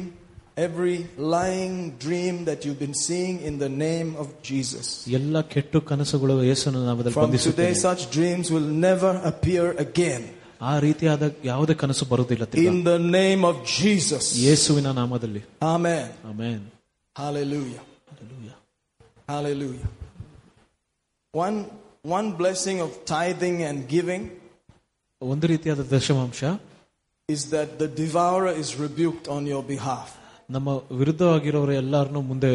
[0.57, 0.95] every
[1.31, 4.87] lying dream that you've been seeing in the name of Jesus.
[5.19, 10.23] ಎಲ್ಲ ಕೆಟ್ಟು ಕನಸುಗಳು ಯೇಸುವಿನ ನಾಮದಲ್ಲಿ From today, ಬಂಧಿಸುತ್ತೇನೆ such dreams will never appear again.
[10.60, 15.42] ಆ ರೀತಿಯಾದ ಯಾವುದೇ ಕನಸು ಬರುವುದಿಲ್ಲ in the name of Jesus ಯೇಸುವಿನ ನಾಮದಲ್ಲಿ.
[15.62, 16.64] Amen amen
[17.16, 18.54] hallelujah hallelujah
[19.28, 19.88] hallelujah
[21.34, 21.64] one
[22.18, 24.28] one blessing of tithing and giving
[25.22, 26.44] ಒಂದು ರೀತಿಯಾದ ದಶಮಾಂಶ.
[27.28, 30.12] Is that the devourer is rebuked on your behalf
[30.50, 32.50] ನಮ್ಮ ವಿರುದ್ಧವಾಗಿರೋರು ಎಲ್ಲರನ್ನೂ ಮುಂದೆ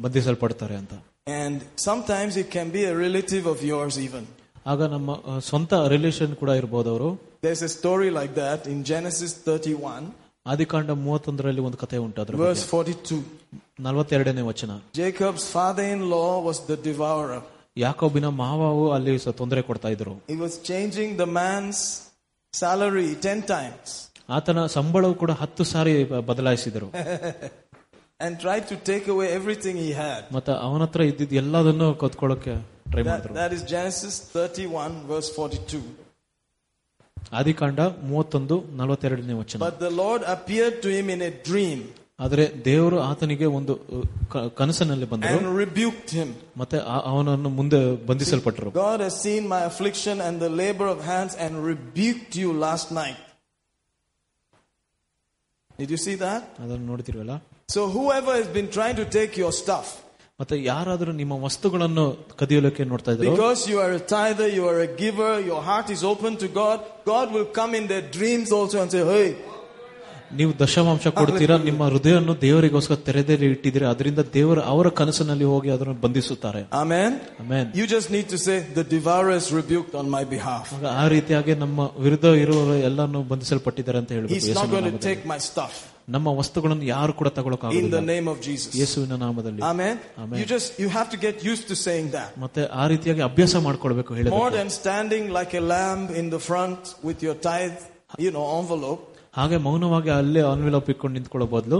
[0.00, 0.94] ಬಂಧಿಸಲ್ಪಡ್ತಾರೆ ಅಂತ.
[1.26, 4.26] And sometimes it can be a relative of yours even
[4.66, 10.01] ಆಗ ನಮ್ಮ ಸ್ವಂತ ರಿಲೇಷನ್ ಕೂಡ ಇರಬಹುದು ಅವರು There's a story like that in Genesis 31,
[10.45, 13.19] ಆದಿಕಾಂಡ ಮೂವತ್ತೊಂದರಲ್ಲಿ ಒಂದು ಕಥೆ ಉಂಟು ಅದ್ರ verse 42.
[13.79, 17.39] ನಲವತ್ತೆರಡನೇ ವಚನ Jacob's father in law was the devourer.
[17.77, 21.79] ಯಾಕೊಬ್ಬಿನ ಮಾವವು ಅಲ್ಲಿ ಸ- ತೊಂದರೆ ಕೊಡ್ತಾ ಇದ್ರು He was changing the man's
[22.53, 23.89] salary 10 times
[24.29, 26.87] ಆತನ ಸಂಬಳವು ಕೂಡ ಹತ್ತು ಸಾರಿ ಬ- ಬದಲಾಯಿಸಿದರು
[28.19, 30.21] and tried to take away everything he had.
[30.31, 32.53] ಮತ್ತೆ ಅವನ ಹತ್ರ ಇದ್ದಿದ್ದು ಎಲ್ಲದನ್ನು ಕತ್ಕೊಳ್ಳೋಕೆ
[32.91, 35.81] ಟ್ರೈ That, ಮಾಡಿದ್ರು that is Genesis 31, verse 42.
[37.32, 39.68] ಆದಿಕಾಂಡ ಮೂವತ್ತೊಂದು ನಲವತ್ತೆರಡನೇ ವಚನ.
[40.82, 41.82] To him in a dream
[42.20, 43.74] ಆದರೆ ದೇವರು ಆತನಿಗೆ ಒಂದು
[44.56, 45.38] ಕನಸಿನಲ್ಲಿ ಬಂದರು.
[46.56, 48.70] ಮತ್ತೆ ಅವನನ್ನು ಮುಂದೆ ಬಂಧಿಸಲ್ಪಟ್ಟರು.
[49.08, 49.60] Seen my
[50.56, 53.22] labour hands and rebuked you last night
[55.90, 57.30] you see that ಅದನ್ನು ನೋಡ್ತಿರಲ್ಲ
[57.68, 62.04] so whoever been try to take your stuff ಮತ್ತೆ ಯಾರಾದರೂ ನಿಮ್ಮ ವಸ್ತುಗಳನ್ನು
[62.36, 66.36] ಕದಿಯಲಿಕ್ಕೆ ನೋಡ್ತಾ ಇದ್ದಾರೆ because you are tither you are a giver your heart is open
[66.36, 69.24] to God God will come in the dreams also ಅಂತ ಹೇ
[70.38, 71.56] ನೀವು ದಶಮಾಂಶ ಕೊಡ್ತೀರಾ?
[71.66, 76.60] ನಿಮ್ಮ ಹೃದಯವನ್ನು ದೇವರಿಗೋಸ್ಕರ ತೆರೆದೇ ಇಟ್ಟಿದ್ರೆ ಅದರಿಂದ ದೇವರ ಅವರ ಕನಸಿನಲ್ಲಿ ಹೋಗಿ ಅದನ್ನು ಬಂಧಿಸುತ್ತಾರೆ.
[76.72, 81.54] Amen amen you just need to say the devourers rebuke on my behalf ಆ ರೀತಿಯಾಗಿ
[81.64, 86.01] ನಮ್ಮ ವಿರುದ್ಧ ಇರುವವರು ಎಲ್ಲಾನು ಬಂಧಿಸಲ್ಪಟ್ಟಿದ್ದಾರೆ ಅಂತ ಹೇಳಿ take my staff going to ನಾಮದಲ್ಲಿ.
[86.01, 86.01] take my stuff.
[86.09, 88.75] ನಮ್ಮ ವಸ್ತುಗಳನ್ನು ಯಾರು ಕೂಡ In ತಗೊಳಕ್ಕಾಗೋದಿಲ್ಲ the name of Jesus.
[88.75, 89.99] ಯೇಸುವಿನ ನಾಮದಲ್ಲಿ Amen.
[90.17, 90.39] Amen.
[90.39, 92.29] You just, you have to get used to saying that.
[92.37, 96.95] ಮತ್ತೆ ಆ ರೀತಿಯಾಗಿ ಅಭ್ಯಾಸ ಮಾಡ್ಕೊಳ್ಬೇಕು ಹೇಳಿದ More than standing like a lamb in the front
[97.03, 97.79] with your tithe,
[98.17, 99.03] you know, envelope.
[99.33, 101.79] ಹಾಗೆ ಮೌನವಾಗಿ ಅಲ್ಲೇ ಅನ್ವಿಲೋಪ್ ಇಟ್ಕೊಂಡು ನಿಂತ್ಕೊಳ್ಳೋ ಬದಲು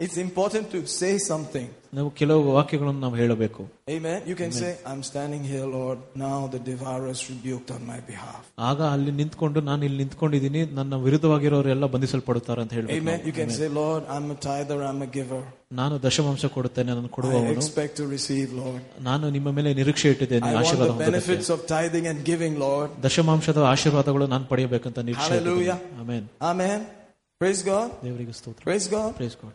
[0.00, 1.66] It's important to say something.
[1.94, 3.62] ನಾವು ಕೆಲವು ವಾಕ್ಯಗಳನ್ನು ನಾವು ಹೇಳಬೇಕು
[3.96, 4.18] Amen.
[4.30, 5.98] You can say, I'm standing here, Lord.
[6.22, 8.38] Now the devourer is rebuked on my behalf.
[8.68, 13.18] ಆಗ ಅಲ್ಲಿ ನಿಂತ್ಕೊಂಡು ನಾನು ಇಲ್ಲಿ ನಿಂತ್ಕೊಂಡಿದ್ದೀನಿ ನನ್ನ ವಿರುದ್ಧವಾಗಿರೋರು ಎಲ್ಲ ಬಂಧಿಸಲ್ಪಡುತ್ತಾರೆ ಅಂತ ಹೇಳ್ಬೇಕು Amen.
[13.18, 13.28] ನಾವು.
[13.30, 15.42] You can say, Lord, I'm a tither, I'm a giver.
[15.80, 18.80] ನಾನು ದಶಮಾಂಶ ಕೊಡುತ್ತೇನೆ ನಾನು I ಕೊಡುವವನು expect to receive, Lord.
[19.10, 21.12] ನಾನು ನಿಮ್ಮ ಮೇಲೆ ನಿರೀಕ್ಷೆ ಇಟ್ಟಿದ್ದೇನೆ I want ಆಶೀರ್ವಾದ the ಹೊಂದೋದಕ್ಕೆ.
[21.12, 22.88] benefits of tithing and giving, Lord.
[23.08, 25.78] ದಶಮಾಂಶದ ಆಶೀರ್ವಾದಗಳು ನಾನು ಪಡೆಯಬೇಕಂತ ನಿರೀಕ್ಷೆ Hallelujah.
[26.02, 26.80] ಆಮೇನ್ Amen.
[27.40, 27.88] Praise God.
[28.06, 29.10] ದೇವರಿಗೆ ಸ್ತೋತ್ರ Praise God.
[29.22, 29.54] Praise God.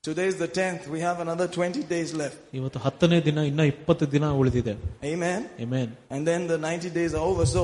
[0.04, 0.86] Today is the 10th.
[0.86, 2.36] We have another 20 days left.
[2.58, 4.74] ಇವತ್ತು ಹತ್ತನೇ ದಿನ ಇನ್ನ ಇಪ್ಪತ್ತು ದಿನ ಉಳಿದಿದೆ
[5.12, 5.40] Amen.
[5.64, 7.44] Amen And then the 90 days are over.
[7.46, 7.62] So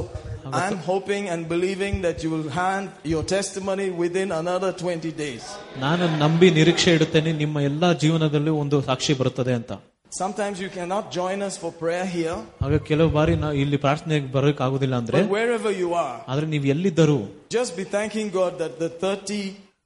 [0.60, 5.44] I'm hoping and believing that you will hand your testimony within another 20 days.
[5.84, 9.72] ನಾನು ನಂಬಿ ನಿರೀಕ್ಷೆ ಇಡುತ್ತೇನೆ ನಿಮ್ಮ ಎಲ್ಲಾ ಜೀವನದಲ್ಲಿ ಒಂದು ಸಾಕ್ಷಿ ಬರುತ್ತದೆ ಅಂತ
[10.12, 14.62] Sometimes you cannot join us for prayer here, ಹಾಗೆ ಕೆಲವು ಬಾರಿ ನಾವು ಇಲ್ಲಿ ಪ್ರಾರ್ಥನೆಗೆ ಬರೋಕ್
[14.66, 17.18] ಆಗುದಿಲ್ಲ ಅಂದ್ರೆ but wherever you are, ಆದ್ರೆ ನೀವು ಎಲ್ಲಿದ್ದರೂ
[17.58, 19.38] just be thanking God that the 30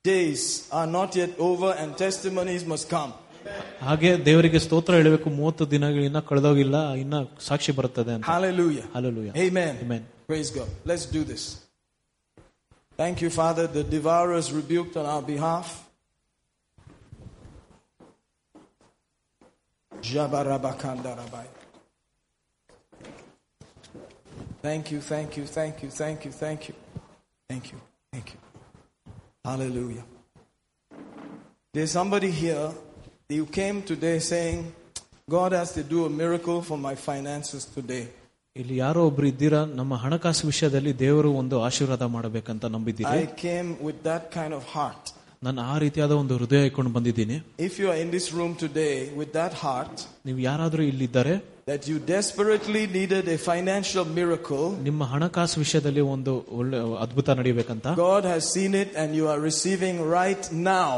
[0.04, 0.42] days
[0.78, 3.12] are not yet over and testimonies must come.
[3.86, 7.16] ಹಾಗೆ ದೇವರಿಗೆ ಸ್ತೋತ್ರ ಹೇಳಬೇಕು ಮೂವತ್ತು ದಿನಗಳು ಇನ್ನ ಕಳೆದೋಗಿಲ್ಲ ಇನ್ನ
[7.48, 8.86] ಸಾಕ್ಷಿ ಬರುತ್ತದೆ ಅಂತ Hallelujah.
[8.96, 9.34] Hallelujah.
[9.46, 9.74] Amen.
[9.84, 10.02] Amen.
[10.30, 10.70] Praise God.
[10.90, 11.42] Let's do this.
[13.02, 13.64] Thank you, Father.
[13.78, 15.66] The devourer is rebuked on our behalf.
[20.02, 21.46] Jabarabakandarabai.
[24.62, 26.74] Thank you, thank you, thank you, thank you, thank you.
[27.48, 27.80] Thank you,
[28.12, 28.38] thank you.
[29.44, 30.04] Hallelujah.
[31.74, 32.68] There's somebody here,
[33.30, 34.58] you came today saying,
[35.28, 38.04] God has to do a miracle for my finances today.
[38.56, 43.98] ಇಲ್ಲಿ ಯಾರೋ ಒಬ್ರು ಇದ್ದೀರಾ ನಮ್ಮ ಹಣಕಾಸು ವಿಷಯದಲ್ಲಿ ದೇವರು ಒಂದು ಆಶೀರ್ವಾದ ಮಾಡಬೇಕಂತ ನಂಬಿದ್ದೀರಿ I came with
[44.08, 45.02] that kind of heart.
[45.42, 47.36] ನಾನು ಆ ರೀತಿಯಾದ ಒಂದು ಹೃದಯ ಇಟ್ಕೊಂಡು ಬಂದಿದ್ದೀನಿ
[47.68, 49.96] If you are in this room today with that heart,
[50.28, 51.34] ನೀವು ಯಾರಾದ್ರೂ ಇಲ್ಲಿದ್ದಾರೆ
[51.70, 58.24] that you desperately needed a financial miracle, ನಿಮ್ಮ ಹಣಕಾಸು ವಿಷಯದಲ್ಲಿ ಒಂದು ಒಳ್ಳೆ ಅದ್ಭುತ ನಡಿಬೇಕಂತ God
[58.32, 60.44] has seen it and you are receiving right
[60.74, 60.90] now.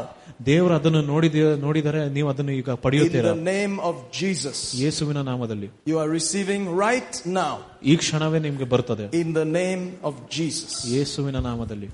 [0.49, 1.35] ದೇವರು ಅದನ್ನು ನೋಡಿದ
[1.65, 4.59] ನೋಡಿದರೆ ನೀವು ಅದನ್ನು ಈಗ In ಪಡೆಯುತ್ತೀರಾ the name of Jesus.
[4.83, 7.53] ಯೇಸುವಿನ ನಾಮದಲ್ಲಿ You are receiving right now.
[7.91, 10.71] ಈ ಕ್ಷಣವೇ ನಿಮ್ಗೆ ಬರ್ತದೆ In the name of Jesus.
[10.95, 11.89] ಯೇಸುವಿನ ನಾಮದಲ್ಲಿ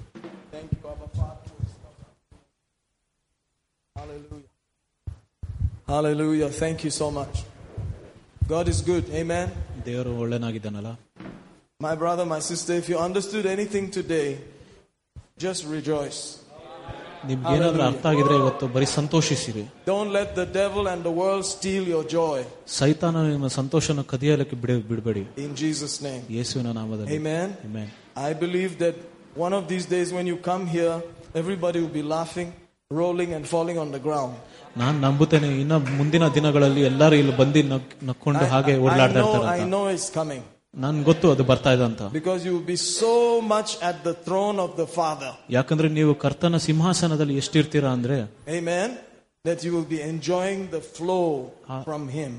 [0.55, 1.41] Thank you, Abba Father.
[3.95, 4.51] Hallelujah.
[5.87, 6.49] Hallelujah.
[6.63, 7.35] Thank you so much.
[8.49, 9.05] God is good.
[9.21, 9.47] Amen.
[9.87, 10.91] ದೇವರು ಒಳ್ಳೆನಾಗಿದ್ದಾನಲ್ಲ
[11.79, 14.27] My brother, my sister, if you understood anything today,
[15.45, 16.19] just rejoice.
[17.29, 21.83] ನಿಮ್ಗೆ ಏನಾದ್ರೂ ಅರ್ಥ ಆಗಿದ್ರೆ ಇವತ್ತು ಬರೀ ಸಂತೋಷಿಸಿರಿ Don't let the devil and the world steal
[21.93, 22.39] your joy.
[22.79, 26.23] ಸೈತಾನ ನಿಮ್ಮ ಸಂತೋಷನ ಕದಿಯಲಿಕ್ಕೆ ಬಿಡ ಬಿಡಬೇಡಿ In Jesus' name.
[26.37, 27.47] ಯೇಸುವಿನ ನಾಮದಲ್ಲಿ Amen.
[27.69, 27.87] Amen.
[28.29, 28.95] I believe that
[29.45, 30.95] one of these days when you come here,
[31.41, 32.49] everybody will be laughing,
[33.01, 34.35] rolling, and falling on the ground.
[34.77, 39.29] ನಾನ್ ನಂಬುತ್ತೇನೆ ಇನ್ನ ಮುಂದಿನ ದಿನಗಳಲ್ಲಿ ಎಲ್ಲರೂ ಇಲ್ಲಿ ಬಂದು ನಕ್- ನಕ್ಕೊಂಡು ಹಾಗೆ I, I ಓಡಾಡ್ತಾ know,
[39.29, 40.43] ಇರ್ತಾರೆ I ಅಂತ know it's coming.
[40.75, 43.13] ನನ್ ಗೊತ್ತು ಅದು ಬರ್ತಾ ಇದೆ ಅಂತ Because you will be so
[43.53, 45.31] much at the throne of the Father.
[45.49, 48.17] ಯಾಕಂದ್ರೆ ನೀವು ಕರ್ತನ ಸಿಂಹಾಸನದಲ್ಲಿ ಎಷ್ಟಿರ್ತೀರಾ ಅಂದ್ರೆ
[48.59, 48.89] Amen.
[49.45, 51.25] That you will be enjoying the flow
[51.87, 52.31] from Him.